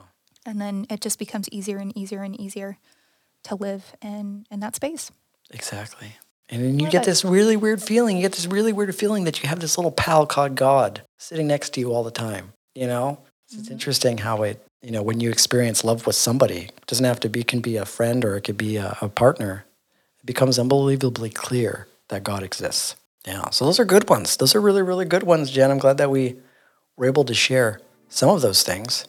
And 0.46 0.62
then 0.62 0.86
it 0.90 1.02
just 1.02 1.20
becomes 1.20 1.50
easier 1.50 1.78
and 1.78 1.96
easier 1.98 2.24
and 2.24 2.40
easier 2.40 2.78
to 3.44 3.56
live 3.56 3.94
in, 4.02 4.46
in 4.50 4.62
that 4.62 4.76
space. 4.76 5.12
Exactly. 5.52 6.14
And 6.50 6.64
then 6.64 6.80
you 6.80 6.86
Love 6.86 6.92
get 6.92 7.04
it. 7.04 7.06
this 7.06 7.26
really 7.26 7.58
weird 7.58 7.82
feeling. 7.82 8.16
You 8.18 8.24
get 8.24 8.34
this 8.34 8.48
really 8.48 8.74
weird 8.74 8.96
feeling 8.96 9.26
that 9.26 9.44
you 9.44 9.50
have 9.50 9.60
this 9.60 9.78
little 9.78 9.92
pal 9.92 10.26
called 10.26 10.56
God 10.56 11.02
sitting 11.18 11.48
next 11.48 11.74
to 11.74 11.80
you 11.80 11.94
all 11.94 12.04
the 12.04 12.12
time. 12.12 12.54
You 12.74 12.88
know, 12.88 13.20
So 13.48 13.56
it's 13.58 13.66
mm-hmm. 13.66 13.74
interesting 13.74 14.18
how 14.20 14.44
it, 14.44 14.66
you 14.82 14.92
know, 14.92 15.04
when 15.04 15.20
you 15.20 15.30
experience 15.30 15.84
love 15.84 16.08
with 16.08 16.16
somebody, 16.16 16.70
it 16.78 16.86
doesn't 16.88 17.06
have 17.06 17.20
to 17.22 17.30
be, 17.30 17.44
can 17.44 17.60
be 17.60 17.76
a 17.76 17.86
friend 17.86 18.24
or 18.24 18.38
it 18.38 18.42
could 18.42 18.58
be 18.58 18.78
a, 18.78 18.98
a 19.02 19.10
partner. 19.10 19.66
It 20.20 20.26
becomes 20.26 20.58
unbelievably 20.58 21.32
clear 21.32 21.88
that 22.08 22.24
God 22.24 22.44
exists. 22.44 22.96
Yeah. 23.30 23.52
So 23.52 23.64
those 23.64 23.80
are 23.80 23.86
good 23.86 24.10
ones. 24.10 24.38
Those 24.38 24.56
are 24.56 24.62
really, 24.62 24.82
really 24.82 25.06
good 25.06 25.22
ones, 25.22 25.52
Jen. 25.52 25.70
I'm 25.70 25.78
glad 25.78 26.00
that 26.00 26.10
we 26.10 26.38
were 26.98 27.06
able 27.06 27.24
to 27.26 27.34
share 27.36 27.80
some 28.08 28.30
of 28.30 28.42
those 28.42 28.64
things. 28.64 29.06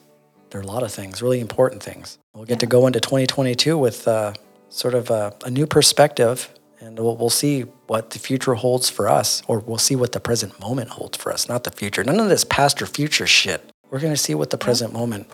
There 0.50 0.60
are 0.60 0.62
a 0.62 0.66
lot 0.66 0.82
of 0.82 0.92
things, 0.92 1.22
really 1.22 1.40
important 1.40 1.82
things. 1.82 2.18
We'll 2.34 2.44
get 2.44 2.60
to 2.60 2.66
go 2.66 2.86
into 2.86 3.00
2022 3.00 3.78
with 3.78 4.06
uh, 4.06 4.34
sort 4.68 4.92
of 4.92 5.08
a, 5.08 5.34
a 5.46 5.50
new 5.50 5.66
perspective, 5.66 6.52
and 6.80 6.98
we'll, 6.98 7.16
we'll 7.16 7.30
see 7.30 7.62
what 7.86 8.10
the 8.10 8.18
future 8.18 8.54
holds 8.54 8.90
for 8.90 9.08
us, 9.08 9.42
or 9.48 9.60
we'll 9.60 9.78
see 9.78 9.96
what 9.96 10.12
the 10.12 10.20
present 10.20 10.60
moment 10.60 10.90
holds 10.90 11.16
for 11.16 11.32
us, 11.32 11.48
not 11.48 11.64
the 11.64 11.70
future. 11.70 12.04
None 12.04 12.20
of 12.20 12.28
this 12.28 12.44
past 12.44 12.82
or 12.82 12.86
future 12.86 13.26
shit. 13.26 13.70
We're 13.90 14.00
going 14.00 14.12
to 14.12 14.20
see 14.20 14.34
what 14.34 14.50
the 14.50 14.58
present 14.58 14.92
moment 14.92 15.28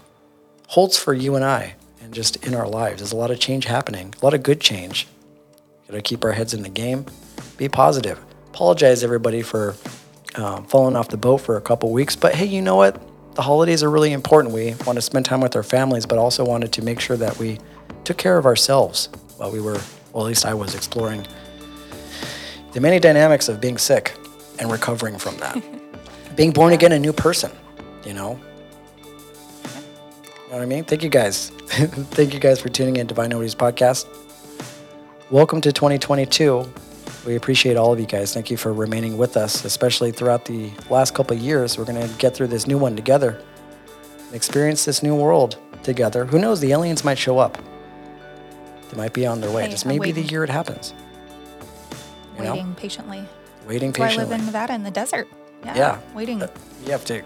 holds 0.68 0.96
for 0.96 1.12
you 1.12 1.34
and 1.34 1.44
I, 1.44 1.74
and 2.00 2.14
just 2.14 2.36
in 2.46 2.54
our 2.54 2.68
lives. 2.68 2.98
There's 3.00 3.12
a 3.12 3.16
lot 3.16 3.32
of 3.32 3.40
change 3.40 3.64
happening, 3.64 4.14
a 4.22 4.24
lot 4.24 4.32
of 4.32 4.44
good 4.44 4.60
change. 4.60 5.08
Got 5.88 5.96
to 5.96 6.02
keep 6.02 6.24
our 6.24 6.32
heads 6.32 6.54
in 6.54 6.62
the 6.62 6.68
game, 6.68 7.06
be 7.56 7.68
positive. 7.68 8.20
Apologize, 8.56 9.04
everybody, 9.04 9.42
for 9.42 9.76
um, 10.36 10.64
fallen 10.64 10.96
off 10.96 11.10
the 11.10 11.18
boat 11.18 11.42
for 11.42 11.58
a 11.58 11.60
couple 11.60 11.92
weeks. 11.92 12.16
But 12.16 12.34
hey, 12.34 12.46
you 12.46 12.62
know 12.62 12.74
what? 12.74 12.98
The 13.34 13.42
holidays 13.42 13.82
are 13.82 13.90
really 13.90 14.14
important. 14.14 14.54
We 14.54 14.74
want 14.86 14.96
to 14.96 15.02
spend 15.02 15.26
time 15.26 15.42
with 15.42 15.54
our 15.56 15.62
families, 15.62 16.06
but 16.06 16.16
also 16.16 16.42
wanted 16.42 16.72
to 16.72 16.82
make 16.82 16.98
sure 16.98 17.18
that 17.18 17.38
we 17.38 17.58
took 18.04 18.16
care 18.16 18.38
of 18.38 18.46
ourselves 18.46 19.10
while 19.36 19.52
we 19.52 19.60
were, 19.60 19.78
well, 20.14 20.24
at 20.24 20.28
least 20.28 20.46
I 20.46 20.54
was 20.54 20.74
exploring 20.74 21.26
the 22.72 22.80
many 22.80 22.98
dynamics 22.98 23.50
of 23.50 23.60
being 23.60 23.76
sick 23.76 24.16
and 24.58 24.72
recovering 24.72 25.18
from 25.18 25.36
that. 25.36 25.62
being 26.34 26.50
born 26.50 26.72
again, 26.72 26.92
a 26.92 26.98
new 26.98 27.12
person, 27.12 27.52
you 28.06 28.14
know? 28.14 28.40
You 29.64 29.68
know 30.48 30.52
what 30.52 30.62
I 30.62 30.64
mean? 30.64 30.84
Thank 30.84 31.02
you 31.02 31.10
guys. 31.10 31.50
Thank 31.68 32.32
you 32.32 32.40
guys 32.40 32.58
for 32.58 32.70
tuning 32.70 32.96
in 32.96 33.06
to 33.06 33.12
Divine 33.12 33.28
Nobodies 33.28 33.54
podcast. 33.54 34.06
Welcome 35.30 35.60
to 35.60 35.72
2022. 35.74 36.72
We 37.26 37.34
appreciate 37.34 37.76
all 37.76 37.92
of 37.92 37.98
you 37.98 38.06
guys. 38.06 38.32
Thank 38.32 38.52
you 38.52 38.56
for 38.56 38.72
remaining 38.72 39.18
with 39.18 39.36
us, 39.36 39.64
especially 39.64 40.12
throughout 40.12 40.44
the 40.44 40.70
last 40.88 41.12
couple 41.12 41.36
of 41.36 41.42
years. 41.42 41.76
We're 41.76 41.84
going 41.84 42.00
to 42.00 42.14
get 42.18 42.34
through 42.34 42.46
this 42.46 42.68
new 42.68 42.78
one 42.78 42.94
together 42.94 43.42
and 44.26 44.34
experience 44.34 44.84
this 44.84 45.02
new 45.02 45.16
world 45.16 45.58
together. 45.82 46.24
Who 46.24 46.38
knows? 46.38 46.60
The 46.60 46.70
aliens 46.70 47.04
might 47.04 47.18
show 47.18 47.38
up. 47.38 47.58
They 48.90 48.96
might 48.96 49.12
be 49.12 49.26
on 49.26 49.40
their 49.40 49.50
way. 49.50 49.64
Hey, 49.64 49.70
Just 49.70 49.86
I'm 49.86 49.88
maybe 49.88 50.12
the 50.12 50.22
year 50.22 50.44
it 50.44 50.50
happens. 50.50 50.94
You 52.36 52.44
know? 52.44 52.52
Waiting 52.52 52.74
patiently. 52.76 53.24
Waiting 53.66 53.90
That's 53.90 54.16
why 54.16 54.22
I 54.22 54.24
live 54.24 54.38
in 54.38 54.46
Nevada 54.46 54.74
in 54.74 54.84
the 54.84 54.92
desert. 54.92 55.26
Yeah. 55.64 55.76
Yeah. 55.76 56.00
Waiting. 56.14 56.40
You 56.84 56.92
have 56.92 57.04
to. 57.06 57.24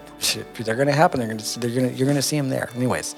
They're 0.63 0.75
going 0.75 0.87
to 0.87 0.93
happen. 0.93 1.19
They're 1.19 1.29
going 1.29 1.37
to. 1.37 1.59
They're 1.59 1.69
going 1.69 1.89
to. 1.91 1.95
You're 1.95 2.07
going 2.07 2.15
to 2.15 2.23
see 2.23 2.37
them 2.37 2.49
there. 2.49 2.71
Anyways, 2.75 3.13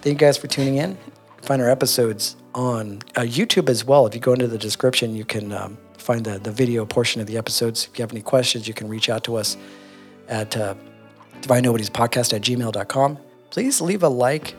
thank 0.00 0.14
you 0.14 0.26
guys 0.26 0.36
for 0.36 0.48
tuning 0.48 0.78
in. 0.78 0.98
Find 1.42 1.62
our 1.62 1.70
episodes 1.70 2.34
on 2.52 3.02
uh, 3.14 3.20
YouTube 3.20 3.68
as 3.68 3.84
well. 3.84 4.06
If 4.06 4.14
you 4.16 4.20
go 4.20 4.32
into 4.32 4.48
the 4.48 4.58
description, 4.58 5.14
you 5.14 5.24
can 5.24 5.52
um, 5.52 5.78
find 5.98 6.24
the 6.24 6.38
the 6.38 6.52
video 6.52 6.84
portion 6.84 7.20
of 7.20 7.26
the 7.26 7.36
episodes. 7.36 7.88
If 7.90 7.98
you 7.98 8.02
have 8.02 8.12
any 8.12 8.22
questions, 8.22 8.66
you 8.68 8.74
can 8.74 8.88
reach 8.88 9.08
out 9.08 9.24
to 9.24 9.36
us 9.36 9.56
at 10.28 10.56
uh, 10.56 10.74
Podcast 11.42 12.32
at 12.32 12.42
gmail.com. 12.42 13.18
Please 13.50 13.80
leave 13.80 14.02
a 14.02 14.08
like 14.08 14.54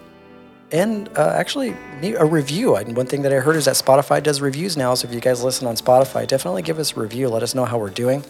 and 0.71 1.09
uh, 1.17 1.33
actually 1.35 1.75
a 2.01 2.25
review. 2.25 2.75
And 2.75 2.95
one 2.95 3.05
thing 3.05 3.21
that 3.21 3.33
I 3.33 3.38
heard 3.38 3.55
is 3.55 3.65
that 3.65 3.75
Spotify 3.75 4.21
does 4.21 4.41
reviews 4.41 4.75
now. 4.75 4.93
So 4.93 5.07
if 5.07 5.13
you 5.13 5.21
guys 5.21 5.43
listen 5.43 5.67
on 5.67 5.75
Spotify, 5.75 6.27
definitely 6.27 6.61
give 6.61 6.79
us 6.79 6.95
a 6.95 6.99
review. 6.99 7.29
Let 7.29 7.43
us 7.43 7.55
know 7.55 7.65
how 7.65 7.77
we're 7.77 7.89
doing. 7.89 8.23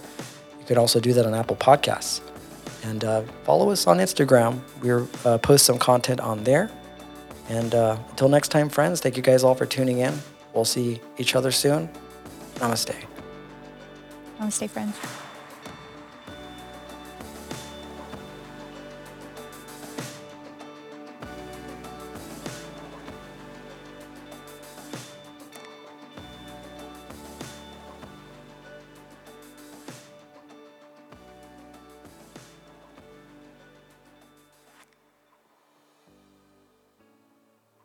You 0.59 0.65
could 0.65 0.77
also 0.77 0.99
do 0.99 1.13
that 1.13 1.25
on 1.25 1.33
Apple 1.33 1.55
Podcasts. 1.55 2.21
And 2.83 3.03
uh, 3.03 3.23
follow 3.43 3.71
us 3.71 3.87
on 3.87 3.97
Instagram. 3.97 4.61
We're 4.81 5.07
uh, 5.25 5.37
post 5.39 5.65
some 5.65 5.79
content 5.79 6.19
on 6.19 6.43
there. 6.43 6.69
And 7.49 7.73
uh, 7.73 7.97
until 8.09 8.29
next 8.29 8.49
time, 8.49 8.69
friends, 8.69 8.99
thank 8.99 9.17
you 9.17 9.23
guys 9.23 9.43
all 9.43 9.55
for 9.55 9.65
tuning 9.65 9.99
in. 9.99 10.13
We'll 10.53 10.65
see 10.65 11.01
each 11.17 11.35
other 11.35 11.51
soon. 11.51 11.89
Namaste. 12.59 12.95
Namaste, 14.39 14.67
friends. 14.67 15.26